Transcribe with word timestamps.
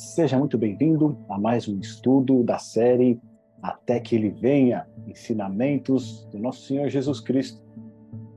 Seja 0.00 0.38
muito 0.38 0.56
bem-vindo 0.56 1.14
a 1.28 1.38
mais 1.38 1.68
um 1.68 1.78
estudo 1.78 2.42
da 2.42 2.56
série 2.58 3.20
Até 3.62 4.00
que 4.00 4.16
Ele 4.16 4.30
Venha 4.30 4.88
Ensinamentos 5.06 6.26
do 6.32 6.38
Nosso 6.38 6.62
Senhor 6.62 6.88
Jesus 6.88 7.20
Cristo 7.20 7.62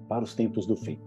para 0.10 0.26
os 0.26 0.36
Tempos 0.36 0.68
do 0.68 0.76
Fim. 0.76 1.00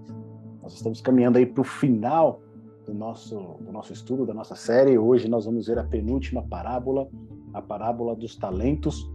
Nós 0.63 0.73
estamos 0.73 1.03
caminhando 1.03 1.37
aí 1.37 1.45
para 1.45 1.61
o 1.61 1.65
final 1.65 2.41
do 2.87 2.95
nosso, 2.95 3.59
do 3.61 3.71
nosso 3.71 3.93
estudo, 3.93 4.25
da 4.25 4.33
nossa 4.33 4.57
série. 4.57 4.97
Hoje 4.97 5.29
nós 5.29 5.45
vamos 5.45 5.67
ver 5.67 5.79
a 5.79 5.85
penúltima 5.85 6.43
parábola, 6.43 7.07
a 7.53 7.61
parábola 7.61 8.17
dos 8.17 8.35
talentos, 8.35 9.13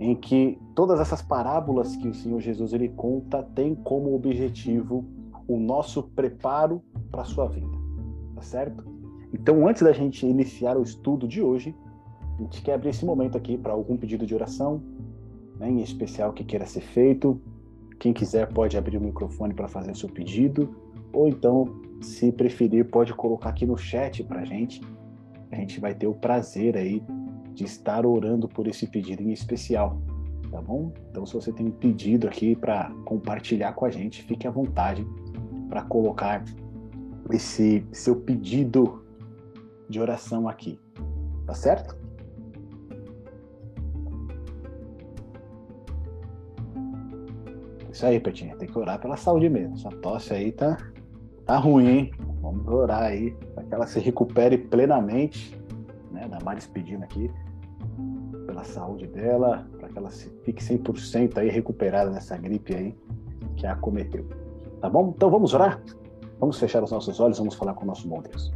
em 0.00 0.16
que 0.16 0.58
todas 0.74 0.98
essas 0.98 1.22
parábolas 1.22 1.94
que 1.94 2.08
o 2.08 2.14
Senhor 2.14 2.40
Jesus 2.40 2.72
ele 2.72 2.88
conta 2.88 3.44
têm 3.54 3.76
como 3.76 4.12
objetivo 4.12 5.04
o 5.46 5.56
nosso 5.56 6.02
preparo 6.02 6.82
para 7.12 7.22
a 7.22 7.26
sua 7.26 7.46
vida, 7.46 7.78
tá 8.34 8.42
certo? 8.42 8.99
Então, 9.40 9.66
antes 9.66 9.82
da 9.82 9.92
gente 9.92 10.26
iniciar 10.26 10.76
o 10.76 10.82
estudo 10.82 11.26
de 11.26 11.40
hoje, 11.40 11.74
a 12.38 12.42
gente 12.42 12.60
quer 12.60 12.74
abrir 12.74 12.90
esse 12.90 13.06
momento 13.06 13.38
aqui 13.38 13.56
para 13.56 13.72
algum 13.72 13.96
pedido 13.96 14.26
de 14.26 14.34
oração, 14.34 14.82
né, 15.58 15.70
em 15.70 15.80
especial 15.80 16.32
que 16.34 16.44
queira 16.44 16.66
ser 16.66 16.82
feito. 16.82 17.40
Quem 17.98 18.12
quiser 18.12 18.52
pode 18.52 18.76
abrir 18.76 18.98
o 18.98 19.00
microfone 19.00 19.54
para 19.54 19.66
fazer 19.66 19.92
o 19.92 19.96
seu 19.96 20.10
pedido, 20.10 20.74
ou 21.12 21.26
então, 21.26 21.80
se 22.02 22.30
preferir, 22.30 22.84
pode 22.90 23.14
colocar 23.14 23.48
aqui 23.48 23.64
no 23.64 23.78
chat 23.78 24.22
para 24.24 24.40
a 24.40 24.44
gente. 24.44 24.82
A 25.50 25.56
gente 25.56 25.80
vai 25.80 25.94
ter 25.94 26.06
o 26.06 26.14
prazer 26.14 26.76
aí 26.76 27.02
de 27.54 27.64
estar 27.64 28.04
orando 28.04 28.46
por 28.46 28.66
esse 28.66 28.86
pedido 28.86 29.22
em 29.22 29.32
especial, 29.32 29.98
tá 30.50 30.60
bom? 30.60 30.92
Então, 31.10 31.24
se 31.24 31.32
você 31.32 31.50
tem 31.50 31.66
um 31.66 31.70
pedido 31.70 32.28
aqui 32.28 32.54
para 32.54 32.90
compartilhar 33.06 33.72
com 33.72 33.86
a 33.86 33.90
gente, 33.90 34.22
fique 34.22 34.46
à 34.46 34.50
vontade 34.50 35.06
para 35.68 35.82
colocar 35.82 36.44
esse 37.30 37.84
seu 37.90 38.16
pedido 38.16 39.02
de 39.90 40.00
oração 40.00 40.48
aqui. 40.48 40.78
Tá 41.46 41.52
certo? 41.52 41.98
Isso 47.92 48.06
aí, 48.06 48.20
Petinha. 48.20 48.56
Tem 48.56 48.68
que 48.68 48.78
orar 48.78 49.00
pela 49.00 49.16
saúde 49.16 49.48
mesmo. 49.48 49.74
Essa 49.74 49.90
tosse 49.90 50.32
aí 50.32 50.52
tá, 50.52 50.78
tá 51.44 51.56
ruim, 51.56 51.88
hein? 51.88 52.10
Vamos 52.40 52.66
orar 52.68 53.02
aí 53.02 53.32
para 53.54 53.64
que 53.64 53.74
ela 53.74 53.86
se 53.86 53.98
recupere 53.98 54.56
plenamente. 54.56 55.60
Né? 56.12 56.28
Da 56.28 56.38
Maris 56.40 56.66
pedindo 56.68 57.02
aqui 57.02 57.30
pela 58.46 58.64
saúde 58.64 59.06
dela, 59.06 59.68
para 59.78 59.88
que 59.88 59.98
ela 59.98 60.10
fique 60.10 60.62
100% 60.62 61.38
aí 61.38 61.48
recuperada 61.48 62.10
dessa 62.10 62.36
gripe 62.36 62.74
aí 62.74 62.96
que 63.56 63.66
a 63.66 63.72
acometeu. 63.72 64.26
Tá 64.80 64.88
bom? 64.88 65.12
Então 65.14 65.30
vamos 65.30 65.52
orar? 65.52 65.82
Vamos 66.38 66.58
fechar 66.58 66.82
os 66.82 66.90
nossos 66.90 67.20
olhos, 67.20 67.38
vamos 67.38 67.54
falar 67.54 67.74
com 67.74 67.84
o 67.84 67.86
nosso 67.86 68.08
bom 68.08 68.22
Deus. 68.22 68.50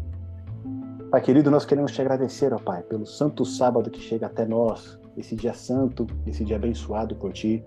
Pai 1.14 1.20
querido, 1.20 1.48
nós 1.48 1.64
queremos 1.64 1.92
te 1.92 2.00
agradecer, 2.00 2.52
ó 2.52 2.58
Pai, 2.58 2.82
pelo 2.82 3.06
santo 3.06 3.44
sábado 3.44 3.88
que 3.88 4.00
chega 4.00 4.26
até 4.26 4.44
nós, 4.44 4.98
esse 5.16 5.36
dia 5.36 5.54
santo, 5.54 6.08
esse 6.26 6.44
dia 6.44 6.56
abençoado 6.56 7.14
por 7.14 7.32
Ti, 7.32 7.62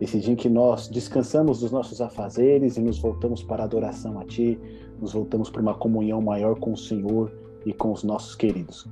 esse 0.00 0.20
dia 0.20 0.34
em 0.34 0.36
que 0.36 0.48
nós 0.48 0.86
descansamos 0.86 1.58
dos 1.58 1.72
nossos 1.72 2.00
afazeres 2.00 2.76
e 2.76 2.80
nos 2.80 3.00
voltamos 3.00 3.42
para 3.42 3.64
a 3.64 3.66
adoração 3.66 4.20
a 4.20 4.24
Ti, 4.24 4.56
nos 5.00 5.14
voltamos 5.14 5.50
para 5.50 5.60
uma 5.60 5.74
comunhão 5.74 6.22
maior 6.22 6.56
com 6.60 6.74
o 6.74 6.76
Senhor 6.76 7.32
e 7.66 7.72
com 7.72 7.90
os 7.90 8.04
nossos 8.04 8.36
queridos. 8.36 8.88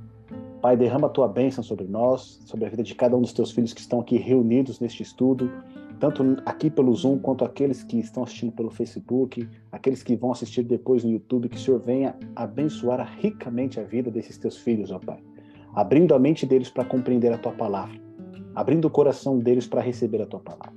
Pai, 0.61 0.75
derrama 0.75 1.07
a 1.07 1.09
Tua 1.09 1.29
bênção 1.29 1.63
sobre 1.63 1.87
nós, 1.87 2.37
sobre 2.45 2.65
a 2.65 2.69
vida 2.69 2.83
de 2.83 2.93
cada 2.93 3.15
um 3.15 3.21
dos 3.21 3.31
Teus 3.31 3.51
filhos 3.51 3.71
que 3.71 3.79
estão 3.79 4.01
aqui 4.01 4.17
reunidos 4.17 4.81
neste 4.81 5.03
estudo, 5.03 5.49
tanto 6.01 6.23
aqui 6.47 6.67
pelo 6.71 6.93
Zoom 6.95 7.19
quanto 7.19 7.45
aqueles 7.45 7.83
que 7.83 7.99
estão 7.99 8.23
assistindo 8.23 8.51
pelo 8.51 8.71
Facebook, 8.71 9.47
aqueles 9.71 10.01
que 10.01 10.15
vão 10.15 10.31
assistir 10.31 10.63
depois 10.63 11.03
no 11.03 11.11
YouTube, 11.11 11.47
que 11.47 11.55
o 11.55 11.59
Senhor 11.59 11.79
venha 11.79 12.15
abençoar 12.35 13.07
ricamente 13.19 13.79
a 13.79 13.83
vida 13.83 14.09
desses 14.09 14.35
teus 14.35 14.57
filhos, 14.57 14.89
ó 14.91 14.97
Pai, 14.97 15.23
abrindo 15.75 16.15
a 16.15 16.19
mente 16.19 16.43
deles 16.43 16.71
para 16.71 16.83
compreender 16.83 17.31
a 17.31 17.37
tua 17.37 17.51
palavra, 17.51 18.01
abrindo 18.55 18.85
o 18.85 18.89
coração 18.89 19.37
deles 19.37 19.67
para 19.67 19.79
receber 19.79 20.23
a 20.23 20.25
tua 20.25 20.39
palavra. 20.39 20.73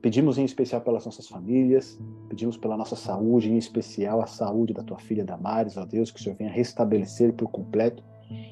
Pedimos 0.00 0.38
em 0.38 0.44
especial 0.44 0.80
pelas 0.80 1.04
nossas 1.04 1.28
famílias, 1.28 2.00
pedimos 2.26 2.56
pela 2.56 2.78
nossa 2.78 2.96
saúde, 2.96 3.52
em 3.52 3.58
especial 3.58 4.22
a 4.22 4.26
saúde 4.26 4.72
da 4.72 4.82
tua 4.82 4.98
filha 4.98 5.22
Damares, 5.22 5.76
ó 5.76 5.84
Deus, 5.84 6.10
que 6.10 6.18
o 6.18 6.22
Senhor 6.22 6.36
venha 6.36 6.50
restabelecer 6.50 7.34
por 7.34 7.50
completo, 7.50 8.02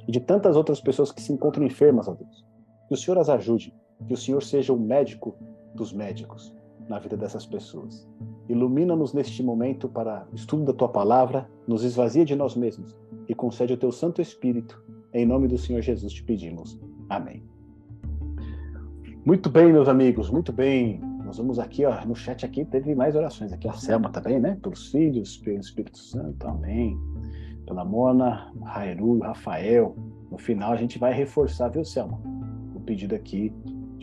e 0.07 0.13
de 0.13 0.21
tantas 0.21 0.55
outras 0.55 0.83
pessoas 0.83 1.11
que 1.11 1.23
se 1.23 1.33
encontram 1.33 1.65
enfermas, 1.65 2.09
ó 2.09 2.13
Deus. 2.13 2.45
Que 2.89 2.95
o 2.95 2.97
Senhor 2.97 3.17
as 3.17 3.31
ajude, 3.31 3.75
que 4.07 4.13
o 4.13 4.19
Senhor 4.19 4.43
seja 4.43 4.71
o 4.71 4.79
médico 4.79 5.35
dos 5.75 5.93
médicos 5.93 6.55
na 6.89 6.99
vida 6.99 7.17
dessas 7.17 7.47
pessoas. 7.47 8.09
Ilumina-nos 8.49 9.13
neste 9.13 9.43
momento 9.43 9.89
para 9.89 10.27
estudo 10.33 10.65
da 10.65 10.73
tua 10.73 10.89
palavra, 10.89 11.49
nos 11.67 11.83
esvazia 11.83 12.25
de 12.25 12.35
nós 12.35 12.55
mesmos 12.55 12.97
e 13.29 13.35
concede 13.35 13.73
o 13.73 13.77
teu 13.77 13.91
Santo 13.91 14.21
Espírito. 14.21 14.83
Em 15.13 15.25
nome 15.25 15.49
do 15.49 15.57
Senhor 15.57 15.81
Jesus 15.81 16.13
te 16.13 16.23
pedimos. 16.23 16.79
Amém. 17.09 17.43
Muito 19.25 19.49
bem, 19.49 19.73
meus 19.73 19.89
amigos, 19.89 20.31
muito 20.31 20.53
bem. 20.53 21.01
Nós 21.25 21.39
vamos 21.39 21.59
aqui, 21.59 21.87
ó, 21.87 22.05
no 22.05 22.15
chat 22.15 22.45
aqui 22.45 22.65
teve 22.67 22.95
mais 22.95 23.17
orações 23.17 23.53
aqui. 23.53 23.67
A 23.67 23.73
Selma 23.73 24.11
também, 24.11 24.39
né? 24.39 24.59
Pelos 24.63 24.91
filhos, 24.91 25.39
pelo 25.39 25.59
Espírito 25.59 25.97
Santo, 25.97 26.47
amém. 26.47 26.99
Pela 27.67 27.85
Mona, 27.85 28.53
Rairu, 28.63 29.21
Rafael. 29.21 29.97
No 30.31 30.37
final 30.37 30.73
a 30.73 30.77
gente 30.77 30.99
vai 30.99 31.15
reforçar, 31.15 31.71
viu, 31.71 31.85
Selma? 31.85 32.21
O 32.75 32.81
pedido 32.81 33.15
aqui 33.15 33.51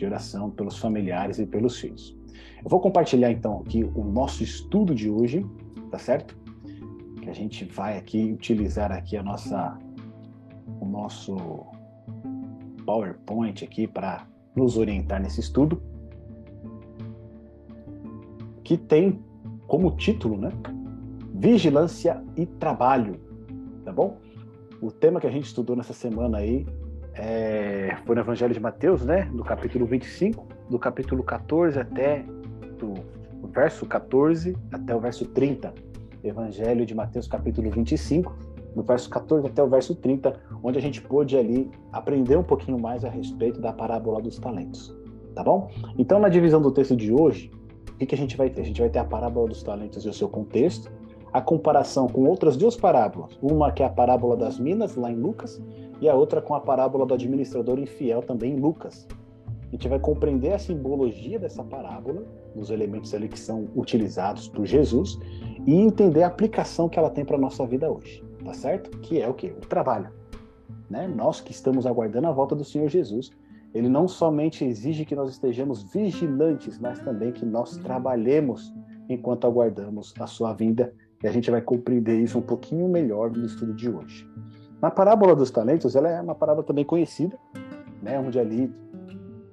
de 0.02 0.06
oração 0.06 0.50
pelos 0.50 0.78
familiares 0.78 1.38
e 1.38 1.46
pelos 1.46 1.78
filhos. 1.78 2.16
Eu 2.62 2.68
vou 2.68 2.80
compartilhar 2.80 3.30
então 3.30 3.60
aqui 3.60 3.84
o 3.84 4.02
nosso 4.02 4.42
estudo 4.42 4.92
de 4.94 5.08
hoje, 5.08 5.46
tá 5.92 5.98
certo? 5.98 6.36
Que 7.20 7.30
a 7.30 7.32
gente 7.32 7.64
vai 7.64 7.96
aqui 7.96 8.32
utilizar 8.32 8.90
aqui 8.90 9.16
a 9.16 9.22
nossa 9.22 9.78
o 10.80 10.84
nosso 10.84 11.36
PowerPoint 12.84 13.64
aqui 13.64 13.86
para 13.86 14.26
nos 14.56 14.76
orientar 14.76 15.22
nesse 15.22 15.38
estudo, 15.38 15.80
que 18.64 18.76
tem 18.76 19.22
como 19.68 19.96
título, 19.96 20.36
né? 20.36 20.50
Vigilância 21.32 22.22
e 22.36 22.44
trabalho, 22.44 23.20
tá 23.84 23.92
bom? 23.92 24.18
O 24.80 24.90
tema 24.90 25.20
que 25.20 25.28
a 25.28 25.30
gente 25.30 25.44
estudou 25.44 25.76
nessa 25.76 25.92
semana 25.92 26.38
aí 26.38 26.66
é, 27.14 27.96
foi 28.04 28.14
no 28.14 28.22
Evangelho 28.22 28.54
de 28.54 28.60
Mateus, 28.60 29.04
né? 29.04 29.28
Do 29.32 29.44
capítulo 29.44 29.86
25, 29.86 30.46
do 30.70 30.78
capítulo 30.78 31.22
14 31.22 31.78
até 31.78 32.24
do 32.78 32.94
verso 33.48 33.86
14 33.86 34.56
até 34.72 34.94
o 34.94 35.00
verso 35.00 35.26
30. 35.26 35.72
Evangelho 36.24 36.86
de 36.86 36.94
Mateus, 36.94 37.26
capítulo 37.26 37.70
25, 37.70 38.34
do 38.74 38.82
verso 38.82 39.10
14 39.10 39.46
até 39.46 39.62
o 39.62 39.68
verso 39.68 39.94
30, 39.94 40.40
onde 40.62 40.78
a 40.78 40.80
gente 40.80 41.00
pôde 41.02 41.36
ali 41.36 41.70
aprender 41.92 42.36
um 42.36 42.42
pouquinho 42.42 42.78
mais 42.78 43.04
a 43.04 43.08
respeito 43.08 43.60
da 43.60 43.72
parábola 43.72 44.22
dos 44.22 44.38
talentos. 44.38 44.96
Tá 45.34 45.42
bom? 45.42 45.70
Então, 45.98 46.18
na 46.18 46.28
divisão 46.28 46.60
do 46.60 46.70
texto 46.70 46.96
de 46.96 47.12
hoje, 47.12 47.50
o 47.90 47.96
que, 47.96 48.06
que 48.06 48.14
a 48.14 48.18
gente 48.18 48.36
vai 48.36 48.50
ter? 48.50 48.60
A 48.60 48.64
gente 48.64 48.80
vai 48.80 48.90
ter 48.90 48.98
a 48.98 49.04
parábola 49.04 49.48
dos 49.48 49.62
talentos 49.62 50.04
e 50.04 50.08
o 50.08 50.12
seu 50.12 50.28
contexto, 50.28 50.90
a 51.32 51.40
comparação 51.40 52.06
com 52.06 52.24
outras 52.24 52.56
duas 52.56 52.76
parábolas. 52.76 53.38
Uma 53.40 53.72
que 53.72 53.82
é 53.82 53.86
a 53.86 53.90
parábola 53.90 54.36
das 54.36 54.58
minas, 54.58 54.94
lá 54.94 55.10
em 55.10 55.16
Lucas, 55.16 55.60
e 56.02 56.08
a 56.08 56.14
outra 56.16 56.42
com 56.42 56.52
a 56.52 56.60
parábola 56.60 57.06
do 57.06 57.14
administrador 57.14 57.78
infiel, 57.78 58.22
também 58.22 58.54
em 58.54 58.60
Lucas. 58.60 59.06
A 59.68 59.70
gente 59.70 59.88
vai 59.88 60.00
compreender 60.00 60.52
a 60.52 60.58
simbologia 60.58 61.38
dessa 61.38 61.62
parábola, 61.62 62.24
os 62.56 62.70
elementos 62.70 63.14
ali 63.14 63.28
que 63.28 63.38
são 63.38 63.68
utilizados 63.76 64.48
por 64.48 64.66
Jesus, 64.66 65.16
e 65.64 65.76
entender 65.76 66.24
a 66.24 66.26
aplicação 66.26 66.88
que 66.88 66.98
ela 66.98 67.08
tem 67.08 67.24
para 67.24 67.36
a 67.36 67.40
nossa 67.40 67.64
vida 67.64 67.88
hoje, 67.88 68.20
tá 68.44 68.52
certo? 68.52 68.90
Que 68.98 69.20
é 69.20 69.28
o 69.28 69.32
que? 69.32 69.46
O 69.46 69.60
trabalho. 69.60 70.10
Né? 70.90 71.06
Nós 71.06 71.40
que 71.40 71.52
estamos 71.52 71.86
aguardando 71.86 72.26
a 72.26 72.32
volta 72.32 72.56
do 72.56 72.64
Senhor 72.64 72.88
Jesus, 72.88 73.30
ele 73.72 73.88
não 73.88 74.08
somente 74.08 74.64
exige 74.64 75.04
que 75.04 75.14
nós 75.14 75.30
estejamos 75.30 75.84
vigilantes, 75.84 76.80
mas 76.80 76.98
também 76.98 77.30
que 77.30 77.46
nós 77.46 77.76
trabalhemos 77.76 78.74
enquanto 79.08 79.46
aguardamos 79.46 80.12
a 80.18 80.26
sua 80.26 80.52
vinda, 80.52 80.92
e 81.22 81.28
a 81.28 81.30
gente 81.30 81.48
vai 81.48 81.62
compreender 81.62 82.20
isso 82.20 82.36
um 82.40 82.42
pouquinho 82.42 82.88
melhor 82.88 83.30
no 83.30 83.46
estudo 83.46 83.72
de 83.72 83.88
hoje. 83.88 84.28
Na 84.82 84.90
parábola 84.90 85.36
dos 85.36 85.48
talentos, 85.48 85.94
ela 85.94 86.08
é 86.08 86.20
uma 86.20 86.34
parábola 86.34 86.66
também 86.66 86.84
conhecida, 86.84 87.38
né, 88.02 88.18
onde 88.18 88.36
ali 88.36 88.74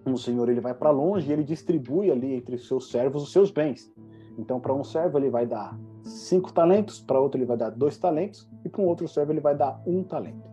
um 0.03 0.17
senhor 0.17 0.49
ele 0.49 0.59
vai 0.59 0.73
para 0.73 0.89
longe 0.89 1.29
e 1.29 1.31
ele 1.31 1.43
distribui 1.43 2.09
ali 2.09 2.33
entre 2.33 2.55
os 2.55 2.67
seus 2.67 2.89
servos 2.89 3.21
os 3.21 3.31
seus 3.31 3.51
bens. 3.51 3.93
Então, 4.39 4.59
para 4.59 4.73
um 4.73 4.83
servo 4.83 5.19
ele 5.19 5.29
vai 5.29 5.45
dar 5.45 5.77
cinco 6.03 6.51
talentos, 6.51 6.99
para 6.99 7.19
outro 7.19 7.37
ele 7.37 7.45
vai 7.45 7.57
dar 7.57 7.69
dois 7.69 7.95
talentos 7.95 8.49
e 8.65 8.69
para 8.69 8.81
um 8.81 8.87
outro 8.87 9.07
servo 9.07 9.31
ele 9.31 9.39
vai 9.39 9.55
dar 9.55 9.79
um 9.85 10.03
talento. 10.03 10.49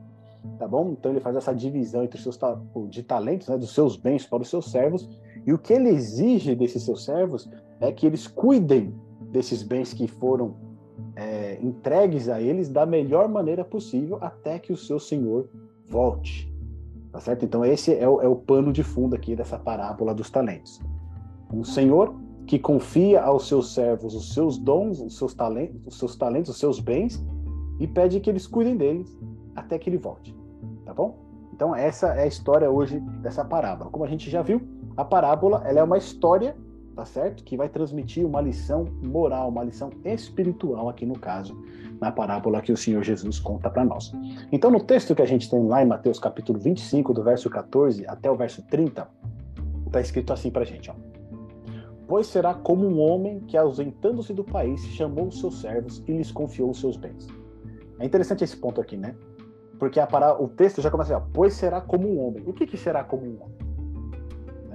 Tá 0.58 0.68
bom? 0.68 0.90
Então 0.90 1.10
ele 1.10 1.20
faz 1.20 1.36
essa 1.36 1.54
divisão 1.54 2.04
entre 2.04 2.20
seus 2.20 2.38
de 2.90 3.02
talentos, 3.02 3.48
né, 3.48 3.56
dos 3.56 3.72
seus 3.72 3.96
bens 3.96 4.26
para 4.26 4.42
os 4.42 4.50
seus 4.50 4.70
servos. 4.70 5.08
E 5.46 5.54
o 5.54 5.58
que 5.58 5.72
ele 5.72 5.88
exige 5.88 6.54
desses 6.54 6.84
seus 6.84 7.02
servos 7.02 7.48
é 7.80 7.90
que 7.90 8.06
eles 8.06 8.26
cuidem 8.26 8.94
desses 9.30 9.62
bens 9.62 9.94
que 9.94 10.06
foram 10.06 10.54
é, 11.14 11.58
entregues 11.62 12.28
a 12.28 12.40
eles 12.40 12.68
da 12.68 12.86
melhor 12.86 13.28
maneira 13.28 13.64
possível 13.64 14.18
até 14.20 14.58
que 14.58 14.72
o 14.72 14.76
seu 14.76 14.98
senhor 14.98 15.48
volte. 15.88 16.52
Tá 17.12 17.20
certo? 17.20 17.44
Então, 17.44 17.64
esse 17.64 17.94
é 17.94 18.08
o, 18.08 18.20
é 18.20 18.28
o 18.28 18.36
pano 18.36 18.72
de 18.72 18.82
fundo 18.82 19.14
aqui 19.14 19.34
dessa 19.34 19.58
parábola 19.58 20.14
dos 20.14 20.30
talentos. 20.30 20.80
Um 21.52 21.64
senhor 21.64 22.14
que 22.46 22.58
confia 22.58 23.22
aos 23.22 23.48
seus 23.48 23.74
servos 23.74 24.14
os 24.14 24.32
seus 24.32 24.56
dons, 24.56 25.00
os 25.00 25.16
seus 25.18 25.34
talentos, 25.34 25.80
os 25.86 25.98
seus 25.98 26.16
talentos, 26.16 26.50
os 26.50 26.58
seus 26.58 26.78
bens 26.78 27.24
e 27.78 27.86
pede 27.86 28.20
que 28.20 28.30
eles 28.30 28.46
cuidem 28.46 28.76
deles 28.76 29.18
até 29.54 29.78
que 29.78 29.90
ele 29.90 29.98
volte. 29.98 30.34
Tá 30.84 30.94
bom? 30.94 31.18
Então 31.52 31.74
essa 31.74 32.08
é 32.08 32.22
a 32.22 32.26
história 32.26 32.70
hoje 32.70 33.00
dessa 33.22 33.44
parábola. 33.44 33.90
Como 33.90 34.04
a 34.04 34.08
gente 34.08 34.30
já 34.30 34.42
viu, 34.42 34.60
a 34.96 35.04
parábola 35.04 35.62
ela 35.66 35.80
é 35.80 35.82
uma 35.82 35.98
história, 35.98 36.56
tá 36.96 37.04
certo? 37.04 37.44
Que 37.44 37.58
vai 37.58 37.68
transmitir 37.68 38.26
uma 38.26 38.40
lição 38.40 38.86
moral, 39.02 39.50
uma 39.50 39.62
lição 39.62 39.90
espiritual 40.02 40.88
aqui 40.88 41.04
no 41.04 41.18
caso, 41.18 41.54
na 42.00 42.10
parábola 42.10 42.62
que 42.62 42.72
o 42.72 42.76
Senhor 42.76 43.04
Jesus 43.04 43.38
conta 43.38 43.68
para 43.68 43.84
nós. 43.84 44.10
Então 44.50 44.70
no 44.70 44.80
texto 44.80 45.14
que 45.14 45.20
a 45.20 45.26
gente 45.26 45.48
tem 45.48 45.62
lá 45.66 45.82
em 45.82 45.86
Mateus 45.86 46.18
capítulo 46.18 46.58
25, 46.58 47.12
do 47.12 47.22
verso 47.22 47.50
14 47.50 48.06
até 48.08 48.30
o 48.30 48.34
verso 48.34 48.62
30, 48.62 49.06
está 49.86 50.00
escrito 50.00 50.32
assim 50.32 50.50
para 50.50 50.62
a 50.62 50.64
gente, 50.66 50.90
ó. 50.90 50.94
Pois 52.08 52.28
será 52.28 52.54
como 52.54 52.86
um 52.86 53.00
homem 53.00 53.40
que, 53.40 53.56
ausentando-se 53.56 54.32
do 54.32 54.44
país, 54.44 54.80
chamou 54.86 55.26
os 55.26 55.40
seus 55.40 55.60
servos 55.60 56.02
e 56.06 56.12
lhes 56.12 56.30
confiou 56.30 56.70
os 56.70 56.80
seus 56.80 56.96
bens. 56.96 57.26
É 57.98 58.06
interessante 58.06 58.44
esse 58.44 58.56
ponto 58.56 58.80
aqui, 58.80 58.96
né? 58.96 59.16
Porque 59.76 59.98
a 59.98 60.06
para... 60.06 60.40
o 60.40 60.48
texto 60.48 60.80
já 60.80 60.90
começa 60.90 61.16
assim, 61.16 61.24
ó, 61.24 61.28
pois 61.34 61.54
será 61.54 61.80
como 61.80 62.08
um 62.08 62.24
homem. 62.24 62.44
O 62.46 62.52
que, 62.52 62.64
que 62.64 62.76
será 62.76 63.02
como 63.02 63.24
um 63.24 63.42
homem? 63.42 63.65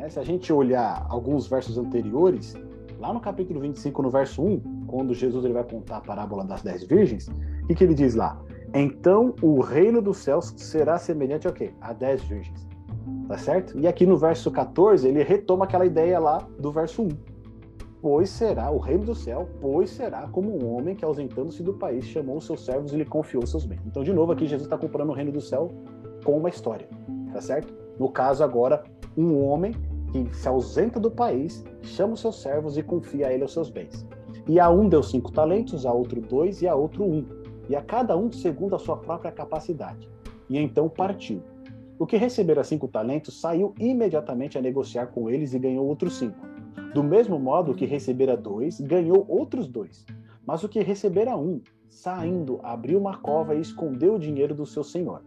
Né? 0.02 0.10
Se 0.10 0.20
a 0.20 0.24
gente 0.24 0.52
olhar 0.52 1.06
alguns 1.10 1.48
versos 1.48 1.78
anteriores, 1.78 2.56
lá 3.00 3.14
no 3.14 3.20
capítulo 3.20 3.60
25, 3.62 4.02
no 4.02 4.10
verso 4.10 4.42
1, 4.44 4.86
quando 4.88 5.14
Jesus 5.14 5.46
ele 5.46 5.54
vai 5.54 5.64
contar 5.64 5.98
a 5.98 6.02
parábola 6.02 6.44
das 6.44 6.62
dez 6.62 6.84
virgens, 6.84 7.28
o 7.64 7.68
que, 7.68 7.76
que 7.76 7.84
ele 7.84 7.94
diz 7.94 8.16
lá? 8.16 8.42
Então 8.74 9.36
o 9.42 9.62
reino 9.62 10.02
dos 10.02 10.18
céus 10.18 10.54
será 10.58 10.98
semelhante 10.98 11.48
a 11.48 11.52
quê? 11.52 11.72
A 11.80 11.94
dez 11.94 12.22
virgens 12.24 12.72
tá 13.28 13.38
certo? 13.38 13.80
E 13.80 13.88
aqui 13.88 14.06
no 14.06 14.18
verso 14.18 14.52
14, 14.52 15.08
ele 15.08 15.24
retoma 15.24 15.64
aquela 15.64 15.86
ideia 15.86 16.20
lá 16.20 16.46
do 16.60 16.70
verso 16.70 17.04
1. 17.04 17.10
Pois 18.02 18.30
será 18.30 18.70
o 18.72 18.78
reino 18.78 19.06
do 19.06 19.16
céu, 19.16 19.48
pois 19.62 19.90
será 19.90 20.28
como 20.28 20.52
um 20.52 20.76
homem 20.76 20.96
que, 20.96 21.06
ausentando-se 21.06 21.64
do 21.64 21.74
país, 21.74 22.04
chamou 22.06 22.38
os 22.38 22.46
seus 22.46 22.66
servos 22.66 22.92
e 22.92 22.98
lhe 22.98 23.06
confiou 23.06 23.46
seus 23.46 23.64
bens. 23.64 23.80
Então, 23.86 24.04
de 24.04 24.12
novo, 24.12 24.34
aqui 24.34 24.46
Jesus 24.46 24.66
está 24.66 24.78
comparando 24.78 25.12
o 25.12 25.16
reino 25.16 25.32
do 25.32 25.40
céu 25.40 25.72
com 26.26 26.38
uma 26.38 26.50
história, 26.50 26.90
tá 27.32 27.40
certo? 27.40 27.74
No 27.98 28.10
caso, 28.10 28.44
agora, 28.44 28.84
um 29.16 29.42
homem 29.46 29.74
que 30.12 30.36
se 30.36 30.48
ausenta 30.48 31.00
do 31.00 31.10
país, 31.10 31.64
chama 31.82 32.14
os 32.14 32.20
seus 32.20 32.42
servos 32.42 32.78
e 32.78 32.84
confia 32.84 33.28
a 33.28 33.34
ele 33.34 33.44
os 33.44 33.54
seus 33.54 33.70
bens. 33.70 34.06
E 34.48 34.60
a 34.60 34.70
um 34.70 34.90
deu 34.90 35.02
cinco 35.02 35.32
talentos, 35.32 35.86
a 35.86 35.94
outro 35.94 36.20
dois 36.20 36.62
e 36.62 36.68
a 36.68 36.76
outro 36.76 37.04
um. 37.04 37.26
E 37.70 37.76
a 37.76 37.82
cada 37.82 38.18
um 38.18 38.32
segundo 38.32 38.76
a 38.76 38.80
sua 38.80 38.98
própria 38.98 39.32
capacidade. 39.32 40.10
E 40.50 40.58
então 40.58 40.90
partiu. 40.90 41.42
O 41.98 42.06
que 42.06 42.18
recebera 42.18 42.64
cinco 42.64 42.88
talentos 42.88 43.40
saiu 43.40 43.74
imediatamente 43.80 44.58
a 44.58 44.62
negociar 44.62 45.08
com 45.08 45.30
eles 45.30 45.54
e 45.54 45.60
ganhou 45.60 45.86
outros 45.86 46.18
cinco. 46.18 46.40
Do 46.94 47.04
mesmo 47.04 47.40
modo 47.40 47.76
que 47.76 47.86
recebera 47.86 48.36
dois, 48.36 48.82
ganhou 48.82 49.26
outros 49.30 49.68
dois. 49.68 50.06
Mas 50.46 50.64
o 50.64 50.70
que 50.70 50.82
recebera 50.82 51.38
um, 51.38 51.62
saindo, 51.88 52.60
abriu 52.64 53.00
uma 53.00 53.18
cova 53.18 53.54
e 53.56 53.62
escondeu 53.62 54.16
o 54.16 54.20
dinheiro 54.20 54.56
do 54.56 54.66
seu 54.66 54.84
senhor. 54.84 55.24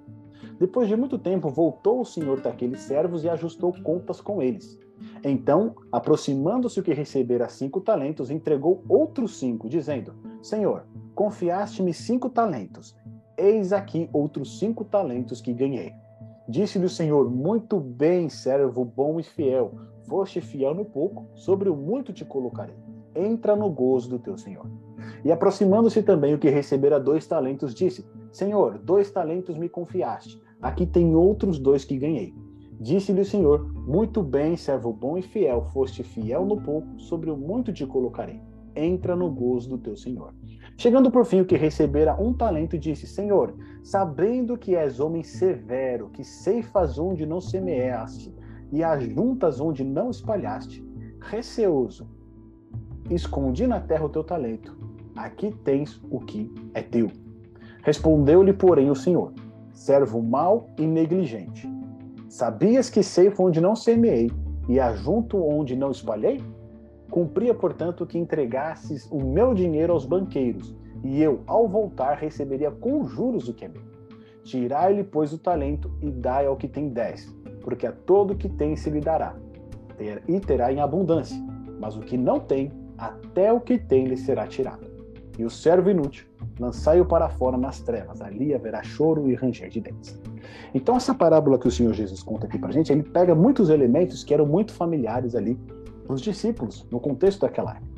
Depois 0.58 0.88
de 0.88 0.96
muito 0.96 1.18
tempo, 1.18 1.48
voltou 1.48 2.00
o 2.00 2.04
senhor 2.04 2.40
daqueles 2.40 2.80
servos 2.80 3.24
e 3.24 3.28
ajustou 3.28 3.72
contas 3.82 4.20
com 4.20 4.42
eles. 4.42 4.78
Então, 5.22 5.74
aproximando-se 5.90 6.78
o 6.78 6.82
que 6.82 6.92
recebera 6.92 7.48
cinco 7.48 7.80
talentos, 7.80 8.30
entregou 8.30 8.82
outros 8.88 9.38
cinco, 9.38 9.68
dizendo: 9.68 10.14
Senhor, 10.42 10.84
confiaste-me 11.14 11.92
cinco 11.92 12.28
talentos. 12.28 12.96
Eis 13.36 13.72
aqui 13.72 14.08
outros 14.12 14.58
cinco 14.58 14.84
talentos 14.84 15.40
que 15.40 15.52
ganhei. 15.52 15.92
Disse-lhe 16.48 16.84
o 16.84 16.90
Senhor: 16.90 17.30
Muito 17.30 17.80
bem, 17.80 18.28
servo 18.28 18.84
bom 18.84 19.18
e 19.18 19.22
fiel. 19.22 19.72
Foste 20.06 20.40
fiel 20.40 20.74
no 20.74 20.84
pouco, 20.84 21.26
sobre 21.34 21.68
o 21.68 21.76
muito 21.76 22.12
te 22.12 22.24
colocarei. 22.24 22.76
Entra 23.16 23.56
no 23.56 23.70
gozo 23.70 24.10
do 24.10 24.18
teu 24.18 24.36
Senhor. 24.36 24.66
E 25.24 25.32
aproximando-se 25.32 26.02
também 26.02 26.34
o 26.34 26.38
que 26.38 26.50
recebera 26.50 27.00
dois 27.00 27.26
talentos, 27.26 27.74
disse: 27.74 28.06
Senhor, 28.34 28.78
dois 28.78 29.12
talentos 29.12 29.56
me 29.56 29.68
confiaste. 29.68 30.42
Aqui 30.60 30.84
tem 30.84 31.14
outros 31.14 31.56
dois 31.56 31.84
que 31.84 31.96
ganhei. 31.96 32.34
Disse-lhe 32.80 33.20
o 33.20 33.24
Senhor: 33.24 33.72
Muito 33.86 34.24
bem, 34.24 34.56
servo 34.56 34.92
bom 34.92 35.16
e 35.16 35.22
fiel. 35.22 35.62
Foste 35.72 36.02
fiel 36.02 36.44
no 36.44 36.60
pouco, 36.60 36.98
sobre 36.98 37.30
o 37.30 37.36
muito 37.36 37.72
te 37.72 37.86
colocarei. 37.86 38.40
Entra 38.74 39.14
no 39.14 39.30
gozo 39.30 39.68
do 39.68 39.78
teu 39.78 39.96
Senhor. 39.96 40.34
Chegando 40.76 41.12
por 41.12 41.24
fim 41.24 41.42
o 41.42 41.44
que 41.44 41.56
recebera 41.56 42.20
um 42.20 42.32
talento, 42.32 42.76
disse: 42.76 43.06
Senhor, 43.06 43.54
sabendo 43.84 44.58
que 44.58 44.74
és 44.74 44.98
homem 44.98 45.22
severo, 45.22 46.10
que 46.10 46.24
ceifas 46.24 46.98
onde 46.98 47.24
não 47.24 47.40
semeaste 47.40 48.34
e 48.72 48.82
ajuntas 48.82 49.60
onde 49.60 49.84
não 49.84 50.10
espalhaste, 50.10 50.84
receoso, 51.20 52.08
escondi 53.08 53.64
na 53.68 53.78
terra 53.78 54.06
o 54.06 54.08
teu 54.08 54.24
talento. 54.24 54.76
Aqui 55.14 55.52
tens 55.62 56.02
o 56.10 56.18
que 56.18 56.52
é 56.74 56.82
teu. 56.82 57.08
Respondeu-lhe, 57.84 58.52
porém, 58.52 58.90
o 58.90 58.96
Senhor: 58.96 59.32
Servo 59.72 60.22
mau 60.22 60.70
e 60.78 60.86
negligente. 60.86 61.70
Sabias 62.28 62.88
que 62.88 63.02
ceifo 63.02 63.44
onde 63.44 63.60
não 63.60 63.76
semeei 63.76 64.30
e 64.68 64.80
ajunto 64.80 65.36
onde 65.36 65.76
não 65.76 65.90
espalhei? 65.90 66.40
Cumpria, 67.10 67.54
portanto, 67.54 68.06
que 68.06 68.18
entregasses 68.18 69.06
o 69.12 69.22
meu 69.22 69.54
dinheiro 69.54 69.92
aos 69.92 70.06
banqueiros, 70.06 70.74
e 71.04 71.22
eu, 71.22 71.42
ao 71.46 71.68
voltar, 71.68 72.14
receberia 72.14 72.70
com 72.70 73.04
juros 73.04 73.48
o 73.48 73.54
que 73.54 73.66
é 73.66 73.68
meu. 73.68 73.82
Tirai-lhe, 74.42 75.04
pois, 75.04 75.32
o 75.32 75.38
talento 75.38 75.90
e 76.00 76.10
dai 76.10 76.46
ao 76.46 76.56
que 76.56 76.66
tem 76.66 76.88
dez, 76.88 77.32
porque 77.60 77.86
a 77.86 77.92
todo 77.92 78.34
que 78.34 78.48
tem 78.48 78.74
se 78.74 78.88
lhe 78.88 79.00
dará, 79.00 79.36
e 80.26 80.40
terá 80.40 80.72
em 80.72 80.80
abundância, 80.80 81.36
mas 81.78 81.96
o 81.96 82.00
que 82.00 82.16
não 82.16 82.40
tem, 82.40 82.72
até 82.96 83.52
o 83.52 83.60
que 83.60 83.78
tem 83.78 84.06
lhe 84.06 84.16
será 84.16 84.46
tirado. 84.46 84.86
E 85.38 85.44
o 85.44 85.50
servo 85.50 85.90
inútil, 85.90 86.26
lançai-o 86.58 87.04
para 87.04 87.28
fora 87.28 87.56
nas 87.56 87.80
trevas, 87.80 88.20
ali 88.20 88.54
haverá 88.54 88.82
choro 88.82 89.28
e 89.28 89.34
ranger 89.34 89.68
de 89.68 89.80
dentes. 89.80 90.20
Então, 90.72 90.96
essa 90.96 91.14
parábola 91.14 91.58
que 91.58 91.68
o 91.68 91.70
Senhor 91.70 91.92
Jesus 91.92 92.22
conta 92.22 92.46
aqui 92.46 92.58
para 92.58 92.72
gente, 92.72 92.92
ele 92.92 93.02
pega 93.02 93.34
muitos 93.34 93.70
elementos 93.70 94.22
que 94.22 94.32
eram 94.32 94.46
muito 94.46 94.72
familiares 94.72 95.34
ali 95.34 95.58
os 96.08 96.20
discípulos, 96.20 96.86
no 96.90 97.00
contexto 97.00 97.40
daquela 97.40 97.72
época. 97.72 97.94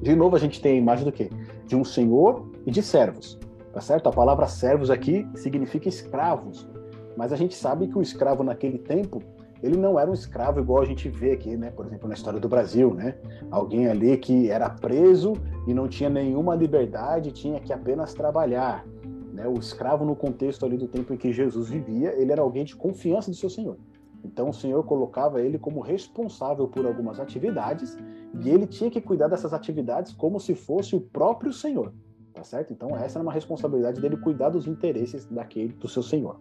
De 0.00 0.14
novo, 0.14 0.36
a 0.36 0.38
gente 0.38 0.60
tem 0.60 0.72
a 0.72 0.76
imagem 0.76 1.04
do 1.04 1.12
quê? 1.12 1.28
De 1.66 1.76
um 1.76 1.84
senhor 1.84 2.48
e 2.64 2.70
de 2.70 2.82
servos. 2.82 3.38
Tá 3.72 3.80
certo? 3.80 4.08
A 4.08 4.12
palavra 4.12 4.46
servos 4.46 4.90
aqui 4.90 5.28
significa 5.34 5.88
escravos. 5.88 6.68
Mas 7.16 7.32
a 7.32 7.36
gente 7.36 7.54
sabe 7.54 7.88
que 7.88 7.98
o 7.98 8.02
escravo 8.02 8.42
naquele 8.42 8.78
tempo, 8.78 9.22
ele 9.62 9.76
não 9.76 9.98
era 9.98 10.10
um 10.10 10.14
escravo 10.14 10.60
igual 10.60 10.82
a 10.82 10.86
gente 10.86 11.08
vê 11.08 11.32
aqui, 11.32 11.56
né? 11.56 11.70
Por 11.70 11.86
exemplo, 11.86 12.08
na 12.08 12.14
história 12.14 12.38
do 12.38 12.48
Brasil, 12.48 12.94
né? 12.94 13.16
Alguém 13.50 13.88
ali 13.88 14.16
que 14.16 14.50
era 14.50 14.70
preso 14.70 15.34
e 15.66 15.74
não 15.74 15.88
tinha 15.88 16.08
nenhuma 16.08 16.54
liberdade, 16.54 17.32
tinha 17.32 17.60
que 17.60 17.72
apenas 17.72 18.14
trabalhar. 18.14 18.84
Né? 19.32 19.46
O 19.46 19.54
escravo 19.54 20.04
no 20.04 20.16
contexto 20.16 20.64
ali 20.64 20.76
do 20.76 20.88
tempo 20.88 21.12
em 21.12 21.16
que 21.16 21.32
Jesus 21.32 21.68
vivia, 21.68 22.12
ele 22.20 22.32
era 22.32 22.42
alguém 22.42 22.64
de 22.64 22.74
confiança 22.74 23.30
do 23.30 23.36
seu 23.36 23.50
senhor. 23.50 23.76
Então 24.24 24.48
o 24.48 24.52
Senhor 24.52 24.82
colocava 24.84 25.40
ele 25.40 25.58
como 25.58 25.80
responsável 25.80 26.66
por 26.66 26.84
algumas 26.84 27.20
atividades 27.20 27.96
e 28.42 28.48
ele 28.48 28.66
tinha 28.66 28.90
que 28.90 29.00
cuidar 29.00 29.28
dessas 29.28 29.52
atividades 29.52 30.12
como 30.12 30.40
se 30.40 30.54
fosse 30.54 30.96
o 30.96 31.00
próprio 31.00 31.52
Senhor, 31.52 31.92
tá 32.34 32.42
certo? 32.42 32.72
Então 32.72 32.96
essa 32.96 33.18
era 33.18 33.22
uma 33.22 33.32
responsabilidade 33.32 34.00
dele 34.00 34.16
cuidar 34.16 34.50
dos 34.50 34.66
interesses 34.66 35.24
daquele 35.26 35.72
do 35.72 35.88
seu 35.88 36.02
Senhor. 36.02 36.36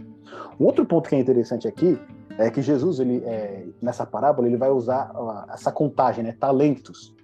Um 0.60 0.66
outro 0.66 0.86
ponto 0.86 1.08
que 1.08 1.16
é 1.16 1.20
interessante 1.20 1.68
aqui 1.68 2.00
é 2.38 2.50
que 2.52 2.62
Jesus 2.62 3.00
ele 3.00 3.24
é, 3.26 3.68
nessa 3.82 4.06
parábola 4.06 4.48
ele 4.48 4.58
vai 4.58 4.70
usar 4.70 5.12
essa 5.54 5.72
contagem, 5.72 6.24
né? 6.24 6.32
Talentos, 6.40 7.16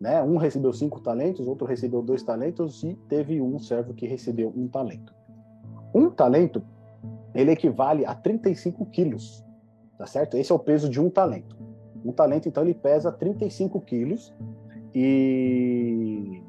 né? 0.00 0.22
Um 0.22 0.36
recebeu 0.36 0.72
cinco 0.72 1.00
talentos, 1.00 1.46
outro 1.46 1.66
recebeu 1.66 2.02
dois 2.02 2.22
talentos 2.22 2.82
e 2.82 2.94
teve 3.08 3.40
um 3.40 3.58
servo 3.58 3.94
que 3.94 4.06
recebeu 4.06 4.52
um 4.54 4.68
talento. 4.68 5.12
Um 5.94 6.10
talento 6.10 6.62
ele 7.34 7.50
equivale 7.50 8.04
a 8.04 8.14
35 8.14 8.86
quilos 8.86 9.44
tá 9.98 10.06
certo? 10.06 10.36
Esse 10.36 10.52
é 10.52 10.54
o 10.54 10.58
peso 10.58 10.88
de 10.88 11.00
um 11.00 11.10
talento. 11.10 11.58
Um 12.04 12.12
talento, 12.12 12.48
então, 12.48 12.62
ele 12.62 12.72
pesa 12.74 13.10
35 13.10 13.80
quilos 13.80 14.32
e... 14.94 16.40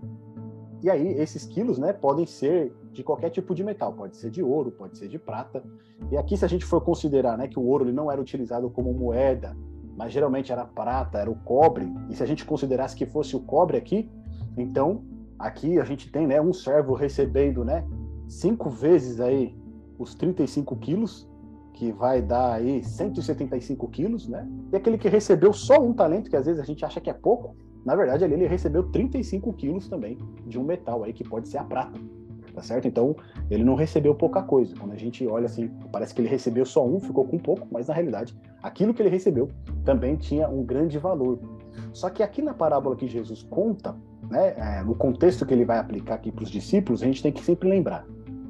E 0.81 0.89
aí, 0.89 1.07
esses 1.19 1.45
quilos, 1.45 1.77
né, 1.77 1.91
podem 1.91 2.25
ser 2.25 2.73
de 2.91 3.03
qualquer 3.03 3.29
tipo 3.29 3.53
de 3.53 3.63
metal, 3.63 3.93
pode 3.93 4.17
ser 4.17 4.29
de 4.29 4.41
ouro, 4.41 4.71
pode 4.71 4.97
ser 4.97 5.07
de 5.07 5.19
prata. 5.19 5.63
E 6.11 6.17
aqui, 6.17 6.35
se 6.35 6.45
a 6.45 6.47
gente 6.47 6.65
for 6.65 6.81
considerar, 6.81 7.37
né, 7.37 7.47
que 7.47 7.59
o 7.59 7.63
ouro 7.63 7.85
ele 7.85 7.93
não 7.93 8.11
era 8.11 8.19
utilizado 8.19 8.69
como 8.69 8.93
moeda, 8.93 9.55
mas 9.95 10.11
geralmente 10.11 10.51
era 10.51 10.65
prata, 10.65 11.19
era 11.19 11.29
o 11.29 11.35
cobre, 11.35 11.91
e 12.09 12.15
se 12.15 12.23
a 12.23 12.25
gente 12.25 12.45
considerasse 12.45 12.95
que 12.95 13.05
fosse 13.05 13.35
o 13.35 13.39
cobre 13.39 13.77
aqui, 13.77 14.09
então, 14.57 15.03
aqui 15.37 15.79
a 15.79 15.83
gente 15.83 16.11
tem, 16.11 16.25
né, 16.25 16.41
um 16.41 16.53
servo 16.53 16.93
recebendo, 16.93 17.63
né, 17.63 17.85
cinco 18.27 18.69
vezes 18.69 19.19
aí 19.19 19.57
os 19.97 20.15
35 20.15 20.75
quilos, 20.77 21.29
que 21.73 21.91
vai 21.91 22.21
dar 22.21 22.55
aí 22.55 22.83
175 22.83 23.87
quilos, 23.87 24.27
né? 24.27 24.45
E 24.71 24.75
aquele 24.75 24.97
que 24.97 25.07
recebeu 25.07 25.53
só 25.53 25.81
um 25.81 25.93
talento, 25.93 26.29
que 26.29 26.35
às 26.35 26.45
vezes 26.45 26.61
a 26.61 26.65
gente 26.65 26.83
acha 26.83 26.99
que 26.99 27.09
é 27.09 27.13
pouco, 27.13 27.55
na 27.85 27.95
verdade 27.95 28.23
ali 28.25 28.33
ele 28.33 28.47
recebeu 28.47 28.83
35 28.83 29.53
quilos 29.53 29.87
também 29.87 30.17
de 30.45 30.59
um 30.59 30.63
metal 30.63 31.03
aí 31.03 31.13
que 31.13 31.23
pode 31.23 31.47
ser 31.47 31.57
a 31.57 31.63
prata, 31.63 31.97
tá 32.53 32.61
certo? 32.61 32.87
Então 32.87 33.15
ele 33.49 33.63
não 33.63 33.75
recebeu 33.75 34.13
pouca 34.15 34.41
coisa. 34.41 34.75
Quando 34.77 34.93
a 34.93 34.97
gente 34.97 35.25
olha 35.27 35.45
assim, 35.45 35.69
parece 35.91 36.13
que 36.13 36.21
ele 36.21 36.29
recebeu 36.29 36.65
só 36.65 36.85
um, 36.85 36.99
ficou 36.99 37.25
com 37.25 37.37
pouco, 37.37 37.67
mas 37.71 37.87
na 37.87 37.93
realidade 37.93 38.35
aquilo 38.61 38.93
que 38.93 39.01
ele 39.01 39.09
recebeu 39.09 39.49
também 39.83 40.15
tinha 40.15 40.47
um 40.47 40.63
grande 40.63 40.97
valor. 40.97 41.39
Só 41.93 42.09
que 42.09 42.21
aqui 42.21 42.41
na 42.41 42.53
parábola 42.53 42.95
que 42.95 43.07
Jesus 43.07 43.43
conta, 43.43 43.95
né, 44.29 44.53
é, 44.57 44.83
no 44.83 44.95
contexto 44.95 45.45
que 45.45 45.53
ele 45.53 45.65
vai 45.65 45.79
aplicar 45.79 46.15
aqui 46.15 46.31
para 46.31 46.43
os 46.43 46.49
discípulos, 46.49 47.01
a 47.01 47.05
gente 47.05 47.23
tem 47.23 47.31
que 47.31 47.43
sempre 47.43 47.69
lembrar. 47.69 48.05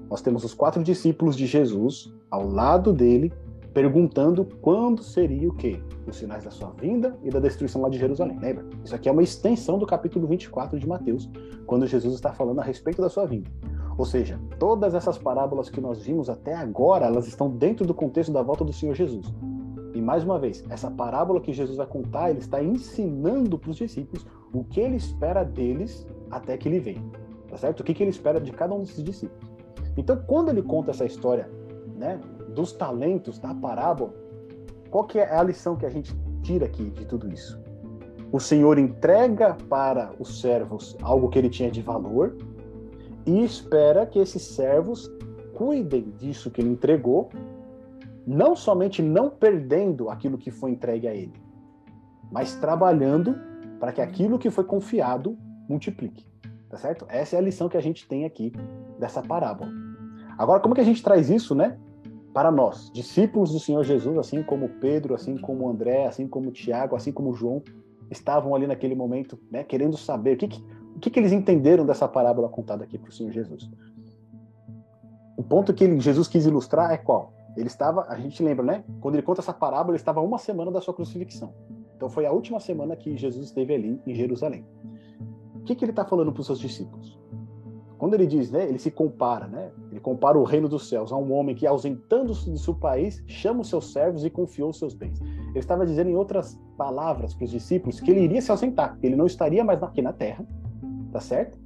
Nós 0.09 0.21
temos 0.21 0.43
os 0.43 0.53
quatro 0.53 0.83
discípulos 0.83 1.37
de 1.37 1.45
Jesus 1.45 2.11
ao 2.29 2.47
lado 2.47 2.91
dele, 2.91 3.31
perguntando 3.73 4.43
quando 4.61 5.03
seria 5.03 5.47
o 5.47 5.53
quê? 5.53 5.79
Os 6.07 6.17
sinais 6.17 6.43
da 6.43 6.51
sua 6.51 6.71
vinda 6.71 7.15
e 7.23 7.29
da 7.29 7.39
destruição 7.39 7.81
lá 7.81 7.89
de 7.89 7.99
Jerusalém. 7.99 8.37
Lembra? 8.39 8.65
Isso 8.83 8.95
aqui 8.95 9.07
é 9.07 9.11
uma 9.11 9.21
extensão 9.21 9.77
do 9.77 9.85
capítulo 9.85 10.27
24 10.27 10.79
de 10.79 10.87
Mateus, 10.87 11.29
quando 11.67 11.85
Jesus 11.85 12.15
está 12.15 12.33
falando 12.33 12.59
a 12.59 12.63
respeito 12.63 13.01
da 13.01 13.09
sua 13.09 13.27
vinda. 13.27 13.49
Ou 13.99 14.05
seja, 14.05 14.39
todas 14.57 14.95
essas 14.95 15.17
parábolas 15.17 15.69
que 15.69 15.81
nós 15.81 16.03
vimos 16.03 16.29
até 16.29 16.55
agora, 16.55 17.05
elas 17.05 17.27
estão 17.27 17.49
dentro 17.49 17.85
do 17.85 17.93
contexto 17.93 18.31
da 18.31 18.41
volta 18.41 18.63
do 18.63 18.71
Senhor 18.71 18.95
Jesus. 18.95 19.25
E 19.93 20.01
mais 20.01 20.23
uma 20.23 20.39
vez, 20.39 20.63
essa 20.69 20.89
parábola 20.89 21.41
que 21.41 21.51
Jesus 21.51 21.75
vai 21.75 21.85
contar, 21.85 22.29
ele 22.29 22.39
está 22.39 22.63
ensinando 22.63 23.59
para 23.59 23.71
os 23.71 23.75
discípulos 23.75 24.25
o 24.53 24.63
que 24.63 24.79
ele 24.79 24.95
espera 24.95 25.43
deles 25.43 26.07
até 26.31 26.57
que 26.57 26.69
ele 26.69 26.79
venha. 26.79 27.03
Tá 27.49 27.57
certo? 27.57 27.81
O 27.81 27.83
que, 27.83 27.93
que 27.93 28.01
ele 28.01 28.09
espera 28.09 28.39
de 28.39 28.53
cada 28.53 28.73
um 28.73 28.79
desses 28.79 29.03
discípulos. 29.03 29.51
Então, 29.97 30.15
quando 30.25 30.47
ele 30.47 30.61
conta 30.61 30.91
essa 30.91 31.03
história, 31.03 31.51
né, 31.97 32.21
dos 32.55 32.71
talentos 32.71 33.37
da 33.37 33.53
parábola, 33.53 34.13
qual 34.89 35.03
que 35.03 35.19
é 35.19 35.29
a 35.29 35.43
lição 35.43 35.75
que 35.75 35.85
a 35.85 35.89
gente 35.89 36.17
tira 36.41 36.67
aqui 36.67 36.89
de 36.91 37.05
tudo 37.05 37.27
isso? 37.27 37.61
O 38.31 38.39
Senhor 38.39 38.79
entrega 38.79 39.57
para 39.67 40.13
os 40.17 40.39
servos 40.39 40.95
algo 41.01 41.27
que 41.27 41.37
ele 41.37 41.49
tinha 41.49 41.69
de 41.69 41.81
valor 41.81 42.37
e 43.29 43.43
espera 43.43 44.07
que 44.07 44.17
esses 44.17 44.41
servos 44.41 45.07
cuidem 45.53 46.09
disso 46.17 46.49
que 46.49 46.61
ele 46.61 46.71
entregou 46.71 47.29
não 48.25 48.55
somente 48.55 49.03
não 49.03 49.29
perdendo 49.29 50.09
aquilo 50.09 50.37
que 50.37 50.49
foi 50.49 50.71
entregue 50.71 51.07
a 51.07 51.13
ele, 51.13 51.33
mas 52.31 52.55
trabalhando 52.55 53.35
para 53.79 53.91
que 53.91 54.01
aquilo 54.01 54.39
que 54.39 54.49
foi 54.49 54.63
confiado 54.63 55.37
multiplique. 55.67 56.25
Tá 56.69 56.77
certo? 56.77 57.05
Essa 57.07 57.35
é 57.35 57.39
a 57.39 57.41
lição 57.41 57.69
que 57.69 57.77
a 57.77 57.81
gente 57.81 58.07
tem 58.07 58.25
aqui 58.25 58.51
dessa 58.99 59.21
parábola. 59.21 59.71
Agora, 60.37 60.59
como 60.59 60.73
que 60.73 60.81
a 60.81 60.85
gente 60.85 61.03
traz 61.03 61.29
isso, 61.29 61.53
né, 61.53 61.77
para 62.33 62.51
nós, 62.51 62.91
discípulos 62.91 63.51
do 63.51 63.59
Senhor 63.59 63.83
Jesus, 63.83 64.17
assim 64.17 64.41
como 64.41 64.69
Pedro, 64.79 65.13
assim 65.13 65.37
como 65.37 65.69
André, 65.69 66.05
assim 66.05 66.27
como 66.27 66.51
Tiago, 66.51 66.95
assim 66.95 67.11
como 67.11 67.33
João, 67.33 67.63
estavam 68.09 68.55
ali 68.55 68.65
naquele 68.65 68.95
momento, 68.95 69.39
né, 69.51 69.63
querendo 69.63 69.97
saber 69.97 70.35
o 70.35 70.37
que, 70.37 70.47
que 70.47 70.63
o 70.99 71.01
que, 71.01 71.09
que 71.09 71.17
eles 71.17 71.31
entenderam 71.31 71.85
dessa 71.85 72.09
parábola 72.09 72.49
contada 72.49 72.83
aqui 72.83 72.97
para 72.97 73.09
o 73.09 73.13
Senhor 73.13 73.31
Jesus. 73.31 73.71
O 75.37 75.41
ponto 75.41 75.73
que 75.73 75.85
ele, 75.85 75.97
Jesus 76.01 76.27
quis 76.27 76.45
ilustrar 76.45 76.91
é 76.91 76.97
qual? 76.97 77.31
Ele 77.55 77.67
estava, 77.67 78.05
a 78.09 78.17
gente 78.17 78.43
lembra, 78.43 78.65
né? 78.65 78.83
Quando 78.99 79.15
ele 79.15 79.23
conta 79.23 79.39
essa 79.39 79.53
parábola, 79.53 79.91
ele 79.91 80.01
estava 80.01 80.19
uma 80.19 80.37
semana 80.37 80.69
da 80.69 80.81
sua 80.81 80.93
crucifixão. 80.93 81.53
Então 81.95 82.09
foi 82.09 82.25
a 82.25 82.33
última 82.33 82.59
semana 82.59 82.97
que 82.97 83.15
Jesus 83.15 83.45
esteve 83.45 83.73
ali 83.73 84.01
em 84.05 84.13
Jerusalém. 84.13 84.65
O 85.55 85.61
que, 85.61 85.73
que 85.73 85.85
ele 85.85 85.93
está 85.93 86.03
falando 86.03 86.33
para 86.33 86.41
os 86.41 86.47
seus 86.47 86.59
discípulos? 86.59 87.17
Quando 87.97 88.13
ele 88.13 88.27
diz, 88.27 88.51
né? 88.51 88.67
Ele 88.67 88.77
se 88.77 88.91
compara, 88.91 89.47
né? 89.47 89.71
Ele 89.91 90.01
compara 90.01 90.37
o 90.37 90.43
reino 90.43 90.67
dos 90.67 90.89
céus 90.89 91.13
a 91.13 91.15
um 91.15 91.31
homem 91.31 91.55
que, 91.55 91.65
ausentando-se 91.65 92.51
de 92.51 92.59
seu 92.59 92.75
país, 92.75 93.23
chama 93.25 93.61
os 93.61 93.69
seus 93.69 93.93
servos 93.93 94.25
e 94.25 94.29
confiou 94.29 94.69
os 94.69 94.77
seus 94.77 94.93
bens. 94.93 95.21
Ele 95.21 95.59
estava 95.59 95.85
dizendo, 95.85 96.09
em 96.09 96.15
outras 96.15 96.59
palavras, 96.77 97.33
para 97.33 97.45
os 97.45 97.51
discípulos 97.51 98.01
que 98.01 98.11
ele 98.11 98.19
iria 98.19 98.41
se 98.41 98.51
ausentar, 98.51 98.99
ele 99.01 99.15
não 99.15 99.25
estaria 99.25 99.63
mais 99.63 99.81
aqui 99.81 100.01
na 100.01 100.11
terra, 100.11 100.45
tá 101.11 101.19
certo? 101.19 101.57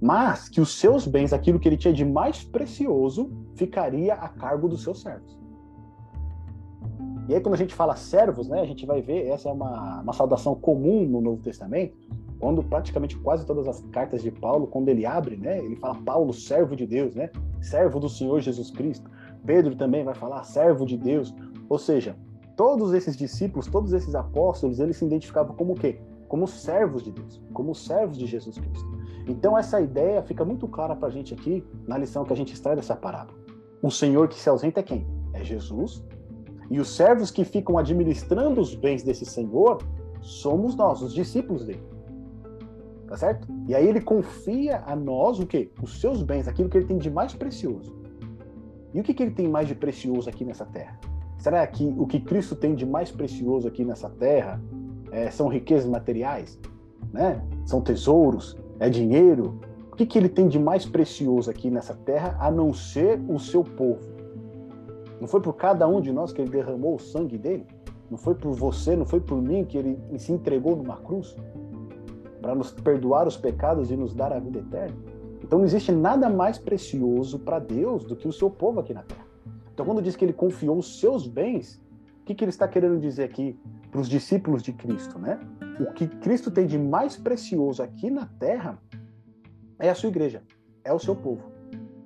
mas 0.00 0.48
que 0.48 0.60
os 0.60 0.78
seus 0.78 1.06
bens, 1.06 1.32
aquilo 1.32 1.58
que 1.58 1.68
ele 1.68 1.76
tinha 1.76 1.92
de 1.92 2.04
mais 2.04 2.44
precioso, 2.44 3.30
ficaria 3.54 4.14
a 4.14 4.28
cargo 4.28 4.68
dos 4.68 4.82
seus 4.82 5.00
servos. 5.00 5.38
E 7.28 7.34
aí, 7.34 7.40
quando 7.40 7.54
a 7.54 7.58
gente 7.58 7.74
fala 7.74 7.96
servos, 7.96 8.48
né, 8.48 8.60
a 8.60 8.66
gente 8.66 8.84
vai 8.84 9.00
ver, 9.00 9.28
essa 9.28 9.48
é 9.48 9.52
uma, 9.52 10.02
uma 10.02 10.12
saudação 10.12 10.54
comum 10.54 11.06
no 11.06 11.22
Novo 11.22 11.42
Testamento, 11.42 11.96
quando 12.38 12.62
praticamente 12.62 13.16
quase 13.16 13.46
todas 13.46 13.66
as 13.66 13.80
cartas 13.92 14.22
de 14.22 14.30
Paulo, 14.30 14.66
quando 14.66 14.90
ele 14.90 15.06
abre, 15.06 15.36
né, 15.36 15.58
ele 15.58 15.76
fala 15.76 15.94
Paulo, 16.04 16.34
servo 16.34 16.76
de 16.76 16.86
Deus, 16.86 17.14
né, 17.14 17.30
servo 17.62 17.98
do 17.98 18.08
Senhor 18.08 18.40
Jesus 18.40 18.70
Cristo. 18.70 19.10
Pedro 19.46 19.74
também 19.74 20.04
vai 20.04 20.14
falar 20.14 20.44
servo 20.44 20.84
de 20.84 20.98
Deus. 20.98 21.34
Ou 21.66 21.78
seja, 21.78 22.14
todos 22.54 22.92
esses 22.92 23.16
discípulos, 23.16 23.68
todos 23.68 23.94
esses 23.94 24.14
apóstolos, 24.14 24.78
eles 24.78 24.98
se 24.98 25.06
identificavam 25.06 25.56
como 25.56 25.72
o 25.72 25.76
quê? 25.76 25.98
Como 26.34 26.48
servos 26.48 27.04
de 27.04 27.12
Deus, 27.12 27.40
como 27.52 27.72
servos 27.76 28.18
de 28.18 28.26
Jesus 28.26 28.58
Cristo. 28.58 28.98
Então, 29.28 29.56
essa 29.56 29.80
ideia 29.80 30.20
fica 30.20 30.44
muito 30.44 30.66
clara 30.66 30.96
para 30.96 31.06
a 31.06 31.10
gente 31.12 31.32
aqui 31.32 31.64
na 31.86 31.96
lição 31.96 32.24
que 32.24 32.32
a 32.32 32.36
gente 32.36 32.52
extrai 32.52 32.74
dessa 32.74 32.96
parábola. 32.96 33.38
O 33.80 33.88
Senhor 33.88 34.26
que 34.26 34.34
se 34.34 34.48
ausenta 34.48 34.80
é 34.80 34.82
quem? 34.82 35.06
É 35.32 35.44
Jesus. 35.44 36.04
E 36.68 36.80
os 36.80 36.88
servos 36.88 37.30
que 37.30 37.44
ficam 37.44 37.78
administrando 37.78 38.60
os 38.60 38.74
bens 38.74 39.04
desse 39.04 39.24
Senhor 39.24 39.78
somos 40.20 40.74
nós, 40.74 41.02
os 41.02 41.14
discípulos 41.14 41.66
dele. 41.66 41.84
Tá 43.06 43.16
certo? 43.16 43.46
E 43.68 43.72
aí 43.72 43.86
ele 43.86 44.00
confia 44.00 44.82
a 44.84 44.96
nós 44.96 45.38
o 45.38 45.46
quê? 45.46 45.70
Os 45.80 46.00
seus 46.00 46.20
bens, 46.20 46.48
aquilo 46.48 46.68
que 46.68 46.76
ele 46.76 46.86
tem 46.86 46.98
de 46.98 47.12
mais 47.12 47.32
precioso. 47.32 47.96
E 48.92 48.98
o 48.98 49.04
que, 49.04 49.14
que 49.14 49.22
ele 49.22 49.36
tem 49.36 49.46
mais 49.46 49.68
de 49.68 49.76
precioso 49.76 50.28
aqui 50.28 50.44
nessa 50.44 50.66
terra? 50.66 50.98
Será 51.38 51.64
que 51.64 51.94
o 51.96 52.08
que 52.08 52.18
Cristo 52.18 52.56
tem 52.56 52.74
de 52.74 52.84
mais 52.84 53.12
precioso 53.12 53.68
aqui 53.68 53.84
nessa 53.84 54.10
terra 54.10 54.60
é, 55.14 55.30
são 55.30 55.48
riquezas 55.48 55.88
materiais? 55.88 56.58
Né? 57.12 57.42
São 57.64 57.80
tesouros? 57.80 58.56
é 58.78 58.88
dinheiro. 58.88 59.58
O 59.92 59.96
que, 59.96 60.04
que 60.04 60.18
ele 60.18 60.28
tem 60.28 60.48
de 60.48 60.58
mais 60.58 60.84
precioso 60.84 61.50
aqui 61.50 61.70
nessa 61.70 61.94
terra 61.94 62.36
a 62.40 62.50
não 62.50 62.72
ser 62.72 63.20
o 63.28 63.38
seu 63.38 63.62
povo? 63.62 64.02
Não 65.20 65.28
foi 65.28 65.40
por 65.40 65.54
cada 65.54 65.86
um 65.86 66.00
de 66.00 66.12
nós 66.12 66.32
que 66.32 66.42
ele 66.42 66.50
derramou 66.50 66.96
o 66.96 66.98
sangue 66.98 67.38
dele? 67.38 67.66
Não 68.10 68.18
foi 68.18 68.34
por 68.34 68.52
você, 68.52 68.96
não 68.96 69.06
foi 69.06 69.20
por 69.20 69.40
mim 69.40 69.64
que 69.64 69.78
ele 69.78 69.98
se 70.18 70.32
entregou 70.32 70.76
numa 70.76 70.96
cruz? 70.96 71.36
Para 72.42 72.54
nos 72.54 72.72
perdoar 72.72 73.26
os 73.26 73.36
pecados 73.36 73.90
e 73.90 73.96
nos 73.96 74.14
dar 74.14 74.32
a 74.32 74.38
vida 74.38 74.58
eterna? 74.58 74.96
Então 75.42 75.58
não 75.58 75.66
existe 75.66 75.92
nada 75.92 76.28
mais 76.28 76.58
precioso 76.58 77.38
para 77.38 77.58
Deus 77.58 78.04
do 78.04 78.16
que 78.16 78.26
o 78.26 78.32
seu 78.32 78.50
povo 78.50 78.80
aqui 78.80 78.92
na 78.92 79.02
terra. 79.02 79.24
Então 79.72 79.86
quando 79.86 80.02
diz 80.02 80.16
que 80.16 80.24
ele 80.24 80.32
confiou 80.32 80.76
os 80.76 80.98
seus 80.98 81.26
bens, 81.26 81.80
o 82.20 82.24
que, 82.24 82.34
que 82.34 82.42
ele 82.44 82.50
está 82.50 82.66
querendo 82.66 82.98
dizer 82.98 83.24
aqui 83.24 83.58
para 83.94 84.00
os 84.00 84.08
discípulos 84.08 84.60
de 84.60 84.72
Cristo, 84.72 85.20
né? 85.20 85.38
O 85.78 85.92
que 85.92 86.08
Cristo 86.08 86.50
tem 86.50 86.66
de 86.66 86.76
mais 86.76 87.16
precioso 87.16 87.80
aqui 87.80 88.10
na 88.10 88.26
terra 88.26 88.76
é 89.78 89.88
a 89.88 89.94
sua 89.94 90.08
igreja, 90.08 90.42
é 90.82 90.92
o 90.92 90.98
seu 90.98 91.14
povo, 91.14 91.44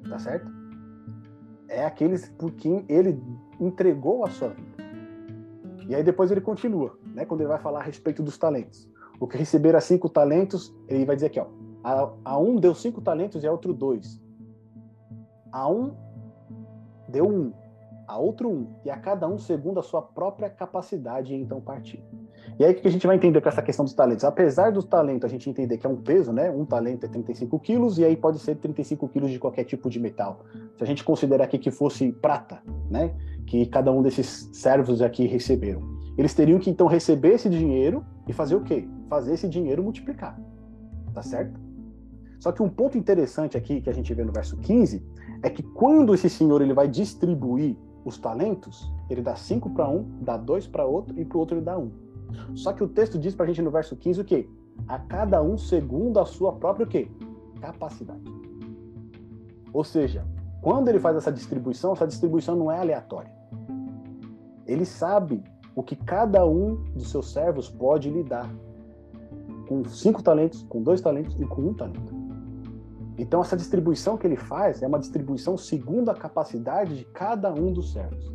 tá 0.07 0.19
certo? 0.19 0.53
É 1.67 1.87
aqueles 1.87 2.29
por 2.29 2.53
quem 2.53 2.85
ele 2.91 3.19
entregou 3.59 4.23
a 4.23 4.29
sua 4.29 4.51
vida. 4.51 4.85
E 5.89 5.95
aí 5.95 6.05
depois 6.05 6.31
ele 6.31 6.43
continua, 6.43 6.99
né? 7.15 7.25
Quando 7.25 7.41
ele 7.41 7.49
vai 7.49 7.59
falar 7.59 7.81
a 7.81 7.85
respeito 7.85 8.23
dos 8.23 8.37
talentos. 8.37 8.87
O 9.19 9.27
que 9.27 9.39
receberá 9.39 9.81
cinco 9.81 10.11
talentos, 10.11 10.77
ele 10.89 11.07
vai 11.07 11.17
dizer 11.17 11.29
aqui, 11.29 11.41
ó. 11.41 11.47
A, 11.83 12.13
a 12.23 12.39
um 12.39 12.57
deu 12.57 12.75
cinco 12.75 13.01
talentos 13.01 13.43
e 13.45 13.47
a 13.47 13.51
outro 13.51 13.73
dois. 13.73 14.21
A 15.51 15.71
um 15.71 15.97
deu 17.09 17.27
um, 17.27 17.51
a 18.09 18.17
outro 18.17 18.49
um, 18.49 18.67
e 18.87 18.91
a 18.91 18.97
cada 18.97 19.29
um 19.29 19.37
segundo 19.37 19.79
a 19.79 19.83
sua 19.83 20.01
própria 20.01 20.49
capacidade, 20.49 21.35
e 21.35 21.37
então 21.37 21.61
partir. 21.61 22.03
E 22.59 22.65
aí 22.65 22.73
o 22.73 22.75
que 22.75 22.89
a 22.89 22.91
gente 22.91 23.07
vai 23.07 23.15
entender 23.15 23.41
com 23.43 23.49
essa 23.49 23.61
questão 23.61 23.85
dos 23.85 23.93
talentos? 23.93 24.25
Apesar 24.25 24.73
do 24.73 24.83
talento 24.83 25.27
a 25.27 25.29
gente 25.29 25.49
entender 25.49 25.77
que 25.77 25.87
é 25.87 25.91
um 25.91 25.97
peso, 25.97 26.33
né? 26.33 26.51
Um 26.51 26.65
talento 26.65 27.05
é 27.05 27.09
35 27.09 27.59
quilos, 27.61 27.99
e 27.99 28.05
aí 28.05 28.17
pode 28.17 28.39
ser 28.39 28.57
35 28.57 29.07
quilos 29.09 29.31
de 29.31 29.39
qualquer 29.39 29.65
tipo 29.65 29.91
de 29.91 30.01
metal. 30.01 30.41
Se 30.77 30.83
a 30.83 30.87
gente 30.87 31.05
considerar 31.05 31.45
aqui 31.45 31.59
que 31.59 31.71
fosse 31.71 32.11
prata, 32.11 32.63
né? 32.91 33.15
Que 33.47 33.67
cada 33.67 33.93
um 33.93 34.01
desses 34.01 34.49
servos 34.53 35.03
aqui 35.03 35.27
receberam. 35.27 35.83
Eles 36.17 36.35
teriam 36.35 36.59
que 36.59 36.71
então 36.71 36.87
receber 36.87 37.35
esse 37.35 37.51
dinheiro 37.51 38.05
e 38.27 38.33
fazer 38.33 38.57
o 38.57 38.63
quê? 38.63 38.89
Fazer 39.09 39.35
esse 39.35 39.49
dinheiro 39.49 39.83
multiplicar. 39.83 40.41
Tá 41.13 41.23
certo? 41.23 41.61
Só 42.41 42.53
que 42.53 42.63
um 42.63 42.69
ponto 42.69 42.97
interessante 42.97 43.57
aqui 43.57 43.81
que 43.81 43.91
a 43.91 43.93
gente 43.93 44.13
vê 44.15 44.25
no 44.25 44.33
verso 44.33 44.57
15 44.57 45.05
é 45.43 45.51
que 45.51 45.63
quando 45.63 46.15
esse 46.15 46.31
senhor 46.31 46.63
ele 46.63 46.73
vai 46.73 46.89
distribuir 46.89 47.77
os 48.05 48.19
talentos, 48.19 48.91
ele 49.09 49.23
dá 49.23 49.35
cinco 49.37 49.71
para 49.71 49.89
um, 49.89 50.05
dá 50.21 50.37
dois 50.37 50.67
para 50.67 50.85
outro 50.85 51.19
e 51.19 51.25
para 51.25 51.37
o 51.37 51.41
outro 51.41 51.57
ele 51.57 51.65
dá 51.65 51.79
um. 51.79 51.91
Só 52.55 52.73
que 52.73 52.83
o 52.83 52.89
texto 52.89 53.19
diz 53.19 53.35
para 53.35 53.45
a 53.45 53.49
gente 53.49 53.63
no 53.63 53.71
verso 53.71 53.97
15 53.97 54.21
o 54.21 54.25
quê? 54.25 54.49
A 54.87 54.99
cada 54.99 55.43
um 55.43 55.57
segundo 55.57 56.19
a 56.21 56.27
sua 56.27 56.53
própria 56.53 56.85
o 56.85 56.89
quê? 56.89 57.09
Capacidade. 57.61 58.23
Ou 59.73 59.85
seja, 59.85 60.25
quando 60.61 60.89
ele 60.89 60.99
faz 60.99 61.17
essa 61.17 61.33
distribuição, 61.33 61.93
essa 61.93 62.07
distribuição 62.07 62.57
não 62.57 62.71
é 62.71 62.79
aleatória. 62.79 63.33
Ele 64.67 64.85
sabe 64.85 65.43
o 65.75 65.83
que 65.83 65.97
cada 65.97 66.45
um 66.47 66.77
dos 66.95 67.11
seus 67.11 67.33
servos 67.33 67.69
pode 67.69 68.11
lhe 68.11 68.23
dar. 68.23 68.51
Com 69.69 69.85
cinco 69.85 70.23
talentos, 70.23 70.63
com 70.63 70.83
dois 70.83 71.01
talentos 71.01 71.39
e 71.39 71.45
com 71.45 71.63
um 71.63 71.75
talento. 71.75 72.18
Então, 73.19 73.41
essa 73.41 73.57
distribuição 73.57 74.17
que 74.17 74.27
ele 74.27 74.37
faz 74.37 74.81
é 74.81 74.87
uma 74.87 74.99
distribuição 74.99 75.57
segundo 75.57 76.09
a 76.09 76.15
capacidade 76.15 76.97
de 76.97 77.05
cada 77.05 77.53
um 77.53 77.73
dos 77.73 77.93
servos. 77.93 78.33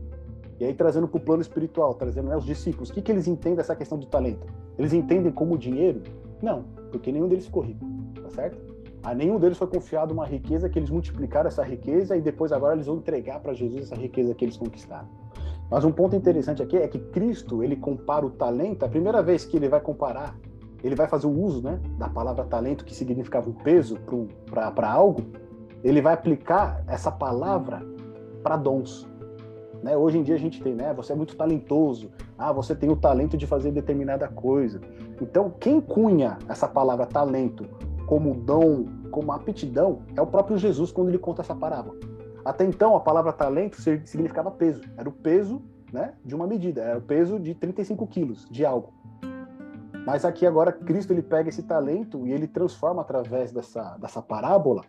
E 0.60 0.66
aí, 0.66 0.74
trazendo 0.74 1.08
para 1.08 1.18
o 1.18 1.22
plano 1.22 1.42
espiritual, 1.42 1.94
trazendo 1.94 2.28
né, 2.30 2.36
os 2.36 2.46
discípulos, 2.46 2.90
o 2.90 2.94
que, 2.94 3.02
que 3.02 3.12
eles 3.12 3.26
entendem 3.26 3.56
dessa 3.56 3.76
questão 3.76 3.98
do 3.98 4.06
talento? 4.06 4.46
Eles 4.78 4.92
entendem 4.92 5.32
como 5.32 5.58
dinheiro? 5.58 6.02
Não, 6.42 6.64
porque 6.92 7.12
nenhum 7.12 7.28
deles 7.30 7.46
ficou 7.46 7.64
rico, 7.64 7.86
tá 8.22 8.30
certo? 8.30 8.74
A 9.02 9.14
nenhum 9.14 9.40
deles 9.40 9.58
foi 9.58 9.68
confiado 9.68 10.14
uma 10.14 10.26
riqueza 10.26 10.70
que 10.70 10.78
eles 10.78 10.90
multiplicaram 10.90 11.48
essa 11.48 11.64
riqueza 11.64 12.16
e 12.16 12.22
depois 12.22 12.52
agora 12.52 12.76
eles 12.76 12.88
vão 12.88 12.98
entregar 12.98 13.40
para 13.40 13.54
Jesus 13.54 13.84
essa 13.84 13.96
riqueza 13.96 14.34
que 14.34 14.46
eles 14.46 14.58
conquistaram. 14.58 15.08
Mas 15.70 15.84
um 15.84 15.92
ponto 15.92 16.16
interessante 16.16 16.62
aqui 16.62 16.78
é 16.78 16.88
que 16.88 17.00
Cristo, 17.00 17.64
ele 17.64 17.76
compara 17.76 18.26
o 18.26 18.30
talento, 18.30 18.84
a 18.84 18.88
primeira 18.88 19.22
vez 19.22 19.44
que 19.44 19.58
ele 19.58 19.68
vai 19.68 19.82
comparar 19.82 20.38
ele 20.84 20.96
vai 20.96 21.08
fazer 21.08 21.28
o 21.28 21.32
uso 21.32 21.62
né, 21.62 21.80
da 21.98 22.10
palavra 22.10 22.44
talento, 22.44 22.84
que 22.84 22.94
significava 22.94 23.50
um 23.50 23.54
peso 23.54 23.98
para 24.50 24.92
algo, 24.92 25.22
ele 25.84 26.02
vai 26.02 26.14
aplicar 26.14 26.84
essa 26.88 27.12
palavra 27.12 27.82
para 28.44 28.58
dons. 28.58 29.08
Né? 29.82 29.96
Hoje 29.98 30.18
em 30.18 30.24
dia 30.24 30.36
a 30.36 30.40
gente 30.40 30.62
tem, 30.62 30.74
né? 30.74 30.94
Você 30.94 31.12
é 31.12 31.16
muito 31.16 31.36
talentoso. 31.36 32.10
Ah, 32.38 32.52
você 32.52 32.74
tem 32.74 32.90
o 32.90 32.96
talento 32.96 33.38
de 33.38 33.46
fazer 33.46 33.72
determinada 33.72 34.28
coisa. 34.28 34.80
Então, 35.22 35.54
quem 35.60 35.82
cunha 35.82 36.38
essa 36.48 36.68
palavra 36.68 37.06
talento 37.06 37.66
como 38.06 38.34
dom, 38.34 38.86
como 39.12 39.32
aptidão, 39.32 40.00
é 40.16 40.22
o 40.22 40.28
próprio 40.28 40.58
Jesus 40.58 40.92
quando 40.92 41.10
ele 41.10 41.18
conta 41.18 41.42
essa 41.42 41.56
parábola. 41.56 41.98
Até 42.46 42.66
então, 42.66 42.96
a 42.96 43.00
palavra 43.00 43.32
talento 43.32 43.78
significava 43.82 44.52
peso. 44.52 44.82
Era 44.98 45.08
o 45.08 45.12
peso 45.12 45.62
né, 45.92 46.14
de 46.24 46.34
uma 46.34 46.48
medida. 46.48 46.82
Era 46.82 47.00
o 47.00 47.02
peso 47.02 47.40
de 47.40 47.54
35 47.54 48.08
quilos 48.08 48.48
de 48.50 48.66
algo. 48.66 48.94
Mas 50.06 50.26
aqui 50.26 50.46
agora 50.46 50.72
Cristo 50.72 51.12
ele 51.12 51.22
pega 51.22 51.50
esse 51.50 51.64
talento 51.64 52.28
e 52.28 52.32
ele 52.32 52.48
transforma 52.48 53.02
através 53.02 53.52
dessa, 53.52 53.98
dessa 53.98 54.22
parábola 54.22 54.84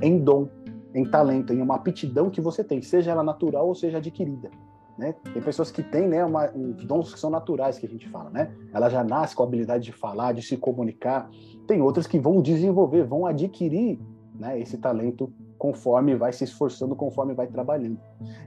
em 0.00 0.18
dom, 0.18 0.48
em 0.94 1.04
talento, 1.04 1.52
em 1.52 1.60
uma 1.60 1.76
aptidão 1.76 2.30
que 2.30 2.40
você 2.40 2.64
tem, 2.64 2.82
seja 2.82 3.10
ela 3.10 3.22
natural 3.22 3.66
ou 3.66 3.74
seja 3.74 3.98
adquirida. 3.98 4.50
Né? 4.96 5.14
Tem 5.32 5.42
pessoas 5.42 5.70
que 5.70 5.82
têm 5.82 6.08
né, 6.08 6.24
uma, 6.24 6.50
uns 6.52 6.84
dons 6.84 7.12
que 7.12 7.18
são 7.18 7.28
naturais, 7.30 7.78
que 7.78 7.86
a 7.86 7.88
gente 7.88 8.08
fala. 8.08 8.30
Né? 8.30 8.54
Ela 8.72 8.88
já 8.88 9.02
nasce 9.02 9.34
com 9.34 9.42
a 9.42 9.46
habilidade 9.46 9.84
de 9.84 9.92
falar, 9.92 10.32
de 10.32 10.42
se 10.42 10.56
comunicar. 10.56 11.28
Tem 11.66 11.82
outras 11.82 12.06
que 12.06 12.18
vão 12.18 12.40
desenvolver, 12.40 13.04
vão 13.04 13.26
adquirir 13.26 13.98
né, 14.34 14.58
esse 14.60 14.78
talento 14.78 15.32
conforme 15.58 16.14
vai 16.14 16.32
se 16.32 16.44
esforçando, 16.44 16.94
conforme 16.94 17.34
vai 17.34 17.46
trabalhando. 17.46 17.98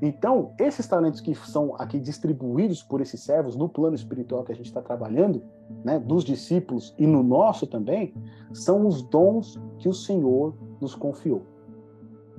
Então, 0.02 0.54
esses 0.60 0.88
talentos 0.88 1.20
que 1.20 1.34
são 1.34 1.76
aqui 1.78 2.00
distribuídos 2.00 2.84
por 2.84 3.02
esses 3.02 3.24
servos 3.24 3.56
no 3.56 3.68
plano 3.68 3.96
espiritual 3.96 4.44
que 4.44 4.52
a 4.52 4.56
gente 4.56 4.68
está 4.68 4.82
trabalhando, 4.82 5.42
né, 5.84 6.00
dos 6.00 6.24
discípulos 6.24 6.94
e 6.98 7.06
no 7.06 7.24
nosso 7.24 7.68
também, 7.68 8.14
são 8.54 8.88
os 8.88 9.02
dons 9.02 9.60
que 9.80 9.88
o 9.88 9.94
Senhor 9.94 10.56
nos 10.80 10.96
confiou. 10.96 11.44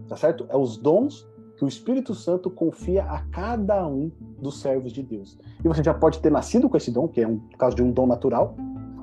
Tá 0.08 0.16
certo? 0.16 0.46
É 0.48 0.56
os 0.56 0.76
dons 0.76 1.26
que 1.56 1.64
o 1.64 1.68
Espírito 1.68 2.14
Santo 2.14 2.48
confia 2.48 3.02
a 3.04 3.20
cada 3.26 3.86
um 3.86 4.10
dos 4.40 4.60
servos 4.60 4.92
de 4.92 5.02
Deus. 5.02 5.38
E 5.64 5.66
você 5.66 5.82
já 5.82 5.92
pode 5.92 6.20
ter 6.20 6.30
nascido 6.30 6.68
com 6.68 6.76
esse 6.76 6.90
dom, 6.90 7.08
que 7.08 7.20
é 7.20 7.26
um 7.26 7.40
caso 7.58 7.74
de 7.74 7.82
um 7.82 7.90
dom 7.90 8.06
natural, 8.06 8.54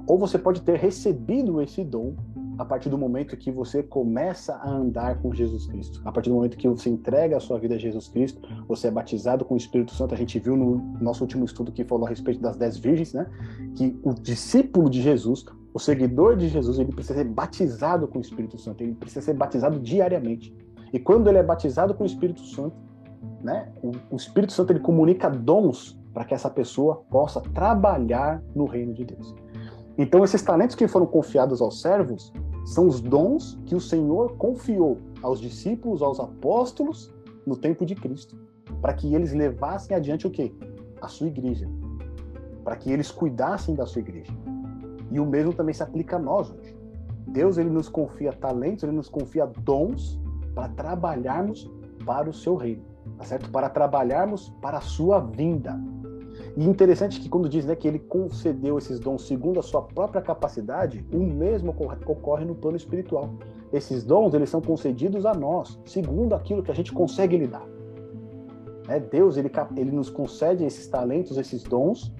ou 0.07 0.17
você 0.17 0.37
pode 0.37 0.61
ter 0.61 0.77
recebido 0.77 1.61
esse 1.61 1.83
dom 1.83 2.15
a 2.57 2.65
partir 2.65 2.89
do 2.89 2.97
momento 2.97 3.35
que 3.37 3.51
você 3.51 3.83
começa 3.83 4.55
a 4.55 4.69
andar 4.69 5.21
com 5.21 5.33
Jesus 5.33 5.65
Cristo. 5.67 6.01
A 6.05 6.11
partir 6.11 6.29
do 6.29 6.35
momento 6.35 6.57
que 6.57 6.67
você 6.67 6.89
entrega 6.89 7.37
a 7.37 7.39
sua 7.39 7.59
vida 7.59 7.75
a 7.75 7.77
Jesus 7.77 8.07
Cristo, 8.07 8.41
você 8.67 8.87
é 8.87 8.91
batizado 8.91 9.43
com 9.43 9.53
o 9.53 9.57
Espírito 9.57 9.93
Santo. 9.93 10.13
A 10.13 10.17
gente 10.17 10.39
viu 10.39 10.55
no 10.55 10.77
nosso 11.01 11.23
último 11.23 11.45
estudo 11.45 11.71
que 11.71 11.83
falou 11.83 12.05
a 12.05 12.09
respeito 12.09 12.41
das 12.41 12.57
dez 12.57 12.77
virgens, 12.77 13.13
né? 13.13 13.29
Que 13.75 13.99
o 14.03 14.13
discípulo 14.13 14.89
de 14.89 15.01
Jesus, 15.01 15.45
o 15.73 15.79
seguidor 15.79 16.35
de 16.35 16.47
Jesus, 16.47 16.79
ele 16.79 16.91
precisa 16.91 17.19
ser 17.19 17.25
batizado 17.25 18.07
com 18.07 18.19
o 18.19 18.21
Espírito 18.21 18.57
Santo. 18.57 18.81
Ele 18.81 18.93
precisa 18.93 19.25
ser 19.25 19.33
batizado 19.33 19.79
diariamente. 19.79 20.55
E 20.93 20.99
quando 20.99 21.27
ele 21.27 21.37
é 21.37 21.43
batizado 21.43 21.93
com 21.93 22.03
o 22.03 22.07
Espírito 22.07 22.41
Santo, 22.41 22.75
né? 23.41 23.71
O, 24.09 24.15
Espírito 24.15 24.53
Santo 24.53 24.71
ele 24.71 24.79
comunica 24.79 25.29
dons 25.29 25.99
para 26.13 26.25
que 26.25 26.33
essa 26.33 26.49
pessoa 26.49 27.03
possa 27.09 27.41
trabalhar 27.41 28.41
no 28.55 28.65
reino 28.65 28.93
de 28.93 29.03
Deus. 29.03 29.35
Então, 29.97 30.23
esses 30.23 30.41
talentos 30.41 30.75
que 30.75 30.87
foram 30.87 31.05
confiados 31.05 31.61
aos 31.61 31.81
servos 31.81 32.33
são 32.65 32.87
os 32.87 32.99
dons 32.99 33.59
que 33.65 33.75
o 33.75 33.79
Senhor 33.79 34.35
confiou 34.37 34.97
aos 35.21 35.39
discípulos, 35.39 36.01
aos 36.01 36.19
apóstolos, 36.19 37.13
no 37.45 37.55
tempo 37.55 37.85
de 37.85 37.95
Cristo, 37.95 38.35
para 38.81 38.93
que 38.93 39.13
eles 39.13 39.33
levassem 39.33 39.95
adiante 39.95 40.27
o 40.27 40.31
quê? 40.31 40.53
A 41.01 41.07
sua 41.07 41.27
igreja, 41.27 41.69
para 42.63 42.75
que 42.75 42.91
eles 42.91 43.11
cuidassem 43.11 43.75
da 43.75 43.85
sua 43.85 44.01
igreja. 44.01 44.33
E 45.11 45.19
o 45.19 45.25
mesmo 45.25 45.53
também 45.53 45.73
se 45.73 45.83
aplica 45.83 46.15
a 46.15 46.19
nós 46.19 46.51
hoje. 46.51 46.75
Deus 47.27 47.57
ele 47.57 47.69
nos 47.69 47.87
confia 47.87 48.33
talentos, 48.33 48.83
ele 48.83 48.93
nos 48.93 49.09
confia 49.09 49.45
dons 49.45 50.19
para 50.53 50.69
trabalharmos 50.69 51.71
para 52.05 52.29
o 52.29 52.33
seu 52.33 52.55
reino, 52.55 52.83
tá 53.17 53.25
certo? 53.25 53.49
Para 53.51 53.69
trabalharmos 53.69 54.49
para 54.61 54.77
a 54.77 54.81
sua 54.81 55.19
vinda, 55.19 55.79
e 56.57 56.63
interessante 56.63 57.19
que 57.19 57.27
quando 57.27 57.49
diz 57.49 57.65
né, 57.65 57.75
que 57.75 57.87
ele 57.87 57.99
concedeu 57.99 58.77
esses 58.77 58.99
dons 58.99 59.27
segundo 59.27 59.59
a 59.59 59.63
sua 59.63 59.81
própria 59.81 60.21
capacidade, 60.21 61.05
o 61.11 61.19
mesmo 61.19 61.75
ocorre 62.05 62.45
no 62.45 62.55
plano 62.55 62.77
espiritual. 62.77 63.29
Esses 63.73 64.05
dons 64.05 64.33
eles 64.33 64.49
são 64.49 64.61
concedidos 64.61 65.25
a 65.25 65.33
nós, 65.33 65.77
segundo 65.83 66.33
aquilo 66.33 66.63
que 66.63 66.71
a 66.71 66.75
gente 66.75 66.93
consegue 66.93 67.37
lidar. 67.37 67.67
É, 68.87 68.99
Deus 68.99 69.35
ele, 69.35 69.51
ele 69.75 69.91
nos 69.91 70.09
concede 70.09 70.63
esses 70.63 70.87
talentos, 70.87 71.37
esses 71.37 71.63
dons, 71.63 72.13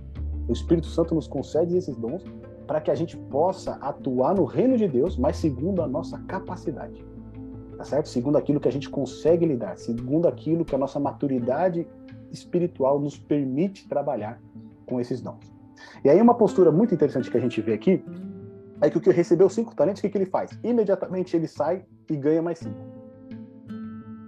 o 0.50 0.52
Espírito 0.52 0.88
Santo 0.88 1.16
nos 1.16 1.28
concede 1.28 1.78
esses 1.78 1.96
dons 1.96 2.24
para 2.68 2.82
que 2.82 2.92
a 2.92 2.96
gente 2.96 3.16
possa 3.16 3.74
atuar 3.76 4.36
no 4.36 4.44
reino 4.44 4.76
de 4.76 4.88
Deus, 4.88 5.16
mas 5.18 5.38
segundo 5.38 5.82
a 5.82 5.88
nossa 5.88 6.18
capacidade. 6.28 7.06
Tá 7.78 7.84
certo? 7.84 8.10
Segundo 8.10 8.38
aquilo 8.38 8.60
que 8.60 8.68
a 8.68 8.72
gente 8.72 8.90
consegue 8.90 9.46
lidar, 9.46 9.78
segundo 9.78 10.28
aquilo 10.28 10.66
que 10.66 10.74
a 10.74 10.78
nossa 10.78 11.00
maturidade 11.00 11.88
espiritual 12.36 13.00
nos 13.00 13.18
permite 13.18 13.88
trabalhar 13.88 14.40
com 14.86 15.00
esses 15.00 15.22
dons. 15.22 15.54
E 16.04 16.10
aí 16.10 16.22
uma 16.22 16.36
postura 16.36 16.72
muito 16.72 16.94
interessante 16.94 17.30
que 17.30 17.38
a 17.38 17.42
gente 17.42 17.60
vê 17.62 17.74
aqui 17.74 18.04
é 18.82 18.90
que 18.90 18.98
o 18.98 19.02
que 19.02 19.10
recebeu 19.10 19.50
cinco 19.50 19.76
talentos, 19.76 20.00
o 20.00 20.04
que, 20.04 20.10
que 20.10 20.18
ele 20.18 20.26
faz? 20.26 20.52
Imediatamente 20.64 21.36
ele 21.36 21.48
sai 21.48 21.86
e 22.10 22.16
ganha 22.16 22.42
mais 22.42 22.60
cinco. 22.60 22.78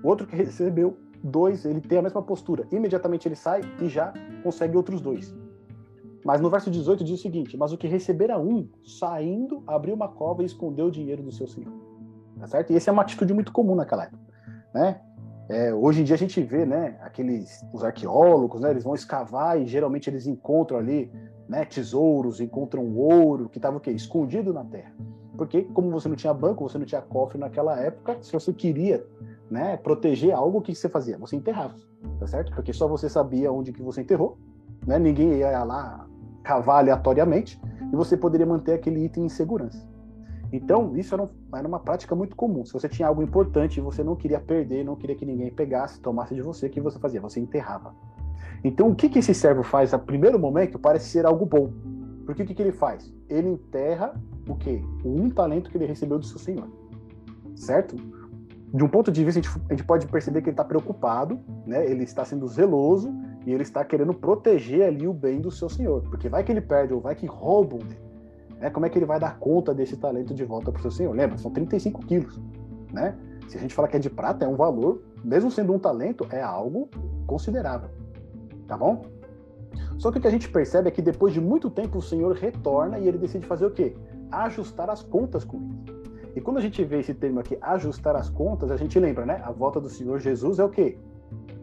O 0.04 0.08
outro 0.08 0.26
que 0.26 0.36
recebeu 0.36 0.98
dois, 1.24 1.66
ele 1.66 1.82
tem 1.82 1.98
a 1.98 2.02
mesma 2.02 2.22
postura. 2.22 2.66
Imediatamente 2.72 3.28
ele 3.28 3.36
sai 3.36 3.62
e 3.82 3.90
já 3.90 4.14
consegue 4.44 4.78
outros 4.78 5.02
dois. 5.02 5.36
Mas 6.24 6.42
no 6.42 6.50
verso 6.50 6.70
18 6.70 7.04
diz 7.04 7.20
o 7.20 7.22
seguinte: 7.22 7.58
Mas 7.58 7.72
o 7.72 7.78
que 7.78 7.88
recebera 7.88 8.40
um, 8.40 8.68
saindo, 8.86 9.64
abriu 9.68 9.96
uma 9.96 10.08
cova 10.08 10.44
e 10.44 10.46
escondeu 10.46 10.88
o 10.88 10.92
dinheiro 10.92 11.22
do 11.24 11.32
seu 11.32 11.48
senhor. 11.48 11.72
Tá 12.40 12.48
certo? 12.48 12.72
E 12.72 12.76
essa 12.76 12.90
é 12.90 12.94
uma 12.94 13.02
atitude 13.02 13.34
muito 13.34 13.52
comum 13.52 13.76
naquela 13.76 14.06
época. 14.06 14.24
Né? 14.74 15.02
É, 15.50 15.74
hoje 15.74 16.02
em 16.02 16.04
dia 16.04 16.16
a 16.16 16.20
gente 16.20 16.42
vê, 16.42 16.66
né, 16.66 16.98
aqueles 17.02 17.64
os 17.74 17.84
arqueólogos, 17.84 18.60
né, 18.60 18.72
eles 18.72 18.84
vão 18.84 18.94
escavar 18.94 19.60
e 19.60 19.66
geralmente 19.66 20.10
eles 20.10 20.28
encontram 20.28 20.78
ali, 20.78 21.12
né, 21.48 21.64
tesouros, 21.64 22.42
encontram 22.42 22.94
ouro 22.96 23.48
que 23.48 23.58
estava 23.58 23.78
o 23.78 23.80
quê? 23.80 23.92
Escondido 23.92 24.54
na 24.54 24.66
terra. 24.66 24.94
Porque 25.38 25.64
como 25.64 25.90
você 25.90 26.10
não 26.10 26.16
tinha 26.16 26.34
banco, 26.34 26.68
você 26.68 26.78
não 26.78 26.86
tinha 26.86 27.02
cofre 27.02 27.38
naquela 27.38 27.80
época, 27.80 28.18
se 28.22 28.34
você 28.34 28.52
queria, 28.52 29.06
né, 29.50 29.78
proteger 29.78 30.34
algo, 30.34 30.58
o 30.58 30.62
que 30.62 30.76
você 30.76 30.90
fazia? 30.90 31.18
Você 31.18 31.36
enterrava, 31.38 31.76
tá 32.20 32.28
certo? 32.28 32.52
Porque 32.54 32.74
só 32.74 32.88
você 32.88 33.08
sabia 33.08 33.52
onde 33.52 33.72
que 33.72 33.82
você 33.82 34.02
enterrou, 34.02 34.38
né? 34.86 35.00
Ninguém 35.00 35.36
ia 35.36 35.64
lá 35.64 36.06
cavar 36.44 36.80
aleatoriamente 36.80 37.62
e 37.92 37.96
você 37.96 38.18
poderia 38.18 38.46
manter 38.46 38.74
aquele 38.74 39.06
item 39.06 39.26
em 39.26 39.30
segurança. 39.30 39.88
Então, 40.52 40.96
isso 40.96 41.14
era, 41.14 41.24
um, 41.24 41.30
era, 41.54 41.68
uma 41.68 41.80
prática 41.80 42.16
muito 42.16 42.36
comum. 42.36 42.66
Se 42.66 42.74
você 42.74 42.88
tinha 42.88 43.08
algo 43.08 43.22
importante 43.22 43.78
e 43.78 43.82
você 43.82 44.04
não 44.04 44.16
queria 44.16 44.40
perder, 44.40 44.84
não 44.84 44.96
queria 44.96 45.16
que 45.16 45.26
ninguém 45.26 45.52
pegasse, 45.52 46.00
tomasse 46.00 46.34
de 46.34 46.42
você, 46.42 46.68
o 46.68 46.70
que 46.70 46.80
você 46.80 46.98
fazia? 47.00 47.20
Você 47.22 47.40
enterrava. 47.40 47.94
Então, 48.64 48.90
o 48.90 48.96
que, 48.96 49.10
que 49.10 49.20
esse 49.20 49.34
servo 49.34 49.62
faz 49.64 49.94
a 49.94 50.00
primeiro 50.00 50.40
momento 50.40 50.80
parece 50.80 51.10
ser 51.10 51.26
algo 51.26 51.46
bom. 51.46 51.72
Porque 52.26 52.44
o 52.44 52.46
que, 52.46 52.54
que 52.54 52.62
ele 52.62 52.72
faz? 52.72 53.14
Ele 53.30 53.50
enterra 53.50 54.14
o 54.48 54.56
quê? 54.56 54.82
Um 55.04 55.30
talento 55.30 55.70
que 55.70 55.78
ele 55.78 55.86
recebeu 55.86 56.18
do 56.18 56.26
seu 56.26 56.40
senhor. 56.40 56.68
Certo? 57.56 57.96
De 58.74 58.84
um 58.84 58.88
ponto 58.88 59.12
de 59.12 59.24
vista, 59.24 59.40
a 59.40 59.44
gente, 59.44 59.62
a 59.70 59.74
gente 59.74 59.86
pode 59.86 60.08
perceber 60.08 60.42
que 60.42 60.50
ele 60.50 60.54
está 60.54 60.64
preocupado, 60.64 61.40
né? 61.66 61.90
ele 61.90 62.04
está 62.04 62.26
sendo 62.26 62.48
zeloso 62.48 63.14
e 63.46 63.52
ele 63.52 63.64
está 63.64 63.84
querendo 63.84 64.14
proteger 64.14 64.88
ali 64.88 65.08
o 65.08 65.14
bem 65.14 65.40
do 65.40 65.52
seu 65.52 65.70
senhor. 65.70 66.02
Porque 66.04 66.28
vai 66.28 66.44
que 66.44 66.52
ele 66.52 66.62
perde 66.62 66.94
ou 66.94 67.00
vai 67.00 67.16
que 67.16 67.26
roubam 67.26 67.80
dele 67.80 68.07
né? 68.60 68.70
Como 68.70 68.86
é 68.86 68.90
que 68.90 68.98
ele 68.98 69.06
vai 69.06 69.20
dar 69.20 69.38
conta 69.40 69.74
desse 69.74 69.98
talento 69.98 70.34
de 70.34 70.44
volta 70.44 70.72
para 70.72 70.80
o 70.80 70.82
seu 70.82 70.92
senhor? 70.92 71.16
Lembra, 71.16 71.38
são 71.38 71.52
35 71.52 72.06
quilos. 72.06 72.40
Né? 72.92 73.16
Se 73.48 73.58
a 73.58 73.62
gente 73.62 73.74
fala 73.74 73.88
que 73.88 73.98
é 73.98 74.00
de 74.00 74.10
prata, 74.10 74.46
é 74.46 74.48
um 74.48 74.56
valor, 74.56 75.02
mesmo 75.24 75.52
sendo 75.52 75.74
um 75.74 75.80
talento, 75.80 76.28
é 76.32 76.42
algo 76.42 76.90
considerável. 77.26 77.90
Tá 78.68 78.78
bom? 78.78 79.06
Só 79.98 80.12
que 80.12 80.18
o 80.18 80.22
que 80.22 80.28
a 80.28 80.32
gente 80.32 80.50
percebe 80.50 80.90
é 80.90 80.92
que 80.92 81.02
depois 81.02 81.34
de 81.34 81.42
muito 81.42 81.70
tempo 81.70 81.98
o 81.98 82.02
Senhor 82.02 82.36
retorna 82.36 83.00
e 83.00 83.08
ele 83.08 83.18
decide 83.18 83.46
fazer 83.46 83.66
o 83.66 83.72
quê? 83.72 83.96
Ajustar 84.32 84.90
as 84.90 85.02
contas 85.02 85.44
com 85.44 85.58
ele. 85.58 85.98
E 86.36 86.42
quando 86.42 86.58
a 86.58 86.62
gente 86.62 86.84
vê 86.84 87.00
esse 87.00 87.16
termo 87.16 87.40
aqui, 87.40 87.58
ajustar 87.62 88.16
as 88.16 88.30
contas, 88.30 88.70
a 88.70 88.78
gente 88.78 89.00
lembra, 89.00 89.26
né? 89.26 89.42
A 89.44 89.52
volta 89.52 89.80
do 89.80 89.90
Senhor 89.90 90.20
Jesus 90.20 90.60
é 90.60 90.64
o 90.64 90.70
quê? 90.70 90.98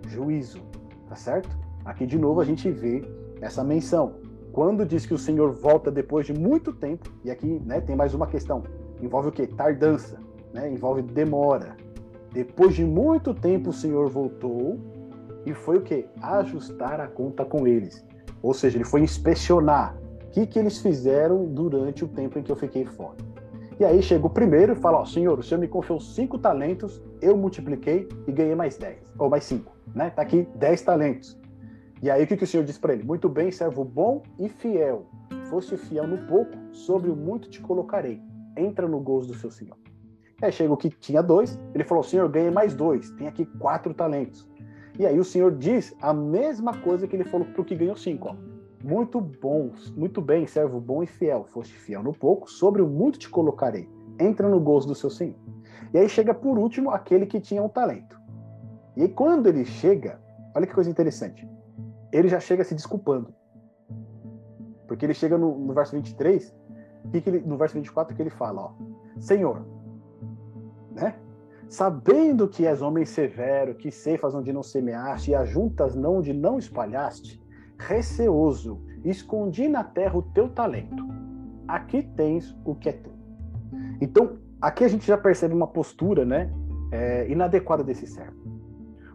Juízo, 0.09 0.61
tá 1.09 1.15
certo? 1.15 1.57
Aqui 1.85 2.05
de 2.07 2.19
novo 2.19 2.41
a 2.41 2.45
gente 2.45 2.69
vê 2.71 3.05
essa 3.41 3.63
menção 3.63 4.15
quando 4.55 4.87
diz 4.87 5.05
que 5.05 5.13
o 5.13 5.19
Senhor 5.19 5.51
volta 5.51 5.91
depois 5.91 6.27
de 6.27 6.33
muito 6.33 6.73
tempo, 6.73 7.11
e 7.25 7.31
aqui 7.31 7.61
né, 7.67 7.81
tem 7.81 7.97
mais 7.97 8.15
uma 8.15 8.29
questão, 8.29 8.63
envolve 9.03 9.29
o 9.29 9.33
que? 9.33 9.49
Tardança, 9.49 10.17
né? 10.53 10.71
envolve 10.71 11.03
demora. 11.03 11.77
Depois 12.33 12.73
de 12.73 12.85
muito 12.85 13.35
tempo 13.35 13.71
o 13.71 13.73
Senhor 13.73 14.09
voltou 14.09 14.79
e 15.45 15.53
foi 15.53 15.79
o 15.79 15.83
que? 15.83 16.07
Ajustar 16.23 17.01
a 17.01 17.09
conta 17.09 17.45
com 17.45 17.67
eles. 17.67 18.07
Ou 18.41 18.55
seja, 18.55 18.77
ele 18.77 18.85
foi 18.85 19.01
inspecionar 19.01 19.97
o 20.23 20.31
que, 20.31 20.47
que 20.47 20.59
eles 20.61 20.79
fizeram 20.79 21.47
durante 21.47 22.05
o 22.05 22.09
tempo 22.09 22.39
em 22.39 22.43
que 22.43 22.53
eu 22.53 22.57
fiquei 22.57 22.85
fora. 22.85 23.17
E 23.81 23.85
aí 23.85 24.01
chega 24.01 24.25
o 24.25 24.31
primeiro 24.31 24.75
e 24.75 24.77
fala: 24.77 24.99
Ó, 24.99 25.05
Senhor, 25.05 25.37
o 25.37 25.43
Senhor 25.43 25.61
me 25.61 25.67
confiou 25.67 25.99
cinco 25.99 26.39
talentos, 26.39 27.03
eu 27.21 27.37
multipliquei 27.37 28.09
e 28.25 28.31
ganhei 28.31 28.55
mais 28.55 28.77
dez, 28.77 28.99
ou 29.19 29.29
mais 29.29 29.43
cinco. 29.43 29.73
Né? 29.93 30.11
Tá 30.11 30.23
aqui 30.23 30.47
dez 30.55 30.81
talentos. 30.81 31.37
E 32.05 32.11
aí 32.11 32.23
o 32.23 32.27
que, 32.27 32.37
que 32.37 32.45
o 32.45 32.47
Senhor 32.47 32.63
diz 32.65 32.77
para 32.77 32.93
ele? 32.93 33.03
Muito 33.03 33.31
bem, 33.31 33.51
servo 33.51 33.83
bom 33.83 34.23
e 34.39 34.47
fiel. 34.47 35.07
Foste 35.49 35.75
fiel 35.79 36.07
no 36.07 36.19
pouco, 36.27 36.53
sobre 36.71 37.11
o 37.11 37.17
muito 37.17 37.49
te 37.49 37.63
colocarei. 37.63 38.21
Entra 38.59 38.87
no 38.87 39.01
gozo 39.01 39.29
do 39.29 39.39
seu 39.39 39.51
Senhor. 39.51 39.79
Aí 40.43 40.53
chega 40.53 40.71
o 40.71 40.77
que 40.77 40.91
tinha 40.91 41.23
dois, 41.23 41.59
ele 41.75 41.83
falou: 41.83 42.05
Senhor, 42.05 42.29
ganhei 42.29 42.51
mais 42.51 42.75
dois, 42.75 43.11
tem 43.13 43.27
aqui 43.27 43.47
quatro 43.59 43.95
talentos. 43.95 44.47
E 44.99 45.07
aí 45.07 45.19
o 45.19 45.25
Senhor 45.25 45.51
diz 45.57 45.97
a 45.99 46.13
mesma 46.13 46.77
coisa 46.77 47.09
que 47.09 47.17
ele 47.17 47.25
falou 47.25 47.47
para 47.47 47.63
o 47.63 47.65
que 47.65 47.75
ganhou 47.75 47.97
cinco. 47.97 48.29
Ó. 48.29 48.37
Muito 48.87 49.19
bom, 49.19 49.73
muito 49.97 50.21
bem, 50.21 50.47
servo 50.47 50.79
bom 50.79 51.03
e 51.03 51.07
fiel. 51.07 51.47
Foste 51.55 51.73
fiel 51.73 52.03
no 52.03 52.13
pouco, 52.13 52.51
sobre 52.51 52.83
o 52.83 52.87
muito 52.87 53.19
te 53.19 53.31
colocarei. 53.31 53.89
Entra 54.21 54.47
no 54.47 54.61
gozo 54.61 54.89
do 54.89 54.95
seu 54.95 55.09
Senhor. 55.09 55.37
E 55.95 55.97
aí 55.97 56.09
chega 56.11 56.35
por 56.35 56.59
último 56.59 56.91
aquele 56.91 57.25
que 57.25 57.41
tinha 57.41 57.63
um 57.63 57.69
talento. 57.71 58.21
E 58.95 59.05
aí, 59.05 59.09
quando 59.09 59.47
ele 59.47 59.65
chega, 59.65 60.21
olha 60.55 60.67
que 60.67 60.75
coisa 60.75 60.91
interessante. 60.91 61.49
Ele 62.15 62.29
já 62.29 62.39
chega 62.39 62.63
se 62.63 62.77
desculpando. 62.77 63.35
Porque 64.87 65.05
ele 65.05 65.15
chega 65.15 65.37
no, 65.37 65.59
no 65.59 65.75
verso 65.75 65.97
23, 65.97 66.55
que 67.11 67.21
que 67.21 67.29
ele, 67.29 67.41
no 67.41 67.57
verso 67.57 67.75
24 67.75 68.15
que 68.15 68.23
ele 68.23 68.31
fala, 68.31 68.63
ó, 68.63 68.73
Senhor, 69.19 69.67
né? 70.93 71.17
Sabendo 71.69 72.47
que 72.47 72.67
és 72.67 72.81
homem 72.81 73.05
severo, 73.05 73.75
que 73.75 73.91
ceifas 73.91 74.33
onde 74.33 74.53
não 74.53 74.63
semeaste 74.63 75.33
e 75.33 75.35
ajuntas 75.35 75.97
não 75.97 76.19
onde 76.19 76.33
não 76.33 76.57
espalhaste, 76.57 77.43
receoso, 77.77 78.81
escondi 79.05 79.67
na 79.67 79.83
terra 79.83 80.17
o 80.17 80.23
teu 80.23 80.49
talento. 80.49 81.05
Aqui 81.67 82.05
tens 82.15 82.57
o 82.65 82.77
que 82.77 82.91
é 82.91 82.93
teu. 82.93 83.13
Então, 84.01 84.39
aqui 84.61 84.85
a 84.85 84.89
gente 84.89 85.05
já 85.05 85.19
percebe 85.19 85.53
uma 85.53 85.67
postura, 85.67 86.25
né, 86.25 86.53
é, 86.93 87.29
inadequada 87.29 87.83
desse 87.83 88.07
servo. 88.07 88.44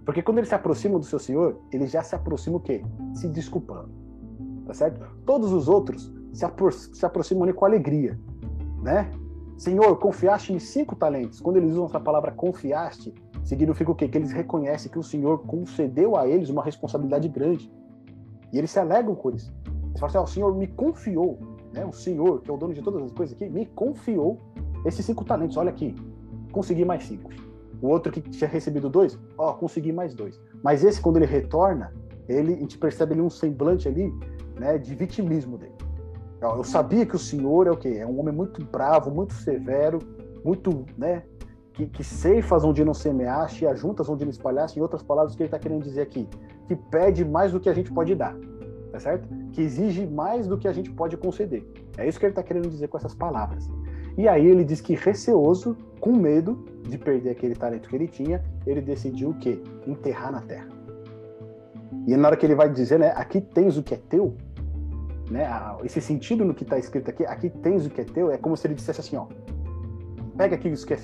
Porque 0.09 0.23
quando 0.23 0.39
ele 0.39 0.47
se 0.47 0.55
aproxima 0.55 0.97
do 0.97 1.05
seu 1.05 1.19
senhor, 1.19 1.59
ele 1.71 1.85
já 1.85 2.01
se 2.01 2.15
aproxima 2.15 2.57
o 2.57 2.59
quê? 2.59 2.83
Se 3.13 3.27
desculpando. 3.27 3.91
Tá 4.65 4.73
certo? 4.73 5.05
Todos 5.23 5.53
os 5.53 5.69
outros 5.69 6.11
se, 6.33 6.43
apro 6.43 6.71
se 6.71 7.05
aproximam 7.05 7.53
com 7.53 7.63
alegria, 7.63 8.19
né? 8.81 9.11
Senhor, 9.55 9.95
confiaste 9.99 10.51
em 10.51 10.57
cinco 10.57 10.95
talentos. 10.95 11.39
Quando 11.39 11.57
eles 11.57 11.73
usam 11.73 11.85
essa 11.85 11.99
palavra 11.99 12.31
confiaste, 12.31 13.13
significa 13.43 13.91
o 13.91 13.93
quê? 13.93 14.07
Que 14.07 14.17
eles 14.17 14.31
reconhecem 14.31 14.91
que 14.91 14.97
o 14.97 15.03
Senhor 15.03 15.45
concedeu 15.45 16.17
a 16.17 16.27
eles 16.27 16.49
uma 16.49 16.63
responsabilidade 16.63 17.27
grande. 17.27 17.71
E 18.51 18.57
eles 18.57 18.71
se 18.71 18.79
alegram 18.79 19.13
com 19.13 19.29
isso. 19.29 19.53
Eles 19.89 19.99
falam 19.99 20.07
assim: 20.07 20.17
o 20.17 20.33
Senhor 20.33 20.57
me 20.57 20.65
confiou, 20.65 21.37
né? 21.71 21.85
o 21.85 21.93
Senhor, 21.93 22.41
que 22.41 22.49
é 22.49 22.53
o 22.55 22.57
dono 22.57 22.73
de 22.73 22.81
todas 22.81 23.03
as 23.03 23.11
coisas 23.11 23.35
aqui, 23.35 23.47
me 23.47 23.67
confiou 23.67 24.39
esses 24.83 25.05
cinco 25.05 25.23
talentos. 25.23 25.55
Olha 25.55 25.69
aqui, 25.69 25.93
consegui 26.51 26.83
mais 26.83 27.03
cinco. 27.03 27.29
O 27.81 27.87
outro 27.87 28.11
que 28.11 28.21
tinha 28.21 28.49
recebido 28.49 28.89
dois, 28.89 29.17
ó, 29.37 29.53
consegui 29.53 29.91
mais 29.91 30.13
dois. 30.13 30.39
Mas 30.63 30.83
esse, 30.83 30.99
quando 30.99 31.17
ele 31.17 31.25
retorna, 31.25 31.93
ele, 32.27 32.53
a 32.53 32.57
gente 32.57 32.77
percebe 32.77 33.13
ali 33.13 33.21
um 33.21 33.29
semblante 33.29 33.87
ali, 33.87 34.13
né, 34.59 34.77
de 34.77 34.93
vitimismo 34.93 35.57
dele. 35.57 35.73
Eu 36.41 36.63
sabia 36.63 37.05
que 37.05 37.15
o 37.15 37.19
Senhor 37.19 37.67
é 37.67 37.71
o 37.71 37.77
quê? 37.77 37.97
É 37.99 38.05
um 38.05 38.19
homem 38.19 38.33
muito 38.33 38.63
bravo, 38.63 39.11
muito 39.11 39.33
severo, 39.33 39.99
muito, 40.43 40.85
né, 40.97 41.23
que, 41.73 41.85
que 41.85 42.03
ceifas 42.03 42.63
onde 42.63 42.83
não 42.83 42.93
semeaste 42.93 43.63
e 43.63 43.67
ajuntas 43.67 44.07
onde 44.09 44.23
não 44.25 44.31
espalhaste. 44.31 44.79
Em 44.79 44.81
outras 44.81 45.01
palavras, 45.01 45.33
o 45.33 45.37
que 45.37 45.43
ele 45.43 45.47
está 45.47 45.59
querendo 45.59 45.83
dizer 45.83 46.01
aqui? 46.01 46.27
Que 46.67 46.75
pede 46.75 47.25
mais 47.25 47.51
do 47.51 47.59
que 47.59 47.69
a 47.69 47.73
gente 47.73 47.91
pode 47.91 48.15
dar, 48.15 48.35
tá 48.91 48.99
certo? 48.99 49.27
Que 49.51 49.61
exige 49.61 50.05
mais 50.05 50.47
do 50.47 50.57
que 50.57 50.67
a 50.67 50.73
gente 50.73 50.91
pode 50.91 51.17
conceder. 51.17 51.65
É 51.97 52.07
isso 52.07 52.19
que 52.19 52.25
ele 52.25 52.31
está 52.31 52.43
querendo 52.43 52.69
dizer 52.69 52.87
com 52.87 52.97
essas 52.97 53.15
palavras. 53.15 53.69
E 54.17 54.27
aí 54.27 54.45
ele 54.45 54.63
diz 54.63 54.81
que 54.81 54.95
receoso, 54.95 55.77
com 55.99 56.13
medo 56.13 56.63
de 56.89 56.97
perder 56.97 57.31
aquele 57.31 57.55
talento 57.55 57.89
que 57.89 57.95
ele 57.95 58.07
tinha, 58.07 58.43
ele 58.65 58.81
decidiu 58.81 59.29
o 59.29 59.33
quê? 59.35 59.61
Enterrar 59.87 60.31
na 60.31 60.41
terra. 60.41 60.67
E 62.07 62.15
na 62.15 62.27
hora 62.27 62.37
que 62.37 62.45
ele 62.45 62.55
vai 62.55 62.69
dizer, 62.69 62.99
né, 62.99 63.13
aqui 63.15 63.39
tens 63.41 63.77
o 63.77 63.83
que 63.83 63.93
é 63.93 63.97
teu, 63.97 64.35
né, 65.29 65.47
esse 65.83 66.01
sentido 66.01 66.43
no 66.43 66.53
que 66.53 66.63
está 66.63 66.77
escrito 66.77 67.09
aqui, 67.09 67.25
aqui 67.25 67.49
tens 67.49 67.85
o 67.85 67.89
que 67.89 68.01
é 68.01 68.03
teu, 68.03 68.31
é 68.31 68.37
como 68.37 68.57
se 68.57 68.65
ele 68.67 68.75
dissesse 68.75 68.99
assim, 68.99 69.15
ó, 69.15 69.27
pega 70.37 70.55
aqui 70.55 70.69
isso 70.69 70.85
que 70.85 70.93
é 70.93 70.97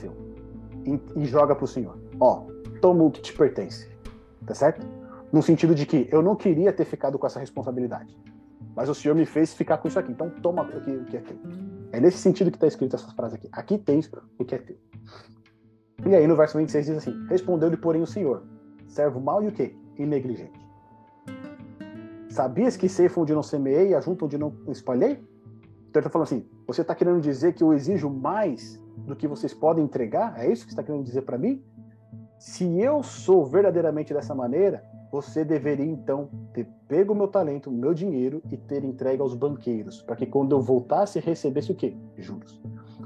e, 0.85 0.99
e 1.15 1.25
joga 1.25 1.55
para 1.55 1.65
o 1.65 1.67
Senhor. 1.67 1.97
Ó, 2.19 2.45
toma 2.81 3.03
o 3.03 3.11
que 3.11 3.21
te 3.21 3.33
pertence, 3.33 3.89
tá 4.45 4.53
certo? 4.53 4.85
No 5.31 5.41
sentido 5.41 5.75
de 5.75 5.85
que 5.85 6.07
eu 6.11 6.21
não 6.21 6.35
queria 6.35 6.71
ter 6.71 6.85
ficado 6.85 7.19
com 7.19 7.27
essa 7.27 7.39
responsabilidade, 7.39 8.17
mas 8.75 8.89
o 8.89 8.95
Senhor 8.95 9.15
me 9.15 9.25
fez 9.25 9.53
ficar 9.53 9.77
com 9.77 9.87
isso 9.87 9.97
aqui, 9.97 10.11
então 10.11 10.29
toma 10.29 10.63
o 10.63 10.81
que, 10.81 10.91
o 10.91 11.05
que 11.05 11.17
é 11.17 11.21
teu. 11.21 11.37
É 11.91 11.99
nesse 11.99 12.17
sentido 12.17 12.51
que 12.51 12.57
está 12.57 12.67
escrito 12.67 12.95
essas 12.95 13.11
frases 13.13 13.35
aqui. 13.35 13.47
Aqui 13.51 13.77
tens 13.77 14.11
o 14.37 14.43
que 14.43 14.55
é 14.55 14.57
teu. 14.57 14.77
E 16.03 16.15
aí 16.15 16.27
no 16.27 16.35
verso 16.35 16.57
26 16.57 16.85
diz 16.85 16.97
assim: 16.97 17.25
Respondeu-lhe, 17.27 17.77
porém, 17.77 18.01
o 18.01 18.07
Senhor, 18.07 18.43
servo 18.87 19.19
mau 19.19 19.43
e 19.43 19.47
o 19.47 19.51
quê? 19.51 19.75
E 19.97 20.05
negligente. 20.05 20.59
Sabias 22.29 22.75
que 22.75 22.89
ceifam 22.89 23.23
onde 23.23 23.33
não 23.33 23.43
semeei 23.43 23.89
e 23.89 23.95
ajuntam 23.95 24.25
onde 24.25 24.37
não 24.37 24.53
espalhei? 24.67 25.11
Então 25.11 26.01
ele 26.01 26.07
está 26.07 26.09
falando 26.09 26.27
assim: 26.27 26.45
você 26.67 26.81
está 26.81 26.93
querendo 26.93 27.21
dizer 27.21 27.53
que 27.53 27.63
eu 27.63 27.73
exijo 27.73 28.09
mais 28.09 28.81
do 28.97 29.15
que 29.15 29.27
vocês 29.27 29.53
podem 29.53 29.85
entregar? 29.85 30.37
É 30.37 30.51
isso 30.51 30.65
que 30.65 30.71
está 30.71 30.83
querendo 30.83 31.03
dizer 31.03 31.21
para 31.21 31.37
mim? 31.37 31.63
Se 32.37 32.79
eu 32.79 33.01
sou 33.01 33.45
verdadeiramente 33.45 34.13
dessa 34.13 34.35
maneira, 34.35 34.83
você 35.11 35.45
deveria 35.45 35.85
então 35.85 36.29
ter 36.53 36.67
pego 36.87 37.13
o 37.13 37.15
meu 37.15 37.29
talento, 37.29 37.69
o 37.69 37.73
meu 37.73 37.93
dinheiro 37.93 38.41
e 38.51 38.57
ter 38.57 38.83
entregue 38.83 39.21
aos 39.21 39.33
banqueiros, 39.33 40.01
para 40.01 40.17
que 40.17 40.25
quando 40.25 40.53
eu 40.53 40.61
voltasse 40.61 41.19
recebesse 41.19 41.71
o 41.71 41.75
quê? 41.75 41.95
Juros. 42.17 42.61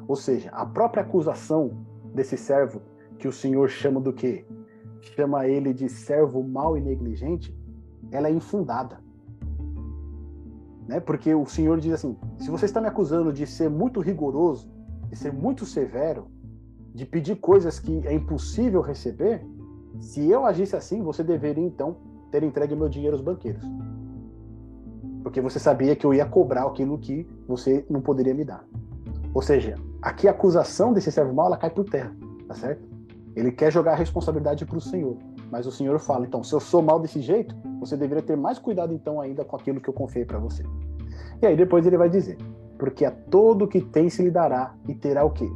Ou 0.08 0.16
seja, 0.16 0.50
a 0.50 0.66
própria 0.66 1.04
acusação 1.04 1.86
desse 2.14 2.38
servo 2.38 2.82
que 3.18 3.28
o 3.28 3.32
Senhor 3.32 3.70
chama 3.70 4.00
do 4.00 4.14
quê? 4.14 4.46
Chama 5.02 5.48
ele 5.48 5.74
de 5.74 5.90
servo 5.90 6.44
mau 6.44 6.78
e 6.78 6.82
negligente, 6.82 7.56
ela 8.12 8.28
é 8.28 8.32
infundada. 8.32 9.00
Né? 10.88 11.00
Porque 11.00 11.34
o 11.34 11.46
Senhor 11.46 11.80
diz 11.80 11.94
assim: 11.94 12.18
se 12.38 12.50
você 12.50 12.66
está 12.66 12.82
me 12.82 12.88
acusando 12.88 13.32
de 13.32 13.46
ser 13.46 13.70
muito 13.70 14.00
rigoroso, 14.00 14.72
de 15.10 15.16
ser 15.16 15.32
muito 15.32 15.66
severo, 15.66 16.28
de 16.94 17.06
pedir 17.06 17.36
coisas 17.36 17.80
que 17.80 18.06
é 18.08 18.14
impossível 18.14 18.82
receber, 18.82 19.46
se 20.00 20.28
eu 20.28 20.46
agisse 20.46 20.76
assim, 20.76 21.02
você 21.02 21.24
deveria 21.24 21.64
então 21.64 21.98
ter 22.32 22.44
entregue 22.44 22.76
meu 22.76 22.90
dinheiro 22.90 23.16
aos 23.16 23.24
banqueiros. 23.24 23.64
Porque 25.24 25.42
você 25.42 25.60
sabia 25.60 25.96
que 25.96 26.06
eu 26.06 26.14
ia 26.14 26.26
cobrar 26.26 26.66
aquilo 26.66 26.98
que 26.98 27.28
você 27.48 27.86
não 27.90 28.02
poderia 28.02 28.34
me 28.34 28.44
dar. 28.44 28.66
Ou 29.34 29.42
seja, 29.42 29.76
aqui 30.02 30.28
a 30.28 30.32
acusação 30.32 30.94
desse 30.94 31.12
servo 31.12 31.34
mal 31.34 31.48
ela 31.48 31.58
cai 31.58 31.70
por 31.70 31.86
terra, 31.86 32.16
tá 32.48 32.56
certo? 32.56 32.88
Ele 33.36 33.52
quer 33.52 33.72
jogar 33.72 33.94
a 33.94 33.96
responsabilidade 33.96 34.66
para 34.66 34.78
o 34.78 34.82
Senhor. 34.82 35.18
Mas 35.52 35.66
o 35.66 35.72
Senhor 35.72 35.98
fala, 36.00 36.26
então, 36.26 36.44
se 36.44 36.54
eu 36.54 36.60
sou 36.60 36.82
mal 36.82 37.00
desse 37.00 37.22
jeito, 37.22 37.56
você 37.80 37.98
deveria 37.98 38.24
ter 38.24 38.36
mais 38.36 38.60
cuidado 38.60 38.94
então 38.94 39.20
ainda 39.20 39.44
com 39.44 39.56
aquilo 39.56 39.82
que 39.82 39.90
eu 39.90 39.94
confiei 39.94 40.26
para 40.26 40.38
você. 40.38 40.64
E 41.42 41.48
aí 41.48 41.56
depois 41.56 41.86
ele 41.86 41.98
vai 41.98 42.10
dizer, 42.10 42.38
porque 42.78 43.06
a 43.06 43.12
todo 43.12 43.68
que 43.68 43.82
tem 43.82 44.10
se 44.10 44.22
lhe 44.22 44.30
dará 44.30 44.76
e 44.88 44.94
terá 44.94 45.24
o 45.24 45.32
quê? 45.32 45.50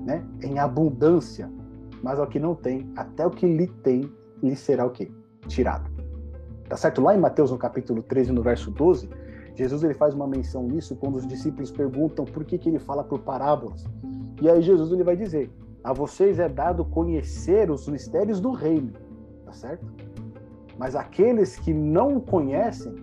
Né? 0.00 0.24
Em 0.42 0.58
abundância, 0.58 1.50
mas 2.02 2.18
ao 2.18 2.26
que 2.26 2.38
não 2.38 2.54
tem, 2.54 2.90
até 2.96 3.26
o 3.26 3.30
que 3.30 3.46
lhe 3.46 3.66
tem, 3.66 4.10
lhe 4.42 4.56
será 4.56 4.84
o 4.86 4.90
quê? 4.90 5.10
Tirado. 5.46 5.90
Tá 6.68 6.76
certo? 6.76 7.00
Lá 7.00 7.14
em 7.14 7.18
Mateus, 7.18 7.50
no 7.50 7.58
capítulo 7.58 8.02
13, 8.02 8.32
no 8.32 8.42
verso 8.42 8.70
12, 8.70 9.08
Jesus 9.54 9.82
ele 9.82 9.94
faz 9.94 10.14
uma 10.14 10.26
menção 10.26 10.62
nisso 10.64 10.96
quando 10.96 11.16
os 11.16 11.26
discípulos 11.26 11.70
perguntam 11.70 12.24
por 12.24 12.44
que, 12.44 12.58
que 12.58 12.68
ele 12.68 12.78
fala 12.78 13.04
por 13.04 13.20
parábolas. 13.20 13.84
E 14.40 14.48
aí 14.48 14.62
Jesus 14.62 14.90
ele 14.92 15.04
vai 15.04 15.16
dizer: 15.16 15.50
A 15.82 15.92
vocês 15.92 16.38
é 16.38 16.48
dado 16.48 16.84
conhecer 16.84 17.70
os 17.70 17.88
mistérios 17.88 18.40
do 18.40 18.52
reino, 18.52 18.92
tá 19.44 19.52
certo? 19.52 19.86
Mas 20.78 20.96
aqueles 20.96 21.58
que 21.58 21.74
não 21.74 22.18
conhecem, 22.20 22.94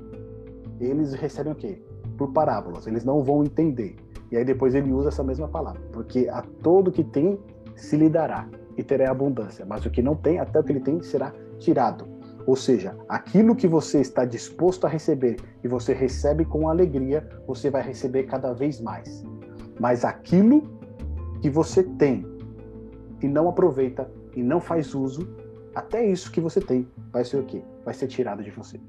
eles 0.79 1.13
recebem 1.13 1.53
o 1.53 1.55
quê? 1.55 1.81
Por 2.17 2.31
parábolas, 2.31 2.87
eles 2.87 3.03
não 3.03 3.23
vão 3.23 3.43
entender. 3.43 3.95
E 4.31 4.37
aí 4.37 4.43
depois 4.43 4.73
ele 4.73 4.91
usa 4.91 5.09
essa 5.09 5.23
mesma 5.23 5.47
palavra, 5.47 5.81
porque 5.91 6.27
a 6.27 6.41
todo 6.41 6.91
que 6.91 7.03
tem 7.03 7.39
se 7.75 7.95
lhe 7.95 8.09
dará 8.09 8.49
e 8.75 8.83
terá 8.83 9.11
abundância, 9.11 9.65
mas 9.65 9.85
o 9.85 9.91
que 9.91 10.01
não 10.01 10.15
tem, 10.15 10.39
até 10.39 10.59
o 10.59 10.63
que 10.63 10.71
ele 10.71 10.79
tem 10.79 11.01
será 11.01 11.33
tirado. 11.59 12.16
Ou 12.47 12.55
seja, 12.55 12.95
aquilo 13.09 13.53
que 13.53 13.67
você 13.67 13.99
está 13.99 14.23
disposto 14.23 14.87
a 14.87 14.89
receber 14.89 15.35
e 15.61 15.67
você 15.67 15.93
recebe 15.93 16.45
com 16.45 16.69
alegria, 16.69 17.27
você 17.45 17.69
vai 17.69 17.81
receber 17.81 18.23
cada 18.23 18.53
vez 18.53 18.79
mais. 18.79 19.21
Mas 19.77 20.05
aquilo 20.05 20.63
que 21.41 21.49
você 21.49 21.83
tem 21.83 22.25
e 23.21 23.27
não 23.27 23.49
aproveita 23.49 24.09
e 24.33 24.41
não 24.41 24.61
faz 24.61 24.95
uso, 24.95 25.27
até 25.75 26.05
isso 26.05 26.31
que 26.31 26.39
você 26.39 26.61
tem 26.61 26.87
vai 27.11 27.25
ser 27.25 27.37
o 27.37 27.43
quê? 27.43 27.61
Vai 27.83 27.93
ser 27.93 28.07
tirado 28.07 28.41
de 28.41 28.49
você. 28.49 28.79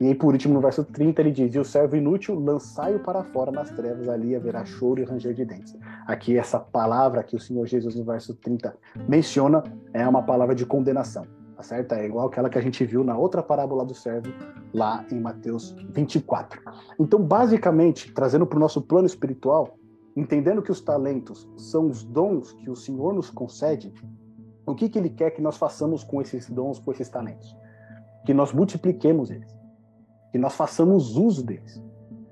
E 0.00 0.06
aí, 0.06 0.14
por 0.14 0.32
último, 0.32 0.54
no 0.54 0.60
verso 0.60 0.82
30, 0.82 1.20
ele 1.20 1.32
diz: 1.32 1.54
E 1.54 1.58
o 1.58 1.64
servo 1.64 1.94
inútil, 1.96 2.38
lançai-o 2.38 3.00
para 3.00 3.22
fora 3.24 3.50
nas 3.50 3.68
trevas, 3.70 4.08
ali 4.08 4.34
haverá 4.34 4.64
choro 4.64 5.00
e 5.02 5.04
ranger 5.04 5.34
de 5.34 5.44
dentes. 5.44 5.76
Aqui, 6.06 6.38
essa 6.38 6.58
palavra 6.58 7.22
que 7.22 7.36
o 7.36 7.40
Senhor 7.40 7.66
Jesus, 7.66 7.96
no 7.96 8.04
verso 8.04 8.34
30, 8.34 8.74
menciona, 9.08 9.62
é 9.92 10.06
uma 10.08 10.22
palavra 10.22 10.54
de 10.54 10.64
condenação 10.64 11.37
tá 11.58 11.64
certo? 11.64 11.92
É 11.92 12.06
igual 12.06 12.28
aquela 12.28 12.48
que 12.48 12.56
a 12.56 12.62
gente 12.62 12.84
viu 12.84 13.02
na 13.02 13.18
outra 13.18 13.42
parábola 13.42 13.84
do 13.84 13.92
servo, 13.92 14.32
lá 14.72 15.04
em 15.10 15.18
Mateus 15.18 15.74
24. 15.90 16.62
Então, 17.00 17.20
basicamente, 17.20 18.14
trazendo 18.14 18.46
para 18.46 18.56
o 18.56 18.60
nosso 18.60 18.80
plano 18.80 19.08
espiritual, 19.08 19.76
entendendo 20.16 20.62
que 20.62 20.70
os 20.70 20.80
talentos 20.80 21.50
são 21.56 21.90
os 21.90 22.04
dons 22.04 22.52
que 22.52 22.70
o 22.70 22.76
Senhor 22.76 23.12
nos 23.12 23.28
concede, 23.28 23.92
o 24.64 24.72
que, 24.72 24.88
que 24.88 25.00
Ele 25.00 25.10
quer 25.10 25.32
que 25.32 25.42
nós 25.42 25.56
façamos 25.56 26.04
com 26.04 26.22
esses 26.22 26.48
dons, 26.48 26.78
com 26.78 26.92
esses 26.92 27.08
talentos? 27.08 27.56
Que 28.24 28.32
nós 28.32 28.52
multipliquemos 28.52 29.28
eles, 29.28 29.52
que 30.30 30.38
nós 30.38 30.54
façamos 30.54 31.16
uso 31.16 31.44
deles, 31.44 31.82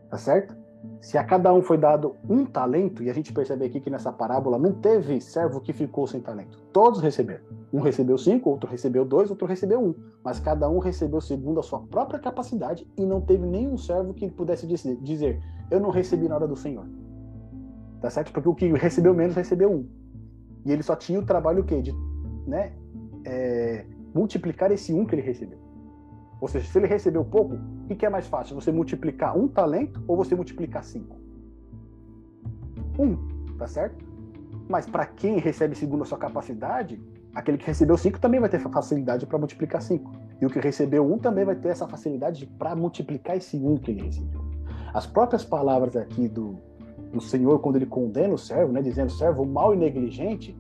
tá 0.09 0.19
certo? 0.19 0.55
Se 1.01 1.19
a 1.19 1.25
cada 1.25 1.53
um 1.53 1.63
foi 1.63 1.79
dado 1.79 2.15
um 2.31 2.47
talento, 2.47 3.03
e 3.03 3.11
a 3.11 3.13
gente 3.13 3.33
percebe 3.33 3.65
aqui 3.65 3.81
que 3.81 3.91
nessa 3.91 4.13
parábola 4.13 4.57
não 4.57 4.73
teve 4.73 5.21
servo 5.21 5.61
que 5.61 5.73
ficou 5.73 6.07
sem 6.07 6.21
talento, 6.21 6.63
todos 6.73 7.01
receberam 7.01 7.45
Um 7.77 7.81
recebeu 7.83 8.17
cinco, 8.17 8.49
outro 8.49 8.71
recebeu 8.71 9.05
dois, 9.05 9.29
outro 9.29 9.47
recebeu 9.47 9.79
um. 9.79 9.95
Mas 10.25 10.41
cada 10.41 10.67
um 10.67 10.79
recebeu 10.79 11.21
segundo 11.21 11.61
a 11.61 11.63
sua 11.63 11.79
própria 11.79 12.19
capacidade 12.19 12.91
e 12.97 13.05
não 13.05 13.21
teve 13.21 13.47
nenhum 13.47 13.77
servo 13.77 14.15
que 14.15 14.31
pudesse 14.31 14.67
dizer: 15.03 15.43
Eu 15.71 15.79
não 15.79 15.91
recebi 15.91 16.27
na 16.27 16.37
hora 16.37 16.49
do 16.49 16.57
Senhor. 16.57 16.87
Tá 18.01 18.09
certo? 18.09 18.33
Porque 18.33 18.49
o 18.49 18.55
que 18.55 18.73
recebeu 18.73 19.13
menos 19.13 19.37
recebeu 19.37 19.71
um. 19.71 19.87
E 20.65 20.73
ele 20.73 20.83
só 20.83 20.97
tinha 20.97 21.21
o 21.21 21.27
trabalho 21.27 21.61
o 21.61 21.65
quê? 21.67 21.83
De 21.83 21.93
né, 22.47 22.73
é, 23.27 23.85
multiplicar 24.15 24.73
esse 24.73 24.95
um 24.95 25.05
que 25.05 25.15
ele 25.15 25.21
recebeu. 25.21 25.59
Ou 26.41 26.49
seja, 26.49 26.67
se 26.67 26.79
ele 26.79 26.87
recebeu 26.87 27.27
pouco, 27.27 27.59
o 27.91 27.95
que 27.95 28.07
é 28.07 28.09
mais 28.09 28.27
fácil? 28.27 28.55
Você 28.55 28.73
multiplicar 28.73 29.37
um 29.37 29.49
talento 29.49 30.03
ou 30.09 30.17
você 30.17 30.35
multiplicar 30.35 30.83
cinco? 30.83 31.15
Um, 32.99 33.19
tá 33.59 33.67
certo? 33.67 34.03
Mas 34.67 34.87
para 34.87 35.05
quem 35.05 35.39
recebe 35.39 35.75
segundo 35.75 36.05
a 36.05 36.07
sua 36.07 36.17
capacidade, 36.17 36.99
aquele 37.37 37.59
que 37.59 37.67
recebeu 37.67 37.99
cinco 37.99 38.19
também 38.19 38.41
vai 38.41 38.49
ter 38.49 38.59
facilidade 38.59 39.27
para 39.27 39.39
multiplicar 39.39 39.83
cinco. 39.83 40.11
E 40.41 40.47
o 40.47 40.49
que 40.49 40.59
recebeu 40.59 41.07
um 41.07 41.19
também 41.19 41.45
vai 41.45 41.55
ter 41.55 41.69
essa 41.69 41.87
facilidade 41.87 42.47
para 42.59 42.75
multiplicar 42.75 43.37
esse 43.37 43.59
um 43.59 43.77
que 43.77 43.91
ele 43.91 44.05
recebeu. 44.05 44.41
As 44.95 45.07
próprias 45.07 45.45
palavras 45.45 45.95
aqui 45.97 46.29
do, 46.29 46.57
do 47.13 47.21
Senhor, 47.21 47.59
quando 47.59 47.77
ele 47.77 47.85
condena 47.85 48.33
o 48.33 48.39
servo, 48.39 48.73
né, 48.73 48.81
dizendo 48.81 49.13
servo 49.13 49.45
mau 49.45 49.75
e 49.75 49.77
negligente, 49.77 50.57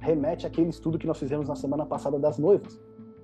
remete 0.00 0.44
àquele 0.44 0.70
estudo 0.70 0.98
que 0.98 1.06
nós 1.06 1.18
fizemos 1.20 1.46
na 1.48 1.54
semana 1.54 1.86
passada 1.86 2.18
das 2.18 2.36
noivas. 2.36 2.80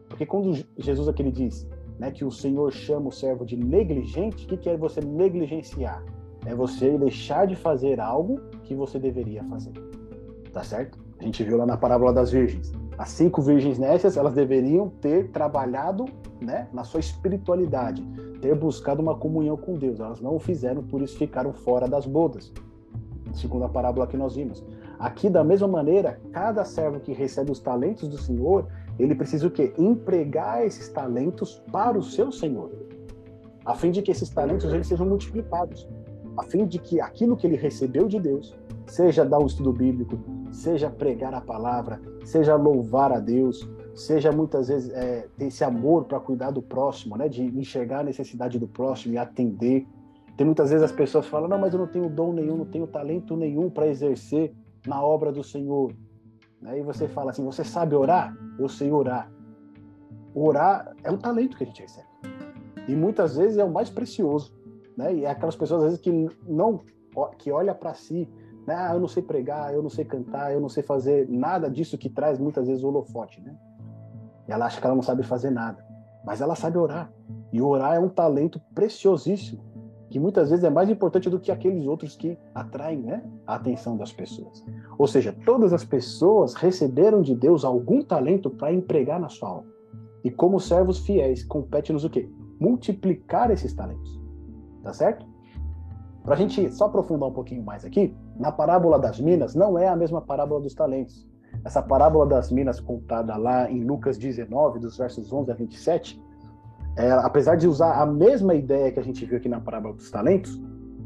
Porque 0.08 0.24
quando 0.24 0.64
Jesus 0.78 1.08
aqui 1.08 1.28
diz 1.32 1.68
né, 1.98 2.12
que 2.12 2.24
o 2.24 2.30
Senhor 2.30 2.72
chama 2.72 3.08
o 3.08 3.12
servo 3.12 3.44
de 3.44 3.56
negligente, 3.56 4.44
o 4.44 4.48
que, 4.48 4.56
que 4.56 4.70
é 4.70 4.76
você 4.76 5.00
negligenciar? 5.00 6.04
É 6.46 6.54
você 6.54 6.96
deixar 6.96 7.48
de 7.48 7.56
fazer 7.56 7.98
algo 7.98 8.38
que 8.62 8.72
você 8.72 9.00
deveria 9.00 9.42
fazer. 9.44 9.72
Tá 10.52 10.62
certo? 10.62 10.96
A 11.18 11.24
gente 11.24 11.42
viu 11.42 11.56
lá 11.56 11.66
na 11.66 11.76
parábola 11.76 12.12
das 12.12 12.30
virgens. 12.30 12.72
As 12.96 13.10
cinco 13.10 13.42
virgens 13.42 13.78
nécias, 13.78 14.16
elas 14.16 14.34
deveriam 14.34 14.88
ter 14.88 15.30
trabalhado 15.30 16.04
né, 16.40 16.68
na 16.72 16.84
sua 16.84 17.00
espiritualidade, 17.00 18.02
ter 18.40 18.54
buscado 18.54 19.02
uma 19.02 19.16
comunhão 19.16 19.56
com 19.56 19.76
Deus. 19.76 19.98
Elas 19.98 20.20
não 20.20 20.36
o 20.36 20.38
fizeram, 20.38 20.82
por 20.82 21.02
isso 21.02 21.18
ficaram 21.18 21.52
fora 21.52 21.88
das 21.88 22.06
bodas. 22.06 22.52
Segundo 23.32 23.64
a 23.64 23.68
parábola 23.68 24.06
que 24.06 24.16
nós 24.16 24.36
vimos. 24.36 24.64
Aqui, 24.98 25.28
da 25.28 25.42
mesma 25.42 25.66
maneira, 25.66 26.20
cada 26.32 26.64
servo 26.64 27.00
que 27.00 27.12
recebe 27.12 27.50
os 27.50 27.58
talentos 27.58 28.08
do 28.08 28.16
Senhor, 28.16 28.68
ele 28.98 29.14
precisa 29.14 29.46
o 29.46 29.50
quê? 29.50 29.72
Empregar 29.76 30.64
esses 30.64 30.88
talentos 30.88 31.60
para 31.72 31.98
o 31.98 32.02
seu 32.02 32.30
Senhor, 32.30 32.70
a 33.64 33.74
fim 33.74 33.90
de 33.90 34.02
que 34.02 34.12
esses 34.12 34.28
talentos 34.28 34.72
eles 34.72 34.86
sejam 34.86 35.06
multiplicados, 35.06 35.88
a 36.36 36.44
fim 36.44 36.64
de 36.64 36.78
que 36.78 37.00
aquilo 37.00 37.36
que 37.36 37.46
ele 37.46 37.56
recebeu 37.56 38.06
de 38.06 38.20
Deus, 38.20 38.56
seja 38.86 39.24
dar 39.24 39.38
um 39.38 39.46
estudo 39.46 39.72
bíblico, 39.72 40.18
seja 40.50 40.90
pregar 40.90 41.34
a 41.34 41.40
palavra, 41.40 42.00
seja 42.24 42.54
louvar 42.56 43.12
a 43.12 43.18
Deus, 43.18 43.68
seja 43.94 44.32
muitas 44.32 44.68
vezes 44.68 44.90
é, 44.90 45.28
ter 45.36 45.46
esse 45.46 45.64
amor 45.64 46.04
para 46.04 46.20
cuidar 46.20 46.50
do 46.50 46.62
próximo, 46.62 47.16
né? 47.16 47.28
De 47.28 47.42
enxergar 47.42 48.00
a 48.00 48.04
necessidade 48.04 48.58
do 48.58 48.66
próximo 48.66 49.14
e 49.14 49.18
atender. 49.18 49.86
Tem 50.36 50.44
muitas 50.44 50.70
vezes 50.70 50.84
as 50.84 50.92
pessoas 50.92 51.26
falam: 51.26 51.48
não, 51.48 51.58
mas 51.58 51.72
eu 51.72 51.78
não 51.78 51.86
tenho 51.86 52.08
dom 52.08 52.32
nenhum, 52.32 52.56
não 52.56 52.66
tenho 52.66 52.86
talento 52.86 53.36
nenhum 53.36 53.70
para 53.70 53.86
exercer 53.86 54.52
na 54.86 55.02
obra 55.02 55.32
do 55.32 55.42
Senhor. 55.42 55.92
Aí 56.64 56.82
você 56.82 57.08
fala 57.08 57.30
assim: 57.30 57.44
você 57.44 57.64
sabe 57.64 57.94
orar? 57.94 58.36
Eu 58.58 58.68
sei 58.68 58.90
orar. 58.90 59.30
Orar 60.34 60.94
é 61.04 61.10
um 61.10 61.18
talento 61.18 61.56
que 61.56 61.64
a 61.64 61.66
gente 61.66 61.82
recebe. 61.82 62.08
E 62.88 62.94
muitas 62.94 63.36
vezes 63.36 63.56
é 63.56 63.64
o 63.64 63.72
mais 63.72 63.88
precioso. 63.88 64.52
Né? 64.96 65.14
E 65.14 65.24
é 65.24 65.30
aquelas 65.30 65.56
pessoas, 65.56 65.82
às 65.82 65.86
vezes, 65.90 66.00
que 66.00 66.10
não 66.46 66.80
que 67.38 67.52
olha 67.52 67.72
para 67.72 67.94
si, 67.94 68.28
né? 68.28 68.34
Ah, 68.66 68.94
eu 68.94 69.00
não 69.00 69.08
sei 69.08 69.22
pregar, 69.22 69.74
eu 69.74 69.82
não 69.82 69.90
sei 69.90 70.04
cantar, 70.04 70.52
eu 70.52 70.60
não 70.60 70.68
sei 70.68 70.82
fazer 70.82 71.28
nada 71.28 71.70
disso 71.70 71.98
que 71.98 72.08
traz 72.08 72.38
muitas 72.38 72.66
vezes 72.66 72.82
o 72.82 72.88
holofote, 72.88 73.40
né? 73.40 73.54
Ela 74.48 74.66
acha 74.66 74.80
que 74.80 74.86
ela 74.86 74.94
não 74.94 75.02
sabe 75.02 75.22
fazer 75.22 75.50
nada, 75.50 75.84
mas 76.24 76.40
ela 76.40 76.54
sabe 76.54 76.78
orar. 76.78 77.12
E 77.52 77.60
orar 77.60 77.94
é 77.94 77.98
um 77.98 78.08
talento 78.08 78.60
preciosíssimo 78.74 79.62
que 80.14 80.20
muitas 80.20 80.50
vezes 80.50 80.64
é 80.64 80.70
mais 80.70 80.88
importante 80.88 81.28
do 81.28 81.40
que 81.40 81.50
aqueles 81.50 81.86
outros 81.86 82.14
que 82.14 82.38
atraem 82.54 83.00
né, 83.00 83.24
a 83.44 83.56
atenção 83.56 83.96
das 83.96 84.12
pessoas. 84.12 84.64
Ou 84.96 85.08
seja, 85.08 85.34
todas 85.44 85.72
as 85.72 85.84
pessoas 85.84 86.54
receberam 86.54 87.20
de 87.20 87.34
Deus 87.34 87.64
algum 87.64 88.00
talento 88.00 88.48
para 88.48 88.72
empregar 88.72 89.18
na 89.18 89.28
sua 89.28 89.48
alma. 89.48 89.66
E 90.22 90.30
como 90.30 90.60
servos 90.60 91.00
fiéis, 91.00 91.42
compete-nos 91.42 92.04
o 92.04 92.10
quê? 92.10 92.30
Multiplicar 92.60 93.50
esses 93.50 93.74
talentos. 93.74 94.22
Tá 94.84 94.92
certo? 94.92 95.26
Para 96.24 96.34
a 96.34 96.38
gente 96.38 96.70
só 96.70 96.86
aprofundar 96.86 97.28
um 97.28 97.32
pouquinho 97.32 97.62
mais 97.62 97.84
aqui, 97.84 98.16
na 98.40 98.50
parábola 98.50 98.98
das 98.98 99.20
minas 99.20 99.54
não 99.54 99.78
é 99.78 99.86
a 99.86 99.94
mesma 99.94 100.22
parábola 100.22 100.58
dos 100.58 100.74
talentos. 100.74 101.28
Essa 101.62 101.82
parábola 101.82 102.24
das 102.24 102.50
minas 102.50 102.80
contada 102.80 103.36
lá 103.36 103.70
em 103.70 103.84
Lucas 103.84 104.16
19, 104.16 104.78
dos 104.78 104.96
versos 104.96 105.30
11 105.30 105.52
a 105.52 105.54
27, 105.54 106.20
é, 106.96 107.10
apesar 107.10 107.56
de 107.56 107.68
usar 107.68 108.00
a 108.00 108.06
mesma 108.06 108.54
ideia 108.54 108.90
que 108.90 108.98
a 108.98 109.02
gente 109.02 109.24
viu 109.26 109.36
aqui 109.36 109.50
na 109.50 109.60
parábola 109.60 109.94
dos 109.94 110.10
talentos, 110.10 110.58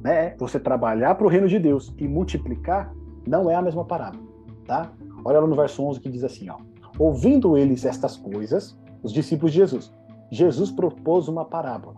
né, 0.04 0.36
você 0.38 0.60
trabalhar 0.60 1.16
para 1.16 1.26
o 1.26 1.28
reino 1.28 1.48
de 1.48 1.58
Deus 1.58 1.92
e 1.98 2.06
multiplicar, 2.06 2.94
não 3.26 3.50
é 3.50 3.56
a 3.56 3.62
mesma 3.62 3.84
parábola, 3.84 4.22
tá? 4.66 4.92
Olha 5.24 5.40
lá 5.40 5.46
no 5.48 5.56
verso 5.56 5.82
11 5.82 5.98
que 5.98 6.08
diz 6.08 6.22
assim, 6.22 6.48
ó: 6.48 6.58
Ouvindo 6.96 7.58
eles 7.58 7.84
estas 7.84 8.16
coisas, 8.16 8.78
os 9.02 9.12
discípulos 9.12 9.52
de 9.52 9.58
Jesus, 9.58 9.92
Jesus 10.30 10.70
propôs 10.70 11.26
uma 11.26 11.44
parábola, 11.44 11.96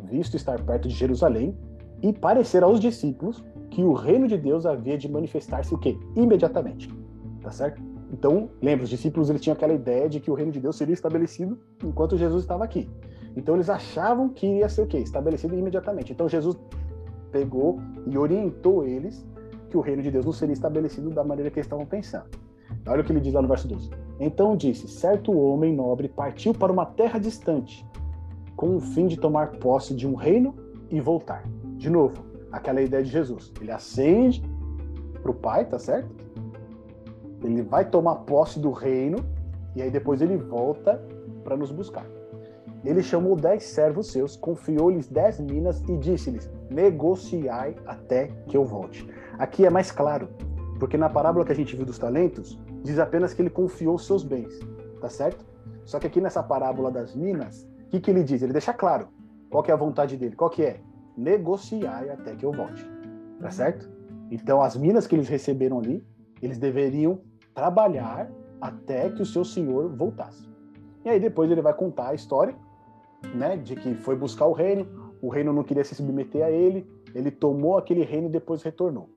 visto 0.00 0.36
estar 0.36 0.60
perto 0.60 0.88
de 0.88 0.94
Jerusalém 0.94 1.56
e 2.02 2.12
parecer 2.12 2.62
aos 2.62 2.80
discípulos 2.80 3.42
que 3.70 3.82
o 3.82 3.92
reino 3.92 4.26
de 4.26 4.36
Deus 4.36 4.66
havia 4.66 4.98
de 4.98 5.08
manifestar-se 5.08 5.74
o 5.74 5.78
quê? 5.78 5.98
Imediatamente. 6.16 6.92
Tá 7.40 7.50
certo? 7.50 7.82
Então, 8.12 8.50
lembra, 8.60 8.84
os 8.84 8.90
discípulos 8.90 9.30
eles 9.30 9.40
tinham 9.40 9.54
aquela 9.54 9.72
ideia 9.72 10.08
de 10.08 10.18
que 10.18 10.30
o 10.30 10.34
reino 10.34 10.50
de 10.50 10.60
Deus 10.60 10.76
seria 10.76 10.92
estabelecido 10.92 11.58
enquanto 11.84 12.16
Jesus 12.16 12.42
estava 12.42 12.64
aqui. 12.64 12.88
Então 13.36 13.54
eles 13.54 13.70
achavam 13.70 14.28
que 14.28 14.46
iria 14.46 14.68
ser 14.68 14.82
o 14.82 14.86
quê? 14.86 14.98
Estabelecido 14.98 15.54
imediatamente. 15.56 16.12
Então 16.12 16.28
Jesus 16.28 16.56
pegou 17.30 17.78
e 18.06 18.18
orientou 18.18 18.84
eles 18.84 19.24
que 19.68 19.76
o 19.76 19.80
reino 19.80 20.02
de 20.02 20.10
Deus 20.10 20.24
não 20.24 20.32
seria 20.32 20.52
estabelecido 20.52 21.10
da 21.10 21.22
maneira 21.22 21.50
que 21.50 21.58
eles 21.58 21.66
estavam 21.66 21.86
pensando. 21.86 22.26
Olha 22.86 23.02
o 23.02 23.04
que 23.04 23.12
ele 23.12 23.20
diz 23.20 23.32
lá 23.32 23.42
no 23.42 23.48
verso 23.48 23.68
12. 23.68 23.90
Então 24.18 24.56
disse: 24.56 24.88
Certo 24.88 25.32
homem 25.32 25.74
nobre 25.74 26.08
partiu 26.08 26.52
para 26.52 26.72
uma 26.72 26.86
terra 26.86 27.18
distante, 27.18 27.86
com 28.56 28.76
o 28.76 28.80
fim 28.80 29.06
de 29.06 29.16
tomar 29.16 29.52
posse 29.58 29.94
de 29.94 30.06
um 30.06 30.14
reino 30.14 30.54
e 30.90 31.00
voltar. 31.00 31.44
De 31.80 31.88
novo, 31.88 32.22
aquela 32.52 32.82
ideia 32.82 33.02
de 33.02 33.08
Jesus. 33.08 33.50
Ele 33.58 33.72
acende 33.72 34.42
para 35.22 35.30
o 35.30 35.34
Pai, 35.34 35.64
tá 35.64 35.78
certo? 35.78 36.14
Ele 37.42 37.62
vai 37.62 37.88
tomar 37.88 38.16
posse 38.16 38.60
do 38.60 38.70
reino 38.70 39.24
e 39.74 39.80
aí 39.80 39.90
depois 39.90 40.20
ele 40.20 40.36
volta 40.36 41.02
para 41.42 41.56
nos 41.56 41.72
buscar. 41.72 42.04
Ele 42.84 43.02
chamou 43.02 43.34
dez 43.34 43.62
servos 43.62 44.12
seus, 44.12 44.36
confiou-lhes 44.36 45.08
dez 45.08 45.40
minas 45.40 45.82
e 45.88 45.96
disse-lhes: 45.96 46.50
negociai 46.68 47.74
até 47.86 48.26
que 48.46 48.58
eu 48.58 48.64
volte. 48.66 49.08
Aqui 49.38 49.64
é 49.64 49.70
mais 49.70 49.90
claro, 49.90 50.28
porque 50.78 50.98
na 50.98 51.08
parábola 51.08 51.46
que 51.46 51.52
a 51.52 51.56
gente 51.56 51.74
viu 51.74 51.86
dos 51.86 51.98
talentos, 51.98 52.60
diz 52.82 52.98
apenas 52.98 53.32
que 53.32 53.40
ele 53.40 53.48
confiou 53.48 53.98
seus 53.98 54.22
bens, 54.22 54.60
tá 55.00 55.08
certo? 55.08 55.46
Só 55.86 55.98
que 55.98 56.06
aqui 56.06 56.20
nessa 56.20 56.42
parábola 56.42 56.90
das 56.90 57.16
minas, 57.16 57.66
o 57.86 57.88
que, 57.88 58.00
que 58.00 58.10
ele 58.10 58.22
diz? 58.22 58.42
Ele 58.42 58.52
deixa 58.52 58.74
claro 58.74 59.08
qual 59.48 59.62
que 59.62 59.70
é 59.70 59.74
a 59.74 59.78
vontade 59.78 60.18
dele. 60.18 60.36
Qual 60.36 60.50
que 60.50 60.62
é? 60.62 60.80
Negociai 61.16 62.10
até 62.10 62.34
que 62.34 62.44
eu 62.44 62.52
volte, 62.52 62.84
tá 63.40 63.50
certo? 63.50 63.90
Então 64.30 64.62
as 64.62 64.76
minas 64.76 65.06
que 65.06 65.14
eles 65.14 65.28
receberam 65.28 65.78
ali, 65.78 66.04
eles 66.40 66.58
deveriam 66.58 67.20
trabalhar 67.54 68.30
até 68.60 69.10
que 69.10 69.22
o 69.22 69.26
seu 69.26 69.44
senhor 69.44 69.88
voltasse. 69.94 70.48
E 71.04 71.08
aí 71.08 71.18
depois 71.18 71.50
ele 71.50 71.62
vai 71.62 71.74
contar 71.74 72.08
a 72.08 72.14
história 72.14 72.54
né, 73.34 73.56
de 73.56 73.74
que 73.74 73.94
foi 73.94 74.16
buscar 74.16 74.46
o 74.46 74.52
reino, 74.52 74.86
o 75.20 75.28
reino 75.28 75.52
não 75.52 75.62
queria 75.62 75.84
se 75.84 75.94
submeter 75.94 76.44
a 76.44 76.50
ele, 76.50 76.86
ele 77.14 77.30
tomou 77.30 77.76
aquele 77.76 78.04
reino 78.04 78.28
e 78.28 78.30
depois 78.30 78.62
retornou. 78.62 79.10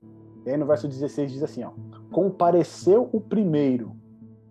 E 0.44 0.50
aí 0.50 0.56
no 0.56 0.66
verso 0.66 0.86
16 0.86 1.32
diz 1.32 1.42
assim, 1.42 1.64
ó, 1.64 1.70
compareceu 2.10 3.08
o 3.12 3.20
primeiro 3.20 3.96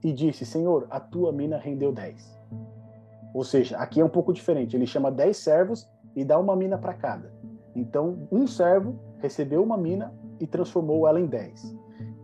e 0.03 0.11
disse, 0.11 0.45
Senhor, 0.45 0.87
a 0.89 0.99
tua 0.99 1.31
mina 1.31 1.57
rendeu 1.57 1.91
10. 1.91 2.41
Ou 3.33 3.43
seja, 3.43 3.77
aqui 3.77 4.01
é 4.01 4.05
um 4.05 4.09
pouco 4.09 4.33
diferente, 4.33 4.75
ele 4.75 4.85
chama 4.85 5.11
10 5.11 5.37
servos 5.37 5.87
e 6.15 6.23
dá 6.23 6.39
uma 6.39 6.55
mina 6.55 6.77
para 6.77 6.93
cada. 6.93 7.33
Então, 7.75 8.27
um 8.31 8.45
servo 8.45 8.99
recebeu 9.19 9.63
uma 9.63 9.77
mina 9.77 10.13
e 10.39 10.47
transformou 10.47 11.07
ela 11.07 11.19
em 11.19 11.25
10. 11.25 11.75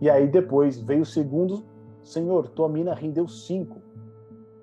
E 0.02 0.10
aí 0.10 0.28
depois 0.28 0.80
veio 0.80 1.02
o 1.02 1.06
segundo, 1.06 1.66
Senhor, 2.04 2.50
tua 2.50 2.70
mina 2.70 2.94
rendeu 2.94 3.28
5. 3.28 3.82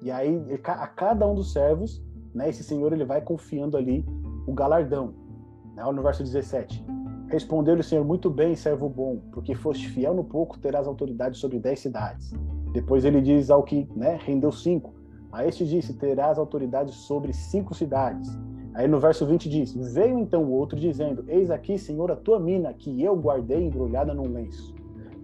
E 0.03 0.11
aí 0.11 0.45
a 0.65 0.87
cada 0.87 1.27
um 1.27 1.35
dos 1.35 1.53
servos 1.53 2.05
né, 2.37 2.51
esse 2.51 2.63
senhor 2.63 2.93
ele 2.93 3.05
vai 3.05 3.23
confiando 3.23 3.79
ali 3.79 4.05
o 4.47 4.53
galardão. 4.53 5.15
Né, 5.75 5.83
no 5.83 6.03
verso 6.03 6.23
17. 6.23 6.85
Respondeu-lhe 7.29 7.81
o 7.81 7.85
Senhor, 7.85 8.05
muito 8.05 8.31
bem, 8.31 8.55
servo 8.55 8.89
bom, 8.89 9.21
porque 9.33 9.55
foste 9.55 9.89
fiel 9.89 10.15
no 10.15 10.23
pouco, 10.23 10.59
terás 10.59 10.87
autoridade 10.87 11.39
sobre 11.39 11.59
dez 11.59 11.81
cidades. 11.81 12.33
Depois 12.73 13.05
ele 13.05 13.21
diz 13.21 13.51
ao 13.51 13.63
que 13.63 13.89
né, 13.97 14.19
rendeu 14.23 14.53
cinco. 14.53 14.95
A 15.33 15.45
este 15.45 15.67
disse, 15.67 15.95
terás 15.95 16.39
autoridade 16.39 16.93
sobre 16.93 17.33
cinco 17.33 17.75
cidades. 17.75 18.31
Aí 18.77 18.87
no 18.87 19.01
verso 19.01 19.27
20 19.27 19.49
diz: 19.49 19.75
Veio 19.95 20.19
então 20.19 20.45
o 20.45 20.53
outro 20.53 20.79
dizendo: 20.79 21.25
Eis 21.27 21.51
aqui, 21.51 21.77
Senhor, 21.77 22.13
a 22.13 22.17
tua 22.17 22.39
mina, 22.39 22.73
que 22.73 23.03
eu 23.03 23.17
guardei 23.17 23.65
embrulhada 23.65 24.15
num 24.15 24.31
lenço. 24.31 24.75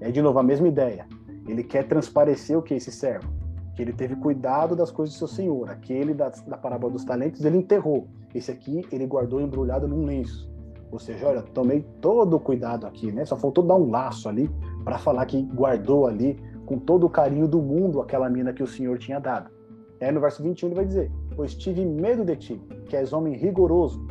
Aí 0.01 0.11
de 0.11 0.21
novo 0.21 0.39
a 0.39 0.43
mesma 0.43 0.67
ideia. 0.67 1.07
Ele 1.47 1.63
quer 1.63 1.87
transparecer 1.87 2.57
o 2.57 2.63
que 2.63 2.75
esse 2.75 2.91
servo? 2.91 3.43
que 3.75 3.83
ele 3.83 3.93
teve 3.93 4.17
cuidado 4.17 4.77
das 4.77 4.91
coisas 4.91 5.15
do 5.15 5.19
seu 5.19 5.29
senhor. 5.29 5.71
Aquele 5.71 6.13
da, 6.15 6.29
da 6.47 6.57
parábola 6.57 6.93
dos 6.93 7.05
talentos, 7.05 7.45
ele 7.45 7.57
enterrou. 7.57 8.09
Esse 8.35 8.51
aqui, 8.51 8.83
ele 8.91 9.07
guardou 9.07 9.41
embrulhado 9.41 9.89
num 9.89 10.05
lenço. 10.05 10.51
Ou 10.91 10.99
seja, 10.99 11.27
olha, 11.27 11.43
tomei 11.43 11.83
todo 12.01 12.37
o 12.37 12.41
cuidado 12.41 12.87
aqui, 12.87 13.11
né? 13.11 13.25
Só 13.25 13.37
faltou 13.37 13.65
dar 13.65 13.77
um 13.77 13.91
laço 13.91 14.29
ali 14.29 14.51
para 14.85 14.99
falar 14.99 15.25
que 15.25 15.43
guardou 15.43 16.07
ali 16.07 16.39
com 16.67 16.79
todo 16.79 17.07
o 17.07 17.11
carinho 17.11 17.49
do 17.49 17.63
mundo 17.63 18.01
aquela 18.01 18.29
mina 18.29 18.53
que 18.53 18.63
o 18.63 18.67
Senhor 18.67 18.99
tinha 18.99 19.19
dado. 19.19 19.51
Aí 20.01 20.13
no 20.13 20.21
verso 20.21 20.43
21 20.43 20.69
ele 20.69 20.75
vai 20.75 20.85
dizer: 20.85 21.11
Pois 21.37 21.55
tive 21.55 21.85
medo 21.85 22.25
de 22.25 22.37
ti, 22.37 22.61
que 22.87 22.97
és 22.97 23.13
homem 23.13 23.35
rigoroso, 23.35 24.07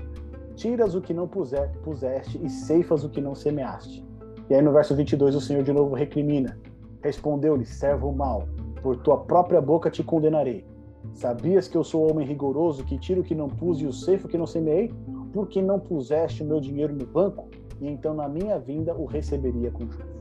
tiras 0.56 0.96
o 0.96 1.02
que 1.02 1.14
não 1.14 1.28
puser, 1.28 1.72
puseste 1.84 2.40
e 2.44 2.50
ceifas 2.50 3.04
o 3.04 3.10
que 3.10 3.22
não 3.22 3.36
semeaste. 3.36 4.06
E 4.50 4.54
aí 4.54 4.62
no 4.62 4.72
verso 4.72 4.96
22 4.96 5.36
o 5.36 5.42
Senhor 5.42 5.64
de 5.64 5.72
novo 5.72 5.96
recrimina: 5.96 6.58
Respondeu-lhe, 7.02 7.66
servo 7.66 8.12
mau, 8.12 8.48
por 8.82 8.98
tua 8.98 9.18
própria 9.18 9.62
boca 9.62 9.90
te 9.90 10.04
condenarei. 10.04 10.66
Sabias 11.14 11.68
que 11.68 11.78
eu 11.78 11.84
sou 11.84 12.10
homem 12.10 12.26
rigoroso, 12.26 12.84
que 12.86 12.98
tiro 12.98 13.22
o 13.22 13.24
que 13.24 13.36
não 13.36 13.48
pus 13.48 13.80
e 13.82 13.86
o 13.86 13.94
ceifo 13.94 14.28
que 14.28 14.38
não 14.38 14.46
semeei? 14.46 14.92
Porque 15.34 15.62
não 15.62 15.80
puseste 15.80 16.44
o 16.44 16.46
meu 16.46 16.60
dinheiro 16.60 16.94
no 16.94 17.06
banco? 17.06 17.50
E 17.80 17.88
então 17.88 18.14
na 18.14 18.30
minha 18.30 18.60
vinda 18.60 18.94
o 18.94 19.06
receberia 19.06 19.72
com 19.72 19.90
juros. 19.90 20.12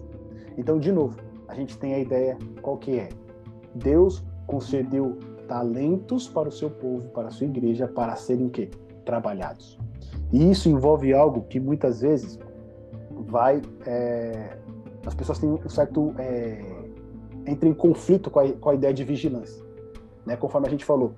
Então, 0.57 0.79
de 0.79 0.91
novo, 0.91 1.19
a 1.49 1.55
gente 1.55 1.79
tem 1.79 1.95
a 1.95 1.99
ideia 1.99 2.39
qual 2.63 2.79
que 2.79 2.99
é. 2.99 3.09
Deus 3.75 4.25
concedeu 4.47 5.19
talentos 5.51 6.29
para 6.29 6.49
o 6.49 6.53
seu 6.53 6.71
povo, 6.71 7.09
para 7.09 7.27
a 7.27 7.31
sua 7.33 7.45
igreja, 7.45 7.89
para 7.89 8.15
serem 8.15 8.49
quê? 8.49 8.71
Trabalhados. 9.05 9.77
E 10.33 10.49
isso 10.49 10.69
envolve 10.69 11.13
algo 11.13 11.43
que 11.43 11.59
muitas 11.59 12.03
vezes 12.03 12.39
vai. 13.27 13.61
É, 13.85 14.57
as 15.05 15.13
pessoas 15.13 15.41
têm 15.41 15.51
um 15.51 15.69
certo. 15.69 16.15
É, 16.19 16.63
entra 17.45 17.69
em 17.69 17.75
conflito 17.75 18.31
com 18.31 18.39
a, 18.39 18.53
com 18.53 18.71
a 18.71 18.75
ideia 18.77 18.95
de 18.95 19.03
vigilância. 19.03 19.61
Né? 20.25 20.37
Conforme 20.37 20.69
a 20.69 20.71
gente 20.71 20.85
falou, 20.85 21.15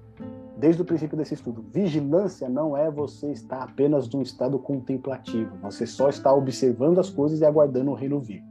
desde 0.56 0.80
o 0.80 0.84
princípio 0.84 1.18
desse 1.18 1.34
estudo, 1.34 1.62
vigilância 1.70 2.48
não 2.48 2.74
é 2.74 2.90
você 2.90 3.32
estar 3.32 3.62
apenas 3.62 4.08
num 4.08 4.22
estado 4.22 4.58
contemplativo, 4.58 5.56
você 5.60 5.86
só 5.86 6.08
está 6.08 6.32
observando 6.32 7.00
as 7.00 7.10
coisas 7.10 7.40
e 7.40 7.44
aguardando 7.44 7.90
o 7.90 7.94
reino 7.94 8.18
vir. 8.18 8.42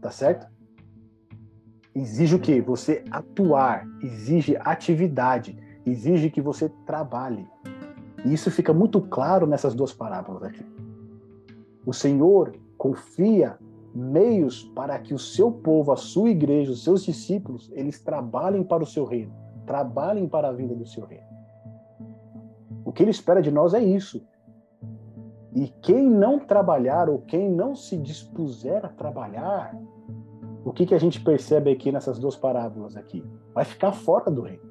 Tá 0.00 0.10
certo? 0.10 0.46
Exige 1.98 2.36
o 2.36 2.38
quê? 2.38 2.60
Você 2.60 3.04
atuar, 3.10 3.84
exige 4.00 4.56
atividade, 4.60 5.58
exige 5.84 6.30
que 6.30 6.40
você 6.40 6.68
trabalhe. 6.86 7.44
E 8.24 8.32
isso 8.32 8.52
fica 8.52 8.72
muito 8.72 9.00
claro 9.00 9.48
nessas 9.48 9.74
duas 9.74 9.92
parábolas 9.92 10.44
aqui. 10.44 10.64
O 11.84 11.92
Senhor 11.92 12.54
confia 12.76 13.58
meios 13.92 14.62
para 14.76 14.96
que 15.00 15.12
o 15.12 15.18
seu 15.18 15.50
povo, 15.50 15.90
a 15.90 15.96
sua 15.96 16.30
igreja, 16.30 16.70
os 16.70 16.84
seus 16.84 17.04
discípulos, 17.04 17.68
eles 17.74 18.00
trabalhem 18.00 18.62
para 18.62 18.84
o 18.84 18.86
seu 18.86 19.04
reino, 19.04 19.32
trabalhem 19.66 20.28
para 20.28 20.50
a 20.50 20.52
vinda 20.52 20.76
do 20.76 20.86
seu 20.86 21.04
reino. 21.04 21.26
O 22.84 22.92
que 22.92 23.02
ele 23.02 23.10
espera 23.10 23.42
de 23.42 23.50
nós 23.50 23.74
é 23.74 23.82
isso. 23.82 24.24
E 25.52 25.66
quem 25.82 26.08
não 26.08 26.38
trabalhar 26.38 27.08
ou 27.08 27.18
quem 27.22 27.50
não 27.50 27.74
se 27.74 27.96
dispuser 27.96 28.86
a 28.86 28.88
trabalhar, 28.88 29.76
o 30.68 30.72
que, 30.72 30.84
que 30.84 30.94
a 30.94 30.98
gente 30.98 31.20
percebe 31.20 31.70
aqui 31.70 31.90
nessas 31.90 32.18
duas 32.18 32.36
parábolas 32.36 32.94
aqui? 32.94 33.24
Vai 33.54 33.64
ficar 33.64 33.90
fora 33.92 34.30
do 34.30 34.42
reino. 34.42 34.62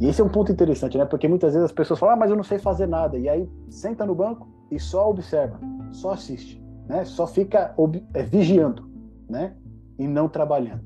E 0.00 0.06
esse 0.06 0.20
é 0.20 0.24
um 0.24 0.28
ponto 0.28 0.52
interessante, 0.52 0.96
né? 0.96 1.04
Porque 1.04 1.26
muitas 1.26 1.52
vezes 1.52 1.64
as 1.64 1.72
pessoas 1.72 1.98
falam, 1.98 2.14
ah, 2.14 2.18
mas 2.18 2.30
eu 2.30 2.36
não 2.36 2.44
sei 2.44 2.58
fazer 2.58 2.86
nada. 2.86 3.18
E 3.18 3.28
aí 3.28 3.50
senta 3.68 4.06
no 4.06 4.14
banco 4.14 4.46
e 4.70 4.78
só 4.78 5.10
observa, 5.10 5.58
só 5.90 6.12
assiste, 6.12 6.62
né? 6.86 7.04
Só 7.04 7.26
fica 7.26 7.74
é, 8.14 8.22
vigiando, 8.22 8.88
né? 9.28 9.56
E 9.98 10.06
não 10.06 10.28
trabalhando. 10.28 10.84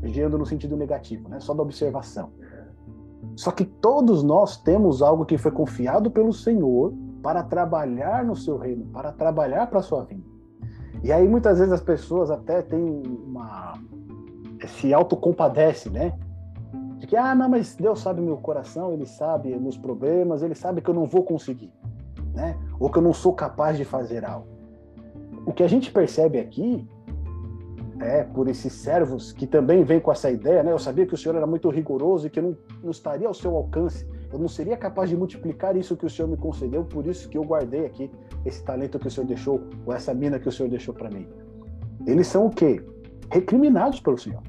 Vigiando 0.00 0.38
no 0.38 0.46
sentido 0.46 0.76
negativo, 0.76 1.28
né? 1.28 1.38
Só 1.38 1.52
da 1.52 1.62
observação. 1.62 2.30
Só 3.36 3.50
que 3.50 3.64
todos 3.64 4.22
nós 4.22 4.56
temos 4.56 5.02
algo 5.02 5.26
que 5.26 5.36
foi 5.36 5.50
confiado 5.50 6.10
pelo 6.10 6.32
Senhor 6.32 6.94
para 7.22 7.42
trabalhar 7.42 8.24
no 8.24 8.34
seu 8.34 8.56
reino, 8.56 8.86
para 8.86 9.12
trabalhar 9.12 9.66
para 9.66 9.80
a 9.80 9.82
sua 9.82 10.04
vida. 10.04 10.31
E 11.02 11.12
aí 11.12 11.26
muitas 11.26 11.58
vezes 11.58 11.72
as 11.72 11.80
pessoas 11.80 12.30
até 12.30 12.62
têm 12.62 13.02
uma 13.26 13.74
se 14.66 14.94
autocompadece, 14.94 15.90
né? 15.90 16.12
De 16.98 17.06
que, 17.06 17.16
ah, 17.16 17.34
não, 17.34 17.48
mas 17.48 17.74
Deus 17.74 18.00
sabe 18.00 18.20
o 18.20 18.24
meu 18.24 18.36
coração, 18.36 18.92
Ele 18.92 19.06
sabe 19.06 19.58
meus 19.58 19.76
problemas, 19.76 20.42
Ele 20.42 20.54
sabe 20.54 20.80
que 20.80 20.88
eu 20.88 20.94
não 20.94 21.06
vou 21.06 21.24
conseguir, 21.24 21.72
né? 22.32 22.56
Ou 22.78 22.88
que 22.88 22.98
eu 22.98 23.02
não 23.02 23.12
sou 23.12 23.32
capaz 23.32 23.76
de 23.76 23.84
fazer 23.84 24.24
algo. 24.24 24.46
O 25.44 25.52
que 25.52 25.64
a 25.64 25.68
gente 25.68 25.90
percebe 25.90 26.38
aqui 26.38 26.88
é 28.00 28.22
por 28.22 28.46
esses 28.48 28.72
servos 28.72 29.32
que 29.32 29.46
também 29.46 29.82
vêm 29.82 30.00
com 30.00 30.12
essa 30.12 30.30
ideia, 30.30 30.62
né? 30.62 30.72
Eu 30.72 30.78
sabia 30.78 31.06
que 31.06 31.14
o 31.14 31.16
Senhor 31.16 31.34
era 31.34 31.46
muito 31.46 31.68
rigoroso 31.68 32.28
e 32.28 32.30
que 32.30 32.40
não, 32.40 32.56
não 32.82 32.90
estaria 32.90 33.26
ao 33.26 33.34
seu 33.34 33.56
alcance. 33.56 34.06
Eu 34.32 34.38
não 34.38 34.48
seria 34.48 34.76
capaz 34.76 35.10
de 35.10 35.16
multiplicar 35.16 35.76
isso 35.76 35.96
que 35.96 36.06
o 36.06 36.10
Senhor 36.10 36.26
me 36.26 36.38
concedeu, 36.38 36.84
por 36.84 37.06
isso 37.06 37.28
que 37.28 37.36
eu 37.36 37.44
guardei 37.44 37.84
aqui 37.84 38.10
esse 38.46 38.64
talento 38.64 38.98
que 38.98 39.06
o 39.06 39.10
Senhor 39.10 39.26
deixou, 39.26 39.60
ou 39.84 39.92
essa 39.92 40.14
mina 40.14 40.38
que 40.38 40.48
o 40.48 40.52
Senhor 40.52 40.70
deixou 40.70 40.94
para 40.94 41.10
mim. 41.10 41.28
Eles 42.06 42.26
são 42.26 42.46
o 42.46 42.50
quê? 42.50 42.82
Recriminados 43.30 44.00
pelo 44.00 44.16
Senhor. 44.16 44.42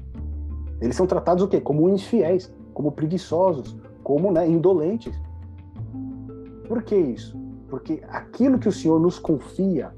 Eles 0.80 0.96
são 0.96 1.06
tratados 1.06 1.44
o 1.44 1.48
quê? 1.48 1.60
Como 1.60 1.88
infiéis, 1.88 2.52
como 2.72 2.90
preguiçosos, 2.90 3.76
como 4.02 4.32
né, 4.32 4.48
indolentes. 4.48 5.14
Por 6.66 6.82
que 6.82 6.96
isso? 6.96 7.38
Porque 7.68 8.02
aquilo 8.08 8.58
que 8.58 8.68
o 8.68 8.72
Senhor 8.72 8.98
nos 8.98 9.18
confia 9.18 9.92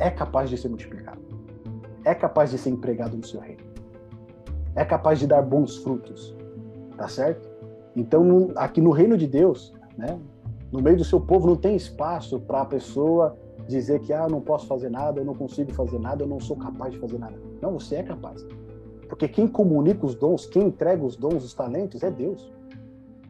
é 0.00 0.10
capaz 0.10 0.50
de 0.50 0.58
ser 0.58 0.68
multiplicado. 0.68 1.20
É 2.04 2.14
capaz 2.14 2.50
de 2.50 2.58
ser 2.58 2.70
empregado 2.70 3.16
no 3.16 3.24
seu 3.24 3.40
reino. 3.40 3.62
É 4.74 4.84
capaz 4.84 5.20
de 5.20 5.26
dar 5.28 5.42
bons 5.42 5.76
frutos. 5.78 6.36
Tá 6.96 7.06
certo? 7.06 7.51
Então, 7.94 8.50
aqui 8.56 8.80
no 8.80 8.90
reino 8.90 9.16
de 9.16 9.26
Deus, 9.26 9.74
né, 9.96 10.18
no 10.70 10.80
meio 10.80 10.96
do 10.96 11.04
seu 11.04 11.20
povo, 11.20 11.46
não 11.46 11.56
tem 11.56 11.76
espaço 11.76 12.40
para 12.40 12.62
a 12.62 12.64
pessoa 12.64 13.36
dizer 13.68 14.00
que 14.00 14.12
ah, 14.12 14.26
não 14.28 14.40
posso 14.40 14.66
fazer 14.66 14.90
nada, 14.90 15.20
eu 15.20 15.24
não 15.24 15.34
consigo 15.34 15.72
fazer 15.72 15.98
nada, 15.98 16.24
eu 16.24 16.26
não 16.26 16.40
sou 16.40 16.56
capaz 16.56 16.92
de 16.92 16.98
fazer 16.98 17.18
nada. 17.18 17.34
Não, 17.60 17.72
você 17.72 17.96
é 17.96 18.02
capaz. 18.02 18.44
Porque 19.08 19.28
quem 19.28 19.46
comunica 19.46 20.06
os 20.06 20.14
dons, 20.14 20.46
quem 20.46 20.64
entrega 20.64 21.04
os 21.04 21.16
dons, 21.16 21.44
os 21.44 21.54
talentos, 21.54 22.02
é 22.02 22.10
Deus. 22.10 22.50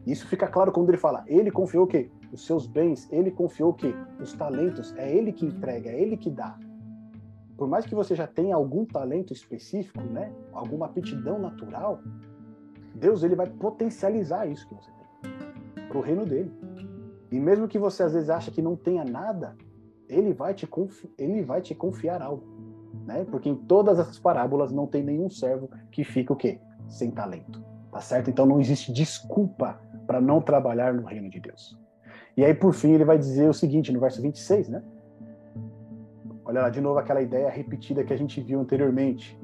Isso 0.07 0.27
fica 0.27 0.47
claro 0.47 0.71
quando 0.71 0.89
ele 0.89 0.97
fala, 0.97 1.23
ele 1.27 1.51
confiou 1.51 1.83
o 1.83 1.87
quê? 1.87 2.09
Os 2.31 2.45
seus 2.45 2.65
bens, 2.65 3.07
ele 3.11 3.31
confiou 3.31 3.71
o 3.71 3.73
quê? 3.73 3.93
Os 4.19 4.33
talentos, 4.33 4.93
é 4.97 5.13
ele 5.13 5.31
que 5.31 5.45
entrega, 5.45 5.89
é 5.89 6.01
ele 6.01 6.17
que 6.17 6.29
dá. 6.29 6.57
Por 7.57 7.67
mais 7.67 7.85
que 7.85 7.93
você 7.93 8.15
já 8.15 8.25
tenha 8.25 8.55
algum 8.55 8.85
talento 8.85 9.31
específico, 9.31 10.01
né? 10.01 10.33
Alguma 10.51 10.87
aptidão 10.87 11.37
natural, 11.39 11.99
Deus 12.95 13.23
ele 13.23 13.35
vai 13.35 13.47
potencializar 13.47 14.45
isso 14.45 14.67
que 14.67 14.75
você 14.75 14.91
tem 14.91 15.87
para 15.87 15.97
o 15.97 16.01
reino 16.01 16.25
dele. 16.25 16.51
E 17.31 17.39
mesmo 17.39 17.67
que 17.67 17.79
você 17.79 18.03
às 18.03 18.13
vezes 18.13 18.29
acha 18.29 18.51
que 18.51 18.61
não 18.61 18.75
tenha 18.75 19.03
nada, 19.03 19.55
ele 20.07 20.33
vai 20.33 20.53
te, 20.53 20.69
ele 21.17 21.41
vai 21.41 21.61
te 21.61 21.73
confiar 21.73 22.21
algo 22.21 22.53
né? 23.05 23.25
Porque 23.29 23.49
em 23.49 23.55
todas 23.55 23.99
essas 23.99 24.19
parábolas 24.19 24.71
não 24.71 24.87
tem 24.87 25.03
nenhum 25.03 25.29
servo 25.29 25.69
que 25.91 26.03
fica 26.03 26.33
o 26.33 26.35
quê? 26.35 26.59
Sem 26.87 27.11
talento, 27.11 27.63
tá 27.91 27.99
certo? 27.99 28.29
Então 28.29 28.45
não 28.45 28.59
existe 28.59 28.91
desculpa 28.91 29.79
para 30.07 30.21
não 30.21 30.41
trabalhar 30.41 30.93
no 30.93 31.03
reino 31.03 31.29
de 31.29 31.39
Deus. 31.39 31.77
E 32.35 32.43
aí 32.43 32.53
por 32.53 32.73
fim 32.73 32.91
ele 32.91 33.05
vai 33.05 33.17
dizer 33.17 33.49
o 33.49 33.53
seguinte 33.53 33.91
no 33.91 33.99
verso 33.99 34.21
26, 34.21 34.69
né? 34.69 34.83
Olha 36.45 36.61
lá 36.61 36.69
de 36.69 36.81
novo 36.81 36.99
aquela 36.99 37.21
ideia 37.21 37.49
repetida 37.49 38.03
que 38.03 38.13
a 38.13 38.17
gente 38.17 38.41
viu 38.41 38.59
anteriormente, 38.59 39.39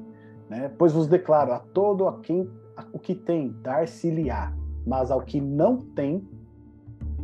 né? 0.48 0.70
Pois 0.76 0.92
vos 0.92 1.06
declaro 1.06 1.52
a 1.52 1.58
todo 1.58 2.06
a 2.08 2.20
quem 2.20 2.50
o 2.92 2.98
que 2.98 3.14
tem 3.14 3.54
dar-se-lhe-á, 3.62 4.52
mas 4.86 5.10
ao 5.10 5.20
que 5.20 5.40
não 5.40 5.78
tem 5.78 6.26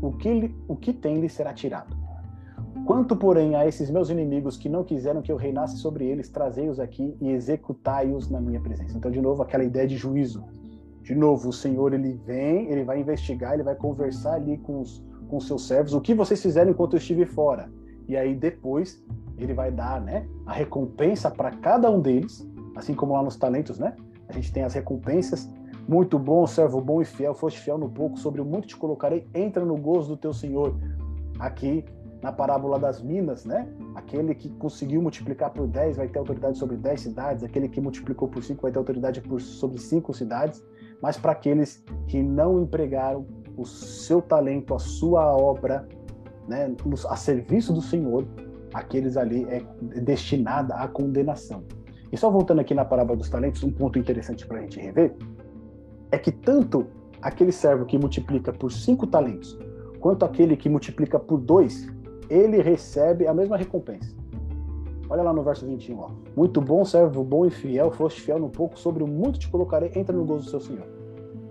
o 0.01 0.13
que, 0.13 0.55
o 0.69 0.77
que 0.77 0.93
tem 0.93 1.21
lhe 1.21 1.29
será 1.29 1.53
tirado. 1.53 1.97
Quanto, 2.85 3.17
porém, 3.17 3.57
a 3.57 3.67
esses 3.67 3.91
meus 3.91 4.11
inimigos 4.11 4.57
que 4.57 4.69
não 4.69 4.85
quiseram 4.85 5.23
que 5.23 5.33
eu 5.33 5.37
reinasse 5.37 5.79
sobre 5.79 6.05
eles, 6.05 6.29
trazei-os 6.29 6.79
aqui 6.79 7.17
e 7.21 7.31
executai-os 7.31 8.31
na 8.31 8.41
minha 8.41 8.61
presença. 8.61 8.97
Então, 8.97 9.11
de 9.11 9.21
novo, 9.21 9.43
aquela 9.43 9.65
ideia 9.65 9.87
de 9.87 9.97
juízo. 9.97 10.45
De 11.03 11.15
novo, 11.15 11.49
o 11.49 11.53
Senhor 11.53 11.95
ele 11.95 12.13
vem, 12.13 12.71
ele 12.71 12.85
vai 12.85 13.01
investigar, 13.01 13.55
ele 13.55 13.63
vai 13.63 13.75
conversar 13.75 14.35
ali 14.35 14.59
com 14.59 14.81
os, 14.81 15.03
com 15.29 15.41
seus 15.41 15.67
servos, 15.67 15.95
o 15.95 16.01
que 16.01 16.15
vocês 16.15 16.41
fizeram 16.41 16.71
enquanto 16.71 16.95
eu 16.95 16.99
estive 16.99 17.25
fora. 17.25 17.71
E 18.09 18.17
aí 18.17 18.35
depois 18.35 19.05
ele 19.39 19.53
vai 19.53 19.71
dar, 19.71 20.01
né, 20.01 20.27
a 20.45 20.53
recompensa 20.53 21.31
para 21.31 21.51
cada 21.51 21.91
um 21.91 22.01
deles, 22.01 22.47
assim 22.75 22.95
como 22.95 23.15
lá 23.15 23.23
nos 23.23 23.37
talentos, 23.37 23.79
né? 23.79 23.95
A 24.29 24.33
gente 24.33 24.53
tem 24.53 24.63
as 24.63 24.75
recompensas. 24.75 25.51
Muito 25.89 26.19
bom, 26.19 26.47
servo 26.47 26.81
bom 26.81 27.01
e 27.01 27.05
fiel, 27.05 27.35
foste 27.35 27.61
fiel 27.61 27.79
no 27.79 27.89
pouco, 27.89 28.19
sobre 28.19 28.41
o 28.41 28.45
muito 28.45 28.67
te 28.67 28.77
colocarei, 28.77 29.29
entra 29.33 29.65
no 29.65 29.77
gozo 29.77 30.09
do 30.09 30.17
teu 30.17 30.33
Senhor. 30.33 30.77
Aqui 31.39 31.85
na 32.23 32.33
parábola 32.33 32.79
das 32.79 33.01
minas, 33.01 33.45
né? 33.45 33.69
Aquele 33.95 34.35
que 34.35 34.49
conseguiu 34.51 35.01
multiplicar 35.01 35.51
por 35.51 35.69
10 35.69 35.99
vai 35.99 36.09
ter 36.09 36.19
autoridade 36.19 36.59
sobre 36.59 36.77
10 36.77 37.01
cidades, 37.01 37.45
aquele 37.45 37.69
que 37.69 37.81
multiplicou 37.81 38.27
por 38.27 38.43
5 38.43 38.63
vai 38.63 38.73
ter 38.73 38.79
autoridade 38.79 39.21
por, 39.21 39.41
sobre 39.41 39.79
5 39.79 40.13
cidades, 40.13 40.65
mas 41.01 41.17
para 41.17 41.33
aqueles 41.33 41.85
que 42.09 42.23
não 42.23 42.61
empregaram 42.61 43.27
o 43.57 43.65
seu 43.65 44.21
talento, 44.21 44.75
a 44.75 44.79
sua 44.79 45.37
obra, 45.37 45.87
né, 46.49 46.75
a 47.09 47.17
serviço 47.17 47.73
do 47.73 47.81
Senhor, 47.81 48.27
aqueles 48.75 49.17
ali 49.17 49.47
é 49.49 49.61
destinada 50.01 50.75
à 50.75 50.89
condenação. 50.89 51.65
Só 52.17 52.31
voltando 52.31 52.61
aqui 52.61 52.75
na 52.75 52.85
parábola 52.85 53.19
dos 53.19 53.29
talentos, 53.29 53.63
um 53.63 53.71
ponto 53.71 53.99
interessante 53.99 54.47
para 54.47 54.59
a 54.59 54.61
gente 54.63 54.81
rever 54.81 55.15
é 56.11 56.19
que 56.19 56.31
tanto 56.31 56.87
aquele 57.21 57.53
servo 57.53 57.85
que 57.85 57.99
multiplica 57.99 58.53
por 58.53 58.71
cinco 58.71 59.07
talentos 59.07 59.59
quanto 60.01 60.25
aquele 60.25 60.57
que 60.57 60.69
multiplica 60.69 61.19
por 61.19 61.39
dois, 61.39 61.89
ele 62.31 62.63
recebe 62.63 63.27
a 63.27 63.35
mesma 63.35 63.57
recompensa. 63.57 64.15
Olha 65.09 65.23
lá 65.23 65.33
no 65.33 65.43
verso 65.43 65.67
21, 65.67 65.99
ó. 65.99 66.11
Muito 66.37 66.61
bom, 66.61 66.85
servo 66.85 67.25
bom 67.25 67.47
e 67.47 67.51
fiel, 67.51 67.91
foste 67.91 68.21
fiel 68.21 68.39
no 68.39 68.49
pouco, 68.49 68.79
sobre 68.79 69.03
o 69.03 69.07
muito 69.07 69.39
te 69.39 69.49
colocarei, 69.49 69.91
entra 69.95 70.17
no 70.17 70.25
gozo 70.25 70.45
do 70.45 70.51
seu 70.51 70.61
Senhor. 70.61 70.87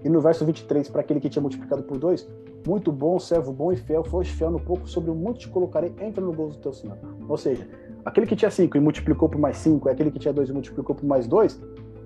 E 0.03 0.09
no 0.09 0.21
verso 0.21 0.45
23, 0.45 0.89
para 0.89 1.01
aquele 1.01 1.19
que 1.19 1.29
tinha 1.29 1.41
multiplicado 1.41 1.83
por 1.83 1.97
dois, 1.97 2.29
muito 2.67 2.91
bom, 2.91 3.19
servo 3.19 3.51
bom 3.51 3.71
e 3.71 3.75
fiel, 3.75 4.03
foste 4.03 4.33
fiel 4.33 4.51
no 4.51 4.59
pouco, 4.59 4.87
sobre 4.87 5.11
o 5.11 5.15
muito 5.15 5.39
te 5.39 5.47
colocarei, 5.47 5.93
entra 5.99 6.23
no 6.23 6.33
gozo 6.33 6.57
do 6.57 6.61
teu 6.61 6.73
Senhor. 6.73 6.97
Ou 7.27 7.37
seja, 7.37 7.67
aquele 8.05 8.27
que 8.27 8.35
tinha 8.35 8.51
cinco 8.51 8.77
e 8.77 8.79
multiplicou 8.79 9.27
por 9.27 9.39
mais 9.39 9.57
cinco, 9.57 9.89
e 9.89 9.91
aquele 9.91 10.11
que 10.11 10.19
tinha 10.19 10.33
dois 10.33 10.49
e 10.49 10.53
multiplicou 10.53 10.95
por 10.95 11.05
mais 11.05 11.27
dois, 11.27 11.59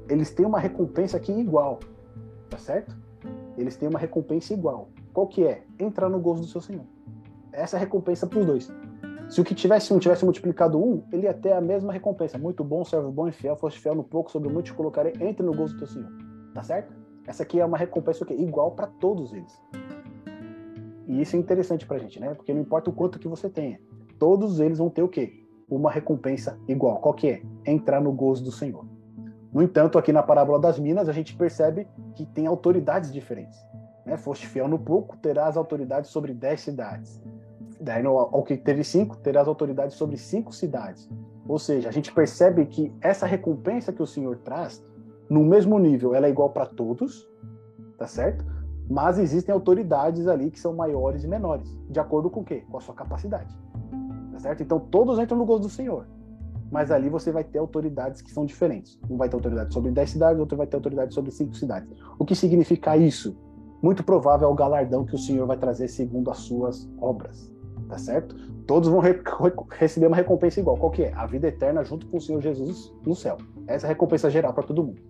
eles 0.09 0.31
têm 0.31 0.45
uma 0.45 0.59
recompensa 0.59 1.17
aqui 1.17 1.31
igual, 1.31 1.79
tá 2.49 2.57
certo? 2.57 2.95
Eles 3.57 3.75
têm 3.75 3.89
uma 3.89 3.99
recompensa 3.99 4.53
igual. 4.53 4.89
Qual 5.13 5.27
que 5.27 5.43
é? 5.43 5.63
Entrar 5.77 6.09
no 6.09 6.19
gozo 6.19 6.41
do 6.41 6.47
seu 6.47 6.61
Senhor. 6.61 6.85
Essa 7.51 7.75
é 7.75 7.77
a 7.77 7.79
recompensa 7.81 8.25
para 8.25 8.39
os 8.39 8.45
dois. 8.45 8.73
Se 9.27 9.39
o 9.41 9.43
que 9.43 9.53
tivesse 9.53 9.93
um 9.93 9.99
tivesse 9.99 10.23
multiplicado 10.23 10.81
um, 10.83 11.03
ele 11.11 11.23
ia 11.23 11.33
ter 11.33 11.51
a 11.51 11.61
mesma 11.61 11.93
recompensa. 11.93 12.37
Muito 12.37 12.63
bom, 12.63 12.83
servo 12.83 13.11
bom 13.11 13.27
e 13.27 13.31
fiel, 13.31 13.55
foste 13.55 13.79
fiel 13.79 13.93
no 13.93 14.03
pouco, 14.03 14.31
sobre 14.31 14.49
muito 14.49 14.67
te 14.67 14.73
colocarei, 14.73 15.13
entre 15.19 15.45
no 15.45 15.53
gozo 15.53 15.73
do 15.73 15.79
teu 15.79 15.87
Senhor. 15.87 16.11
Tá 16.53 16.63
certo? 16.63 16.93
Essa 17.27 17.43
aqui 17.43 17.59
é 17.59 17.65
uma 17.65 17.77
recompensa 17.77 18.25
igual 18.33 18.71
para 18.71 18.87
todos 18.87 19.33
eles. 19.33 19.61
E 21.07 21.21
isso 21.21 21.35
é 21.35 21.39
interessante 21.39 21.85
para 21.85 21.97
a 21.97 21.99
gente, 21.99 22.19
né? 22.19 22.33
Porque 22.33 22.53
não 22.53 22.61
importa 22.61 22.89
o 22.89 22.93
quanto 22.93 23.19
que 23.19 23.27
você 23.27 23.49
tenha, 23.49 23.79
todos 24.17 24.59
eles 24.59 24.77
vão 24.77 24.89
ter 24.89 25.03
o 25.03 25.07
quê? 25.07 25.43
Uma 25.69 25.91
recompensa 25.91 26.57
igual. 26.67 26.97
Qual 26.97 27.13
que 27.13 27.29
é? 27.29 27.41
Entrar 27.65 28.01
no 28.01 28.11
gozo 28.11 28.43
do 28.43 28.51
Senhor. 28.51 28.85
No 29.53 29.61
entanto, 29.61 29.97
aqui 29.97 30.13
na 30.13 30.21
parábola 30.21 30.59
das 30.59 30.79
minas, 30.79 31.09
a 31.09 31.11
gente 31.11 31.35
percebe 31.35 31.87
que 32.15 32.25
tem 32.25 32.47
autoridades 32.47 33.11
diferentes. 33.11 33.59
Né? 34.05 34.17
Foste 34.17 34.47
fiel 34.47 34.67
no 34.67 34.77
pouco, 34.77 35.17
terás 35.17 35.57
autoridade 35.57 36.07
sobre 36.07 36.33
dez 36.33 36.61
cidades. 36.61 37.21
Daí, 37.79 38.03
no, 38.03 38.17
ao 38.17 38.43
que 38.43 38.57
teve 38.57 38.83
cinco, 38.83 39.17
terás 39.17 39.47
autoridade 39.47 39.93
sobre 39.93 40.17
cinco 40.17 40.53
cidades. 40.53 41.09
Ou 41.47 41.57
seja, 41.57 41.89
a 41.89 41.91
gente 41.91 42.13
percebe 42.13 42.65
que 42.65 42.93
essa 43.01 43.25
recompensa 43.25 43.91
que 43.91 44.03
o 44.03 44.07
Senhor 44.07 44.37
traz, 44.37 44.85
no 45.29 45.43
mesmo 45.43 45.79
nível, 45.79 46.13
ela 46.13 46.27
é 46.27 46.29
igual 46.29 46.49
para 46.49 46.65
todos, 46.65 47.27
tá 47.97 48.05
certo? 48.05 48.45
Mas 48.89 49.17
existem 49.17 49.53
autoridades 49.53 50.27
ali 50.27 50.51
que 50.51 50.59
são 50.59 50.75
maiores 50.75 51.23
e 51.23 51.27
menores, 51.27 51.75
de 51.89 51.99
acordo 51.99 52.29
com 52.29 52.41
o 52.41 52.43
quê? 52.43 52.63
Com 52.69 52.77
a 52.77 52.81
sua 52.81 52.93
capacidade. 52.93 53.55
Tá 54.39 54.43
certo? 54.43 54.63
Então 54.63 54.79
todos 54.79 55.19
entram 55.19 55.37
no 55.37 55.45
gozo 55.45 55.63
do 55.63 55.69
Senhor 55.69 56.07
mas 56.71 56.91
ali 56.91 57.09
você 57.09 57.31
vai 57.31 57.43
ter 57.43 57.57
autoridades 57.57 58.21
que 58.21 58.31
são 58.31 58.45
diferentes. 58.45 58.99
Um 59.09 59.17
vai 59.17 59.27
ter 59.27 59.35
autoridade 59.35 59.73
sobre 59.73 59.91
10 59.91 60.09
cidades, 60.09 60.39
outro 60.39 60.57
vai 60.57 60.67
ter 60.67 60.75
autoridade 60.75 61.13
sobre 61.13 61.31
5 61.31 61.55
cidades. 61.55 61.89
O 62.17 62.25
que 62.25 62.35
significa 62.35 62.95
isso? 62.95 63.35
Muito 63.81 64.03
provável 64.03 64.47
é 64.47 64.51
o 64.51 64.55
galardão 64.55 65.05
que 65.05 65.15
o 65.15 65.17
Senhor 65.17 65.47
vai 65.47 65.57
trazer 65.57 65.87
segundo 65.87 66.29
as 66.29 66.37
suas 66.39 66.87
obras, 67.01 67.51
tá 67.87 67.97
certo? 67.97 68.35
Todos 68.67 68.89
vão 68.89 68.99
re 68.99 69.19
receber 69.71 70.05
uma 70.05 70.15
recompensa 70.15 70.59
igual. 70.59 70.77
Qual 70.77 70.91
que 70.91 71.05
é? 71.05 71.13
A 71.13 71.25
vida 71.25 71.47
eterna 71.47 71.83
junto 71.83 72.05
com 72.07 72.17
o 72.17 72.21
Senhor 72.21 72.41
Jesus 72.41 72.93
no 73.05 73.15
céu. 73.15 73.37
Essa 73.65 73.87
é 73.87 73.87
a 73.87 73.89
recompensa 73.89 74.29
geral 74.29 74.53
para 74.53 74.63
todo 74.63 74.83
mundo. 74.83 75.01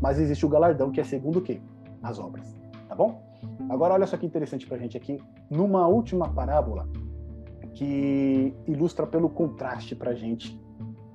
Mas 0.00 0.18
existe 0.18 0.46
o 0.46 0.48
galardão 0.48 0.90
que 0.90 1.00
é 1.00 1.04
segundo 1.04 1.40
o 1.40 1.42
quê? 1.42 1.60
As 2.02 2.18
obras, 2.18 2.56
tá 2.88 2.94
bom? 2.94 3.22
Agora 3.68 3.94
olha 3.94 4.06
só 4.06 4.16
que 4.16 4.24
interessante 4.24 4.66
para 4.66 4.76
a 4.76 4.80
gente 4.80 4.96
aqui, 4.96 5.20
numa 5.50 5.86
última 5.86 6.28
parábola 6.28 6.88
que 7.74 8.54
ilustra 8.66 9.06
pelo 9.06 9.28
contraste 9.28 9.94
para 9.94 10.10
a 10.10 10.14
gente 10.14 10.60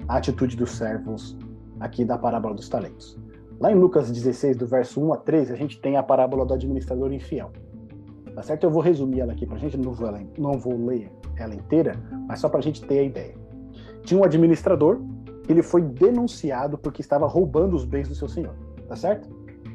a 0.08 0.18
atitude 0.18 0.55
dos 0.55 0.72
servos 0.72 1.38
aqui 1.80 2.03
da 2.03 2.18
parábola 2.18 2.55
dos 2.55 2.70
talentos. 2.70 3.18
Lá 3.60 3.72
em 3.72 3.76
Lucas 3.76 4.12
16, 4.12 4.58
do 4.58 4.68
verso 4.68 5.01
1 5.01 5.14
a 5.14 5.18
13, 5.18 5.53
a 5.53 5.55
gente 5.55 5.80
tem 5.82 5.97
a 5.97 6.03
parábola 6.03 6.45
do 6.45 6.53
administrador 6.53 7.12
infiel. 7.12 7.51
Tá 8.34 8.43
certo? 8.43 8.64
Eu 8.66 8.70
vou 8.70 8.82
resumir 8.82 9.22
ela 9.22 9.34
aqui 9.34 9.45
para 9.47 9.55
a 9.55 9.60
gente, 9.60 9.78
não 9.78 9.93
vou, 9.93 10.08
não 10.38 10.53
vou 10.53 10.86
ler 10.86 11.12
ela 11.36 11.55
inteira, 11.55 11.99
mas 12.28 12.39
só 12.39 12.47
para 12.47 12.60
a 12.60 12.62
gente 12.62 12.84
ter 12.86 12.99
a 12.99 13.03
ideia. 13.03 13.36
Tinha 14.03 14.20
um 14.20 14.24
administrador, 14.24 15.01
ele 15.49 15.64
foi 15.64 15.82
denunciado 15.82 16.78
porque 16.78 17.01
estava 17.01 17.26
roubando 17.26 17.76
os 17.76 17.84
bens 17.84 18.08
do 18.08 18.16
seu 18.16 18.28
senhor, 18.28 18.55
tá 18.88 18.95
certo? 18.95 19.28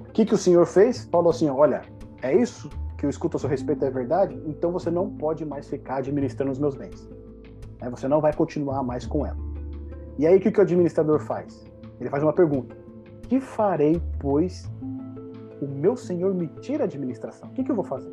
O 0.09 0.12
que, 0.12 0.24
que 0.24 0.35
o 0.35 0.39
senhor 0.39 0.64
fez? 0.66 1.05
Falou 1.11 1.30
assim: 1.30 1.49
olha, 1.49 1.83
é 2.22 2.37
isso 2.37 2.70
que 3.03 3.07
eu 3.07 3.11
escuto 3.11 3.36
a 3.36 3.40
seu 3.40 3.48
respeito 3.50 3.84
é 3.84 3.90
verdade, 3.90 4.40
então 4.46 4.70
você 4.70 4.88
não 4.88 5.11
pode 5.11 5.44
mais 5.44 5.68
ficar 5.68 5.96
administrando 5.96 6.53
os 6.53 6.59
meus 6.61 6.76
bens. 6.76 7.11
Você 7.90 8.07
não 8.07 8.20
vai 8.20 8.32
continuar 8.32 8.80
mais 8.84 9.05
com 9.05 9.26
ela. 9.26 9.36
E 10.16 10.24
aí 10.24 10.36
o 10.36 10.40
que, 10.40 10.53
que 10.53 10.61
o 10.61 10.62
administrador 10.62 11.18
faz? 11.18 11.68
Ele 12.00 12.09
faz 12.09 12.22
uma 12.22 12.32
pergunta: 12.32 12.76
Que 13.28 13.40
farei, 13.40 14.00
pois 14.20 14.70
o 15.61 15.66
meu 15.66 15.96
senhor 15.96 16.32
me 16.32 16.46
tira 16.46 16.84
a 16.84 16.86
administração? 16.86 17.48
O 17.48 17.53
que, 17.53 17.64
que 17.64 17.72
eu 17.72 17.74
vou 17.74 17.84
fazer? 17.84 18.12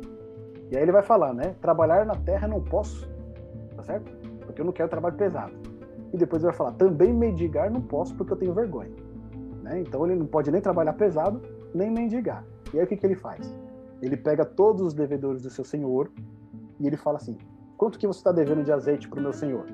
E 0.72 0.76
aí 0.76 0.82
ele 0.82 0.90
vai 0.90 1.04
falar, 1.04 1.32
né? 1.34 1.54
Trabalhar 1.60 2.04
na 2.04 2.16
terra 2.16 2.48
não 2.48 2.60
posso, 2.60 3.08
tá 3.76 3.84
certo? 3.84 4.10
Porque 4.44 4.60
eu 4.60 4.64
não 4.64 4.72
quero 4.72 4.88
trabalho 4.88 5.14
pesado. 5.14 5.52
E 6.12 6.16
depois 6.16 6.42
ele 6.42 6.50
vai 6.50 6.58
falar: 6.58 6.72
Também 6.72 7.14
mendigar 7.14 7.70
não 7.70 7.80
posso 7.80 8.12
porque 8.16 8.32
eu 8.32 8.36
tenho 8.36 8.52
vergonha. 8.52 8.90
Né? 9.62 9.82
Então 9.82 10.04
ele 10.04 10.16
não 10.16 10.26
pode 10.26 10.50
nem 10.50 10.60
trabalhar 10.60 10.94
pesado, 10.94 11.40
nem 11.72 11.88
mendigar. 11.88 12.44
E 12.74 12.78
aí 12.80 12.84
o 12.84 12.88
que, 12.88 12.96
que 12.96 13.06
ele 13.06 13.14
faz? 13.14 13.54
Ele 14.02 14.16
pega 14.16 14.44
todos 14.44 14.82
os 14.82 14.94
devedores 14.94 15.42
do 15.42 15.50
seu 15.50 15.64
senhor 15.64 16.10
e 16.78 16.86
ele 16.86 16.96
fala 16.96 17.16
assim: 17.16 17.36
Quanto 17.76 17.98
que 17.98 18.06
você 18.06 18.18
está 18.18 18.32
devendo 18.32 18.62
de 18.62 18.72
azeite 18.72 19.08
para 19.08 19.18
o 19.18 19.22
meu 19.22 19.32
senhor? 19.32 19.66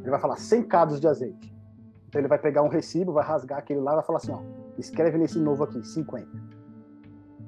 Ele 0.00 0.10
vai 0.10 0.18
falar 0.20 0.36
100 0.36 0.62
cados 0.64 1.00
de 1.00 1.06
azeite. 1.06 1.54
Então 2.08 2.20
ele 2.20 2.28
vai 2.28 2.38
pegar 2.38 2.62
um 2.62 2.68
recibo, 2.68 3.12
vai 3.12 3.24
rasgar 3.24 3.58
aquele 3.58 3.80
lá 3.80 3.92
e 3.92 3.94
vai 3.96 4.04
falar 4.04 4.18
assim, 4.18 4.32
ó, 4.32 4.40
escreve 4.78 5.18
nesse 5.18 5.38
novo 5.38 5.64
aqui, 5.64 5.84
50. 5.86 6.26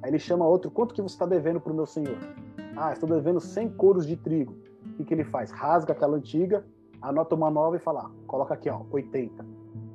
Aí 0.01 0.11
ele 0.11 0.19
chama 0.19 0.45
outro, 0.45 0.69
quanto 0.69 0.93
que 0.93 1.01
você 1.01 1.15
está 1.15 1.25
devendo 1.25 1.59
para 1.59 1.71
o 1.71 1.75
meu 1.75 1.85
senhor? 1.85 2.17
Ah, 2.75 2.93
estou 2.93 3.09
devendo 3.09 3.39
100 3.39 3.69
coros 3.71 4.05
de 4.05 4.15
trigo. 4.15 4.55
O 4.85 4.93
que, 4.97 5.05
que 5.05 5.13
ele 5.13 5.23
faz? 5.23 5.51
Rasga 5.51 5.93
aquela 5.93 6.17
antiga, 6.17 6.65
anota 7.01 7.33
uma 7.33 7.49
nova 7.49 7.75
e 7.75 7.79
fala, 7.79 8.01
ah, 8.01 8.11
coloca 8.27 8.53
aqui, 8.53 8.69
ó, 8.69 8.81
80. 8.91 9.45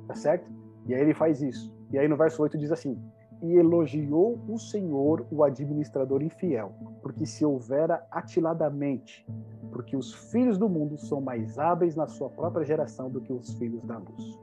Tá 0.07 0.15
certo? 0.15 0.51
E 0.85 0.93
aí 0.93 1.01
ele 1.01 1.13
faz 1.13 1.41
isso. 1.41 1.73
E 1.91 1.97
aí 1.97 2.07
no 2.07 2.17
verso 2.17 2.41
8 2.41 2.57
diz 2.57 2.71
assim, 2.71 3.01
e 3.43 3.57
elogiou 3.57 4.39
o 4.47 4.57
Senhor 4.57 5.27
o 5.29 5.43
administrador 5.43 6.23
infiel, 6.23 6.71
porque 7.01 7.25
se 7.25 7.43
houvera 7.43 8.01
atiladamente, 8.09 9.27
porque 9.69 9.97
os 9.97 10.13
filhos 10.31 10.57
do 10.57 10.69
mundo 10.69 10.97
são 10.97 11.19
mais 11.19 11.59
hábeis 11.59 11.93
na 11.93 12.07
sua 12.07 12.29
própria 12.29 12.63
geração 12.63 13.09
do 13.09 13.19
que 13.19 13.33
os 13.33 13.53
filhos 13.55 13.83
da 13.83 13.97
luz. 13.97 14.39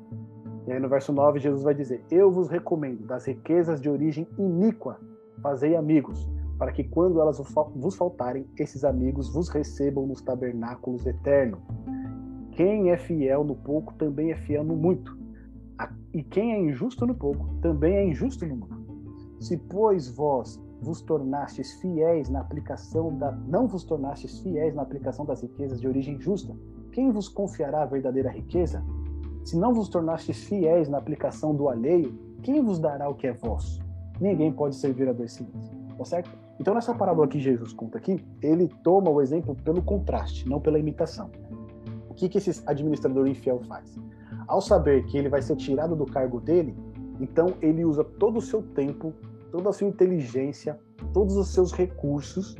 E 0.66 0.72
aí 0.72 0.78
no 0.78 0.88
verso 0.88 1.14
9, 1.14 1.40
Jesus 1.40 1.62
vai 1.62 1.74
dizer: 1.74 2.04
Eu 2.10 2.30
vos 2.30 2.50
recomendo, 2.50 3.06
das 3.06 3.26
riquezas 3.26 3.80
de 3.80 3.88
origem 3.88 4.28
iníqua, 4.38 5.00
fazei 5.40 5.74
amigos, 5.74 6.28
para 6.58 6.70
que 6.70 6.84
quando 6.84 7.22
elas 7.22 7.38
vos 7.74 7.96
faltarem, 7.96 8.46
esses 8.58 8.84
amigos 8.84 9.32
vos 9.32 9.48
recebam 9.48 10.06
nos 10.06 10.20
tabernáculos 10.20 11.06
eternos. 11.06 11.60
Quem 12.52 12.90
é 12.90 12.98
fiel 12.98 13.44
no 13.44 13.56
pouco 13.56 13.94
também 13.94 14.30
é 14.30 14.36
fiel 14.36 14.62
no 14.62 14.76
muito. 14.76 15.18
E 16.12 16.22
quem 16.22 16.52
é 16.52 16.58
injusto 16.58 17.06
no 17.06 17.14
pouco 17.14 17.48
também 17.62 17.94
é 17.94 18.04
injusto 18.04 18.44
no 18.44 18.56
muito. 18.56 18.89
Se, 19.40 19.56
pois, 19.56 20.08
vós 20.08 20.60
vos 20.80 21.00
tornastes 21.02 21.74
fiéis 21.74 22.28
na 22.28 22.40
aplicação 22.40 23.14
da 23.16 23.32
não 23.32 23.66
vos 23.66 23.84
tornastes 23.84 24.38
fiéis 24.40 24.74
na 24.74 24.82
aplicação 24.82 25.24
das 25.24 25.42
riquezas 25.42 25.80
de 25.80 25.88
origem 25.88 26.18
justa, 26.20 26.56
quem 26.92 27.10
vos 27.10 27.28
confiará 27.28 27.82
a 27.82 27.86
verdadeira 27.86 28.30
riqueza? 28.30 28.84
Se 29.44 29.56
não 29.56 29.72
vos 29.72 29.88
tornastes 29.88 30.44
fiéis 30.44 30.88
na 30.88 30.98
aplicação 30.98 31.54
do 31.54 31.68
alheio, 31.68 32.18
quem 32.42 32.62
vos 32.62 32.78
dará 32.78 33.08
o 33.08 33.14
que 33.14 33.26
é 33.26 33.32
vosso? 33.32 33.80
Ninguém 34.20 34.52
pode 34.52 34.76
servir 34.76 35.08
a 35.08 35.12
dois 35.12 35.32
senhores. 35.32 35.70
Tá 35.96 36.04
certo? 36.04 36.30
Então, 36.58 36.74
nessa 36.74 36.94
parábola 36.94 37.28
que 37.28 37.38
Jesus 37.38 37.72
conta 37.72 37.98
aqui, 37.98 38.24
ele 38.42 38.68
toma 38.82 39.10
o 39.10 39.20
exemplo 39.20 39.54
pelo 39.54 39.82
contraste, 39.82 40.48
não 40.48 40.60
pela 40.60 40.78
imitação. 40.78 41.30
O 42.08 42.14
que, 42.14 42.28
que 42.28 42.38
esse 42.38 42.62
administrador 42.66 43.26
infiel 43.26 43.60
faz? 43.60 43.98
Ao 44.46 44.60
saber 44.60 45.04
que 45.06 45.16
ele 45.16 45.28
vai 45.28 45.40
ser 45.40 45.56
tirado 45.56 45.96
do 45.96 46.04
cargo 46.04 46.40
dele, 46.40 46.76
então 47.20 47.54
ele 47.60 47.84
usa 47.84 48.02
todo 48.02 48.38
o 48.38 48.40
seu 48.40 48.62
tempo, 48.62 49.12
toda 49.52 49.68
a 49.68 49.72
sua 49.72 49.86
inteligência, 49.86 50.78
todos 51.12 51.36
os 51.36 51.48
seus 51.48 51.72
recursos 51.72 52.56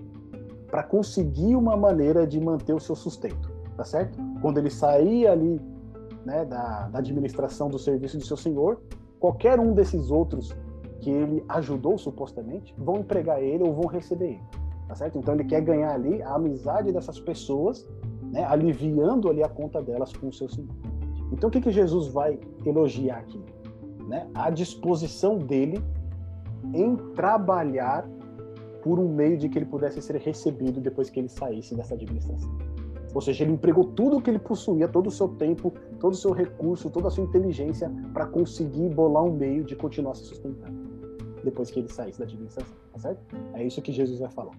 para 0.70 0.82
conseguir 0.82 1.56
uma 1.56 1.76
maneira 1.76 2.26
de 2.26 2.38
manter 2.38 2.74
o 2.74 2.78
seu 2.78 2.94
sustento, 2.94 3.50
tá 3.76 3.84
certo? 3.84 4.18
Quando 4.40 4.58
ele 4.58 4.70
sair 4.70 5.26
ali 5.26 5.60
né, 6.24 6.44
da, 6.44 6.88
da 6.88 6.98
administração 6.98 7.68
do 7.68 7.78
serviço 7.78 8.18
do 8.18 8.24
seu 8.24 8.36
senhor, 8.36 8.80
qualquer 9.18 9.58
um 9.58 9.72
desses 9.72 10.10
outros 10.10 10.54
que 11.00 11.10
ele 11.10 11.42
ajudou 11.48 11.96
supostamente 11.96 12.74
vão 12.76 12.96
empregar 12.96 13.42
ele 13.42 13.64
ou 13.64 13.74
vão 13.74 13.86
receber 13.86 14.32
ele, 14.32 14.42
tá 14.86 14.94
certo? 14.94 15.18
Então 15.18 15.34
ele 15.34 15.44
quer 15.44 15.62
ganhar 15.62 15.92
ali 15.92 16.22
a 16.22 16.34
amizade 16.34 16.92
dessas 16.92 17.18
pessoas, 17.18 17.88
né, 18.30 18.44
aliviando 18.44 19.28
ali 19.28 19.42
a 19.42 19.48
conta 19.48 19.82
delas 19.82 20.12
com 20.12 20.28
o 20.28 20.32
seu 20.32 20.48
senhor. 20.48 20.70
Então 21.32 21.48
o 21.48 21.50
que 21.52 21.60
que 21.60 21.70
Jesus 21.70 22.08
vai 22.08 22.38
elogiar 22.64 23.18
aqui? 23.18 23.42
Né? 24.10 24.28
A 24.34 24.50
disposição 24.50 25.38
dele 25.38 25.80
em 26.74 26.96
trabalhar 27.14 28.04
por 28.82 28.98
um 28.98 29.08
meio 29.08 29.38
de 29.38 29.48
que 29.48 29.56
ele 29.56 29.66
pudesse 29.66 30.02
ser 30.02 30.16
recebido 30.16 30.80
depois 30.80 31.08
que 31.08 31.20
ele 31.20 31.28
saísse 31.28 31.76
dessa 31.76 31.94
administração. 31.94 32.50
Ou 33.14 33.20
seja, 33.20 33.44
ele 33.44 33.52
empregou 33.52 33.84
tudo 33.84 34.16
o 34.16 34.22
que 34.22 34.28
ele 34.28 34.40
possuía, 34.40 34.88
todo 34.88 35.06
o 35.06 35.10
seu 35.12 35.28
tempo, 35.28 35.72
todo 36.00 36.12
o 36.12 36.16
seu 36.16 36.32
recurso, 36.32 36.90
toda 36.90 37.06
a 37.06 37.10
sua 37.10 37.22
inteligência 37.22 37.88
para 38.12 38.26
conseguir 38.26 38.88
bolar 38.88 39.22
um 39.22 39.32
meio 39.32 39.62
de 39.62 39.76
continuar 39.76 40.14
se 40.16 40.24
sustentando 40.24 40.90
depois 41.44 41.70
que 41.70 41.78
ele 41.78 41.88
saísse 41.88 42.18
da 42.18 42.24
administração, 42.24 42.76
tá 42.92 42.98
certo? 42.98 43.24
É 43.54 43.64
isso 43.64 43.80
que 43.80 43.92
Jesus 43.92 44.18
vai 44.18 44.30
falar. 44.30 44.52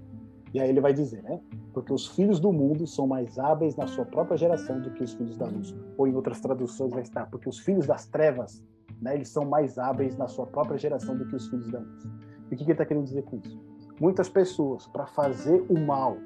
E 0.53 0.59
aí 0.59 0.69
ele 0.69 0.81
vai 0.81 0.93
dizer, 0.93 1.21
né? 1.23 1.39
Porque 1.73 1.93
os 1.93 2.07
filhos 2.07 2.39
do 2.39 2.51
mundo 2.51 2.87
são 2.87 3.05
mais 3.05 3.37
hábeis 3.37 3.75
na 3.75 3.85
sua 3.85 4.05
própria 4.05 4.37
geração 4.37 4.81
do 4.81 4.91
que 4.91 5.03
os 5.03 5.13
filhos 5.13 5.37
da 5.37 5.45
luz. 5.45 5.75
Ou 5.97 6.07
em 6.07 6.15
outras 6.15 6.41
traduções 6.41 6.91
vai 6.91 7.03
estar, 7.03 7.27
porque 7.27 7.47
os 7.47 7.59
filhos 7.59 7.85
das 7.85 8.07
trevas, 8.07 8.63
né? 9.01 9.15
Eles 9.15 9.29
são 9.29 9.45
mais 9.45 9.77
hábeis 9.77 10.15
na 10.17 10.27
sua 10.27 10.45
própria 10.45 10.77
geração 10.77 11.17
do 11.17 11.25
que 11.27 11.35
os 11.35 11.47
filhos 11.47 11.71
da 11.71 11.79
luz. 11.79 12.03
E 12.49 12.53
o 12.53 12.57
que 12.57 12.63
ele 12.63 12.71
está 12.73 12.85
querendo 12.85 13.05
dizer 13.05 13.23
com 13.23 13.37
isso? 13.37 13.59
Muitas 13.99 14.29
pessoas, 14.29 14.87
para 14.87 15.05
fazer 15.05 15.65
o 15.69 15.79
mal, 15.79 16.17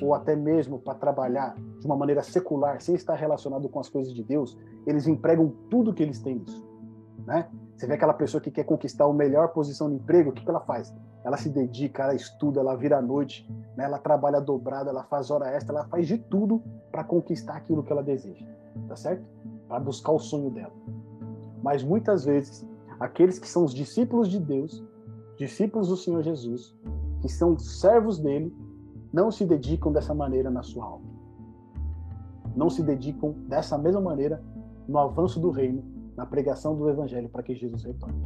ou 0.00 0.14
até 0.14 0.34
mesmo 0.34 0.78
para 0.78 0.94
trabalhar 0.94 1.54
de 1.78 1.86
uma 1.86 1.96
maneira 1.96 2.22
secular, 2.22 2.80
sem 2.80 2.94
estar 2.94 3.14
relacionado 3.14 3.68
com 3.68 3.78
as 3.78 3.88
coisas 3.88 4.12
de 4.12 4.22
Deus, 4.22 4.58
eles 4.86 5.06
empregam 5.06 5.52
tudo 5.70 5.94
que 5.94 6.02
eles 6.02 6.20
têm 6.20 6.36
nisso. 6.36 6.66
Né? 7.26 7.48
Você 7.76 7.86
vê 7.86 7.94
aquela 7.94 8.14
pessoa 8.14 8.40
que 8.40 8.50
quer 8.50 8.64
conquistar 8.64 9.04
a 9.04 9.12
melhor 9.12 9.48
posição 9.48 9.88
no 9.88 9.94
emprego, 9.94 10.30
o 10.30 10.32
que, 10.32 10.44
que 10.44 10.50
ela 10.50 10.60
faz? 10.60 10.92
Ela 11.24 11.36
se 11.36 11.48
dedica, 11.48 12.02
ela 12.02 12.14
estuda, 12.14 12.60
ela 12.60 12.76
vira 12.76 12.98
à 12.98 13.02
noite, 13.02 13.48
né? 13.76 13.84
ela 13.84 13.98
trabalha 13.98 14.40
dobrada, 14.40 14.90
ela 14.90 15.04
faz 15.04 15.30
hora 15.30 15.48
extra, 15.50 15.76
ela 15.76 15.84
faz 15.86 16.08
de 16.08 16.18
tudo 16.18 16.62
para 16.90 17.04
conquistar 17.04 17.54
aquilo 17.56 17.82
que 17.82 17.92
ela 17.92 18.02
deseja, 18.02 18.44
tá 18.88 18.96
certo? 18.96 19.24
Para 19.68 19.78
buscar 19.78 20.12
o 20.12 20.18
sonho 20.18 20.50
dela. 20.50 20.72
Mas 21.62 21.82
muitas 21.82 22.24
vezes, 22.24 22.66
aqueles 22.98 23.38
que 23.38 23.48
são 23.48 23.64
os 23.64 23.72
discípulos 23.72 24.28
de 24.28 24.38
Deus, 24.38 24.84
discípulos 25.36 25.88
do 25.88 25.96
Senhor 25.96 26.22
Jesus, 26.22 26.74
que 27.20 27.28
são 27.28 27.58
servos 27.58 28.18
dele, 28.18 28.54
não 29.12 29.30
se 29.30 29.44
dedicam 29.44 29.92
dessa 29.92 30.14
maneira 30.14 30.50
na 30.50 30.62
sua 30.62 30.84
alma. 30.84 31.04
Não 32.56 32.68
se 32.68 32.82
dedicam 32.82 33.32
dessa 33.48 33.78
mesma 33.78 34.00
maneira 34.00 34.42
no 34.88 34.98
avanço 34.98 35.38
do 35.38 35.50
reino, 35.50 35.84
na 36.16 36.26
pregação 36.26 36.76
do 36.76 36.88
evangelho 36.88 37.28
para 37.28 37.42
que 37.42 37.54
Jesus 37.54 37.84
retorne. 37.84 38.20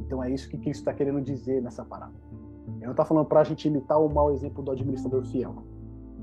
Então 0.00 0.22
é 0.22 0.30
isso 0.30 0.48
que 0.48 0.58
Cristo 0.58 0.80
está 0.80 0.92
querendo 0.92 1.20
dizer 1.20 1.62
nessa 1.62 1.84
parábola. 1.84 2.20
Ele 2.76 2.84
não 2.84 2.92
está 2.92 3.04
falando 3.04 3.26
para 3.26 3.40
a 3.40 3.44
gente 3.44 3.66
imitar 3.68 4.00
o 4.00 4.12
mau 4.12 4.32
exemplo 4.32 4.62
do 4.62 4.70
administrador 4.70 5.24
fiel, 5.24 5.54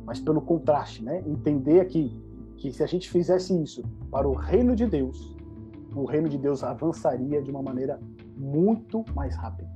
mas 0.05 0.19
pelo 0.19 0.41
contraste, 0.41 1.03
né? 1.03 1.23
entender 1.25 1.79
aqui 1.79 2.15
que 2.57 2.71
se 2.71 2.83
a 2.83 2.87
gente 2.87 3.09
fizesse 3.09 3.53
isso 3.61 3.83
para 4.11 4.27
o 4.27 4.33
reino 4.33 4.75
de 4.75 4.85
Deus, 4.85 5.35
o 5.95 6.05
reino 6.05 6.29
de 6.29 6.37
Deus 6.37 6.63
avançaria 6.63 7.41
de 7.41 7.49
uma 7.49 7.61
maneira 7.61 7.99
muito 8.37 9.03
mais 9.15 9.35
rápida. 9.35 9.69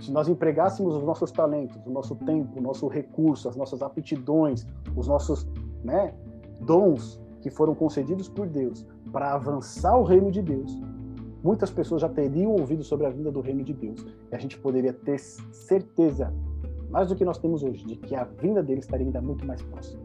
Se 0.00 0.12
nós 0.12 0.28
empregássemos 0.28 0.94
os 0.94 1.02
nossos 1.02 1.30
talentos, 1.30 1.78
o 1.86 1.90
nosso 1.90 2.14
tempo, 2.16 2.58
o 2.58 2.62
nosso 2.62 2.86
recurso, 2.86 3.48
as 3.48 3.56
nossas 3.56 3.82
aptidões, 3.82 4.66
os 4.94 5.08
nossos 5.08 5.48
né, 5.82 6.14
dons 6.60 7.20
que 7.40 7.50
foram 7.50 7.74
concedidos 7.74 8.28
por 8.28 8.46
Deus 8.46 8.86
para 9.12 9.34
avançar 9.34 9.96
o 9.96 10.02
reino 10.02 10.30
de 10.30 10.42
Deus, 10.42 10.78
muitas 11.42 11.70
pessoas 11.70 12.02
já 12.02 12.08
teriam 12.08 12.52
ouvido 12.52 12.82
sobre 12.82 13.06
a 13.06 13.10
vinda 13.10 13.30
do 13.30 13.40
reino 13.40 13.62
de 13.62 13.72
Deus. 13.72 14.04
E 14.30 14.34
a 14.34 14.38
gente 14.38 14.58
poderia 14.58 14.92
ter 14.92 15.18
certeza, 15.18 16.32
mais 16.90 17.08
do 17.08 17.16
que 17.16 17.24
nós 17.24 17.38
temos 17.38 17.62
hoje, 17.62 17.84
de 17.84 17.96
que 17.96 18.14
a 18.14 18.24
vinda 18.24 18.62
dele 18.62 18.80
estaria 18.80 19.06
ainda 19.06 19.20
muito 19.20 19.46
mais 19.46 19.62
próxima. 19.62 20.02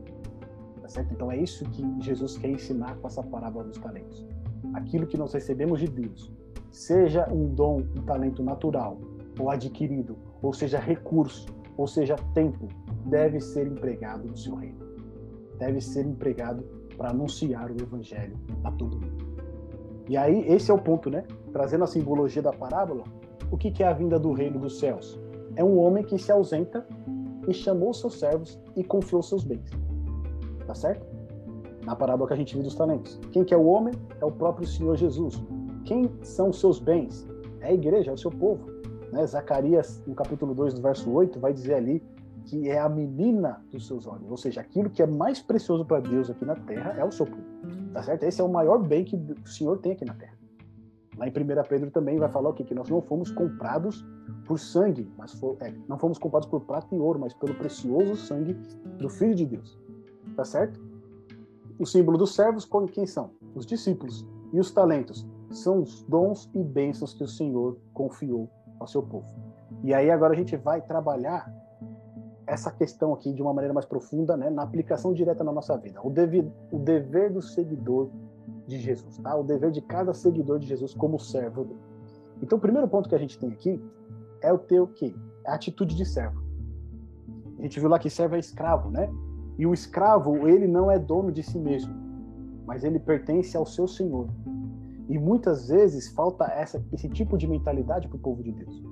Tá 0.82 0.88
certo? 0.88 1.14
Então 1.14 1.32
é 1.32 1.38
isso 1.38 1.66
que 1.72 1.84
Jesus 2.00 2.38
quer 2.38 2.50
ensinar 2.50 2.96
com 2.98 3.08
essa 3.08 3.24
parábola 3.24 3.66
dos 3.66 3.78
talentos. 3.78 4.26
Aquilo 4.74 5.08
que 5.08 5.18
nós 5.18 5.34
recebemos 5.34 5.80
de 5.80 5.88
Deus, 5.88 6.32
seja 6.72 7.28
um 7.32 7.54
dom, 7.54 7.84
um 7.98 8.02
talento 8.04 8.42
natural, 8.44 8.98
ou 9.40 9.50
adquirido, 9.50 10.18
ou 10.42 10.54
seja, 10.54 10.80
recurso, 10.80 11.48
ou 11.78 11.88
seja, 11.88 12.16
tempo, 12.34 12.68
deve 13.06 13.40
ser 13.40 13.68
empregado 13.68 14.28
no 14.28 14.38
seu 14.38 14.56
reino. 14.56 14.80
Deve 15.58 15.82
ser 15.82 16.06
empregado 16.06 16.64
para 16.98 17.10
anunciar 17.10 17.72
o 17.72 17.82
evangelho 17.82 18.38
a 18.64 18.72
todo 18.72 19.00
mundo. 19.00 19.32
E 20.08 20.18
aí, 20.18 20.46
esse 20.48 20.70
é 20.70 20.74
o 20.74 20.78
ponto, 20.78 21.10
né? 21.10 21.24
Trazendo 21.52 21.84
a 21.84 21.88
simbologia 21.88 22.42
da 22.42 22.52
parábola, 22.52 23.04
o 23.52 23.58
que, 23.58 23.84
é 23.84 23.88
a 23.88 23.94
vinda 23.94 24.20
do 24.20 24.32
reino 24.32 24.60
dos 24.60 24.80
céus? 24.80 25.20
É 25.56 25.64
um 25.64 25.78
homem 25.80 26.04
que 26.04 26.18
se 26.18 26.32
ausenta 26.32 26.86
e 27.48 27.54
chamou 27.54 27.94
seus 27.94 28.20
servos 28.20 28.60
e 28.76 28.84
confiou 28.84 29.22
seus 29.22 29.44
bens. 29.44 29.70
Tá 30.66 30.74
certo? 30.74 31.06
Na 31.86 31.96
parábola 31.96 32.28
que 32.28 32.34
a 32.34 32.38
gente 32.38 32.54
viu 32.54 32.64
dos 32.64 32.76
talentos. 32.76 33.20
Quem 33.32 33.44
que 33.44 33.54
é 33.54 33.58
o 33.58 33.66
homem? 33.66 33.94
É 34.20 34.26
o 34.26 34.32
próprio 34.32 34.68
Senhor 34.68 34.96
Jesus. 34.96 35.42
Quem 35.86 36.12
são 36.22 36.50
os 36.50 36.60
seus 36.60 36.80
bens? 36.80 37.28
É 37.60 37.68
a 37.68 37.74
igreja, 37.74 38.12
é 38.12 38.14
o 38.14 38.18
seu 38.18 38.32
povo. 38.32 38.70
Né? 39.12 39.26
Zacarias, 39.26 40.02
no 40.06 40.16
capítulo 40.16 40.54
2, 40.54 40.76
do 40.76 40.82
verso 40.82 41.10
8, 41.12 41.40
vai 41.40 41.54
dizer 41.54 41.76
ali 41.76 42.04
que 42.46 42.70
é 42.70 42.80
a 42.80 42.90
menina 42.90 43.64
dos 43.72 43.88
seus 43.88 44.08
olhos. 44.08 44.30
Ou 44.30 44.38
seja, 44.38 44.62
aquilo 44.62 44.90
que 44.90 45.02
é 45.02 45.08
mais 45.08 45.42
precioso 45.42 45.86
para 45.86 46.00
Deus 46.00 46.30
aqui 46.30 46.46
na 46.46 46.56
terra 46.56 46.96
é 46.98 47.04
o 47.04 47.12
seu 47.12 47.26
povo. 47.26 47.44
Tá 47.94 48.02
certo? 48.04 48.24
Esse 48.24 48.42
é 48.42 48.44
o 48.44 48.50
maior 48.50 48.80
bem 48.80 49.04
que 49.04 49.16
o 49.16 49.48
Senhor 49.48 49.78
tem 49.78 49.92
aqui 49.92 50.06
na 50.06 50.14
terra. 50.14 50.38
Lá 51.18 51.28
em 51.28 51.30
1 51.30 51.34
Pedro 51.70 51.92
também 51.92 52.18
vai 52.18 52.30
falar 52.30 52.50
o 52.50 52.54
quê? 52.54 52.64
Que 52.64 52.74
nós 52.74 52.90
não 52.90 53.02
fomos 53.02 53.32
comprados 53.32 54.06
por 54.46 54.58
sangue, 54.58 55.12
mas 55.18 55.34
for, 55.34 55.58
é, 55.60 55.74
não 55.88 55.98
fomos 55.98 56.18
comprados 56.18 56.48
por 56.48 56.62
prata 56.62 56.96
e 56.96 57.00
ouro, 57.00 57.20
mas 57.20 57.34
pelo 57.34 57.54
precioso 57.56 58.16
sangue 58.16 58.54
do 58.98 59.10
Filho 59.10 59.36
de 59.36 59.46
Deus. 59.46 59.78
Tá 60.36 60.46
certo? 60.46 60.80
O 61.82 61.86
símbolo 61.88 62.16
dos 62.16 62.36
servos, 62.36 62.70
quem 62.92 63.08
são? 63.08 63.32
Os 63.56 63.66
discípulos. 63.66 64.24
E 64.54 64.60
os 64.60 64.70
talentos? 64.70 65.28
São 65.50 65.82
os 65.82 66.04
dons 66.04 66.48
e 66.54 66.64
bênçãos 66.64 67.12
que 67.12 67.24
o 67.24 67.28
Senhor 67.28 67.76
confiou 67.92 68.48
ao 68.80 68.86
seu 68.86 69.02
povo. 69.02 69.26
E 69.84 69.92
aí 69.92 70.12
agora 70.12 70.34
a 70.34 70.36
gente 70.36 70.56
vai 70.56 70.80
trabalhar 70.80 71.52
essa 72.46 72.70
questão 72.70 73.12
aqui 73.16 73.34
de 73.34 73.42
uma 73.42 73.52
maneira 73.52 73.74
mais 73.74 73.88
profunda, 73.88 74.38
né, 74.38 74.52
na 74.52 74.62
aplicação 74.62 75.12
direta 75.12 75.44
na 75.44 75.52
nossa 75.52 75.76
vida. 75.76 76.00
O 76.04 76.12
dever, 76.12 76.48
o 76.72 76.78
dever 76.78 77.34
do 77.34 77.42
seguidor 77.42 78.12
de 78.68 78.78
Jesus, 78.78 79.18
tá? 79.18 79.36
O 79.36 79.44
dever 79.44 79.72
de 79.72 79.82
cada 79.82 80.14
seguidor 80.14 80.60
de 80.60 80.68
Jesus 80.68 80.94
como 80.94 81.20
servo. 81.20 81.78
Então, 82.44 82.60
o 82.60 82.62
primeiro 82.62 82.88
ponto 82.88 83.10
que 83.10 83.16
a 83.16 83.20
gente 83.20 83.40
tem 83.40 83.50
aqui 83.50 83.84
é 84.40 84.54
o 84.54 84.60
ter 84.60 84.80
o 84.80 84.86
quê? 84.86 85.16
A 85.48 85.56
atitude 85.56 85.96
de 85.96 86.06
servo. 86.06 86.44
A 87.58 87.62
gente 87.64 87.80
viu 87.80 87.90
lá 87.90 87.98
que 87.98 88.10
servo 88.10 88.36
é 88.36 88.40
escravo, 88.40 88.92
né? 88.92 89.10
E 89.58 89.66
o 89.66 89.74
escravo, 89.74 90.48
ele 90.48 90.68
não 90.68 90.90
é 90.90 90.98
dono 90.98 91.32
de 91.32 91.44
si 91.44 91.58
mesmo, 91.58 91.94
mas 92.66 92.84
ele 92.84 93.00
pertence 93.00 93.56
ao 93.56 93.66
seu 93.66 93.88
senhor. 93.88 94.28
E 95.10 95.18
muitas 95.20 95.68
vezes 95.68 96.08
falta 96.10 96.46
essa, 96.46 96.84
esse 96.94 97.10
tipo 97.10 97.38
de 97.38 97.48
mentalidade 97.48 98.08
para 98.08 98.16
o 98.16 98.20
povo 98.20 98.42
de 98.42 98.52
Deus. 98.52 98.84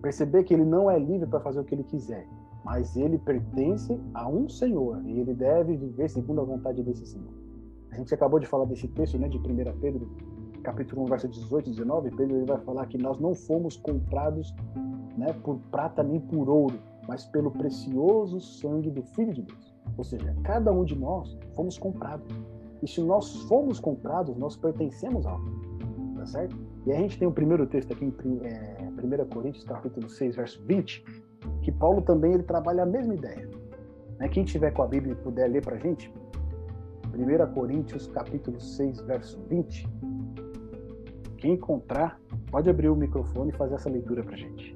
Perceber 0.00 0.44
que 0.44 0.54
ele 0.54 0.64
não 0.64 0.90
é 0.90 0.98
livre 0.98 1.26
para 1.26 1.40
fazer 1.40 1.60
o 1.60 1.64
que 1.64 1.74
ele 1.74 1.84
quiser, 1.84 2.26
mas 2.64 2.96
ele 2.96 3.18
pertence 3.18 4.00
a 4.14 4.28
um 4.28 4.48
Senhor 4.48 5.02
e 5.04 5.20
ele 5.20 5.34
deve 5.34 5.76
viver 5.76 6.08
segundo 6.08 6.40
a 6.40 6.44
vontade 6.44 6.82
desse 6.82 7.06
Senhor. 7.06 7.32
A 7.90 7.96
gente 7.96 8.12
acabou 8.14 8.38
de 8.38 8.46
falar 8.46 8.64
desse 8.64 8.88
texto, 8.88 9.18
né, 9.18 9.28
de 9.28 9.38
1 9.38 9.42
Pedro, 9.80 10.10
capítulo 10.62 11.02
1, 11.02 11.06
verso 11.06 11.28
18 11.28 11.68
e 11.68 11.70
19. 11.70 12.10
Pedro 12.10 12.36
ele 12.36 12.44
vai 12.44 12.58
falar 12.58 12.86
que 12.86 12.98
nós 12.98 13.18
não 13.20 13.34
fomos 13.34 13.76
comprados 13.76 14.54
né, 15.16 15.32
por 15.44 15.58
prata 15.70 16.02
nem 16.02 16.20
por 16.20 16.48
ouro, 16.48 16.78
mas 17.06 17.24
pelo 17.24 17.50
precioso 17.50 18.40
sangue 18.40 18.90
do 18.90 19.02
Filho 19.02 19.32
de 19.32 19.42
Deus. 19.42 19.65
Ou 19.96 20.04
seja, 20.04 20.34
cada 20.42 20.72
um 20.72 20.84
de 20.84 20.96
nós 20.96 21.36
fomos 21.54 21.78
comprados. 21.78 22.26
E 22.82 22.88
se 22.88 23.00
nós 23.00 23.42
fomos 23.42 23.80
comprados, 23.80 24.36
nós 24.36 24.56
pertencemos 24.56 25.26
a 25.26 25.30
algo. 25.30 25.50
Tá 26.16 26.26
certo? 26.26 26.56
E 26.86 26.92
a 26.92 26.96
gente 26.96 27.18
tem 27.18 27.26
o 27.26 27.30
um 27.30 27.34
primeiro 27.34 27.66
texto 27.66 27.92
aqui 27.92 28.04
em 28.04 28.40
é, 28.44 28.76
1 29.02 29.28
Coríntios, 29.28 29.64
capítulo 29.64 30.08
6, 30.08 30.36
verso 30.36 30.62
20, 30.64 31.04
que 31.62 31.72
Paulo 31.72 32.02
também 32.02 32.32
ele 32.32 32.42
trabalha 32.42 32.82
a 32.82 32.86
mesma 32.86 33.14
ideia. 33.14 33.48
Né? 34.18 34.28
Quem 34.28 34.44
tiver 34.44 34.72
com 34.72 34.82
a 34.82 34.86
Bíblia 34.86 35.12
e 35.12 35.16
puder 35.16 35.50
ler 35.50 35.62
para 35.64 35.76
a 35.76 35.78
gente, 35.78 36.12
1 37.12 37.54
Coríntios 37.54 38.06
capítulo 38.08 38.60
6, 38.60 39.00
verso 39.00 39.40
20. 39.48 39.88
Quem 41.38 41.54
encontrar, 41.54 42.20
pode 42.50 42.68
abrir 42.68 42.88
o 42.88 42.96
microfone 42.96 43.50
e 43.50 43.56
fazer 43.56 43.74
essa 43.74 43.90
leitura 43.90 44.22
para 44.22 44.34
a 44.34 44.38
gente. 44.38 44.74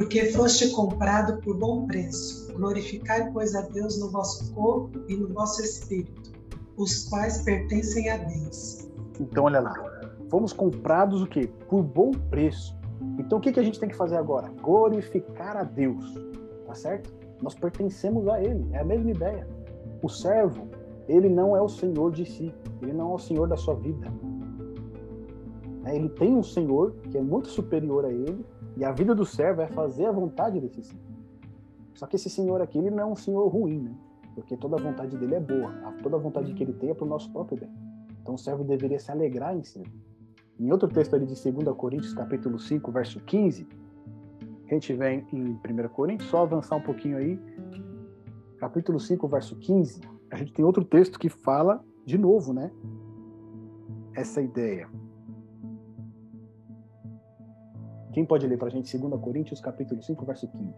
Porque 0.00 0.24
foste 0.32 0.70
comprado 0.70 1.42
por 1.42 1.58
bom 1.58 1.86
preço. 1.86 2.50
Glorificai, 2.54 3.30
pois, 3.32 3.54
a 3.54 3.60
Deus 3.60 4.00
no 4.00 4.10
vosso 4.10 4.50
corpo 4.54 4.98
e 5.06 5.14
no 5.14 5.28
vosso 5.28 5.60
espírito, 5.60 6.32
os 6.78 7.06
quais 7.10 7.42
pertencem 7.42 8.08
a 8.08 8.16
Deus. 8.16 8.88
Então, 9.20 9.44
olha 9.44 9.60
lá. 9.60 9.74
Fomos 10.30 10.54
comprados 10.54 11.20
o 11.20 11.26
quê? 11.26 11.50
Por 11.68 11.82
bom 11.82 12.12
preço. 12.30 12.74
Então 13.18 13.36
o 13.36 13.40
que, 13.42 13.52
que 13.52 13.60
a 13.60 13.62
gente 13.62 13.78
tem 13.78 13.90
que 13.90 13.94
fazer 13.94 14.16
agora? 14.16 14.50
Glorificar 14.62 15.54
a 15.54 15.64
Deus, 15.64 16.14
tá 16.66 16.74
certo? 16.74 17.12
Nós 17.42 17.54
pertencemos 17.54 18.26
a 18.26 18.42
Ele, 18.42 18.66
é 18.72 18.78
a 18.78 18.84
mesma 18.84 19.10
ideia. 19.10 19.46
O 20.02 20.08
servo, 20.08 20.66
ele 21.08 21.28
não 21.28 21.54
é 21.54 21.60
o 21.60 21.68
senhor 21.68 22.10
de 22.10 22.24
si, 22.24 22.54
ele 22.80 22.94
não 22.94 23.12
é 23.12 23.14
o 23.16 23.18
senhor 23.18 23.46
da 23.46 23.56
sua 23.58 23.74
vida. 23.74 24.10
É, 25.84 25.94
ele 25.94 26.08
tem 26.08 26.34
um 26.34 26.42
senhor 26.42 26.94
que 27.10 27.18
é 27.18 27.20
muito 27.20 27.48
superior 27.48 28.06
a 28.06 28.10
ele, 28.10 28.42
e 28.80 28.84
a 28.84 28.92
vida 28.92 29.14
do 29.14 29.26
servo 29.26 29.60
é 29.60 29.66
fazer 29.66 30.06
a 30.06 30.10
vontade 30.10 30.58
desse 30.58 30.82
senhor. 30.82 31.04
Só 31.92 32.06
que 32.06 32.16
esse 32.16 32.30
senhor 32.30 32.62
aqui, 32.62 32.78
ele 32.78 32.90
não 32.90 33.00
é 33.00 33.04
um 33.04 33.14
senhor 33.14 33.46
ruim, 33.46 33.82
né? 33.82 33.94
Porque 34.34 34.56
toda 34.56 34.76
a 34.76 34.80
vontade 34.80 35.18
dele 35.18 35.34
é 35.34 35.40
boa, 35.40 35.70
toda 36.02 36.16
a 36.16 36.18
vontade 36.18 36.54
que 36.54 36.62
ele 36.62 36.72
tem 36.72 36.88
é 36.88 36.94
para 36.94 37.04
o 37.04 37.08
nosso 37.08 37.30
próprio 37.30 37.58
bem. 37.58 37.70
Então 38.22 38.36
o 38.36 38.38
servo 38.38 38.64
deveria 38.64 38.98
se 38.98 39.10
alegrar 39.10 39.54
em 39.54 39.62
servir. 39.62 40.00
Em 40.58 40.72
outro 40.72 40.88
texto 40.88 41.14
ali 41.14 41.26
de 41.26 41.34
2 41.34 41.76
Coríntios, 41.76 42.14
capítulo 42.14 42.58
5, 42.58 42.90
verso 42.90 43.20
15, 43.20 43.68
a 44.66 44.72
gente 44.72 44.94
vem 44.94 45.26
em 45.30 45.50
1 45.50 45.88
Coríntios, 45.90 46.30
só 46.30 46.44
avançar 46.44 46.76
um 46.76 46.82
pouquinho 46.82 47.18
aí. 47.18 47.38
capítulo 48.56 48.98
5, 48.98 49.28
verso 49.28 49.56
15, 49.56 50.00
a 50.30 50.36
gente 50.36 50.54
tem 50.54 50.64
outro 50.64 50.86
texto 50.86 51.18
que 51.18 51.28
fala 51.28 51.84
de 52.06 52.16
novo, 52.16 52.54
né? 52.54 52.70
Essa 54.14 54.40
ideia. 54.40 54.88
Quem 58.12 58.24
pode 58.24 58.46
ler 58.46 58.58
para 58.58 58.68
a 58.68 58.70
gente 58.70 58.96
2 58.96 59.20
Coríntios, 59.20 59.60
capítulo 59.60 60.02
5, 60.02 60.24
verso 60.24 60.48
15? 60.48 60.74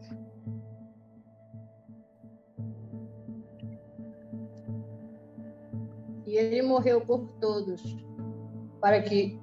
E 6.26 6.36
ele 6.36 6.62
morreu 6.62 7.00
por 7.00 7.26
todos, 7.40 7.82
para 8.80 9.02
que 9.02 9.40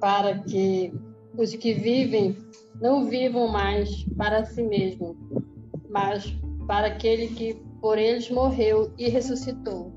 para 0.00 0.38
que 0.40 0.92
os 1.38 1.54
que 1.54 1.72
vivem 1.72 2.36
não 2.80 3.06
vivam 3.06 3.48
mais 3.48 4.04
para 4.16 4.44
si 4.44 4.62
mesmo, 4.62 5.16
mas 5.88 6.30
para 6.66 6.88
aquele 6.88 7.28
que 7.28 7.54
por 7.80 7.98
eles 7.98 8.30
morreu 8.30 8.92
e 8.98 9.08
ressuscitou. 9.08 9.92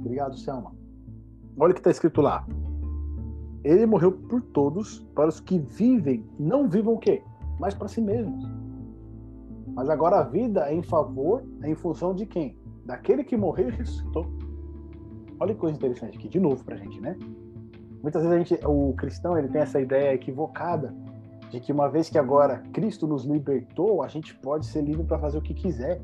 Obrigado, 0.00 0.36
Selma. 0.38 0.74
Olha 1.58 1.72
o 1.72 1.74
que 1.74 1.80
está 1.80 1.90
escrito 1.90 2.20
lá. 2.20 2.46
Ele 3.66 3.84
morreu 3.84 4.12
por 4.12 4.40
todos, 4.40 5.00
para 5.12 5.28
os 5.28 5.40
que 5.40 5.58
vivem, 5.58 6.24
não 6.38 6.68
vivam 6.68 6.94
o 6.94 6.98
quê? 6.98 7.24
Mas 7.58 7.74
para 7.74 7.88
si 7.88 8.00
mesmos. 8.00 8.48
Mas 9.74 9.90
agora 9.90 10.20
a 10.20 10.22
vida 10.22 10.70
é 10.70 10.72
em 10.72 10.84
favor, 10.84 11.42
é 11.62 11.68
em 11.68 11.74
função 11.74 12.14
de 12.14 12.26
quem? 12.26 12.56
Daquele 12.84 13.24
que 13.24 13.36
morreu 13.36 13.68
e 13.68 13.72
ressuscitou. 13.72 14.24
Olha 15.40 15.52
que 15.52 15.58
coisa 15.58 15.76
interessante 15.76 16.16
aqui, 16.16 16.28
de 16.28 16.38
novo 16.38 16.64
pra 16.64 16.76
gente, 16.76 17.00
né? 17.00 17.18
Muitas 18.04 18.22
vezes 18.22 18.36
a 18.36 18.38
gente, 18.38 18.64
o 18.64 18.94
cristão 18.96 19.36
ele 19.36 19.48
tem 19.48 19.60
essa 19.60 19.80
ideia 19.80 20.14
equivocada 20.14 20.94
de 21.50 21.58
que 21.58 21.72
uma 21.72 21.88
vez 21.88 22.08
que 22.08 22.18
agora 22.18 22.58
Cristo 22.72 23.04
nos 23.08 23.24
libertou, 23.24 24.00
a 24.00 24.06
gente 24.06 24.32
pode 24.36 24.66
ser 24.66 24.82
livre 24.82 25.02
para 25.02 25.18
fazer 25.18 25.38
o 25.38 25.42
que 25.42 25.52
quiser. 25.52 26.00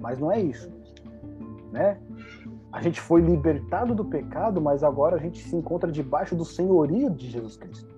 Mas 0.00 0.18
não 0.18 0.32
é 0.32 0.40
isso, 0.40 0.68
né? 1.70 1.96
A 2.72 2.82
gente 2.82 3.00
foi 3.00 3.20
libertado 3.20 3.94
do 3.94 4.04
pecado, 4.04 4.60
mas 4.60 4.84
agora 4.84 5.16
a 5.16 5.18
gente 5.18 5.42
se 5.42 5.56
encontra 5.56 5.90
debaixo 5.90 6.36
do 6.36 6.44
senhorio 6.44 7.10
de 7.10 7.28
Jesus 7.28 7.56
Cristo. 7.56 7.96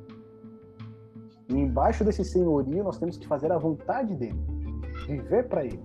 E 1.49 1.55
embaixo 1.55 2.05
desse 2.05 2.25
senhorio 2.25 2.85
nós 2.85 2.99
temos 2.99 3.17
que 3.17 3.27
fazer 3.27 3.51
a 3.51 3.59
vontade 3.59 4.15
dele, 4.15 4.41
viver 5.07 5.49
para 5.49 5.65
ele. 5.65 5.83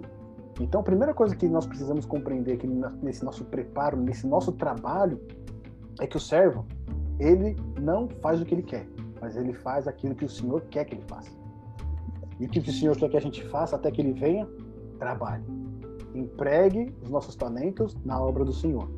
Então, 0.60 0.80
a 0.80 0.84
primeira 0.84 1.14
coisa 1.14 1.36
que 1.36 1.50
nós 1.50 1.66
precisamos 1.66 2.06
compreender 2.06 2.54
aqui 2.54 2.68
nesse 3.02 3.26
nosso 3.26 3.44
preparo, 3.46 3.98
nesse 3.98 4.26
nosso 4.26 4.54
trabalho, 4.54 5.20
é 6.00 6.08
que 6.08 6.16
o 6.16 6.20
servo, 6.20 6.66
ele 7.20 7.58
não 7.82 8.08
faz 8.22 8.40
o 8.40 8.46
que 8.46 8.54
ele 8.54 8.64
quer 8.64 8.88
mas 9.26 9.36
ele 9.36 9.54
faz 9.54 9.88
aquilo 9.88 10.14
que 10.14 10.24
o 10.26 10.30
Senhor 10.30 10.62
quer 10.70 10.86
que 10.86 10.94
ele 10.94 11.04
faça. 11.08 11.32
E 12.40 12.46
o 12.46 12.50
que 12.50 12.60
o 12.60 12.72
Senhor 12.72 12.96
quer 12.96 13.10
que 13.10 13.18
a 13.18 13.22
gente 13.22 13.44
faça 13.46 13.76
até 13.76 13.90
que 13.90 14.02
ele 14.02 14.14
venha? 14.14 14.48
Trabalhe. 15.00 15.44
Empregue 16.16 16.95
os 17.03 17.09
nossos 17.09 17.36
talentos 17.36 17.95
na 18.05 18.20
obra 18.20 18.43
do 18.43 18.53
Senhor. 18.53 18.89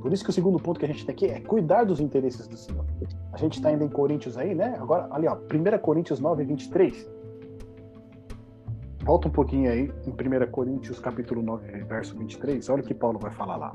Por 0.00 0.12
isso 0.12 0.24
que 0.24 0.30
o 0.30 0.32
segundo 0.32 0.58
ponto 0.58 0.80
que 0.80 0.84
a 0.84 0.88
gente 0.88 1.04
tem 1.04 1.12
aqui 1.12 1.26
é 1.26 1.40
cuidar 1.40 1.84
dos 1.84 2.00
interesses 2.00 2.46
do 2.48 2.56
Senhor. 2.56 2.84
A 3.32 3.36
gente 3.36 3.54
está 3.54 3.68
ainda 3.68 3.84
em 3.84 3.88
Coríntios 3.88 4.36
aí, 4.36 4.54
né? 4.54 4.76
Agora, 4.80 5.08
ali, 5.10 5.26
ó, 5.26 5.34
1 5.34 5.78
Coríntios 5.78 6.18
9, 6.18 6.44
23. 6.44 7.08
Volta 9.04 9.28
um 9.28 9.30
pouquinho 9.30 9.70
aí 9.70 9.92
em 10.06 10.10
1 10.10 10.50
Coríntios 10.50 10.98
capítulo 10.98 11.42
9, 11.42 11.84
verso 11.84 12.16
23. 12.16 12.68
Olha 12.68 12.82
o 12.82 12.86
que 12.86 12.94
Paulo 12.94 13.18
vai 13.18 13.32
falar 13.32 13.56
lá. 13.56 13.72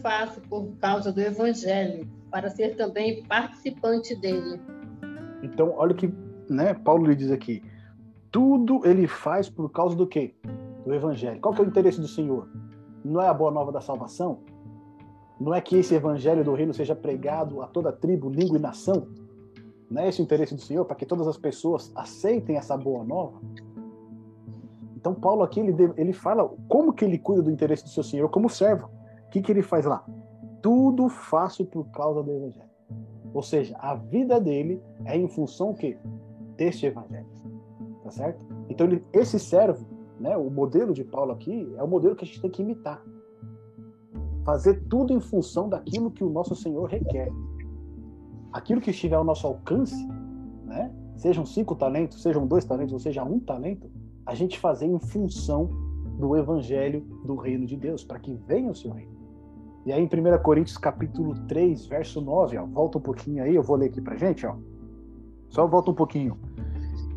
faço 0.00 0.40
por 0.42 0.72
causa 0.80 1.12
do 1.12 1.20
Evangelho, 1.20 2.08
para 2.30 2.50
ser 2.50 2.76
também 2.76 3.22
participante 3.24 4.14
dele. 4.14 4.60
Então, 5.42 5.74
olha 5.76 5.92
o 5.92 5.94
que 5.94 6.12
né, 6.48 6.74
Paulo 6.74 7.06
lhe 7.06 7.14
diz 7.14 7.30
aqui. 7.30 7.62
Tudo 8.30 8.86
ele 8.86 9.06
faz 9.06 9.48
por 9.48 9.70
causa 9.70 9.96
do 9.96 10.06
quê? 10.06 10.34
Do 10.84 10.94
Evangelho. 10.94 11.40
Qual 11.40 11.54
que 11.54 11.60
é 11.60 11.64
o 11.64 11.68
interesse 11.68 12.00
do 12.00 12.08
Senhor? 12.08 12.48
Não 13.04 13.20
é 13.20 13.28
a 13.28 13.34
boa 13.34 13.50
nova 13.50 13.72
da 13.72 13.80
salvação? 13.80 14.40
Não 15.40 15.54
é 15.54 15.60
que 15.60 15.76
esse 15.76 15.94
Evangelho 15.94 16.44
do 16.44 16.54
reino 16.54 16.74
seja 16.74 16.94
pregado 16.94 17.62
a 17.62 17.66
toda 17.66 17.90
tribo, 17.90 18.28
língua 18.28 18.58
e 18.58 18.60
nação? 18.60 19.08
Não 19.90 20.02
é 20.02 20.08
esse 20.08 20.20
o 20.20 20.24
interesse 20.24 20.54
do 20.54 20.60
Senhor? 20.60 20.84
Para 20.84 20.96
que 20.96 21.06
todas 21.06 21.26
as 21.26 21.36
pessoas 21.36 21.90
aceitem 21.96 22.56
essa 22.56 22.76
boa 22.76 23.02
nova? 23.02 23.40
Então, 24.96 25.14
Paulo 25.14 25.42
aqui, 25.42 25.60
ele, 25.60 25.92
ele 25.96 26.12
fala 26.12 26.46
como 26.68 26.92
que 26.92 27.04
ele 27.04 27.18
cuida 27.18 27.42
do 27.42 27.50
interesse 27.50 27.82
do 27.82 27.88
seu 27.88 28.02
Senhor 28.02 28.28
como 28.28 28.50
servo. 28.50 28.90
O 29.26 29.30
que, 29.30 29.40
que 29.40 29.50
ele 29.50 29.62
faz 29.62 29.86
lá? 29.86 30.04
Tudo 30.62 31.08
faço 31.08 31.64
por 31.64 31.86
causa 31.90 32.22
do 32.22 32.30
Evangelho. 32.30 32.70
Ou 33.32 33.42
seja, 33.42 33.76
a 33.78 33.94
vida 33.94 34.40
dele 34.40 34.82
é 35.04 35.16
em 35.16 35.28
função 35.28 35.72
que 35.72 35.96
deste 36.56 36.86
Evangelho. 36.86 37.26
Tá 38.02 38.10
certo? 38.10 38.44
Então, 38.68 38.86
ele, 38.86 39.04
esse 39.12 39.38
servo, 39.38 39.86
né, 40.18 40.36
o 40.36 40.50
modelo 40.50 40.92
de 40.92 41.04
Paulo 41.04 41.32
aqui, 41.32 41.72
é 41.76 41.82
o 41.82 41.88
modelo 41.88 42.16
que 42.16 42.24
a 42.24 42.26
gente 42.26 42.40
tem 42.40 42.50
que 42.50 42.62
imitar. 42.62 43.02
Fazer 44.44 44.82
tudo 44.88 45.12
em 45.12 45.20
função 45.20 45.68
daquilo 45.68 46.10
que 46.10 46.24
o 46.24 46.30
nosso 46.30 46.54
Senhor 46.54 46.88
requer. 46.88 47.30
Aquilo 48.52 48.80
que 48.80 48.90
estiver 48.90 49.16
ao 49.16 49.24
nosso 49.24 49.46
alcance, 49.46 50.08
né, 50.64 50.92
sejam 51.16 51.44
cinco 51.46 51.76
talentos, 51.76 52.22
sejam 52.22 52.46
dois 52.46 52.64
talentos, 52.64 52.92
ou 52.92 52.98
seja, 52.98 53.22
um 53.22 53.38
talento, 53.38 53.88
a 54.26 54.34
gente 54.34 54.58
fazer 54.58 54.86
em 54.86 54.98
função 54.98 55.68
do 56.18 56.36
evangelho 56.36 57.00
do 57.24 57.34
reino 57.36 57.66
de 57.66 57.76
Deus, 57.76 58.04
para 58.04 58.18
que 58.18 58.34
venha 58.34 58.70
o 58.70 58.74
seu 58.74 58.90
reino. 58.90 59.19
E 59.90 59.92
aí 59.92 60.04
em 60.04 60.06
1 60.06 60.38
Coríntios 60.40 60.78
capítulo 60.78 61.34
3, 61.48 61.86
verso 61.86 62.20
9, 62.20 62.56
ó, 62.58 62.64
volta 62.64 62.98
um 62.98 63.00
pouquinho 63.00 63.42
aí, 63.42 63.56
eu 63.56 63.62
vou 63.64 63.74
ler 63.74 63.86
aqui 63.86 64.00
pra 64.00 64.14
gente, 64.14 64.46
ó. 64.46 64.54
Só 65.48 65.66
volta 65.66 65.90
um 65.90 65.94
pouquinho. 65.94 66.38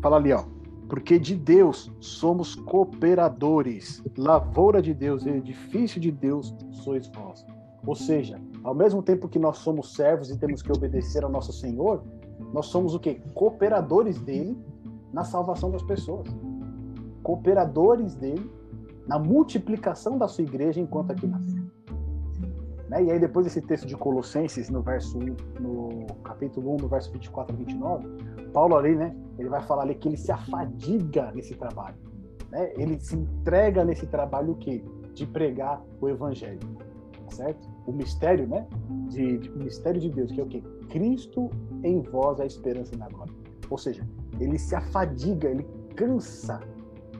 Fala 0.02 0.16
ali, 0.16 0.32
ó. 0.32 0.42
Porque 0.88 1.16
de 1.16 1.36
Deus 1.36 1.92
somos 2.00 2.56
cooperadores, 2.56 4.02
lavoura 4.18 4.82
de 4.82 4.92
Deus, 4.92 5.24
edifício 5.24 6.00
de 6.00 6.10
Deus 6.10 6.52
sois 6.72 7.06
vós. 7.14 7.46
Ou 7.86 7.94
seja, 7.94 8.40
ao 8.64 8.74
mesmo 8.74 9.04
tempo 9.04 9.28
que 9.28 9.38
nós 9.38 9.58
somos 9.58 9.94
servos 9.94 10.28
e 10.28 10.36
temos 10.36 10.60
que 10.60 10.72
obedecer 10.72 11.22
ao 11.22 11.30
nosso 11.30 11.52
Senhor, 11.52 12.02
nós 12.52 12.66
somos 12.66 12.92
o 12.92 12.98
quê? 12.98 13.20
Cooperadores 13.34 14.20
dele 14.20 14.58
na 15.12 15.22
salvação 15.22 15.70
das 15.70 15.84
pessoas. 15.84 16.26
Cooperadores 17.22 18.16
dele 18.16 18.50
na 19.06 19.16
multiplicação 19.16 20.18
da 20.18 20.26
sua 20.26 20.42
igreja 20.42 20.80
enquanto 20.80 21.12
aqui 21.12 21.24
na 21.24 21.38
terra. 21.38 21.63
Né? 22.94 23.04
E 23.04 23.10
aí 23.10 23.18
depois 23.18 23.46
esse 23.46 23.60
texto 23.60 23.86
de 23.86 23.96
Colossenses, 23.96 24.70
no 24.70 24.80
verso 24.80 25.18
1, 25.18 25.36
no 25.60 26.06
capítulo 26.22 26.74
1, 26.74 26.76
no 26.82 26.88
verso 26.88 27.10
24 27.12 27.52
a 27.52 27.58
29, 27.58 28.06
Paulo 28.52 28.76
ali, 28.76 28.94
né, 28.94 29.14
ele 29.36 29.48
vai 29.48 29.60
falar 29.62 29.82
ali 29.82 29.96
que 29.96 30.08
ele 30.08 30.16
se 30.16 30.30
afadiga 30.30 31.32
nesse 31.32 31.54
trabalho. 31.56 31.96
Né? 32.50 32.72
Ele 32.76 32.98
se 33.00 33.16
entrega 33.16 33.84
nesse 33.84 34.06
trabalho 34.06 34.52
o 34.52 34.56
quê? 34.56 34.84
De 35.12 35.26
pregar 35.26 35.82
o 36.00 36.08
evangelho. 36.08 36.60
Certo? 37.30 37.68
O 37.84 37.92
mistério, 37.92 38.46
né? 38.46 38.64
De, 39.08 39.38
de, 39.38 39.50
o 39.50 39.58
mistério 39.58 40.00
de 40.00 40.08
Deus, 40.08 40.30
que 40.30 40.40
é 40.40 40.44
o 40.44 40.46
quê? 40.46 40.62
Cristo 40.88 41.50
em 41.82 42.00
vós 42.00 42.38
a 42.38 42.46
esperança 42.46 42.96
na 42.96 43.08
glória. 43.08 43.34
Ou 43.68 43.78
seja, 43.78 44.06
ele 44.38 44.56
se 44.56 44.76
afadiga, 44.76 45.48
ele 45.48 45.66
cansa, 45.96 46.60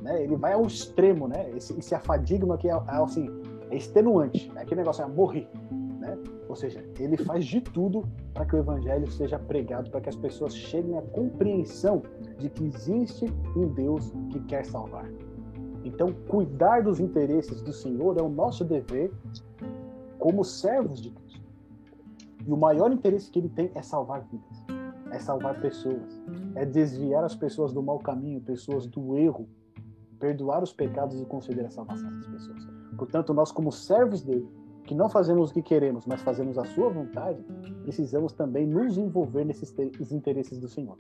né? 0.03 0.23
Ele 0.23 0.37
vai 0.37 0.53
ao 0.53 0.63
extremo, 0.67 1.27
né? 1.27 1.51
Esse, 1.57 1.77
esse 1.77 1.95
afadigma 1.95 2.55
aqui 2.55 2.69
é, 2.69 2.73
é 2.73 3.03
assim, 3.03 3.27
é 3.75 3.77
extenuante, 3.77 4.51
é 4.55 4.63
aquele 4.63 4.81
negócio 4.81 5.03
é 5.03 5.07
morrer, 5.07 5.49
né? 5.99 6.17
Ou 6.49 6.55
seja, 6.55 6.85
ele 6.99 7.17
faz 7.17 7.45
de 7.45 7.61
tudo 7.61 8.05
para 8.33 8.47
que 8.47 8.55
o 8.55 8.59
evangelho 8.59 9.11
seja 9.11 9.39
pregado, 9.39 9.91
para 9.91 10.01
que 10.01 10.09
as 10.09 10.17
pessoas 10.17 10.55
cheguem 10.55 10.97
à 10.97 11.03
compreensão 11.03 12.03
de 12.39 12.49
que 12.49 12.65
existe 12.65 13.27
um 13.57 13.69
Deus 13.69 14.13
que 14.31 14.41
quer 14.41 14.65
salvar. 14.65 15.11
Então, 15.85 16.13
cuidar 16.29 16.83
dos 16.83 17.01
interesses 17.01 17.61
do 17.61 17.73
Senhor 17.73 18.17
é 18.19 18.23
o 18.23 18.29
nosso 18.29 18.65
dever 18.65 19.13
como 20.19 20.45
servos 20.45 21.01
de 21.01 21.11
Cristo. 21.11 21.43
E 22.47 22.53
o 22.53 22.57
maior 22.57 22.93
interesse 22.93 23.31
que 23.31 23.39
ele 23.39 23.49
tem 23.49 23.71
é 23.75 23.83
salvar 23.83 24.23
vidas, 24.31 24.63
é 25.11 25.19
salvar 25.19 25.61
pessoas, 25.61 26.23
é 26.55 26.65
desviar 26.65 27.25
as 27.25 27.35
pessoas 27.35 27.73
do 27.73 27.83
mau 27.83 27.99
caminho, 27.99 28.41
pessoas 28.41 28.87
do 28.87 29.17
erro, 29.17 29.49
perdoar 30.19 30.63
os 30.63 30.73
pecados 30.73 31.21
e 31.21 31.25
conceder 31.25 31.67
a 31.67 31.71
salvação 31.71 32.09
às 32.19 32.27
pessoas. 32.27 32.74
Portanto, 32.97 33.35
nós, 33.35 33.51
como 33.51 33.73
servos 33.73 34.23
dele, 34.23 34.49
que 34.85 34.95
não 34.95 35.09
fazemos 35.09 35.51
o 35.51 35.55
que 35.55 35.63
queremos, 35.63 36.07
mas 36.07 36.23
fazemos 36.23 36.59
a 36.59 36.65
sua 36.65 36.91
vontade, 36.91 37.43
precisamos 37.83 38.33
também 38.33 38.67
nos 38.67 38.99
envolver 38.99 39.45
nesses 39.45 39.73
interesses 40.13 40.59
do 40.59 40.69
Senhor. 40.69 40.97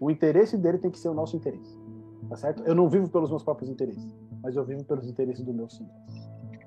O 0.00 0.10
interesse 0.10 0.56
dele 0.56 0.78
tem 0.78 0.90
que 0.90 0.98
ser 0.98 1.08
o 1.08 1.14
nosso 1.14 1.36
interesse. 1.36 1.78
Tá 2.28 2.36
certo? 2.36 2.62
Eu 2.64 2.74
não 2.74 2.88
vivo 2.88 3.08
pelos 3.08 3.30
meus 3.30 3.42
próprios 3.42 3.70
interesses, 3.70 4.16
mas 4.42 4.56
eu 4.56 4.64
vivo 4.64 4.84
pelos 4.84 5.08
interesses 5.08 5.44
do 5.44 5.52
meu 5.52 5.68
Senhor. 5.68 5.92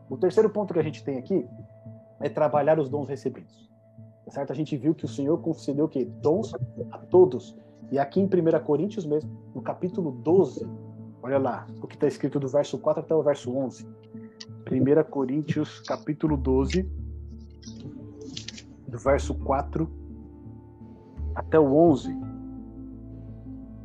O 0.10 0.18
terceiro 0.18 0.50
ponto 0.50 0.74
que 0.74 0.80
a 0.80 0.84
gente 0.84 1.04
tem 1.04 1.18
aqui 1.18 1.48
é 2.20 2.30
trabalhar 2.30 2.80
os 2.80 2.90
dons 2.90 3.10
recebidos. 3.10 3.70
Tá 4.26 4.32
certo? 4.32 4.52
A 4.52 4.56
gente 4.56 4.76
viu 4.78 4.94
que 4.94 5.06
o 5.06 5.08
Senhor 5.08 5.38
concedeu 5.40 5.86
o 5.86 5.90
quê? 5.90 6.06
Dons 6.22 6.54
a 6.92 6.98
todos. 6.98 7.58
E 7.92 7.98
aqui 7.98 8.20
em 8.20 8.26
1 8.26 8.64
Coríntios 8.64 9.06
mesmo, 9.06 9.32
no 9.54 9.62
capítulo 9.62 10.12
12, 10.12 10.68
olha 11.22 11.38
lá, 11.38 11.68
o 11.82 11.88
que 11.88 11.96
está 11.96 12.08
escrito 12.08 12.40
do 12.40 12.48
verso 12.48 12.78
4 12.78 13.02
até 13.04 13.16
o 13.16 13.24
verso 13.24 13.56
11. 13.56 13.88
1 14.72 15.04
Coríntios 15.10 15.80
capítulo 15.82 16.38
12, 16.38 16.84
do 18.88 18.98
verso 19.00 19.34
4 19.34 19.90
até 21.34 21.60
o 21.60 21.76
11. 21.76 22.16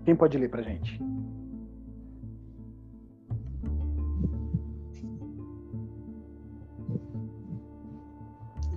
Quem 0.05 0.15
pode 0.15 0.37
ler 0.37 0.51
para 0.51 0.63
gente? 0.63 1.03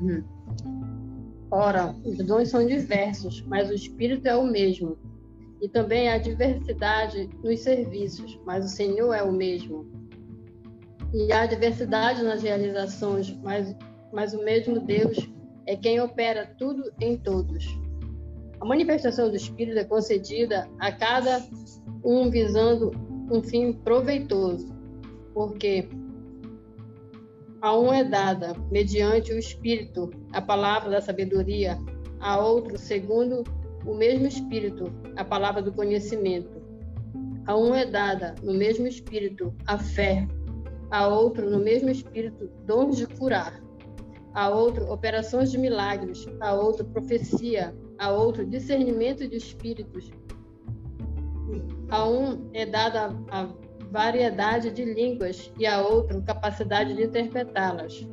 Hum. 0.01 0.23
Ora, 1.51 1.93
os 2.05 2.17
dons 2.19 2.49
são 2.49 2.65
diversos, 2.65 3.41
mas 3.47 3.69
o 3.69 3.73
Espírito 3.73 4.27
é 4.27 4.35
o 4.35 4.45
mesmo. 4.45 4.97
E 5.61 5.67
também 5.67 6.09
há 6.09 6.17
diversidade 6.17 7.29
nos 7.43 7.59
serviços, 7.61 8.39
mas 8.45 8.63
o 8.65 8.69
Senhor 8.69 9.13
é 9.13 9.23
o 9.23 9.31
mesmo. 9.31 9.96
E 11.13 11.31
há 11.31 11.45
diversidade 11.45 12.21
nas 12.23 12.43
realizações, 12.43 13.31
mas, 13.41 13.75
mas 14.11 14.33
o 14.33 14.43
mesmo 14.43 14.79
Deus 14.79 15.17
é 15.65 15.75
quem 15.75 15.99
opera 16.01 16.53
tudo 16.57 16.91
em 16.99 17.17
todos. 17.17 17.65
A 18.59 18.65
manifestação 18.65 19.29
do 19.29 19.35
Espírito 19.35 19.77
é 19.77 19.83
concedida 19.83 20.67
a 20.79 20.91
cada 20.91 21.45
um 22.03 22.29
visando 22.29 22.91
um 23.31 23.41
fim 23.41 23.73
proveitoso, 23.73 24.73
porque 25.33 25.87
a 27.61 27.77
um 27.77 27.93
é 27.93 28.03
dada, 28.03 28.55
mediante 28.71 29.33
o 29.33 29.37
Espírito, 29.37 30.09
a 30.31 30.41
palavra 30.41 30.89
da 30.89 31.01
sabedoria, 31.01 31.77
a 32.19 32.39
outro, 32.39 32.77
segundo 32.77 33.43
o 33.85 33.95
mesmo 33.95 34.27
Espírito, 34.27 34.91
a 35.15 35.23
palavra 35.23 35.61
do 35.61 35.71
conhecimento. 35.71 36.61
A 37.45 37.57
um 37.57 37.73
é 37.73 37.85
dada, 37.85 38.35
no 38.43 38.53
mesmo 38.53 38.87
Espírito, 38.87 39.53
a 39.65 39.77
fé, 39.77 40.27
a 40.91 41.07
outro, 41.07 41.49
no 41.49 41.59
mesmo 41.59 41.89
Espírito, 41.89 42.49
dons 42.65 42.97
de 42.97 43.07
curar 43.07 43.61
a 44.37 44.49
outro 44.49 44.91
operações 44.91 45.49
de 45.49 45.57
milagres, 45.57 46.27
a 46.39 46.53
outro 46.53 46.85
profecia, 46.85 47.75
a 47.97 48.11
outro 48.11 48.45
discernimento 48.45 49.27
de 49.27 49.35
espíritos. 49.35 50.11
A 51.89 52.07
um 52.07 52.47
é 52.53 52.63
dada 52.63 53.15
a 53.31 53.49
variedade 53.89 54.69
de 54.69 54.85
línguas 54.85 55.51
e 55.57 55.65
a 55.65 55.81
outro 55.81 56.21
capacidade 56.21 56.93
de 56.93 57.03
interpretá-las. 57.05 58.07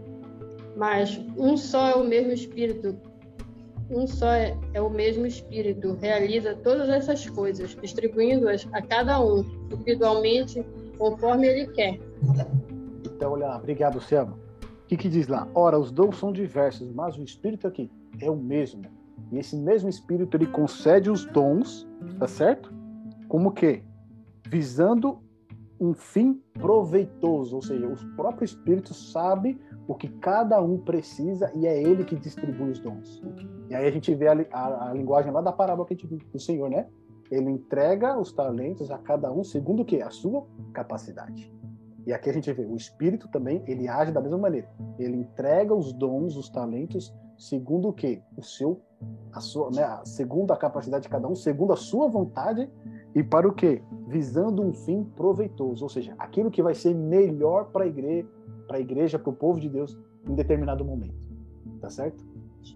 Mas 0.77 1.21
um 1.37 1.59
só 1.59 1.89
é 1.89 1.95
o 1.95 2.05
mesmo 2.05 2.33
espírito, 2.33 2.97
um 3.91 4.07
só 4.07 4.33
é, 4.33 4.57
é 4.73 4.81
o 4.81 4.89
mesmo 4.89 5.27
espírito, 5.27 5.93
realiza 6.01 6.55
todas 6.55 6.89
essas 6.89 7.29
coisas, 7.29 7.77
distribuindo-as 7.83 8.67
a 8.73 8.81
cada 8.81 9.21
um 9.21 9.41
individualmente 9.71 10.65
conforme 10.99 11.47
ele 11.47 11.67
quer. 11.69 12.01
Então, 13.05 13.33
olha, 13.33 13.57
obrigado, 13.57 14.01
Selma. 14.01 14.39
O 14.63 14.87
que, 14.87 14.97
que 14.97 15.09
diz 15.09 15.29
lá? 15.29 15.49
Ora, 15.55 15.79
os 15.79 15.91
dons 15.91 16.19
são 16.19 16.33
diversos, 16.33 16.93
mas 16.93 17.17
o 17.17 17.23
Espírito 17.23 17.67
aqui 17.67 17.91
é 18.21 18.31
o 18.31 18.37
mesmo. 18.37 18.83
E 19.33 19.39
esse 19.39 19.57
mesmo 19.57 19.89
Espírito 19.89 20.37
ele 20.37 20.47
concede 20.47 21.11
os 21.11 21.25
dons, 21.25 21.89
tá 22.19 22.29
certo? 22.29 22.73
Como 23.29 23.53
que? 23.53 23.83
Visando 24.49 25.19
um 25.81 25.95
fim 25.95 26.41
proveitoso, 26.53 27.57
ou 27.57 27.63
seja, 27.63 27.87
o 27.87 28.17
próprio 28.17 28.45
Espírito 28.45 28.95
sabe 28.95 29.59
o 29.87 29.95
que 29.95 30.09
cada 30.09 30.61
um 30.63 30.79
precisa 30.79 31.51
e 31.55 31.67
é 31.67 31.83
ele 31.83 32.05
que 32.05 32.17
distribui 32.17 32.71
os 32.71 32.79
dons. 32.79 33.23
E 33.69 33.75
aí 33.75 33.87
a 33.87 33.91
gente 33.91 34.15
vê 34.15 34.29
a, 34.29 34.47
a, 34.53 34.91
a 34.91 34.93
linguagem 34.93 35.33
lá 35.33 35.41
da 35.41 35.53
parábola 35.53 35.87
que 35.87 35.95
a 35.95 35.97
gente 35.97 36.07
viu 36.07 36.19
do 36.33 36.39
Senhor, 36.39 36.71
né? 36.71 36.87
Ele 37.31 37.51
entrega 37.51 38.19
os 38.19 38.33
talentos 38.33 38.91
a 38.91 38.99
cada 38.99 39.33
um 39.33 39.43
segundo 39.43 39.83
o 39.83 39.85
quê? 39.85 40.03
A 40.03 40.11
sua 40.11 40.47
capacidade. 40.73 41.53
E 42.07 42.13
aqui 42.13 42.29
a 42.29 42.33
gente 42.33 42.53
vê, 42.53 42.65
o 42.65 42.77
Espírito 42.77 43.29
também, 43.29 43.63
ele 43.67 43.89
age 43.89 44.13
da 44.13 44.21
mesma 44.21 44.39
maneira. 44.39 44.69
Ele 44.99 45.17
entrega 45.17 45.75
os 45.75 45.93
dons, 45.93 46.37
os 46.37 46.51
talentos, 46.51 47.15
segundo 47.39 47.89
o 47.89 47.93
quê? 47.93 48.23
O 48.37 48.43
seu, 48.43 48.81
a 49.33 49.41
sua, 49.41 49.71
né, 49.71 50.01
segundo 50.05 50.53
a 50.53 50.57
capacidade 50.57 51.05
de 51.05 51.09
cada 51.09 51.27
um, 51.27 51.35
segundo 51.35 51.73
a 51.73 51.77
sua 51.77 52.07
vontade, 52.09 52.71
e 53.15 53.23
para 53.23 53.49
o 53.49 53.53
quê? 53.53 53.83
Visando 54.07 54.63
um 54.63 54.73
fim 54.73 55.05
proveitoso, 55.05 55.85
ou 55.85 55.89
seja, 55.89 56.15
aquilo 56.19 56.51
que 56.51 56.63
vai 56.63 56.75
ser 56.75 56.95
melhor 56.95 57.67
para 57.67 57.85
a 57.85 57.87
igreja, 57.87 58.29
para 58.67 58.77
a 58.77 58.81
igreja, 58.81 59.19
para 59.19 59.31
o 59.31 59.35
povo 59.35 59.59
de 59.61 59.69
Deus 59.69 59.99
em 60.29 60.35
determinado 60.35 60.85
momento. 60.85 61.15
Tá 61.81 61.89
certo? 61.89 62.25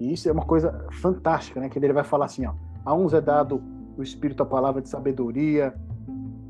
E 0.01 0.13
isso 0.13 0.29
é 0.29 0.33
uma 0.33 0.45
coisa 0.45 0.87
fantástica, 0.93 1.61
né? 1.61 1.69
Que 1.69 1.79
ele 1.79 1.93
vai 1.93 2.05
falar 2.05 2.27
assim, 2.27 2.47
ó, 2.47 2.55
a 2.85 2.95
uns 2.95 3.13
é 3.13 3.21
dado 3.21 3.63
o 3.99 4.03
espírito 4.03 4.43
a 4.43 4.47
palavra 4.47 4.81
de 4.81 4.89
sabedoria, 4.89 5.75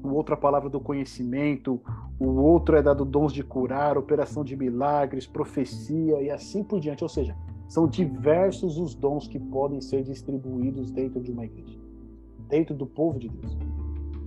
o 0.02 0.10
outro 0.10 0.34
a 0.34 0.36
palavra 0.36 0.68
do 0.68 0.78
conhecimento, 0.78 1.80
o 2.20 2.28
outro 2.28 2.76
é 2.76 2.82
dado 2.82 3.04
dons 3.04 3.32
de 3.32 3.42
curar, 3.42 3.96
operação 3.96 4.44
de 4.44 4.54
milagres, 4.54 5.26
profecia 5.26 6.20
e 6.20 6.30
assim 6.30 6.62
por 6.62 6.78
diante. 6.78 7.02
Ou 7.02 7.08
seja, 7.08 7.34
são 7.68 7.86
diversos 7.86 8.78
os 8.78 8.94
dons 8.94 9.26
que 9.26 9.38
podem 9.38 9.80
ser 9.80 10.02
distribuídos 10.02 10.90
dentro 10.90 11.20
de 11.20 11.32
uma 11.32 11.44
igreja, 11.44 11.78
dentro 12.48 12.74
do 12.74 12.86
povo 12.86 13.18
de 13.18 13.28
Deus. 13.28 13.56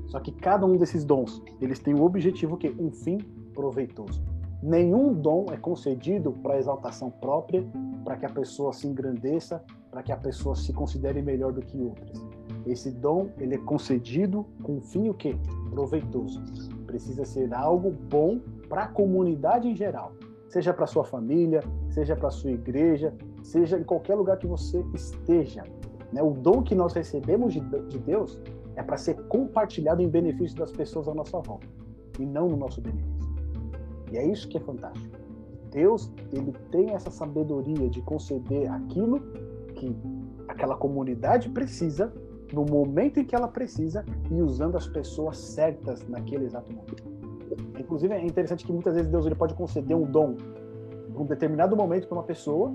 Só 0.08 0.20
que 0.20 0.32
cada 0.32 0.66
um 0.66 0.76
desses 0.76 1.06
dons, 1.06 1.42
eles 1.62 1.80
têm 1.80 1.94
o 1.94 2.04
objetivo 2.04 2.58
que 2.58 2.70
um 2.70 2.92
fim 2.92 3.20
proveitoso. 3.54 4.22
Nenhum 4.62 5.14
dom 5.14 5.46
é 5.52 5.58
concedido 5.58 6.32
para 6.34 6.58
exaltação 6.58 7.10
própria, 7.10 7.66
para 8.04 8.16
que 8.16 8.26
a 8.26 8.30
pessoa 8.30 8.74
se 8.74 8.88
engrandeça, 8.88 9.64
para 9.90 10.04
que 10.04 10.12
a 10.12 10.18
pessoa 10.18 10.56
se 10.56 10.72
considere 10.72 11.22
melhor 11.22 11.52
do 11.52 11.62
que 11.62 11.78
outras. 11.82 12.24
Esse 12.66 12.92
dom, 12.92 13.30
ele 13.38 13.56
é 13.56 13.58
concedido 13.58 14.46
com 14.62 14.78
um 14.78 14.82
fim 14.82 15.10
o 15.10 15.14
quê? 15.14 15.36
Proveitoso. 15.70 16.42
Precisa 16.86 17.26
ser 17.26 17.54
algo 17.54 17.92
bom 17.92 18.40
para 18.70 18.84
a 18.84 18.88
comunidade 18.88 19.68
em 19.68 19.76
geral. 19.76 20.14
Seja 20.48 20.74
para 20.74 20.86
sua 20.86 21.04
família, 21.04 21.64
seja 21.90 22.16
para 22.16 22.30
sua 22.30 22.52
igreja, 22.52 23.14
seja 23.42 23.80
em 23.80 23.84
qualquer 23.84 24.16
lugar 24.16 24.38
que 24.38 24.48
você 24.48 24.84
esteja. 24.94 25.64
Né? 26.12 26.22
O 26.22 26.32
dom 26.32 26.62
que 26.62 26.76
nós 26.76 26.94
recebemos 26.94 27.54
de, 27.54 27.62
de 27.62 27.98
Deus 28.00 28.40
é 28.76 28.84
para 28.84 28.98
ser 28.98 29.16
compartilhado 29.28 30.02
em 30.02 30.10
benefício 30.10 30.58
das 30.58 30.72
pessoas 30.72 31.08
à 31.08 31.14
nossa 31.14 31.40
volta 31.40 31.68
e 32.20 32.26
não 32.26 32.50
no 32.50 32.58
nosso 32.58 32.82
benefício. 32.82 33.32
E 34.12 34.18
é 34.18 34.26
isso 34.26 34.48
que 34.48 34.58
é 34.58 34.60
fantástico. 34.60 35.18
Deus, 35.72 36.12
ele 36.34 36.54
tem 36.70 36.92
essa 36.92 37.10
sabedoria 37.10 37.90
de 37.90 38.02
conceder 38.02 38.70
aquilo 38.70 39.22
que 39.74 39.96
aquela 40.48 40.76
comunidade 40.76 41.50
precisa 41.50 42.14
no 42.54 42.66
momento 42.66 43.20
em 43.20 43.26
que 43.26 43.36
ela 43.36 43.48
precisa 43.48 44.06
e 44.30 44.42
usando 44.42 44.76
as 44.76 44.88
pessoas 44.88 45.38
certas 45.38 46.08
naquele 46.08 46.46
exato 46.46 46.72
momento. 46.72 47.04
Inclusive, 47.80 48.14
é 48.14 48.24
interessante 48.24 48.66
que 48.66 48.72
muitas 48.72 48.94
vezes 48.94 49.10
Deus 49.10 49.26
ele 49.26 49.36
pode 49.36 49.54
conceder 49.54 49.96
um 49.96 50.04
dom 50.04 50.36
num 51.10 51.26
determinado 51.26 51.76
momento 51.76 52.08
para 52.08 52.18
uma 52.18 52.24
pessoa 52.24 52.72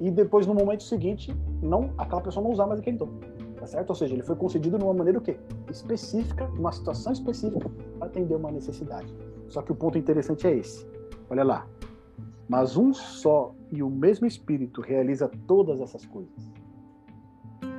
e 0.00 0.10
depois, 0.10 0.46
no 0.46 0.54
momento 0.54 0.82
seguinte, 0.82 1.34
não 1.62 1.90
aquela 1.98 2.20
pessoa 2.20 2.42
não 2.42 2.50
usar 2.50 2.66
mais 2.66 2.80
aquele 2.80 2.96
dom. 2.96 3.08
Tá 3.56 3.66
certo? 3.66 3.90
Ou 3.90 3.94
seja, 3.94 4.14
ele 4.14 4.22
foi 4.22 4.36
concedido 4.36 4.78
de 4.78 4.84
uma 4.84 4.94
maneira 4.94 5.18
o 5.18 5.22
quê? 5.22 5.36
específica, 5.70 6.46
numa 6.48 6.72
situação 6.72 7.12
específica, 7.12 7.70
para 7.98 8.08
atender 8.08 8.34
uma 8.34 8.50
necessidade. 8.50 9.14
Só 9.48 9.60
que 9.60 9.70
o 9.70 9.74
ponto 9.74 9.98
interessante 9.98 10.46
é 10.46 10.56
esse. 10.56 10.86
Olha 11.28 11.44
lá. 11.44 11.66
Mas 12.48 12.76
um 12.76 12.92
só 12.92 13.54
e 13.70 13.82
o 13.82 13.90
mesmo 13.90 14.26
Espírito 14.26 14.80
realiza 14.80 15.30
todas 15.46 15.80
essas 15.80 16.04
coisas 16.06 16.50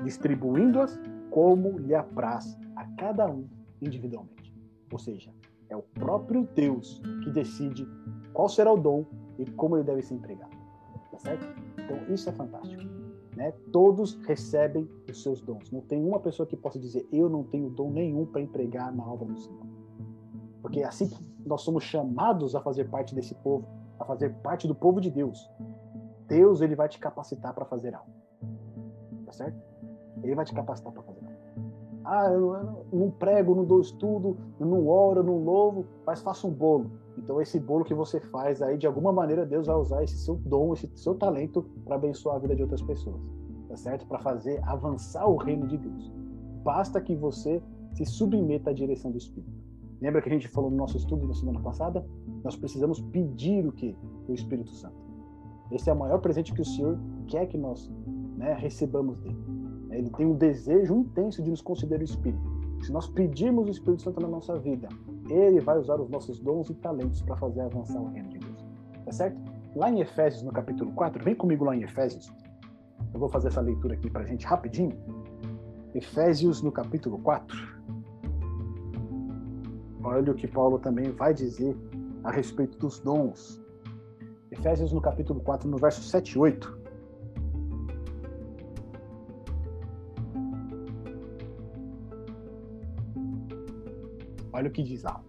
distribuindo-as 0.03 0.99
como 1.29 1.77
lhe 1.79 1.95
apraz 1.95 2.57
a 2.75 2.85
cada 2.97 3.29
um 3.29 3.47
individualmente. 3.81 4.53
Ou 4.91 4.99
seja, 4.99 5.31
é 5.69 5.75
o 5.75 5.81
próprio 5.81 6.47
Deus 6.53 7.01
que 7.23 7.31
decide 7.31 7.87
qual 8.33 8.49
será 8.49 8.71
o 8.71 8.77
dom 8.77 9.05
e 9.39 9.45
como 9.51 9.77
ele 9.77 9.83
deve 9.83 10.01
ser 10.01 10.15
empregado. 10.15 10.51
Tá 11.11 11.19
certo? 11.19 11.47
Então, 11.73 12.13
isso 12.13 12.29
é 12.29 12.33
fantástico. 12.33 12.83
Né? 13.35 13.51
Todos 13.71 14.15
recebem 14.25 14.89
os 15.09 15.23
seus 15.23 15.41
dons. 15.41 15.71
Não 15.71 15.81
tem 15.81 16.03
uma 16.03 16.19
pessoa 16.19 16.45
que 16.45 16.57
possa 16.57 16.77
dizer, 16.77 17.07
eu 17.11 17.29
não 17.29 17.43
tenho 17.43 17.69
dom 17.69 17.89
nenhum 17.89 18.25
para 18.25 18.41
empregar 18.41 18.93
na 18.93 19.05
obra 19.05 19.27
do 19.27 19.39
Senhor. 19.39 19.65
Porque 20.61 20.81
é 20.81 20.85
assim 20.85 21.07
que 21.07 21.17
nós 21.45 21.61
somos 21.61 21.83
chamados 21.83 22.53
a 22.55 22.61
fazer 22.61 22.89
parte 22.89 23.15
desse 23.15 23.33
povo, 23.35 23.67
a 23.99 24.05
fazer 24.05 24.29
parte 24.35 24.67
do 24.67 24.75
povo 24.75 24.99
de 24.99 25.09
Deus. 25.09 25.49
Deus 26.27 26.61
ele 26.61 26.75
vai 26.75 26.87
te 26.87 26.99
capacitar 26.99 27.53
para 27.53 27.65
fazer 27.65 27.95
algo. 27.95 28.11
Tá 29.25 29.31
certo? 29.31 29.70
Ele 30.23 30.35
vai 30.35 30.45
te 30.45 30.53
capacitar 30.53 30.91
para 30.91 31.03
fazer. 31.03 31.21
Ah, 32.03 32.29
eu 32.31 32.85
não 32.91 33.11
prego, 33.11 33.55
não 33.55 33.63
dou 33.63 33.79
estudo, 33.79 34.37
não 34.59 34.87
oro, 34.87 35.23
não 35.23 35.37
louvo, 35.37 35.85
mas 36.05 36.21
faço 36.21 36.47
um 36.47 36.51
bolo. 36.51 36.91
Então 37.17 37.39
esse 37.41 37.59
bolo 37.59 37.85
que 37.85 37.93
você 37.93 38.19
faz 38.19 38.61
aí, 38.61 38.77
de 38.77 38.87
alguma 38.87 39.11
maneira, 39.11 39.45
Deus 39.45 39.67
vai 39.67 39.75
usar 39.75 40.03
esse 40.03 40.17
seu 40.17 40.35
dom, 40.35 40.73
esse 40.73 40.89
seu 40.95 41.13
talento 41.15 41.63
para 41.85 41.95
abençoar 41.95 42.37
a 42.37 42.39
vida 42.39 42.55
de 42.55 42.63
outras 42.63 42.81
pessoas, 42.81 43.21
tá 43.69 43.75
certo? 43.75 44.07
Para 44.07 44.19
fazer 44.19 44.59
avançar 44.63 45.27
o 45.27 45.35
reino 45.35 45.67
de 45.67 45.77
Deus. 45.77 46.11
Basta 46.63 46.99
que 46.99 47.15
você 47.15 47.61
se 47.93 48.05
submeta 48.05 48.71
à 48.71 48.73
direção 48.73 49.11
do 49.11 49.17
Espírito. 49.17 49.61
Lembra 50.01 50.21
que 50.21 50.29
a 50.29 50.31
gente 50.31 50.47
falou 50.47 50.71
no 50.71 50.77
nosso 50.77 50.97
estudo 50.97 51.27
na 51.27 51.33
semana 51.33 51.59
passada? 51.59 52.03
Nós 52.43 52.55
precisamos 52.55 52.99
pedir 52.99 53.67
o 53.67 53.71
que? 53.71 53.95
O 54.27 54.33
Espírito 54.33 54.71
Santo. 54.71 54.95
Esse 55.71 55.89
é 55.89 55.93
o 55.93 55.95
maior 55.97 56.19
presente 56.19 56.53
que 56.53 56.61
o 56.61 56.65
Senhor 56.65 56.99
quer 57.27 57.45
que 57.45 57.57
nós 57.57 57.89
né, 58.35 58.53
recebamos 58.53 59.19
dele. 59.19 59.37
Ele 59.91 60.09
tem 60.09 60.25
um 60.25 60.35
desejo 60.35 60.95
intenso 60.95 61.41
de 61.41 61.49
nos 61.49 61.61
conceder 61.61 61.99
o 61.99 62.03
Espírito. 62.03 62.41
Se 62.81 62.91
nós 62.91 63.07
pedirmos 63.07 63.67
o 63.67 63.71
Espírito 63.71 64.01
Santo 64.01 64.19
na 64.19 64.27
nossa 64.27 64.57
vida, 64.57 64.89
ele 65.29 65.59
vai 65.59 65.77
usar 65.77 65.99
os 65.99 66.09
nossos 66.09 66.39
dons 66.39 66.69
e 66.69 66.73
talentos 66.75 67.21
para 67.21 67.35
fazer 67.35 67.61
avançar 67.61 67.99
o 67.99 68.09
reino 68.09 68.29
de 68.29 68.39
Deus. 68.39 68.65
Tá 69.05 69.11
certo? 69.11 69.39
Lá 69.75 69.89
em 69.89 70.01
Efésios, 70.01 70.41
no 70.43 70.51
capítulo 70.51 70.91
4, 70.93 71.23
vem 71.23 71.35
comigo 71.35 71.63
lá 71.63 71.75
em 71.75 71.83
Efésios. 71.83 72.33
Eu 73.13 73.19
vou 73.19 73.29
fazer 73.29 73.49
essa 73.49 73.61
leitura 73.61 73.93
aqui 73.93 74.09
para 74.09 74.23
a 74.23 74.25
gente 74.25 74.45
rapidinho. 74.45 74.97
Efésios, 75.93 76.61
no 76.61 76.71
capítulo 76.71 77.19
4. 77.19 77.55
Olha 80.03 80.31
o 80.31 80.35
que 80.35 80.47
Paulo 80.47 80.79
também 80.79 81.11
vai 81.11 81.33
dizer 81.33 81.77
a 82.23 82.31
respeito 82.31 82.77
dos 82.79 82.99
dons. 82.99 83.61
Efésios, 84.49 84.91
no 84.91 85.01
capítulo 85.01 85.39
4, 85.41 85.69
no 85.69 85.77
verso 85.77 86.01
7 86.01 86.31
e 86.31 86.39
8. 86.39 86.80
Olha 94.53 94.67
o 94.67 94.71
que 94.71 94.83
diz 94.83 95.03
lá. 95.03 95.21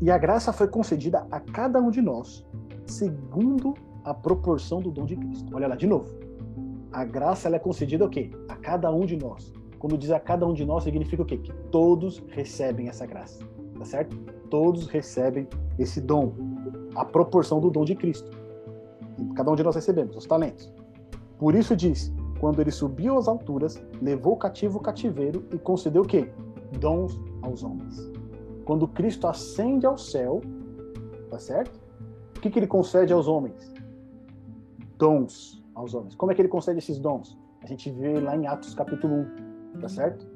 E 0.00 0.10
a 0.10 0.16
graça 0.16 0.52
foi 0.52 0.66
concedida 0.66 1.26
a 1.30 1.38
cada 1.40 1.80
um 1.80 1.90
de 1.90 2.00
nós, 2.00 2.44
segundo 2.86 3.74
a 4.04 4.14
proporção 4.14 4.80
do 4.80 4.90
dom 4.90 5.04
de 5.04 5.16
Cristo. 5.16 5.54
Olha 5.54 5.68
lá, 5.68 5.76
de 5.76 5.86
novo. 5.86 6.08
A 6.90 7.04
graça 7.04 7.48
ela 7.48 7.56
é 7.56 7.58
concedida 7.58 8.04
o 8.04 8.08
quê? 8.08 8.30
A 8.48 8.56
cada 8.56 8.90
um 8.90 9.04
de 9.04 9.16
nós. 9.16 9.52
Quando 9.78 9.96
diz 9.96 10.10
a 10.10 10.18
cada 10.18 10.46
um 10.46 10.52
de 10.52 10.64
nós, 10.64 10.84
significa 10.84 11.22
o 11.22 11.26
quê? 11.26 11.36
Que 11.36 11.52
todos 11.70 12.22
recebem 12.28 12.88
essa 12.88 13.06
graça. 13.06 13.44
Tá 13.78 13.84
certo? 13.84 14.16
Todos 14.48 14.86
recebem 14.88 15.46
esse 15.78 16.00
dom. 16.00 16.32
A 16.94 17.04
proporção 17.04 17.60
do 17.60 17.70
dom 17.70 17.84
de 17.84 17.94
Cristo. 17.94 18.30
Cada 19.36 19.50
um 19.50 19.54
de 19.54 19.62
nós 19.62 19.74
recebemos, 19.74 20.16
os 20.16 20.26
talentos. 20.26 20.72
Por 21.38 21.54
isso 21.54 21.76
diz: 21.76 22.12
quando 22.40 22.60
ele 22.60 22.70
subiu 22.70 23.18
às 23.18 23.28
alturas, 23.28 23.82
levou 24.00 24.32
o 24.32 24.36
cativo 24.36 24.78
o 24.78 24.82
cativeiro 24.82 25.46
e 25.52 25.58
concedeu 25.58 26.02
o 26.02 26.06
quê? 26.06 26.30
Dons 26.78 27.20
aos 27.42 27.62
homens. 27.62 28.10
Quando 28.64 28.86
Cristo 28.86 29.26
ascende 29.26 29.86
ao 29.86 29.98
céu, 29.98 30.40
tá 31.28 31.38
certo? 31.38 31.80
O 32.36 32.40
que, 32.40 32.50
que 32.50 32.58
ele 32.58 32.66
concede 32.66 33.12
aos 33.12 33.28
homens? 33.28 33.72
Dons 34.96 35.62
aos 35.74 35.94
homens. 35.94 36.14
Como 36.14 36.30
é 36.32 36.34
que 36.34 36.42
ele 36.42 36.48
concede 36.48 36.78
esses 36.78 36.98
dons? 36.98 37.38
A 37.62 37.66
gente 37.66 37.90
vê 37.90 38.18
lá 38.18 38.36
em 38.36 38.46
Atos 38.46 38.74
capítulo 38.74 39.26
1, 39.76 39.80
tá 39.80 39.88
certo? 39.88 40.26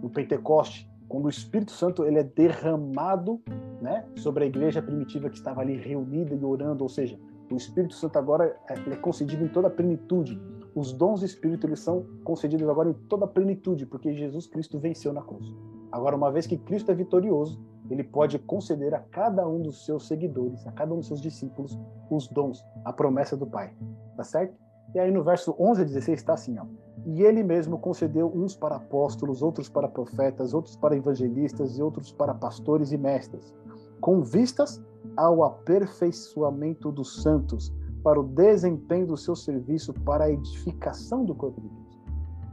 No 0.00 0.08
Pentecoste, 0.08 0.88
quando 1.08 1.24
o 1.24 1.28
Espírito 1.28 1.72
Santo 1.72 2.04
ele 2.04 2.18
é 2.18 2.22
derramado, 2.22 3.40
né, 3.80 4.04
sobre 4.16 4.44
a 4.44 4.46
igreja 4.46 4.82
primitiva 4.82 5.30
que 5.30 5.36
estava 5.36 5.60
ali 5.60 5.76
reunida 5.76 6.34
e 6.34 6.44
orando, 6.44 6.82
ou 6.82 6.88
seja, 6.88 7.18
o 7.50 7.56
Espírito 7.56 7.94
Santo 7.94 8.18
agora 8.18 8.56
é, 8.68 8.74
é 8.74 8.96
concedido 8.96 9.44
em 9.44 9.48
toda 9.48 9.68
a 9.68 9.70
plenitude. 9.70 10.40
Os 10.74 10.92
dons 10.92 11.20
do 11.20 11.26
Espírito 11.26 11.66
eles 11.66 11.80
são 11.80 12.04
concedidos 12.22 12.68
agora 12.68 12.90
em 12.90 12.92
toda 12.92 13.24
a 13.24 13.28
plenitude, 13.28 13.86
porque 13.86 14.12
Jesus 14.12 14.46
Cristo 14.46 14.78
venceu 14.78 15.12
na 15.12 15.22
cruz. 15.22 15.52
Agora, 15.90 16.16
uma 16.16 16.30
vez 16.30 16.46
que 16.46 16.58
Cristo 16.58 16.90
é 16.90 16.94
vitorioso, 16.94 17.60
ele 17.90 18.04
pode 18.04 18.38
conceder 18.38 18.94
a 18.94 19.00
cada 19.00 19.48
um 19.48 19.62
dos 19.62 19.84
seus 19.86 20.06
seguidores, 20.06 20.66
a 20.66 20.72
cada 20.72 20.92
um 20.92 20.98
dos 20.98 21.06
seus 21.06 21.20
discípulos, 21.20 21.78
os 22.10 22.28
dons, 22.28 22.64
a 22.84 22.92
promessa 22.92 23.36
do 23.36 23.46
Pai. 23.46 23.74
Tá 24.16 24.24
certo? 24.24 24.54
E 24.94 24.98
aí 24.98 25.10
no 25.10 25.22
verso 25.22 25.54
11 25.58 25.82
a 25.82 25.84
16 25.84 26.18
está 26.18 26.34
assim, 26.34 26.58
ó. 26.58 26.64
E 27.06 27.22
ele 27.22 27.42
mesmo 27.42 27.78
concedeu 27.78 28.30
uns 28.34 28.56
para 28.56 28.76
apóstolos, 28.76 29.42
outros 29.42 29.68
para 29.68 29.88
profetas, 29.88 30.52
outros 30.52 30.76
para 30.76 30.96
evangelistas 30.96 31.78
e 31.78 31.82
outros 31.82 32.12
para 32.12 32.34
pastores 32.34 32.92
e 32.92 32.98
mestres, 32.98 33.54
com 34.00 34.22
vistas 34.22 34.82
ao 35.16 35.42
aperfeiçoamento 35.42 36.90
dos 36.90 37.22
santos, 37.22 37.72
para 38.02 38.20
o 38.20 38.24
desempenho 38.24 39.06
do 39.06 39.16
seu 39.16 39.34
serviço, 39.34 39.92
para 39.92 40.24
a 40.24 40.30
edificação 40.30 41.24
do 41.24 41.34
corpo 41.34 41.60
de 41.60 41.68
Deus. 41.68 42.00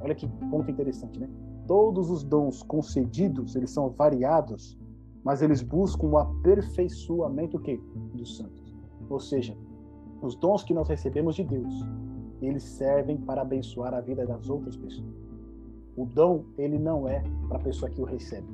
Olha 0.02 0.16
que 0.16 0.28
ponto 0.50 0.70
interessante, 0.70 1.20
né? 1.20 1.30
Todos 1.68 2.10
os 2.10 2.24
dons 2.24 2.62
concedidos, 2.64 3.56
eles 3.56 3.72
são 3.72 3.90
variados, 3.90 4.78
mas 5.24 5.42
eles 5.42 5.62
buscam 5.62 6.08
o 6.08 6.18
aperfeiçoamento 6.18 7.60
que 7.60 7.82
dos 8.14 8.38
santos. 8.38 8.76
Ou 9.10 9.20
seja, 9.20 9.58
os 10.22 10.36
dons 10.36 10.64
que 10.64 10.74
nós 10.74 10.88
recebemos 10.88 11.36
de 11.36 11.44
Deus, 11.44 11.74
eles 12.42 12.64
servem 12.64 13.18
para 13.18 13.42
abençoar 13.42 13.94
a 13.94 14.02
vida 14.02 14.26
das 14.26 14.50
outras 14.50 14.76
pessoas. 14.76 15.16
O 15.96 16.06
dom, 16.06 16.44
ele 16.58 16.78
não 16.78 17.08
é 17.08 17.24
para 17.48 17.58
a 17.58 17.62
pessoa 17.62 17.90
que 17.90 18.02
o 18.02 18.06
recebe, 18.06 18.48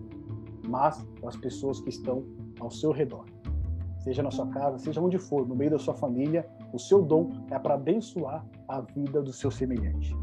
mas 0.67 1.03
para 1.19 1.29
as 1.29 1.35
pessoas 1.35 1.81
que 1.81 1.89
estão 1.89 2.23
ao 2.59 2.69
seu 2.69 2.91
redor. 2.91 3.25
Seja 3.99 4.23
na 4.23 4.31
sua 4.31 4.47
casa, 4.47 4.77
seja 4.77 5.01
onde 5.01 5.17
for, 5.17 5.47
no 5.47 5.55
meio 5.55 5.71
da 5.71 5.79
sua 5.79 5.93
família, 5.93 6.47
o 6.73 6.79
seu 6.79 7.01
dom 7.01 7.29
é 7.49 7.59
para 7.59 7.75
abençoar 7.75 8.45
a 8.67 8.81
vida 8.81 9.21
do 9.21 9.33
seu 9.33 9.51
semelhante. 9.51 10.15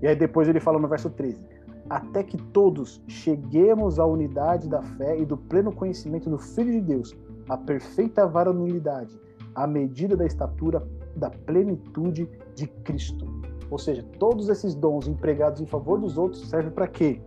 E 0.00 0.06
aí 0.06 0.16
depois 0.16 0.48
ele 0.48 0.60
fala 0.60 0.78
no 0.78 0.88
verso 0.88 1.10
13: 1.10 1.51
até 1.92 2.22
que 2.22 2.38
todos 2.38 3.02
cheguemos 3.06 3.98
à 3.98 4.06
unidade 4.06 4.66
da 4.66 4.80
fé 4.80 5.18
e 5.18 5.26
do 5.26 5.36
pleno 5.36 5.70
conhecimento 5.70 6.30
do 6.30 6.38
Filho 6.38 6.72
de 6.72 6.80
Deus, 6.80 7.14
à 7.46 7.58
perfeita 7.58 8.26
varonilidade, 8.26 9.20
à 9.54 9.66
medida 9.66 10.16
da 10.16 10.24
estatura 10.24 10.82
da 11.14 11.28
plenitude 11.28 12.26
de 12.54 12.66
Cristo. 12.66 13.26
Ou 13.70 13.76
seja, 13.76 14.02
todos 14.18 14.48
esses 14.48 14.74
dons 14.74 15.06
empregados 15.06 15.60
em 15.60 15.66
favor 15.66 16.00
dos 16.00 16.16
outros 16.16 16.48
servem 16.48 16.72
para 16.72 16.86
quê? 16.86 17.20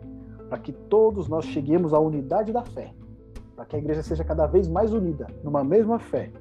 Para 0.49 0.57
que 0.57 0.71
todos 0.71 1.27
nós 1.27 1.45
cheguemos 1.45 1.93
à 1.93 1.99
unidade 1.99 2.51
da 2.51 2.63
fé, 2.63 2.91
para 3.55 3.65
que 3.65 3.75
a 3.75 3.79
igreja 3.79 4.01
seja 4.01 4.23
cada 4.23 4.47
vez 4.47 4.67
mais 4.67 4.91
unida, 4.91 5.27
numa 5.43 5.63
mesma 5.63 5.99
fé, 5.99 6.31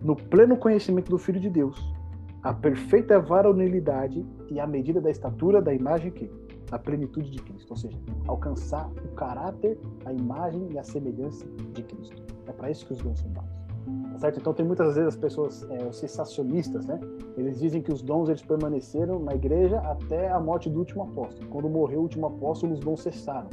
no 0.00 0.16
pleno 0.16 0.56
conhecimento 0.56 1.10
do 1.10 1.18
Filho 1.18 1.40
de 1.40 1.50
Deus, 1.50 1.94
à 2.42 2.54
perfeita 2.54 3.20
varonilidade 3.20 4.24
e 4.50 4.58
à 4.58 4.66
medida 4.66 4.98
da 4.98 5.10
estatura 5.10 5.60
da 5.60 5.74
imagem 5.74 6.10
que 6.10 6.30
a 6.70 6.78
plenitude 6.78 7.30
de 7.30 7.38
Cristo, 7.42 7.70
ou 7.70 7.76
seja, 7.76 7.98
alcançar 8.26 8.90
o 8.90 9.14
caráter, 9.14 9.78
a 10.04 10.12
imagem 10.12 10.68
e 10.72 10.78
a 10.78 10.82
semelhança 10.82 11.46
de 11.72 11.82
Cristo. 11.82 12.22
É 12.46 12.52
para 12.52 12.70
isso 12.70 12.86
que 12.86 12.92
os 12.92 12.98
dons 12.98 13.20
são 13.20 13.32
dados. 13.32 13.64
Tá 14.12 14.18
certo? 14.18 14.40
Então 14.40 14.54
tem 14.54 14.64
muitas 14.64 14.94
vezes 14.94 15.08
as 15.08 15.16
pessoas, 15.16 15.68
é, 15.70 15.86
os 15.86 15.96
sensacionistas, 15.96 16.86
né? 16.86 16.98
Eles 17.36 17.58
dizem 17.58 17.82
que 17.82 17.92
os 17.92 18.00
dons 18.00 18.28
eles 18.28 18.42
permaneceram 18.42 19.18
na 19.18 19.34
igreja 19.34 19.78
até 19.80 20.30
a 20.30 20.40
morte 20.40 20.70
do 20.70 20.78
último 20.78 21.02
apóstolo. 21.02 21.48
Quando 21.48 21.68
morreu 21.68 21.98
o 21.98 22.02
último 22.02 22.26
apóstolo, 22.26 22.72
os 22.72 22.80
dons 22.80 23.02
cessaram. 23.02 23.48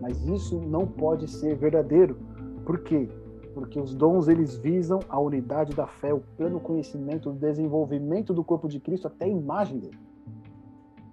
Mas 0.00 0.26
isso 0.26 0.60
não 0.60 0.86
pode 0.86 1.30
ser 1.30 1.56
verdadeiro. 1.56 2.16
Por 2.66 2.80
quê? 2.80 3.08
Porque 3.54 3.78
os 3.78 3.94
dons 3.94 4.28
eles 4.28 4.56
visam 4.56 4.98
a 5.08 5.20
unidade 5.20 5.74
da 5.74 5.86
fé, 5.86 6.12
o 6.12 6.20
pleno 6.36 6.58
conhecimento, 6.58 7.30
o 7.30 7.32
desenvolvimento 7.32 8.34
do 8.34 8.42
corpo 8.42 8.68
de 8.68 8.80
Cristo 8.80 9.06
até 9.06 9.26
a 9.26 9.28
imagem 9.28 9.78
dele. 9.78 9.98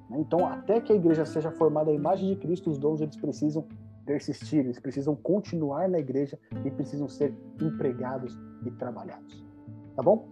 Né? 0.09 0.19
Então, 0.19 0.45
até 0.47 0.81
que 0.81 0.91
a 0.91 0.95
igreja 0.95 1.25
seja 1.25 1.51
formada 1.51 1.91
à 1.91 1.93
imagem 1.93 2.29
de 2.29 2.35
Cristo, 2.35 2.69
os 2.69 2.77
dons 2.77 3.01
eles 3.01 3.15
precisam 3.15 3.65
persistir, 4.05 4.61
eles 4.61 4.79
precisam 4.79 5.15
continuar 5.15 5.87
na 5.87 5.99
igreja 5.99 6.39
e 6.65 6.71
precisam 6.71 7.07
ser 7.07 7.33
empregados 7.61 8.37
e 8.65 8.71
trabalhados. 8.71 9.45
Tá 9.95 10.01
bom? 10.01 10.27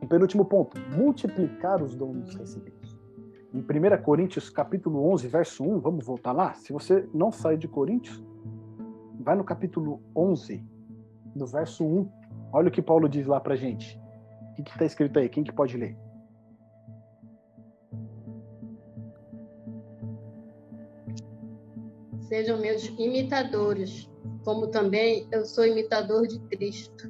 O 0.00 0.06
penúltimo 0.06 0.44
ponto, 0.44 0.80
multiplicar 0.96 1.82
os 1.82 1.94
dons 1.94 2.34
recebidos. 2.34 2.98
Em 3.52 3.60
1 3.60 4.02
Coríntios 4.02 4.50
capítulo 4.50 5.06
11, 5.12 5.28
verso 5.28 5.62
1, 5.62 5.80
vamos 5.80 6.04
voltar 6.04 6.32
lá? 6.32 6.54
Se 6.54 6.72
você 6.72 7.08
não 7.14 7.30
sair 7.30 7.56
de 7.56 7.68
Coríntios, 7.68 8.22
vai 9.20 9.36
no 9.36 9.44
capítulo 9.44 10.00
11, 10.14 10.64
no 11.34 11.46
verso 11.46 11.84
1. 11.84 12.08
Olha 12.52 12.68
o 12.68 12.70
que 12.70 12.82
Paulo 12.82 13.08
diz 13.08 13.26
lá 13.26 13.40
pra 13.40 13.56
gente. 13.56 14.00
O 14.58 14.62
que 14.62 14.70
está 14.70 14.84
escrito 14.84 15.18
aí? 15.18 15.28
Quem 15.28 15.44
que 15.44 15.52
pode 15.52 15.76
ler? 15.76 15.96
Sejam 22.34 22.58
meus 22.58 22.86
imitadores, 22.98 24.10
como 24.44 24.66
também 24.66 25.28
eu 25.30 25.44
sou 25.44 25.64
imitador 25.64 26.26
de 26.26 26.40
Cristo. 26.40 27.08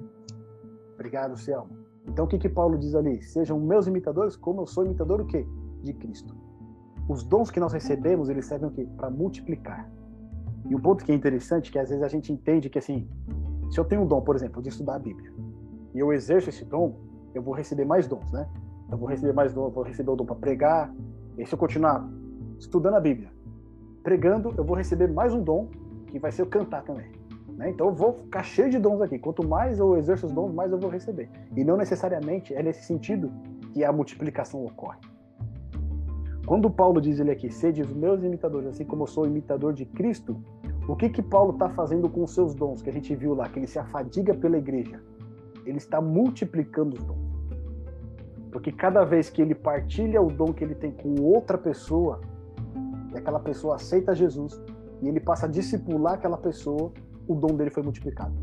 Obrigado, 0.92 1.34
Selma. 1.38 1.70
Então 2.06 2.26
o 2.26 2.28
que 2.28 2.38
que 2.38 2.48
Paulo 2.48 2.76
diz 2.76 2.94
ali? 2.94 3.22
Sejam 3.22 3.58
meus 3.58 3.86
imitadores, 3.86 4.36
como 4.36 4.60
eu 4.60 4.66
sou 4.66 4.84
imitador 4.84 5.22
o 5.22 5.26
quê? 5.26 5.46
De 5.82 5.94
Cristo. 5.94 6.36
Os 7.08 7.24
dons 7.24 7.50
que 7.50 7.58
nós 7.58 7.72
recebemos, 7.72 8.28
eles 8.28 8.44
servem 8.44 8.68
o 8.68 8.70
quê? 8.70 8.86
Para 8.98 9.08
multiplicar. 9.08 9.90
E 10.68 10.74
o 10.74 10.78
ponto 10.78 11.02
que 11.02 11.10
é 11.10 11.14
interessante 11.14 11.70
é 11.70 11.72
que 11.72 11.78
às 11.78 11.88
vezes 11.88 12.04
a 12.04 12.08
gente 12.08 12.30
entende 12.30 12.68
que 12.68 12.78
assim, 12.78 13.08
se 13.70 13.80
eu 13.80 13.84
tenho 13.86 14.02
um 14.02 14.06
dom, 14.06 14.20
por 14.20 14.36
exemplo, 14.36 14.60
de 14.60 14.68
estudar 14.68 14.96
a 14.96 14.98
Bíblia, 14.98 15.32
e 15.94 16.00
eu 16.00 16.12
exerço 16.12 16.50
esse 16.50 16.66
dom, 16.66 17.00
eu 17.34 17.40
vou 17.40 17.54
receber 17.54 17.86
mais 17.86 18.06
dons, 18.06 18.30
né? 18.30 18.46
Eu 18.92 18.98
vou 18.98 19.08
receber 19.08 19.32
mais 19.32 19.56
eu 19.56 19.70
vou 19.70 19.84
receber 19.84 20.10
o 20.10 20.16
dom 20.16 20.26
para 20.26 20.36
pregar. 20.36 20.94
E 21.38 21.46
se 21.46 21.54
eu 21.54 21.58
continuar 21.58 22.06
estudando 22.58 22.96
a 22.96 23.00
Bíblia, 23.00 23.33
pregando, 24.04 24.54
eu 24.56 24.62
vou 24.62 24.76
receber 24.76 25.10
mais 25.10 25.32
um 25.32 25.42
dom, 25.42 25.66
que 26.06 26.18
vai 26.18 26.30
ser 26.30 26.42
o 26.42 26.46
cantar 26.46 26.84
também. 26.84 27.10
Né? 27.56 27.70
Então 27.70 27.88
eu 27.88 27.94
vou 27.94 28.12
ficar 28.12 28.42
cheio 28.42 28.70
de 28.70 28.78
dons 28.78 29.00
aqui. 29.00 29.18
Quanto 29.18 29.46
mais 29.48 29.78
eu 29.78 29.96
exerço 29.96 30.26
os 30.26 30.32
dons, 30.32 30.52
mais 30.52 30.70
eu 30.70 30.78
vou 30.78 30.90
receber. 30.90 31.30
E 31.56 31.64
não 31.64 31.76
necessariamente 31.76 32.54
é 32.54 32.62
nesse 32.62 32.84
sentido 32.84 33.32
que 33.72 33.82
a 33.82 33.90
multiplicação 33.90 34.64
ocorre. 34.64 34.98
Quando 36.46 36.70
Paulo 36.70 37.00
diz 37.00 37.18
ele 37.18 37.30
aqui, 37.30 37.50
sede 37.50 37.80
os 37.80 37.92
meus 37.94 38.22
imitadores, 38.22 38.68
assim 38.68 38.84
como 38.84 39.04
eu 39.04 39.06
sou 39.06 39.26
imitador 39.26 39.72
de 39.72 39.86
Cristo, 39.86 40.36
o 40.86 40.94
que 40.94 41.08
que 41.08 41.22
Paulo 41.22 41.52
está 41.52 41.70
fazendo 41.70 42.08
com 42.10 42.22
os 42.22 42.34
seus 42.34 42.54
dons, 42.54 42.82
que 42.82 42.90
a 42.90 42.92
gente 42.92 43.14
viu 43.16 43.34
lá, 43.34 43.48
que 43.48 43.58
ele 43.58 43.66
se 43.66 43.78
afadiga 43.78 44.34
pela 44.34 44.58
igreja? 44.58 45.02
Ele 45.64 45.78
está 45.78 46.02
multiplicando 46.02 46.94
os 46.98 47.02
dons. 47.02 47.24
Porque 48.52 48.70
cada 48.70 49.02
vez 49.02 49.30
que 49.30 49.40
ele 49.40 49.54
partilha 49.54 50.20
o 50.20 50.28
dom 50.28 50.52
que 50.52 50.62
ele 50.62 50.74
tem 50.74 50.92
com 50.92 51.14
outra 51.22 51.56
pessoa, 51.56 52.20
e 53.14 53.18
aquela 53.18 53.40
pessoa 53.40 53.76
aceita 53.76 54.14
Jesus 54.14 54.60
e 55.00 55.08
ele 55.08 55.20
passa 55.20 55.46
a 55.46 55.48
discipular 55.48 56.14
aquela 56.14 56.36
pessoa, 56.36 56.92
o 57.28 57.34
dom 57.34 57.54
dele 57.56 57.70
foi 57.70 57.82
multiplicado. 57.82 58.34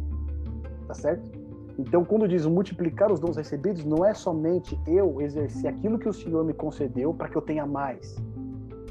Tá 0.87 0.93
certo? 0.93 1.41
Então, 1.77 2.03
quando 2.03 2.27
diz 2.27 2.45
multiplicar 2.45 3.11
os 3.11 3.19
dons 3.19 3.37
recebidos, 3.37 3.83
não 3.83 4.05
é 4.05 4.13
somente 4.13 4.79
eu 4.85 5.21
exercer 5.21 5.69
aquilo 5.69 5.97
que 5.97 6.07
o 6.07 6.13
Senhor 6.13 6.43
me 6.43 6.53
concedeu 6.53 7.13
para 7.13 7.29
que 7.29 7.35
eu 7.35 7.41
tenha 7.41 7.65
mais. 7.65 8.15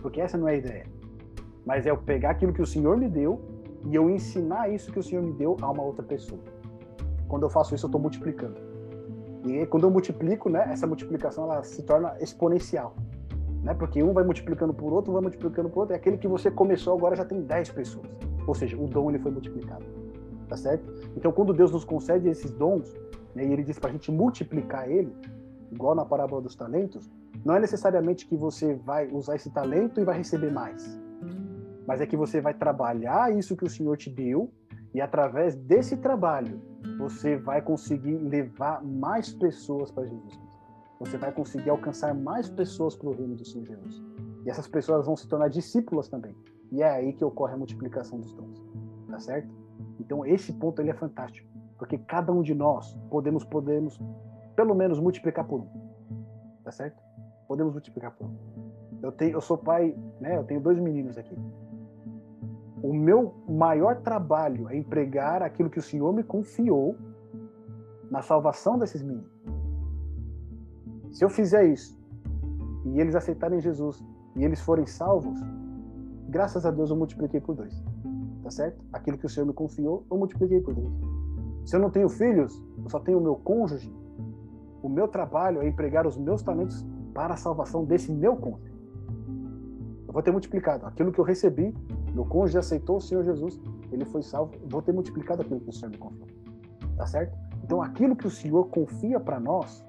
Porque 0.01 0.21
essa 0.21 0.37
não 0.37 0.49
é 0.49 0.53
a 0.53 0.57
ideia. 0.57 0.87
Mas 1.65 1.87
é 1.87 1.91
eu 1.91 1.97
pegar 1.97 2.31
aquilo 2.31 2.53
que 2.53 2.63
o 2.63 2.67
Senhor 2.67 2.97
me 2.97 3.09
deu 3.09 3.41
e 3.85 3.95
eu 3.95 4.11
ensinar 4.11 4.71
isso 4.71 4.91
que 4.91 4.99
o 4.99 5.03
Senhor 5.03 5.23
me 5.23 5.33
deu 5.33 5.57
a 5.61 5.71
uma 5.71 5.83
outra 5.83 6.03
pessoa. 6.03 6.41
Quando 7.29 7.45
eu 7.45 7.51
faço 7.51 7.75
isso, 7.75 7.87
eu 7.87 7.89
estou 7.89 8.01
multiplicando. 8.01 8.57
E 9.45 9.65
quando 9.67 9.85
eu 9.85 9.91
multiplico, 9.91 10.51
né, 10.51 10.69
essa 10.71 10.87
multiplicação 10.87 11.45
ela 11.45 11.63
se 11.63 11.83
torna 11.83 12.17
exponencial. 12.21 12.95
Né? 13.63 13.75
Porque 13.75 14.03
um 14.03 14.13
vai 14.13 14.25
multiplicando 14.25 14.73
por 14.73 14.93
outro, 14.93 15.13
vai 15.13 15.23
multiplicando 15.23 15.69
por 15.69 15.81
outro, 15.81 15.95
e 15.95 15.97
aquele 15.97 16.17
que 16.17 16.29
você 16.29 16.51
começou 16.51 16.97
agora 16.97 17.15
já 17.17 17.25
tem 17.25 17.43
10 17.43 17.71
pessoas. 17.71 18.07
Ou 18.47 18.55
seja, 18.55 18.77
o 18.77 18.87
dom 18.87 19.11
ele 19.11 19.19
foi 19.19 19.31
multiplicado. 19.31 19.85
Tá 20.49 20.57
certo? 20.57 20.93
Então, 21.17 21.31
quando 21.31 21.53
Deus 21.53 21.71
nos 21.71 21.85
concede 21.85 22.29
esses 22.29 22.51
dons, 22.51 22.93
né, 23.35 23.45
e 23.45 23.53
ele 23.53 23.63
diz 23.63 23.79
para 23.79 23.91
a 23.91 23.93
gente 23.93 24.11
multiplicar 24.11 24.91
ele, 24.91 25.15
igual 25.71 25.95
na 25.95 26.05
parábola 26.05 26.43
dos 26.43 26.57
talentos, 26.57 27.09
não 27.45 27.55
é 27.55 27.61
necessariamente 27.61 28.27
que 28.27 28.37
você 28.37 28.75
vai 28.75 29.09
usar 29.13 29.37
esse 29.37 29.51
talento 29.51 30.01
e 30.01 30.05
vai 30.05 30.17
receber 30.17 30.51
mais. 30.51 30.99
Mas 31.87 32.01
é 32.01 32.07
que 32.07 32.17
você 32.17 32.41
vai 32.41 32.55
trabalhar 32.55 33.33
isso 33.33 33.57
que 33.57 33.65
o 33.65 33.71
Senhor 33.71 33.97
te 33.97 34.11
deu, 34.11 34.51
e 34.93 35.01
através 35.01 35.55
desse 35.55 35.97
trabalho, 35.97 36.61
você 36.99 37.37
vai 37.37 37.63
conseguir 37.63 38.17
levar 38.17 38.83
mais 38.83 39.33
pessoas 39.33 39.93
para 39.93 40.05
Jesus 40.05 40.50
você 41.01 41.17
vai 41.17 41.33
conseguir 41.33 41.71
alcançar 41.71 42.15
mais 42.15 42.51
pessoas 42.51 42.95
para 42.95 43.09
o 43.09 43.13
reino 43.13 43.35
do 43.35 43.45
Senhor 43.45 43.65
Jesus. 43.65 44.05
E 44.45 44.51
essas 44.51 44.69
pessoas 44.69 45.07
vão 45.07 45.17
se 45.17 45.27
tornar 45.27 45.49
discípulas 45.49 46.09
também. 46.09 46.37
E 46.71 46.83
é 46.83 46.91
aí 46.91 47.15
que 47.15 47.25
ocorre 47.25 47.55
a 47.55 47.57
multiplicação 47.57 48.21
dos 48.21 48.35
dons. 48.35 48.63
Tá 49.09 49.19
certo? 49.19 49.49
Então 49.99 50.27
esse 50.27 50.53
ponto 50.53 50.81
ele 50.81 50.91
é 50.91 50.95
fantástico, 50.95 51.49
porque 51.79 51.97
cada 51.97 52.31
um 52.31 52.43
de 52.43 52.55
nós 52.55 52.95
podemos 53.11 53.45
podemos 53.45 53.99
pelo 54.55 54.75
menos 54.75 55.01
multiplicar 55.01 55.47
por 55.47 55.61
um. 55.61 55.69
Tá 56.63 56.71
certo? 56.71 57.03
Podemos 57.49 57.73
multiplicar 57.73 58.13
por 58.13 58.27
um. 58.27 58.37
Eu 59.03 59.11
tenho 59.11 59.33
eu 59.33 59.41
sou 59.41 59.57
pai, 59.57 59.97
né? 60.21 60.37
Eu 60.37 60.45
tenho 60.45 60.61
dois 60.61 60.79
meninos 60.79 61.17
aqui. 61.17 61.35
O 62.83 62.93
meu 62.93 63.35
maior 63.49 64.03
trabalho 64.03 64.69
é 64.69 64.77
empregar 64.77 65.43
aquilo 65.43 65.71
que 65.71 65.79
o 65.79 65.83
Senhor 65.83 66.13
me 66.13 66.23
confiou 66.23 66.95
na 68.11 68.21
salvação 68.21 68.79
desses 68.79 69.03
meninos. 69.03 69.31
Se 71.13 71.25
eu 71.25 71.29
fizer 71.29 71.65
isso 71.67 71.99
e 72.85 73.01
eles 73.01 73.15
aceitarem 73.15 73.61
Jesus 73.61 74.05
e 74.37 74.45
eles 74.45 74.61
forem 74.61 74.87
salvos, 74.87 75.39
graças 76.29 76.65
a 76.65 76.71
Deus 76.71 76.91
eu 76.91 76.97
multipliquei 76.97 77.41
por 77.41 77.55
dois. 77.55 77.83
Tá 78.43 78.51
certo? 78.51 78.85
Aquilo 78.93 79.19
que 79.19 79.27
o 79.27 79.29
Senhor 79.29 79.47
me 79.47 79.53
confiou, 79.53 80.05
eu 80.11 80.17
multipliquei 80.17 80.61
por 80.61 80.75
dois. 80.75 80.93
Se 81.65 81.77
eu 81.77 81.81
não 81.81 81.91
tenho 81.91 82.09
filhos, 82.09 82.63
eu 82.83 82.89
só 82.89 82.99
tenho 82.99 83.19
o 83.19 83.21
meu 83.21 83.37
cônjuge. 83.37 83.93
O 84.83 84.89
meu 84.89 85.07
trabalho 85.07 85.61
é 85.61 85.69
empregar 85.69 86.07
os 86.07 86.17
meus 86.17 86.43
talentos 86.43 86.87
para 87.13 87.35
a 87.35 87.37
salvação 87.37 87.85
desse 87.85 88.11
meu 88.11 88.37
cônjuge. 88.37 88.71
Eu 90.07 90.13
vou 90.13 90.23
ter 90.23 90.31
multiplicado 90.31 90.87
aquilo 90.87 91.13
que 91.13 91.21
eu 91.21 91.25
recebi, 91.25 91.75
meu 92.15 92.25
cônjuge 92.25 92.59
aceitou 92.59 92.97
o 92.97 93.01
Senhor 93.01 93.23
Jesus, 93.23 93.61
ele 93.93 94.05
foi 94.05 94.23
salvo, 94.23 94.55
eu 94.55 94.69
vou 94.69 94.83
ter 94.83 94.93
multiplicado 94.93 95.43
aquilo 95.43 95.61
que 95.61 95.69
o 95.69 95.73
Senhor 95.73 95.91
me 95.91 95.99
confiou. 95.99 96.27
Tá 96.97 97.07
certo? 97.07 97.37
Então 97.63 97.81
aquilo 97.83 98.17
que 98.17 98.27
o 98.27 98.31
Senhor 98.31 98.65
confia 98.69 99.21
para 99.21 99.39
nós, 99.39 99.85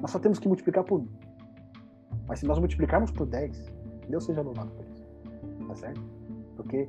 nós 0.00 0.10
só 0.10 0.18
temos 0.18 0.38
que 0.38 0.48
multiplicar 0.48 0.84
por 0.84 1.00
um. 1.00 1.08
Mas 2.26 2.40
se 2.40 2.46
nós 2.46 2.58
multiplicarmos 2.58 3.10
por 3.10 3.26
10, 3.26 3.72
Deus 4.08 4.24
seja 4.24 4.42
louvado 4.42 4.70
por 4.72 4.84
isso. 4.86 5.06
Tá 5.66 5.74
certo? 5.74 6.02
Porque 6.56 6.88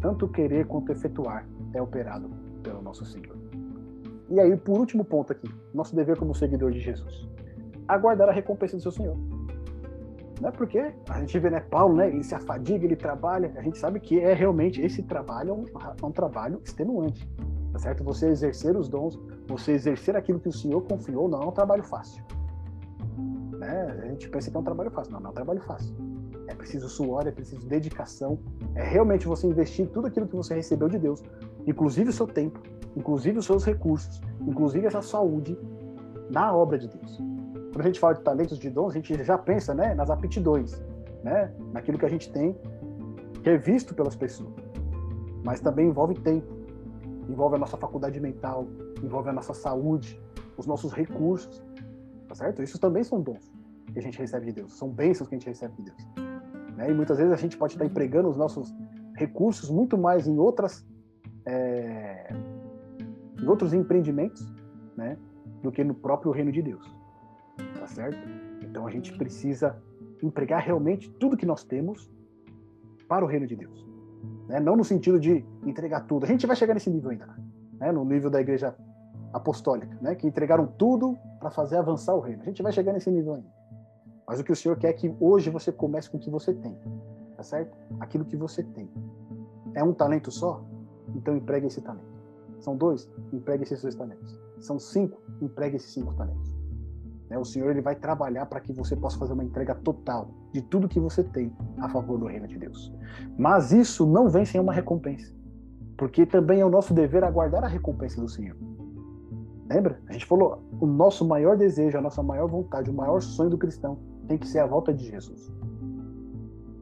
tanto 0.00 0.28
querer 0.28 0.66
quanto 0.66 0.92
efetuar 0.92 1.46
é 1.74 1.80
operado 1.80 2.28
pelo 2.62 2.82
nosso 2.82 3.04
Senhor. 3.04 3.36
E 4.28 4.38
aí, 4.38 4.56
por 4.56 4.78
último 4.78 5.04
ponto 5.04 5.32
aqui, 5.32 5.48
nosso 5.74 5.94
dever 5.94 6.16
como 6.16 6.34
seguidor 6.34 6.70
de 6.70 6.80
Jesus. 6.80 7.28
Aguardar 7.88 8.28
a 8.28 8.32
recompensa 8.32 8.76
do 8.76 8.82
seu 8.82 8.92
Senhor. 8.92 9.16
Não 10.40 10.48
é 10.48 10.52
porque 10.52 10.92
a 11.08 11.20
gente 11.20 11.38
vê, 11.38 11.50
né, 11.50 11.60
Paulo, 11.60 11.96
né, 11.96 12.08
ele 12.08 12.24
se 12.24 12.34
afadiga, 12.34 12.84
ele 12.84 12.96
trabalha, 12.96 13.52
a 13.56 13.62
gente 13.62 13.76
sabe 13.76 14.00
que 14.00 14.18
é 14.18 14.32
realmente, 14.32 14.80
esse 14.80 15.02
trabalho 15.02 15.50
é 15.50 15.52
um, 15.52 15.64
é 16.02 16.06
um 16.06 16.12
trabalho 16.12 16.60
extenuante, 16.64 17.28
tá 17.72 17.78
certo? 17.78 18.02
Você 18.04 18.28
exercer 18.28 18.74
os 18.74 18.88
dons, 18.88 19.20
você 19.50 19.72
exercer 19.72 20.16
aquilo 20.16 20.38
que 20.40 20.48
o 20.48 20.52
Senhor 20.52 20.80
confiou, 20.82 21.28
não 21.28 21.42
é 21.42 21.46
um 21.46 21.52
trabalho 21.52 21.82
fácil. 21.82 22.22
Né? 23.58 23.98
A 24.02 24.06
gente 24.06 24.28
pensa 24.28 24.50
que 24.50 24.56
é 24.56 24.60
um 24.60 24.64
trabalho 24.64 24.90
fácil. 24.90 25.12
Não, 25.12 25.20
não 25.20 25.28
é 25.28 25.30
um 25.30 25.34
trabalho 25.34 25.60
fácil. 25.60 25.94
É 26.48 26.54
preciso 26.54 26.88
suor, 26.88 27.26
é 27.26 27.30
preciso 27.30 27.66
dedicação. 27.66 28.38
É 28.74 28.82
realmente 28.82 29.26
você 29.26 29.46
investir 29.46 29.88
tudo 29.88 30.06
aquilo 30.06 30.26
que 30.26 30.36
você 30.36 30.54
recebeu 30.54 30.88
de 30.88 30.98
Deus, 30.98 31.22
inclusive 31.66 32.10
o 32.10 32.12
seu 32.12 32.26
tempo, 32.26 32.60
inclusive 32.96 33.38
os 33.38 33.44
seus 33.44 33.64
recursos, 33.64 34.20
inclusive 34.40 34.86
essa 34.86 35.02
saúde, 35.02 35.58
na 36.30 36.54
obra 36.54 36.78
de 36.78 36.88
Deus. 36.88 37.18
Quando 37.72 37.80
a 37.82 37.86
gente 37.86 38.00
fala 38.00 38.14
de 38.14 38.22
talentos 38.22 38.58
de 38.58 38.70
dons, 38.70 38.92
a 38.92 38.94
gente 38.94 39.22
já 39.22 39.38
pensa 39.38 39.74
né, 39.74 39.94
nas 39.94 40.10
aptidões, 40.10 40.82
né, 41.22 41.52
naquilo 41.72 41.98
que 41.98 42.06
a 42.06 42.08
gente 42.08 42.32
tem, 42.32 42.56
que 43.42 43.50
é 43.50 43.56
visto 43.56 43.94
pelas 43.94 44.16
pessoas. 44.16 44.52
Mas 45.44 45.60
também 45.60 45.88
envolve 45.88 46.14
tempo, 46.14 46.46
envolve 47.30 47.56
a 47.56 47.58
nossa 47.58 47.76
faculdade 47.76 48.20
mental, 48.20 48.66
envolve 49.02 49.28
a 49.28 49.32
nossa 49.32 49.54
saúde, 49.54 50.20
os 50.56 50.66
nossos 50.66 50.92
recursos. 50.92 51.62
Tá 52.28 52.34
certo? 52.34 52.62
Isso 52.62 52.78
também 52.78 53.02
são 53.02 53.20
dons 53.20 53.50
que 53.92 53.98
a 53.98 54.02
gente 54.02 54.18
recebe 54.18 54.46
de 54.46 54.52
Deus, 54.52 54.72
são 54.76 54.88
bênçãos 54.88 55.28
que 55.28 55.34
a 55.34 55.38
gente 55.38 55.48
recebe 55.48 55.74
de 55.76 55.82
Deus. 55.84 56.08
Né? 56.76 56.90
E 56.90 56.94
muitas 56.94 57.18
vezes 57.18 57.32
a 57.32 57.36
gente 57.36 57.56
pode 57.56 57.74
estar 57.74 57.84
empregando 57.84 58.28
os 58.28 58.36
nossos 58.36 58.72
recursos 59.16 59.68
muito 59.70 59.98
mais 59.98 60.26
em 60.26 60.38
outras 60.38 60.86
é, 61.46 62.32
em 63.40 63.46
outros 63.46 63.72
empreendimentos, 63.72 64.46
né, 64.96 65.16
do 65.62 65.72
que 65.72 65.82
no 65.82 65.94
próprio 65.94 66.30
reino 66.30 66.52
de 66.52 66.62
Deus. 66.62 66.84
Tá 67.78 67.86
certo? 67.86 68.18
Então 68.62 68.86
a 68.86 68.90
gente 68.90 69.16
precisa 69.16 69.76
empregar 70.22 70.62
realmente 70.62 71.10
tudo 71.12 71.36
que 71.36 71.46
nós 71.46 71.64
temos 71.64 72.10
para 73.08 73.24
o 73.24 73.28
reino 73.28 73.46
de 73.46 73.56
Deus. 73.56 73.89
Né? 74.48 74.60
Não 74.60 74.76
no 74.76 74.84
sentido 74.84 75.18
de 75.18 75.44
entregar 75.64 76.00
tudo. 76.06 76.24
A 76.24 76.28
gente 76.28 76.46
vai 76.46 76.56
chegar 76.56 76.74
nesse 76.74 76.90
nível 76.90 77.10
ainda, 77.10 77.26
né? 77.78 77.92
no 77.92 78.04
nível 78.04 78.30
da 78.30 78.40
igreja 78.40 78.74
apostólica, 79.32 79.96
né? 80.00 80.14
que 80.14 80.26
entregaram 80.26 80.66
tudo 80.66 81.16
para 81.38 81.50
fazer 81.50 81.76
avançar 81.76 82.14
o 82.14 82.20
reino. 82.20 82.42
A 82.42 82.46
gente 82.46 82.62
vai 82.62 82.72
chegar 82.72 82.92
nesse 82.92 83.10
nível 83.10 83.34
ainda. 83.34 83.48
Mas 84.26 84.38
o 84.38 84.44
que 84.44 84.52
o 84.52 84.56
Senhor 84.56 84.76
quer 84.76 84.90
é 84.90 84.92
que 84.92 85.14
hoje 85.18 85.50
você 85.50 85.72
comece 85.72 86.08
com 86.08 86.16
o 86.16 86.20
que 86.20 86.30
você 86.30 86.54
tem, 86.54 86.78
tá 87.36 87.42
certo? 87.42 87.76
Aquilo 87.98 88.24
que 88.24 88.36
você 88.36 88.62
tem. 88.62 88.88
É 89.74 89.82
um 89.82 89.92
talento 89.92 90.30
só? 90.30 90.64
Então 91.14 91.36
empregue 91.36 91.66
esse 91.66 91.80
talento. 91.80 92.10
São 92.60 92.76
dois? 92.76 93.10
Empregue 93.32 93.64
esses 93.64 93.82
dois 93.82 93.94
talentos. 93.94 94.38
São 94.58 94.78
cinco? 94.78 95.20
Empregue 95.40 95.76
esses 95.76 95.92
cinco 95.92 96.14
talentos. 96.14 96.49
Né? 97.30 97.38
O 97.38 97.44
Senhor 97.44 97.70
ele 97.70 97.80
vai 97.80 97.94
trabalhar 97.94 98.44
para 98.46 98.60
que 98.60 98.72
você 98.72 98.96
possa 98.96 99.16
fazer 99.16 99.32
uma 99.32 99.44
entrega 99.44 99.74
total 99.76 100.28
de 100.52 100.60
tudo 100.60 100.88
que 100.88 100.98
você 100.98 101.22
tem 101.22 101.52
a 101.78 101.88
favor 101.88 102.18
do 102.18 102.26
reino 102.26 102.48
de 102.48 102.58
Deus. 102.58 102.92
Mas 103.38 103.72
isso 103.72 104.04
não 104.04 104.28
vem 104.28 104.44
sem 104.44 104.60
uma 104.60 104.72
recompensa, 104.72 105.32
porque 105.96 106.26
também 106.26 106.60
é 106.60 106.66
o 106.66 106.70
nosso 106.70 106.92
dever 106.92 107.22
aguardar 107.22 107.64
a 107.64 107.68
recompensa 107.68 108.20
do 108.20 108.28
Senhor. 108.28 108.56
Lembra? 109.70 110.00
A 110.08 110.12
gente 110.12 110.26
falou, 110.26 110.60
o 110.80 110.86
nosso 110.86 111.24
maior 111.24 111.56
desejo, 111.56 111.96
a 111.96 112.00
nossa 112.00 112.20
maior 112.24 112.48
vontade, 112.48 112.90
o 112.90 112.94
maior 112.94 113.22
sonho 113.22 113.50
do 113.50 113.56
cristão 113.56 113.98
tem 114.26 114.36
que 114.36 114.48
ser 114.48 114.58
a 114.58 114.66
volta 114.66 114.92
de 114.92 115.08
Jesus. 115.08 115.52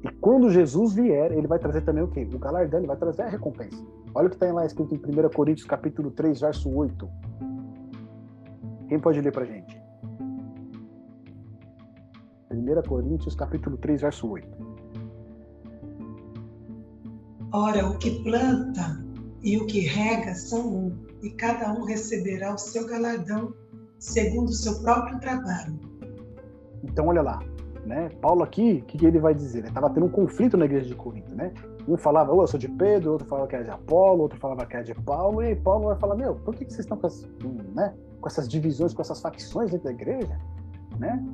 E 0.02 0.08
quando 0.20 0.48
Jesus 0.48 0.94
vier, 0.94 1.32
ele 1.32 1.46
vai 1.46 1.58
trazer 1.58 1.82
também 1.82 2.02
o 2.02 2.08
quê? 2.08 2.26
O 2.32 2.38
galardão, 2.38 2.80
ele 2.80 2.86
vai 2.86 2.96
trazer 2.96 3.22
a 3.22 3.28
recompensa. 3.28 3.84
Olha 4.14 4.28
o 4.28 4.30
que 4.30 4.36
está 4.36 4.50
lá 4.50 4.64
escrito 4.64 4.94
em 4.94 4.98
1 4.98 5.28
Coríntios 5.34 5.66
capítulo 5.66 6.10
3, 6.10 6.40
verso 6.40 6.70
8. 6.74 7.08
Quem 8.88 8.98
pode 8.98 9.20
ler 9.20 9.32
para 9.32 9.44
gente? 9.44 9.77
1 12.50 12.88
Coríntios 12.88 13.34
capítulo 13.34 13.76
3, 13.76 14.00
verso 14.00 14.28
8. 14.28 14.48
Ora, 17.52 17.86
o 17.88 17.98
que 17.98 18.22
planta 18.22 19.02
e 19.42 19.56
o 19.56 19.66
que 19.66 19.80
rega 19.80 20.34
são 20.34 20.68
um 20.68 21.08
e 21.22 21.30
cada 21.30 21.72
um 21.72 21.84
receberá 21.84 22.54
o 22.54 22.58
seu 22.58 22.86
galardão 22.86 23.52
segundo 23.98 24.48
o 24.48 24.52
seu 24.52 24.80
próprio 24.82 25.18
trabalho. 25.18 25.78
Então, 26.84 27.06
olha 27.08 27.22
lá, 27.22 27.40
né? 27.84 28.10
Paulo 28.20 28.42
aqui, 28.42 28.82
o 28.82 28.86
que, 28.86 28.98
que, 28.98 29.06
ele 29.06 29.18
vai 29.18 29.34
dizer? 29.34 29.60
Ele 29.60 29.68
estava 29.68 29.90
tendo 29.90 30.06
um 30.06 30.10
conflito 30.10 30.56
na 30.56 30.64
igreja 30.64 30.86
de 30.86 30.94
Corinto, 30.94 31.34
né? 31.34 31.52
Um 31.88 31.96
falava, 31.96 32.32
oh, 32.32 32.42
eu 32.42 32.46
sou 32.46 32.60
de 32.60 32.68
Pedro, 32.68 33.12
outro 33.12 33.26
falava 33.26 33.48
que 33.48 33.56
era 33.56 33.64
de 33.64 33.70
Apolo, 33.70 34.22
outro 34.22 34.38
falava 34.38 34.64
que 34.66 34.76
era 34.76 34.84
de 34.84 34.94
Paulo, 34.94 35.42
e 35.42 35.46
aí 35.46 35.56
Paulo 35.56 35.86
vai 35.86 35.96
falar, 35.96 36.14
meu, 36.14 36.34
por 36.36 36.54
que, 36.54 36.64
que 36.64 36.72
vocês 36.72 36.84
estão 36.84 36.98
com, 36.98 37.06
as, 37.06 37.26
né, 37.74 37.94
com 38.20 38.28
essas 38.28 38.48
divisões, 38.48 38.92
com 38.92 39.00
essas 39.00 39.20
facções 39.20 39.70
dentro 39.70 39.86
da 39.86 39.92
igreja, 39.92 40.38
né? 40.98 41.24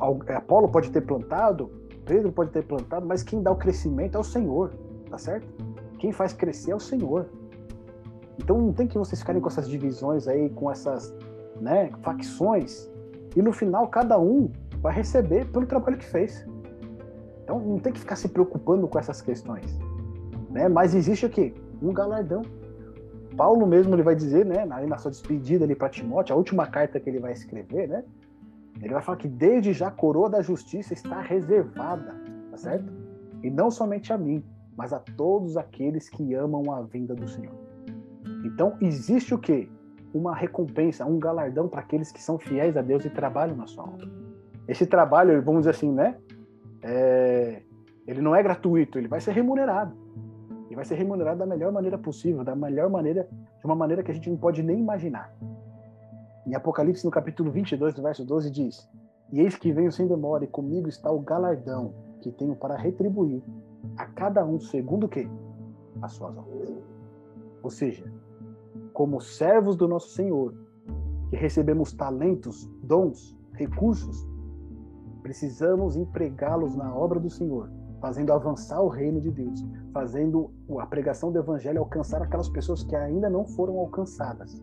Apolo 0.00 0.68
pode 0.68 0.90
ter 0.90 1.00
plantado, 1.00 1.70
Pedro 2.04 2.30
pode 2.30 2.50
ter 2.50 2.64
plantado, 2.64 3.06
mas 3.06 3.22
quem 3.22 3.42
dá 3.42 3.50
o 3.50 3.56
crescimento 3.56 4.16
é 4.16 4.20
o 4.20 4.24
Senhor, 4.24 4.72
tá 5.10 5.18
certo? 5.18 5.46
Quem 5.98 6.12
faz 6.12 6.32
crescer 6.32 6.72
é 6.72 6.74
o 6.74 6.80
Senhor. 6.80 7.26
Então 8.38 8.58
não 8.58 8.72
tem 8.72 8.86
que 8.86 8.98
vocês 8.98 9.20
ficarem 9.20 9.40
com 9.40 9.48
essas 9.48 9.68
divisões 9.68 10.28
aí, 10.28 10.50
com 10.50 10.70
essas 10.70 11.14
né, 11.60 11.90
facções, 12.02 12.90
e 13.34 13.42
no 13.42 13.52
final 13.52 13.88
cada 13.88 14.18
um 14.18 14.50
vai 14.80 14.92
receber 14.92 15.46
pelo 15.46 15.66
trabalho 15.66 15.96
que 15.96 16.04
fez. 16.04 16.46
Então 17.42 17.58
não 17.58 17.78
tem 17.78 17.92
que 17.92 18.00
ficar 18.00 18.16
se 18.16 18.28
preocupando 18.28 18.86
com 18.88 18.98
essas 18.98 19.22
questões. 19.22 19.78
Né? 20.50 20.68
Mas 20.68 20.94
existe 20.94 21.26
aqui 21.26 21.54
um 21.82 21.92
galardão. 21.92 22.42
Paulo 23.36 23.66
mesmo 23.66 23.94
ele 23.94 24.02
vai 24.02 24.14
dizer, 24.14 24.44
né, 24.44 24.64
na 24.64 24.96
sua 24.98 25.10
despedida 25.10 25.64
ali 25.64 25.74
para 25.74 25.88
Timóteo, 25.88 26.34
a 26.34 26.36
última 26.36 26.66
carta 26.66 27.00
que 27.00 27.10
ele 27.10 27.18
vai 27.18 27.32
escrever, 27.32 27.88
né? 27.88 28.04
Ele 28.80 28.92
vai 28.92 29.02
falar 29.02 29.18
que 29.18 29.28
desde 29.28 29.72
já 29.72 29.88
a 29.88 29.90
coroa 29.90 30.28
da 30.28 30.42
justiça 30.42 30.92
está 30.92 31.20
reservada, 31.20 32.14
tá 32.50 32.56
certo? 32.56 32.92
E 33.42 33.50
não 33.50 33.70
somente 33.70 34.12
a 34.12 34.18
mim, 34.18 34.44
mas 34.76 34.92
a 34.92 34.98
todos 34.98 35.56
aqueles 35.56 36.08
que 36.08 36.34
amam 36.34 36.72
a 36.72 36.82
vinda 36.82 37.14
do 37.14 37.28
Senhor. 37.28 37.54
Então, 38.44 38.76
existe 38.80 39.34
o 39.34 39.38
quê? 39.38 39.68
Uma 40.12 40.34
recompensa, 40.34 41.04
um 41.04 41.18
galardão 41.18 41.68
para 41.68 41.80
aqueles 41.80 42.12
que 42.12 42.22
são 42.22 42.38
fiéis 42.38 42.76
a 42.76 42.82
Deus 42.82 43.04
e 43.04 43.10
trabalham 43.10 43.56
na 43.56 43.66
sua 43.66 43.84
obra. 43.84 44.08
Esse 44.66 44.86
trabalho, 44.86 45.42
vamos 45.42 45.62
dizer 45.62 45.70
assim, 45.70 45.92
né? 45.92 46.16
É... 46.82 47.62
ele 48.06 48.20
não 48.20 48.34
é 48.34 48.42
gratuito, 48.42 48.98
ele 48.98 49.08
vai 49.08 49.20
ser 49.20 49.32
remunerado. 49.32 49.96
E 50.70 50.74
vai 50.74 50.84
ser 50.84 50.96
remunerado 50.96 51.38
da 51.38 51.46
melhor 51.46 51.72
maneira 51.72 51.98
possível, 51.98 52.42
da 52.42 52.56
melhor 52.56 52.90
maneira, 52.90 53.28
de 53.58 53.64
uma 53.64 53.74
maneira 53.74 54.02
que 54.02 54.10
a 54.10 54.14
gente 54.14 54.28
não 54.28 54.36
pode 54.36 54.62
nem 54.62 54.78
imaginar. 54.78 55.34
Em 56.46 56.54
Apocalipse, 56.54 57.04
no 57.06 57.10
capítulo 57.10 57.50
22, 57.50 57.94
no 57.94 58.02
verso 58.02 58.22
12, 58.22 58.50
diz: 58.50 58.88
E 59.32 59.40
eis 59.40 59.56
que 59.56 59.72
venho 59.72 59.90
sem 59.90 60.06
demora, 60.06 60.44
e 60.44 60.48
comigo 60.48 60.88
está 60.88 61.10
o 61.10 61.20
galardão 61.20 61.94
que 62.20 62.30
tenho 62.30 62.54
para 62.54 62.76
retribuir 62.76 63.42
a 63.96 64.06
cada 64.06 64.44
um 64.44 64.60
segundo 64.60 65.04
o 65.04 65.08
quê? 65.08 65.26
As 66.02 66.12
suas 66.12 66.36
obras. 66.36 66.74
Ou 67.62 67.70
seja, 67.70 68.04
como 68.92 69.22
servos 69.22 69.74
do 69.74 69.88
nosso 69.88 70.10
Senhor, 70.10 70.54
que 71.30 71.36
recebemos 71.36 71.94
talentos, 71.94 72.70
dons, 72.82 73.34
recursos, 73.54 74.28
precisamos 75.22 75.96
empregá-los 75.96 76.76
na 76.76 76.94
obra 76.94 77.18
do 77.18 77.30
Senhor, 77.30 77.70
fazendo 78.02 78.34
avançar 78.34 78.82
o 78.82 78.88
reino 78.88 79.18
de 79.18 79.30
Deus, 79.30 79.64
fazendo 79.94 80.50
a 80.78 80.86
pregação 80.86 81.32
do 81.32 81.38
evangelho 81.38 81.78
alcançar 81.78 82.20
aquelas 82.20 82.50
pessoas 82.50 82.82
que 82.82 82.94
ainda 82.94 83.30
não 83.30 83.46
foram 83.46 83.78
alcançadas, 83.78 84.62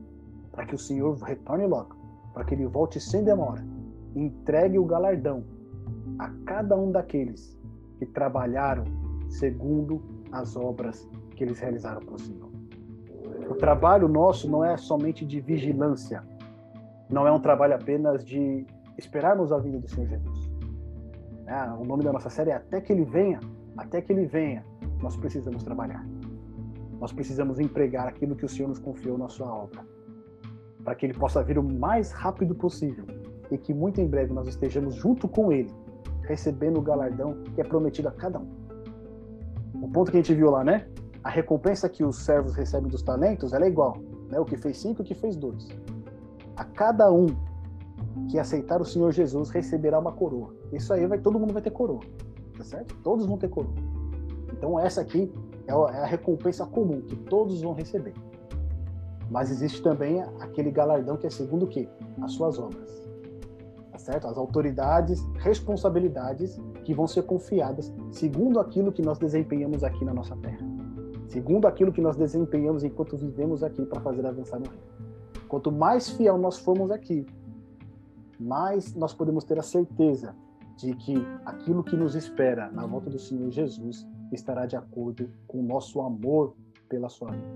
para 0.52 0.66
que 0.66 0.76
o 0.76 0.80
Senhor 0.80 1.16
retorne 1.18 1.66
logo, 1.66 1.95
para 2.34 2.43
que 2.43 2.54
ele 2.54 2.68
volte 2.68 2.99
sem 2.99 3.24
demora, 3.24 3.66
entregue 4.16 4.78
o 4.78 4.86
galardão 4.86 5.43
a 6.20 6.30
cada 6.45 6.78
um 6.78 6.91
daqueles 6.91 7.58
que 7.97 8.06
trabalharam 8.06 8.84
segundo 9.30 10.02
as 10.32 10.56
obras 10.56 11.10
que 11.36 11.43
eles 11.43 11.60
realizaram 11.60 12.02
para 12.02 12.16
o 12.16 12.20
Senhor. 12.20 12.49
O 13.49 13.56
trabalho 13.56 14.08
nosso 14.08 14.49
não 14.49 14.64
é 14.64 14.78
somente 14.78 15.26
de 15.26 15.39
vigilância, 15.39 16.24
não 17.10 17.28
é 17.28 17.32
um 17.32 17.39
trabalho 17.39 17.76
apenas 17.76 18.24
de 18.24 18.66
esperarmos 18.97 19.52
a 19.52 19.58
vinda 19.58 19.80
do 19.80 19.89
Senhor 19.89 20.08
Jesus. 20.08 20.52
É, 21.47 21.70
o 21.72 21.84
nome 21.84 22.04
da 22.04 22.14
nossa 22.14 22.30
série 22.30 22.52
é 22.52 22.56
Até 22.56 22.80
que 22.80 22.93
Ele 22.93 23.04
Venha. 23.04 23.39
Até 23.76 24.02
que 24.02 24.14
Ele 24.14 24.26
Venha, 24.26 24.64
nós 25.02 25.18
precisamos 25.18 25.64
trabalhar. 25.64 26.06
Nós 26.99 27.12
precisamos 27.12 27.60
empregar 27.60 28.08
aquilo 28.08 28.36
que 28.36 28.45
o 28.45 28.49
Senhor 28.49 28.70
nos 28.70 28.80
confiou 28.80 29.18
na 29.18 29.28
sua 29.28 29.54
obra, 29.54 29.86
para 30.84 30.96
que 30.96 31.06
Ele 31.06 31.14
possa 31.14 31.44
vir 31.44 31.58
o 31.58 31.64
mais 31.64 32.12
rápido 32.12 32.56
possível 32.56 33.06
e 33.50 33.58
que 33.58 33.74
muito 33.74 34.00
em 34.00 34.08
breve 34.08 34.34
nós 34.34 34.48
estejamos 34.48 34.96
junto 34.96 35.28
com 35.28 35.52
Ele, 35.52 35.72
recebendo 36.24 36.78
o 36.78 36.82
galardão 36.82 37.44
que 37.56 37.62
é 37.62 37.64
prometido 37.64 38.08
a 38.08 38.12
cada 38.12 38.40
um 38.40 38.62
o 39.82 39.90
ponto 39.90 40.12
que 40.12 40.18
a 40.18 40.20
gente 40.20 40.34
viu 40.34 40.52
lá, 40.52 40.64
né? 40.64 40.88
A 41.24 41.30
recompensa 41.30 41.90
que 41.90 42.04
os 42.04 42.18
servos 42.18 42.54
recebem 42.56 42.90
dos 42.90 43.02
talentos, 43.02 43.52
é 43.54 43.68
igual, 43.68 43.98
né? 44.30 44.40
O 44.40 44.46
que 44.46 44.56
fez 44.56 44.78
cinco, 44.78 45.02
o 45.02 45.06
que 45.06 45.16
fez 45.16 45.36
dois. 45.36 45.68
A 46.56 46.64
cada 46.64 47.12
um 47.12 47.28
que 48.30 48.38
aceitar 48.38 48.80
o 48.80 48.86
Senhor 48.86 49.12
Jesus 49.12 49.50
receberá 49.50 50.00
uma 50.00 50.12
coroa. 50.12 50.54
Isso 50.72 50.94
aí 50.94 51.06
vai, 51.08 51.18
todo 51.18 51.40
mundo 51.40 51.54
vai 51.54 51.62
ter 51.62 51.72
coroa, 51.72 52.02
tá 52.58 52.64
certo? 52.64 52.96
Todos 53.04 53.26
vão 53.26 53.38
ter 53.38 53.50
coroa. 53.50 53.74
Então 54.54 54.80
essa 54.80 55.02
aqui 55.02 55.32
é, 55.68 55.72
é 55.72 56.04
a 56.04 56.06
recompensa 56.06 56.66
comum 56.66 57.02
que 57.02 57.16
todos 57.16 57.62
vão 57.62 57.74
receber. 57.74 58.14
Mas 59.32 59.50
existe 59.50 59.82
também 59.82 60.22
aquele 60.40 60.70
galardão 60.70 61.18
que 61.18 61.26
é 61.26 61.30
segundo 61.32 61.64
o 61.64 61.68
quê? 61.68 61.90
As 62.22 62.34
suas 62.34 62.60
obras 62.60 63.02
certo? 64.02 64.28
As 64.28 64.38
autoridades, 64.38 65.26
responsabilidades 65.36 66.60
que 66.84 66.94
vão 66.94 67.08
ser 67.08 67.24
confiadas 67.24 67.94
segundo 68.12 68.60
aquilo 68.60 68.92
que 68.92 69.02
nós 69.02 69.18
desempenhamos 69.18 69.84
aqui 69.84 70.04
na 70.04 70.14
nossa 70.14 70.36
terra. 70.38 70.66
Segundo 71.28 71.68
aquilo 71.68 71.94
que 71.94 72.02
nós 72.02 72.18
desempenhamos 72.18 72.84
enquanto 72.84 73.16
vivemos 73.16 73.64
aqui 73.64 73.86
para 73.86 74.02
fazer 74.02 74.26
avançar 74.26 74.60
no 74.60 74.66
reino. 74.66 74.84
Quanto 75.48 75.72
mais 75.72 76.10
fiel 76.10 76.38
nós 76.38 76.58
formos 76.58 76.92
aqui, 76.92 77.26
mais 78.40 78.94
nós 78.96 79.14
podemos 79.14 79.44
ter 79.44 79.58
a 79.60 79.64
certeza 79.64 80.36
de 80.76 80.94
que 80.96 81.16
aquilo 81.46 81.84
que 81.84 81.96
nos 81.96 82.16
espera 82.16 82.70
na 82.72 82.86
volta 82.86 83.10
do 83.10 83.20
Senhor 83.20 83.50
Jesus 83.52 84.08
estará 84.32 84.66
de 84.66 84.76
acordo 84.76 85.30
com 85.48 85.60
o 85.60 85.64
nosso 85.64 86.02
amor 86.02 86.56
pela 86.90 87.08
sua 87.08 87.32
vida. 87.32 87.48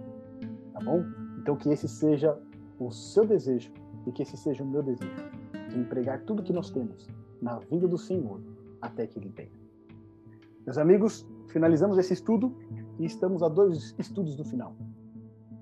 Tá 0.73 0.79
bom? 0.81 1.24
Então 1.45 1.55
que 1.55 1.69
esse 1.69 1.87
seja 1.87 2.35
o 2.79 2.89
seu 2.89 3.23
desejo 3.23 3.71
e 4.07 4.11
que 4.11 4.23
esse 4.23 4.35
seja 4.35 4.63
o 4.63 4.67
meu 4.67 4.81
desejo 4.81 5.13
de 5.69 5.77
empregar 5.77 6.23
tudo 6.23 6.41
que 6.41 6.51
nós 6.51 6.71
temos 6.71 7.07
na 7.39 7.59
vinda 7.59 7.87
do 7.87 7.99
Senhor 7.99 8.41
até 8.81 9.05
que 9.05 9.19
Ele 9.19 9.29
venha. 9.29 9.51
Meus 10.65 10.79
amigos, 10.79 11.23
finalizamos 11.49 11.99
esse 11.99 12.13
estudo 12.13 12.51
e 12.97 13.05
estamos 13.05 13.43
a 13.43 13.47
dois 13.47 13.93
estudos 13.99 14.35
do 14.35 14.43
final. 14.43 14.73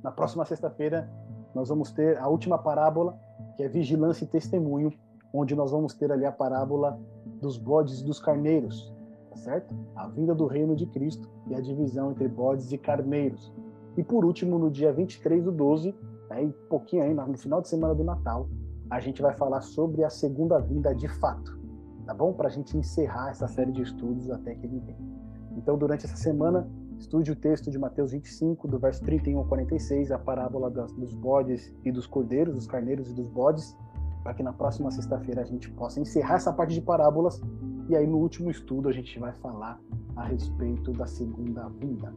Na 0.01 0.09
próxima 0.09 0.45
sexta-feira, 0.45 1.11
nós 1.53 1.67
vamos 1.67 1.91
ter 1.91 2.17
a 2.17 2.29
última 2.29 2.57
parábola, 2.57 3.19
que 3.57 3.63
é 3.63 3.67
vigilância 3.67 4.23
e 4.23 4.27
testemunho, 4.27 4.93
onde 5.33 5.53
nós 5.53 5.71
vamos 5.71 5.93
ter 5.93 6.13
ali 6.13 6.25
a 6.25 6.31
parábola 6.31 6.97
dos 7.41 7.57
bodes 7.57 7.99
e 7.99 8.05
dos 8.05 8.21
carneiros, 8.21 8.95
tá 9.29 9.35
certo? 9.35 9.75
A 9.97 10.07
vinda 10.07 10.33
do 10.33 10.47
reino 10.47 10.77
de 10.77 10.85
Cristo 10.85 11.29
e 11.45 11.53
a 11.53 11.59
divisão 11.59 12.11
entre 12.11 12.29
bodes 12.29 12.71
e 12.71 12.77
carneiros. 12.77 13.51
E 13.95 14.03
por 14.03 14.25
último, 14.25 14.57
no 14.57 14.71
dia 14.71 14.91
23 14.91 15.43
do 15.43 15.51
12, 15.51 15.95
aí 16.29 16.51
pouquinho 16.69 17.03
ainda, 17.03 17.25
no 17.25 17.37
final 17.37 17.61
de 17.61 17.67
semana 17.67 17.93
do 17.93 18.03
Natal, 18.03 18.49
a 18.89 18.99
gente 18.99 19.21
vai 19.21 19.33
falar 19.33 19.61
sobre 19.61 20.03
a 20.03 20.09
segunda 20.09 20.59
vinda 20.59 20.93
de 20.93 21.07
fato, 21.07 21.59
tá 22.05 22.13
bom? 22.13 22.33
Para 22.33 22.47
a 22.47 22.51
gente 22.51 22.77
encerrar 22.77 23.29
essa 23.29 23.47
série 23.47 23.71
de 23.71 23.81
estudos 23.81 24.29
até 24.29 24.55
que 24.55 24.65
ele 24.65 24.79
venha. 24.79 25.13
Então, 25.55 25.77
durante 25.77 26.05
essa 26.05 26.15
semana, 26.15 26.67
estude 26.97 27.31
o 27.31 27.35
texto 27.35 27.69
de 27.69 27.77
Mateus 27.77 28.11
25, 28.11 28.67
do 28.67 28.79
verso 28.79 29.03
31 29.03 29.39
ao 29.39 29.45
46, 29.45 30.11
a 30.11 30.17
parábola 30.17 30.69
dos 30.69 31.13
bodes 31.13 31.73
e 31.83 31.91
dos 31.91 32.07
cordeiros, 32.07 32.55
dos 32.55 32.67
carneiros 32.67 33.09
e 33.11 33.13
dos 33.13 33.29
bodes, 33.29 33.77
para 34.23 34.33
que 34.33 34.41
na 34.41 34.53
próxima 34.53 34.89
sexta-feira 34.89 35.41
a 35.41 35.45
gente 35.45 35.69
possa 35.71 35.99
encerrar 35.99 36.35
essa 36.35 36.51
parte 36.51 36.73
de 36.73 36.81
parábolas 36.81 37.41
e 37.89 37.95
aí 37.95 38.07
no 38.07 38.17
último 38.17 38.49
estudo 38.49 38.87
a 38.87 38.91
gente 38.91 39.19
vai 39.19 39.33
falar 39.33 39.79
a 40.15 40.23
respeito 40.23 40.91
da 40.93 41.05
segunda 41.05 41.67
vinda. 41.69 42.13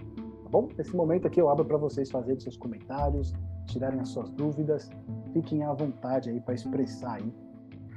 Tá 0.46 0.50
bom? 0.50 0.68
Nesse 0.78 0.94
momento 0.94 1.26
aqui 1.26 1.40
eu 1.40 1.48
abro 1.48 1.64
para 1.64 1.76
vocês 1.76 2.08
fazerem 2.08 2.38
seus 2.38 2.56
comentários, 2.56 3.34
tirarem 3.66 3.98
as 3.98 4.10
suas 4.10 4.30
dúvidas, 4.30 4.88
fiquem 5.32 5.64
à 5.64 5.72
vontade 5.72 6.30
aí 6.30 6.40
para 6.40 6.54
expressar 6.54 7.14
aí, 7.14 7.34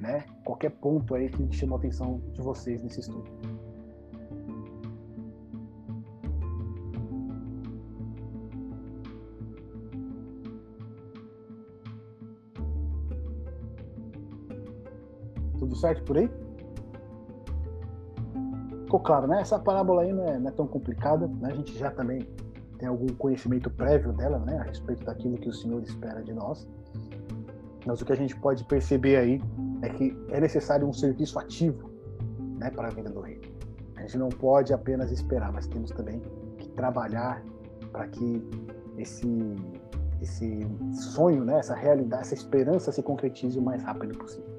né? 0.02 0.26
Qualquer 0.44 0.72
ponto 0.72 1.14
aí 1.14 1.30
que 1.30 1.56
chamou 1.56 1.76
a 1.76 1.78
atenção 1.78 2.19
de 2.34 2.41
vocês 2.41 2.82
nesse 2.82 3.02
estudo. 3.02 3.30
Tudo 15.60 15.76
certo 15.76 16.03
por 16.03 16.18
aí? 16.18 16.28
Ficou 18.86 19.02
claro, 19.02 19.28
né? 19.28 19.40
Essa 19.40 19.60
parábola 19.60 20.02
aí 20.02 20.11
não 20.11 20.23
é, 20.26 20.40
não 20.40 20.49
é 20.49 20.52
tão 20.52 20.65
complicada, 20.65 21.28
né? 21.28 21.52
A 21.52 21.56
gente 21.56 21.78
já 21.78 21.91
também 21.91 22.28
tem 22.80 22.88
algum 22.88 23.07
conhecimento 23.07 23.69
prévio 23.69 24.14
dela, 24.14 24.39
né, 24.39 24.57
a 24.57 24.64
respeito 24.64 25.03
daquilo 25.03 25.38
que 25.38 25.49
o 25.49 25.53
Senhor 25.53 25.84
espera 25.84 26.23
de 26.23 26.34
nós. 26.34 26.68
Mas 27.85 28.01
o 28.01 28.06
que 28.06 28.14
a 28.14 28.15
gente 28.15 28.35
pode 28.38 28.64
perceber 28.64 29.18
aí 29.18 29.41
é 29.81 29.89
que 29.89 30.18
é 30.30 30.39
necessário 30.39 30.88
um 30.88 30.93
serviço 30.93 31.38
ativo, 31.38 31.91
né, 32.57 32.72
para 32.72 32.88
a 32.88 32.91
vida 32.91 33.10
do 33.10 33.19
reino. 33.19 33.43
A 33.97 34.01
gente 34.01 34.18
não 34.18 34.30
pode 34.30 34.73
apenas 34.73 35.11
esperar, 35.11 35.51
mas 35.51 35.68
temos 35.68 35.91
também 35.91 36.22
que 36.57 36.69
trabalhar 36.69 37.43
para 37.91 38.07
que 38.07 38.43
esse 38.97 39.27
esse 40.22 40.68
sonho, 40.91 41.45
né, 41.45 41.60
essa 41.60 41.73
realidade, 41.73 42.23
essa 42.23 42.34
esperança 42.34 42.91
se 42.91 43.01
concretize 43.01 43.57
o 43.57 43.61
mais 43.61 43.81
rápido 43.84 44.18
possível. 44.18 44.49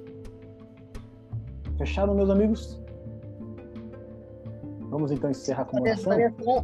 Fecharam, 1.76 2.14
meus 2.14 2.30
amigos? 2.30 2.82
Vamos 4.90 5.12
então 5.12 5.30
encerrar 5.30 5.64
com 5.66 5.76
uma 5.76 5.82
oração? 5.86 6.12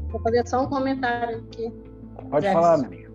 Vou 0.08 0.20
fazer 0.20 0.46
só 0.48 0.64
um 0.64 0.68
comentário 0.68 1.38
aqui. 1.38 1.72
Pode 2.28 2.52
falar, 2.52 2.78
meu 2.78 2.86
amigo. 2.86 3.14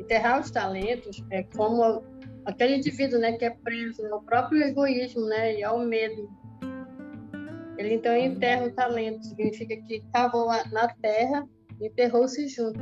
Enterrar 0.00 0.40
os 0.40 0.50
talentos 0.50 1.24
é 1.30 1.44
como 1.56 2.02
aquele 2.44 2.76
indivíduo 2.76 3.18
né, 3.20 3.32
que 3.32 3.44
é 3.44 3.50
preso 3.50 4.04
ao 4.06 4.20
próprio 4.22 4.60
egoísmo 4.62 5.24
né, 5.26 5.58
e 5.58 5.64
ao 5.64 5.78
medo. 5.78 6.28
Ele 7.78 7.94
então 7.94 8.14
enterra 8.16 8.66
o 8.66 8.72
talento, 8.72 9.24
significa 9.24 9.76
que 9.76 10.04
cavou 10.12 10.46
na 10.72 10.88
terra 11.00 11.46
e 11.80 11.86
enterrou-se 11.86 12.48
junto. 12.48 12.80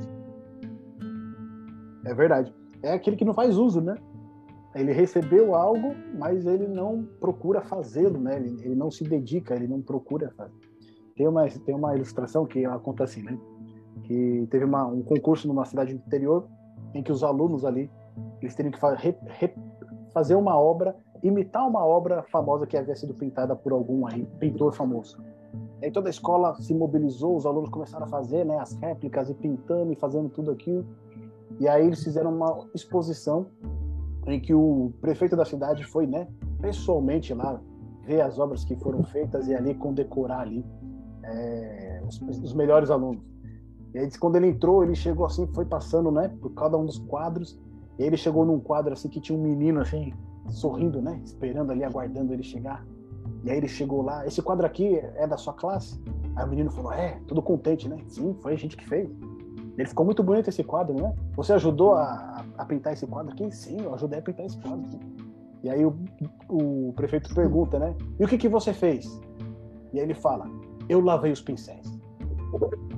É 2.07 2.15
verdade. 2.15 2.53
É 2.83 2.95
aquele 2.95 3.17
que 3.17 3.25
não 3.25 3.35
faz 3.35 3.57
uso, 3.57 3.81
né? 3.81 3.95
Ele 4.75 4.93
recebeu 4.93 5.55
algo, 5.55 5.95
mas 6.19 6.47
ele 6.47 6.67
não 6.67 7.07
procura 7.21 7.61
fazê-lo, 7.61 8.19
né? 8.19 8.37
Ele, 8.37 8.57
ele, 8.65 8.75
não 8.75 8.91
se 8.91 9.05
dedica, 9.05 9.55
ele 9.55 9.67
não 9.67 9.83
procura 9.83 10.31
fazer. 10.37 10.55
Tem 11.15 11.29
uma, 11.29 11.47
tem 11.47 11.75
uma 11.75 11.95
ilustração 11.95 12.47
que 12.47 12.65
ela 12.65 12.79
conta 12.79 13.05
assim, 13.05 13.23
né? 13.23 13.39
que 14.03 14.47
teve 14.51 14.65
uma, 14.65 14.87
um 14.87 15.03
concurso 15.03 15.47
numa 15.47 15.65
cidade 15.65 15.95
do 15.95 16.01
interior 16.07 16.47
em 16.95 17.03
que 17.03 17.13
os 17.13 17.23
alunos 17.23 17.65
ali 17.65 17.91
eles 18.41 18.55
teriam 18.55 18.73
que 18.73 18.79
fa 18.79 18.95
re, 18.95 19.17
re, 19.27 19.55
fazer 20.13 20.35
uma 20.35 20.59
obra, 20.59 20.95
imitar 21.23 21.67
uma 21.67 21.85
obra 21.85 22.23
famosa 22.25 22.67
que 22.67 22.77
havia 22.77 22.95
sido 22.95 23.15
pintada 23.15 23.55
por 23.55 23.73
algum 23.73 24.07
aí, 24.07 24.27
pintor 24.39 24.75
famoso. 24.75 25.23
Aí 25.83 25.91
toda 25.91 26.09
a 26.09 26.11
escola 26.11 26.55
se 26.61 26.75
mobilizou, 26.75 27.37
os 27.37 27.47
alunos 27.47 27.71
começaram 27.71 28.05
a 28.07 28.09
fazer 28.09 28.45
né, 28.45 28.59
as 28.59 28.75
réplicas 28.75 29.31
e 29.31 29.35
pintando 29.35 29.93
e 29.93 29.97
fazendo 29.97 30.29
tudo 30.29 30.51
aquilo. 30.51 30.85
E 31.59 31.69
aí 31.69 31.87
eles 31.87 32.03
fizeram 32.03 32.35
uma 32.35 32.67
exposição 32.75 33.47
em 34.27 34.41
que 34.41 34.55
o 34.55 34.93
prefeito 35.01 35.37
da 35.37 35.45
cidade 35.45 35.85
foi, 35.85 36.07
né, 36.07 36.29
pessoalmente 36.61 37.35
lá 37.35 37.61
ver 38.05 38.21
as 38.21 38.39
obras 38.39 38.65
que 38.65 38.77
foram 38.77 39.03
feitas 39.05 39.49
e 39.49 39.55
ali 39.55 39.75
condecorar 39.75 40.41
ali 40.41 40.65
é, 41.25 42.03
os, 42.07 42.21
os, 42.21 42.53
melhores 42.53 42.91
alunos. 42.91 43.23
E 43.95 43.99
aí 43.99 44.11
quando 44.19 44.37
ele 44.37 44.49
entrou, 44.49 44.83
ele 44.83 44.95
chegou 44.95 45.27
assim, 45.27 45.47
foi 45.55 45.65
passando, 45.65 46.11
né, 46.11 46.29
por 46.41 46.51
cada 46.51 46.77
um 46.77 46.85
dos 46.85 46.99
quadros. 46.99 47.61
E 47.99 48.03
aí 48.03 48.09
ele 48.09 48.17
chegou 48.17 48.45
num 48.45 48.59
quadro 48.59 48.93
assim 48.93 49.09
que 49.09 49.21
tinha 49.21 49.39
um 49.39 49.43
menino 49.43 49.81
assim 49.81 50.13
sorrindo, 50.49 51.01
né, 51.01 51.21
esperando 51.25 51.71
ali, 51.71 51.85
aguardando 51.85 52.33
ele 52.33 52.43
chegar. 52.43 52.85
E 53.45 53.51
aí 53.51 53.57
ele 53.57 53.69
chegou 53.69 54.03
lá, 54.03 54.27
esse 54.27 54.41
quadro 54.41 54.67
aqui 54.67 54.97
é 55.17 55.27
da 55.27 55.37
sua 55.37 55.53
classe? 55.53 56.01
Aí 56.37 56.45
o 56.45 56.49
menino 56.49 56.71
falou, 56.71 56.93
é, 56.93 57.21
tudo 57.27 57.43
contente, 57.43 57.89
né? 57.89 57.99
Sim, 58.07 58.35
foi 58.41 58.55
a 58.55 58.57
gente 58.57 58.77
que 58.77 58.89
fez. 58.89 59.11
Ele 59.77 59.89
ficou 59.89 60.05
muito 60.05 60.23
bonito 60.23 60.49
esse 60.49 60.63
quadro, 60.63 60.95
né? 60.95 61.15
Você 61.35 61.53
ajudou 61.55 61.95
a, 61.95 62.45
a 62.59 62.65
pintar 62.65 62.93
esse 62.93 63.07
quadro 63.07 63.33
aqui? 63.33 63.51
Sim, 63.51 63.81
eu 63.83 63.95
ajudei 63.95 64.19
a 64.19 64.23
pintar 64.23 64.45
esse 64.45 64.59
quadro 64.59 64.85
aqui. 64.87 64.99
E 65.63 65.71
aí 65.71 65.85
o, 65.85 65.97
o 66.49 66.93
prefeito 66.95 67.35
pergunta, 67.35 67.79
né? 67.79 67.95
E 68.19 68.25
o 68.25 68.29
que, 68.29 68.37
que 68.37 68.49
você 68.49 68.73
fez? 68.73 69.07
E 69.93 69.99
aí 69.99 70.05
ele 70.05 70.15
fala, 70.15 70.47
eu 70.89 71.01
lavei 71.01 71.33
os 71.33 71.41
pincéis. 71.41 71.87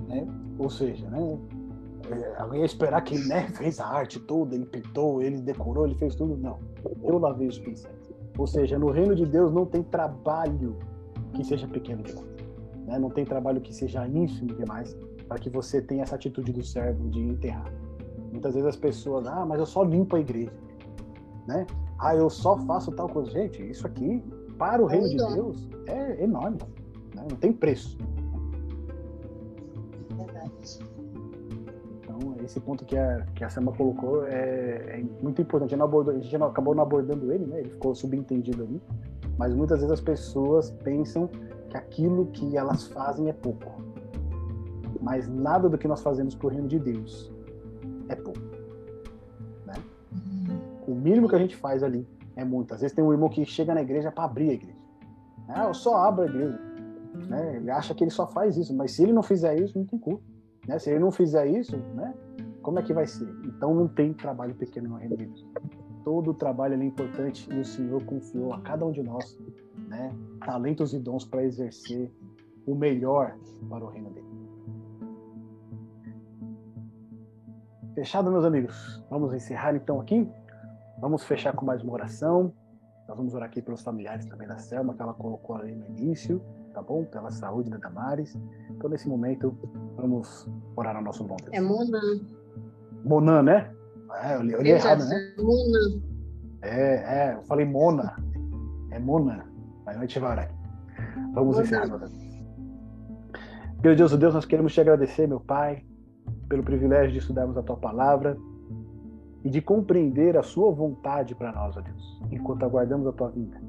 Né? 0.08 0.26
Ou 0.58 0.68
seja, 0.68 1.08
né? 1.10 1.38
É, 2.10 2.42
alguém 2.42 2.60
ia 2.60 2.66
esperar 2.66 3.02
que 3.02 3.14
ele 3.14 3.26
né, 3.28 3.48
fez 3.54 3.80
a 3.80 3.86
arte 3.86 4.18
toda, 4.20 4.54
ele 4.54 4.66
pintou, 4.66 5.22
ele 5.22 5.40
decorou, 5.40 5.86
ele 5.86 5.94
fez 5.94 6.14
tudo. 6.14 6.36
Não, 6.36 6.58
eu 7.02 7.18
lavei 7.18 7.48
os 7.48 7.58
pincéis. 7.58 7.94
Ou 8.36 8.46
seja, 8.46 8.78
no 8.78 8.90
reino 8.90 9.14
de 9.14 9.24
Deus 9.24 9.52
não 9.52 9.64
tem 9.64 9.82
trabalho 9.82 10.76
que 11.34 11.44
seja 11.44 11.68
pequeno 11.68 12.02
demais. 12.02 12.34
Né? 12.86 12.98
Não 12.98 13.10
tem 13.10 13.24
trabalho 13.24 13.60
que 13.60 13.72
seja 13.72 14.06
ínfimo 14.08 14.54
demais 14.54 14.96
para 15.34 15.40
que 15.40 15.50
você 15.50 15.82
tenha 15.82 16.04
essa 16.04 16.14
atitude 16.14 16.52
do 16.52 16.62
servo 16.62 17.08
de 17.08 17.20
enterrar. 17.20 17.72
Muitas 18.30 18.54
vezes 18.54 18.68
as 18.68 18.76
pessoas, 18.76 19.26
ah, 19.26 19.44
mas 19.44 19.58
eu 19.58 19.66
só 19.66 19.82
limpo 19.82 20.14
a 20.14 20.20
igreja, 20.20 20.52
né? 21.48 21.66
Ah, 21.98 22.14
eu 22.14 22.30
só 22.30 22.56
faço 22.58 22.92
tal 22.92 23.08
coisa. 23.08 23.32
Gente, 23.32 23.60
isso 23.68 23.84
aqui, 23.84 24.22
para 24.56 24.80
o 24.80 24.86
reino 24.86 25.08
de 25.08 25.16
Deus, 25.16 25.68
é 25.88 26.22
enorme. 26.22 26.58
Né? 27.16 27.26
Não 27.28 27.36
tem 27.36 27.52
preço. 27.52 27.98
Verdade. 30.16 30.78
Então, 31.98 32.36
esse 32.44 32.60
ponto 32.60 32.84
que 32.84 32.96
a, 32.96 33.26
que 33.34 33.42
a 33.42 33.50
Sama 33.50 33.72
colocou 33.72 34.24
é, 34.26 35.00
é 35.00 35.04
muito 35.20 35.42
importante. 35.42 35.74
A 35.74 35.76
gente, 35.76 35.84
abordou, 35.84 36.14
a 36.14 36.18
gente 36.18 36.38
não, 36.38 36.46
acabou 36.46 36.76
não 36.76 36.84
abordando 36.84 37.32
ele, 37.32 37.44
né? 37.44 37.58
Ele 37.58 37.70
ficou 37.70 37.92
subentendido 37.92 38.62
ali. 38.62 38.80
Mas 39.36 39.52
muitas 39.52 39.78
vezes 39.78 39.92
as 39.92 40.00
pessoas 40.00 40.70
pensam 40.70 41.28
que 41.68 41.76
aquilo 41.76 42.26
que 42.26 42.56
elas 42.56 42.86
fazem 42.86 43.28
é 43.28 43.32
pouco. 43.32 43.93
Mas 45.04 45.28
nada 45.28 45.68
do 45.68 45.76
que 45.76 45.86
nós 45.86 46.00
fazemos 46.00 46.34
para 46.34 46.46
o 46.46 46.50
reino 46.50 46.66
de 46.66 46.78
Deus 46.78 47.30
é 48.08 48.16
pouco. 48.16 48.40
Né? 49.66 49.74
O 50.88 50.94
mínimo 50.94 51.28
que 51.28 51.36
a 51.36 51.38
gente 51.38 51.54
faz 51.54 51.82
ali 51.82 52.08
é 52.34 52.42
muito. 52.42 52.72
Às 52.72 52.80
vezes 52.80 52.96
tem 52.96 53.04
um 53.04 53.12
irmão 53.12 53.28
que 53.28 53.44
chega 53.44 53.74
na 53.74 53.82
igreja 53.82 54.10
para 54.10 54.24
abrir 54.24 54.48
a 54.48 54.52
igreja. 54.54 54.78
Ah, 55.46 55.66
eu 55.66 55.74
só 55.74 55.96
abro 55.96 56.22
a 56.22 56.26
igreja. 56.26 56.58
Né? 57.28 57.56
Ele 57.56 57.70
acha 57.70 57.94
que 57.94 58.02
ele 58.02 58.10
só 58.10 58.26
faz 58.26 58.56
isso, 58.56 58.74
mas 58.74 58.92
se 58.92 59.02
ele 59.02 59.12
não 59.12 59.22
fizer 59.22 59.60
isso, 59.60 59.78
não 59.78 59.84
tem 59.84 59.98
culpa. 59.98 60.22
Né? 60.66 60.78
Se 60.78 60.88
ele 60.88 61.00
não 61.00 61.12
fizer 61.12 61.46
isso, 61.46 61.76
né? 61.94 62.14
como 62.62 62.78
é 62.78 62.82
que 62.82 62.94
vai 62.94 63.06
ser? 63.06 63.28
Então 63.44 63.74
não 63.74 63.86
tem 63.86 64.14
trabalho 64.14 64.54
pequeno 64.54 64.88
no 64.88 64.96
reino 64.96 65.18
de 65.18 65.26
Deus. 65.26 65.46
Todo 66.02 66.30
o 66.30 66.34
trabalho 66.34 66.80
é 66.80 66.84
importante 66.84 67.46
e 67.52 67.60
o 67.60 67.64
Senhor 67.64 68.02
confiou 68.04 68.54
a 68.54 68.60
cada 68.62 68.86
um 68.86 68.90
de 68.90 69.02
nós 69.02 69.38
né? 69.86 70.14
talentos 70.46 70.94
e 70.94 70.98
dons 70.98 71.26
para 71.26 71.44
exercer 71.44 72.10
o 72.66 72.74
melhor 72.74 73.36
para 73.68 73.84
o 73.84 73.88
reino 73.88 74.08
dele. 74.08 74.33
Fechado, 77.94 78.28
meus 78.28 78.44
amigos? 78.44 79.00
Vamos 79.08 79.32
encerrar 79.32 79.76
então 79.76 80.00
aqui. 80.00 80.28
Vamos 80.98 81.22
fechar 81.22 81.52
com 81.52 81.64
mais 81.64 81.80
uma 81.80 81.92
oração. 81.92 82.52
Nós 83.06 83.16
vamos 83.16 83.34
orar 83.34 83.48
aqui 83.48 83.62
pelos 83.62 83.82
familiares 83.82 84.26
também 84.26 84.48
da 84.48 84.58
Selma, 84.58 84.94
que 84.94 85.00
ela 85.00 85.14
colocou 85.14 85.54
ali 85.54 85.76
no 85.76 85.86
início, 85.86 86.42
tá 86.72 86.82
bom? 86.82 87.04
Pela 87.04 87.30
saúde 87.30 87.70
da 87.70 87.76
Damares. 87.76 88.36
Então, 88.70 88.90
nesse 88.90 89.08
momento, 89.08 89.56
vamos 89.94 90.48
orar 90.74 90.96
ao 90.96 91.02
nosso 91.02 91.22
bom 91.22 91.36
Deus. 91.36 91.52
É 91.52 91.60
Mona. 91.60 92.00
Mona, 93.04 93.42
né? 93.44 93.72
É, 94.24 94.34
eu 94.34 94.42
li, 94.42 94.52
eu 94.54 94.62
li 94.62 94.70
errado, 94.70 95.04
né? 95.04 95.34
Mona. 95.38 96.02
É, 96.62 97.28
é, 97.28 97.34
eu 97.34 97.42
falei 97.44 97.64
Mona. 97.64 98.16
É 98.90 98.98
Mona. 98.98 99.46
Mas 99.86 99.96
a 99.96 100.00
gente 100.00 100.18
vai 100.18 100.32
orar. 100.32 100.50
Vamos 101.32 101.60
encerrar. 101.60 101.86
Meu 103.84 103.94
Deus, 103.94 104.16
Deus, 104.16 104.34
nós 104.34 104.46
queremos 104.46 104.74
te 104.74 104.80
agradecer, 104.80 105.28
meu 105.28 105.38
Pai, 105.38 105.84
pelo 106.54 106.62
privilégio 106.62 107.10
de 107.10 107.18
estudarmos 107.18 107.56
a 107.56 107.62
tua 107.64 107.76
palavra 107.76 108.38
e 109.42 109.50
de 109.50 109.60
compreender 109.60 110.36
a 110.36 110.42
sua 110.44 110.70
vontade 110.70 111.34
para 111.34 111.50
nós, 111.50 111.76
ó 111.76 111.80
Deus, 111.80 112.22
enquanto 112.30 112.62
aguardamos 112.62 113.08
a 113.08 113.12
tua 113.12 113.28
vinda. 113.28 113.60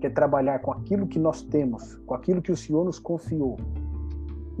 Que 0.00 0.06
é 0.06 0.10
trabalhar 0.10 0.60
com 0.60 0.70
aquilo 0.70 1.08
que 1.08 1.18
nós 1.18 1.42
temos, 1.42 1.96
com 2.06 2.14
aquilo 2.14 2.40
que 2.40 2.52
o 2.52 2.56
Senhor 2.56 2.84
nos 2.84 3.00
confiou, 3.00 3.56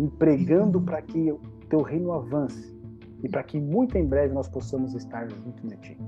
empregando 0.00 0.80
para 0.80 1.00
que 1.00 1.30
o 1.30 1.38
teu 1.68 1.80
reino 1.82 2.12
avance 2.12 2.76
e 3.22 3.28
para 3.28 3.44
que 3.44 3.60
muito 3.60 3.96
em 3.96 4.04
breve 4.04 4.34
nós 4.34 4.48
possamos 4.48 4.92
estar 4.96 5.30
junto 5.30 5.64
de 5.68 5.76
ti. 5.76 5.98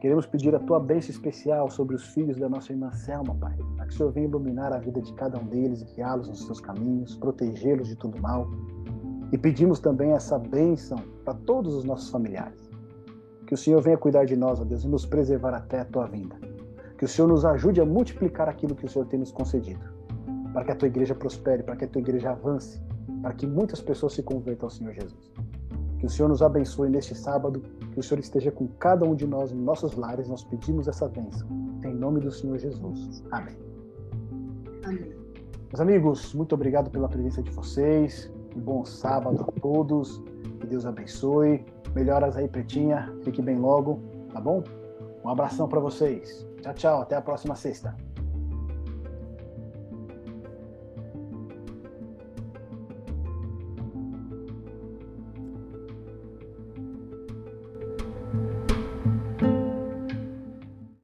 Queremos 0.00 0.26
pedir 0.26 0.56
a 0.56 0.58
tua 0.58 0.80
bênção 0.80 1.10
especial 1.12 1.70
sobre 1.70 1.94
os 1.94 2.08
filhos 2.08 2.36
da 2.36 2.48
nossa 2.48 2.72
irmã 2.72 2.90
Selma, 2.90 3.32
Pai, 3.36 3.56
para 3.76 3.86
que 3.86 3.94
o 3.94 3.96
Senhor 3.96 4.10
venha 4.10 4.26
iluminar 4.26 4.72
a 4.72 4.78
vida 4.78 5.00
de 5.00 5.12
cada 5.14 5.38
um 5.38 5.46
deles, 5.46 5.84
guiá-los 5.94 6.28
nos 6.28 6.44
seus 6.44 6.60
caminhos, 6.60 7.14
protegê-los 7.14 7.86
de 7.86 7.94
todo 7.94 8.20
mal. 8.20 8.50
E 9.34 9.36
pedimos 9.36 9.80
também 9.80 10.12
essa 10.12 10.38
bênção 10.38 10.96
para 11.24 11.34
todos 11.34 11.74
os 11.74 11.82
nossos 11.82 12.08
familiares 12.08 12.70
que 13.48 13.52
o 13.52 13.56
Senhor 13.56 13.82
venha 13.82 13.98
cuidar 13.98 14.24
de 14.24 14.36
nós, 14.36 14.60
ó 14.60 14.64
Deus, 14.64 14.84
e 14.84 14.88
nos 14.88 15.04
preservar 15.04 15.52
até 15.52 15.80
a 15.80 15.84
tua 15.84 16.06
vinda. 16.06 16.36
Que 16.96 17.04
o 17.04 17.08
Senhor 17.08 17.26
nos 17.26 17.44
ajude 17.44 17.80
a 17.80 17.84
multiplicar 17.84 18.48
aquilo 18.48 18.76
que 18.76 18.86
o 18.86 18.88
Senhor 18.88 19.06
tem 19.06 19.18
nos 19.18 19.32
concedido. 19.32 19.84
Para 20.52 20.64
que 20.64 20.70
a 20.70 20.76
tua 20.76 20.86
igreja 20.86 21.16
prospere, 21.16 21.64
para 21.64 21.74
que 21.74 21.84
a 21.84 21.88
tua 21.88 22.00
igreja 22.00 22.30
avance, 22.30 22.80
para 23.22 23.34
que 23.34 23.44
muitas 23.44 23.80
pessoas 23.80 24.12
se 24.12 24.22
convertam 24.22 24.66
ao 24.66 24.70
Senhor 24.70 24.94
Jesus. 24.94 25.32
Que 25.98 26.06
o 26.06 26.08
Senhor 26.08 26.28
nos 26.28 26.40
abençoe 26.40 26.88
neste 26.88 27.16
sábado, 27.16 27.60
que 27.92 27.98
o 27.98 28.02
Senhor 28.04 28.20
esteja 28.20 28.52
com 28.52 28.68
cada 28.78 29.04
um 29.04 29.16
de 29.16 29.26
nós 29.26 29.50
em 29.50 29.56
nossos 29.56 29.96
lares. 29.96 30.28
Nós 30.28 30.44
pedimos 30.44 30.86
essa 30.86 31.08
bênção. 31.08 31.48
Em 31.84 31.92
nome 31.92 32.20
do 32.20 32.30
Senhor 32.30 32.56
Jesus. 32.56 33.24
Amém. 33.32 33.56
Amém. 34.84 35.12
Meus 35.66 35.80
amigos, 35.80 36.32
muito 36.34 36.54
obrigado 36.54 36.88
pela 36.88 37.08
presença 37.08 37.42
de 37.42 37.50
vocês. 37.50 38.32
Um 38.54 38.60
bom 38.60 38.84
sábado 38.84 39.44
a 39.48 39.60
todos. 39.60 40.22
Que 40.60 40.66
Deus 40.66 40.86
abençoe. 40.86 41.64
Melhoras 41.94 42.36
aí, 42.36 42.48
Pretinha. 42.48 43.12
Fique 43.22 43.42
bem 43.42 43.58
logo, 43.58 44.00
tá 44.32 44.40
bom? 44.40 44.62
Um 45.24 45.28
abração 45.28 45.68
para 45.68 45.80
vocês. 45.80 46.46
Tchau, 46.60 46.74
tchau. 46.74 47.02
Até 47.02 47.16
a 47.16 47.22
próxima 47.22 47.54
sexta. 47.54 47.96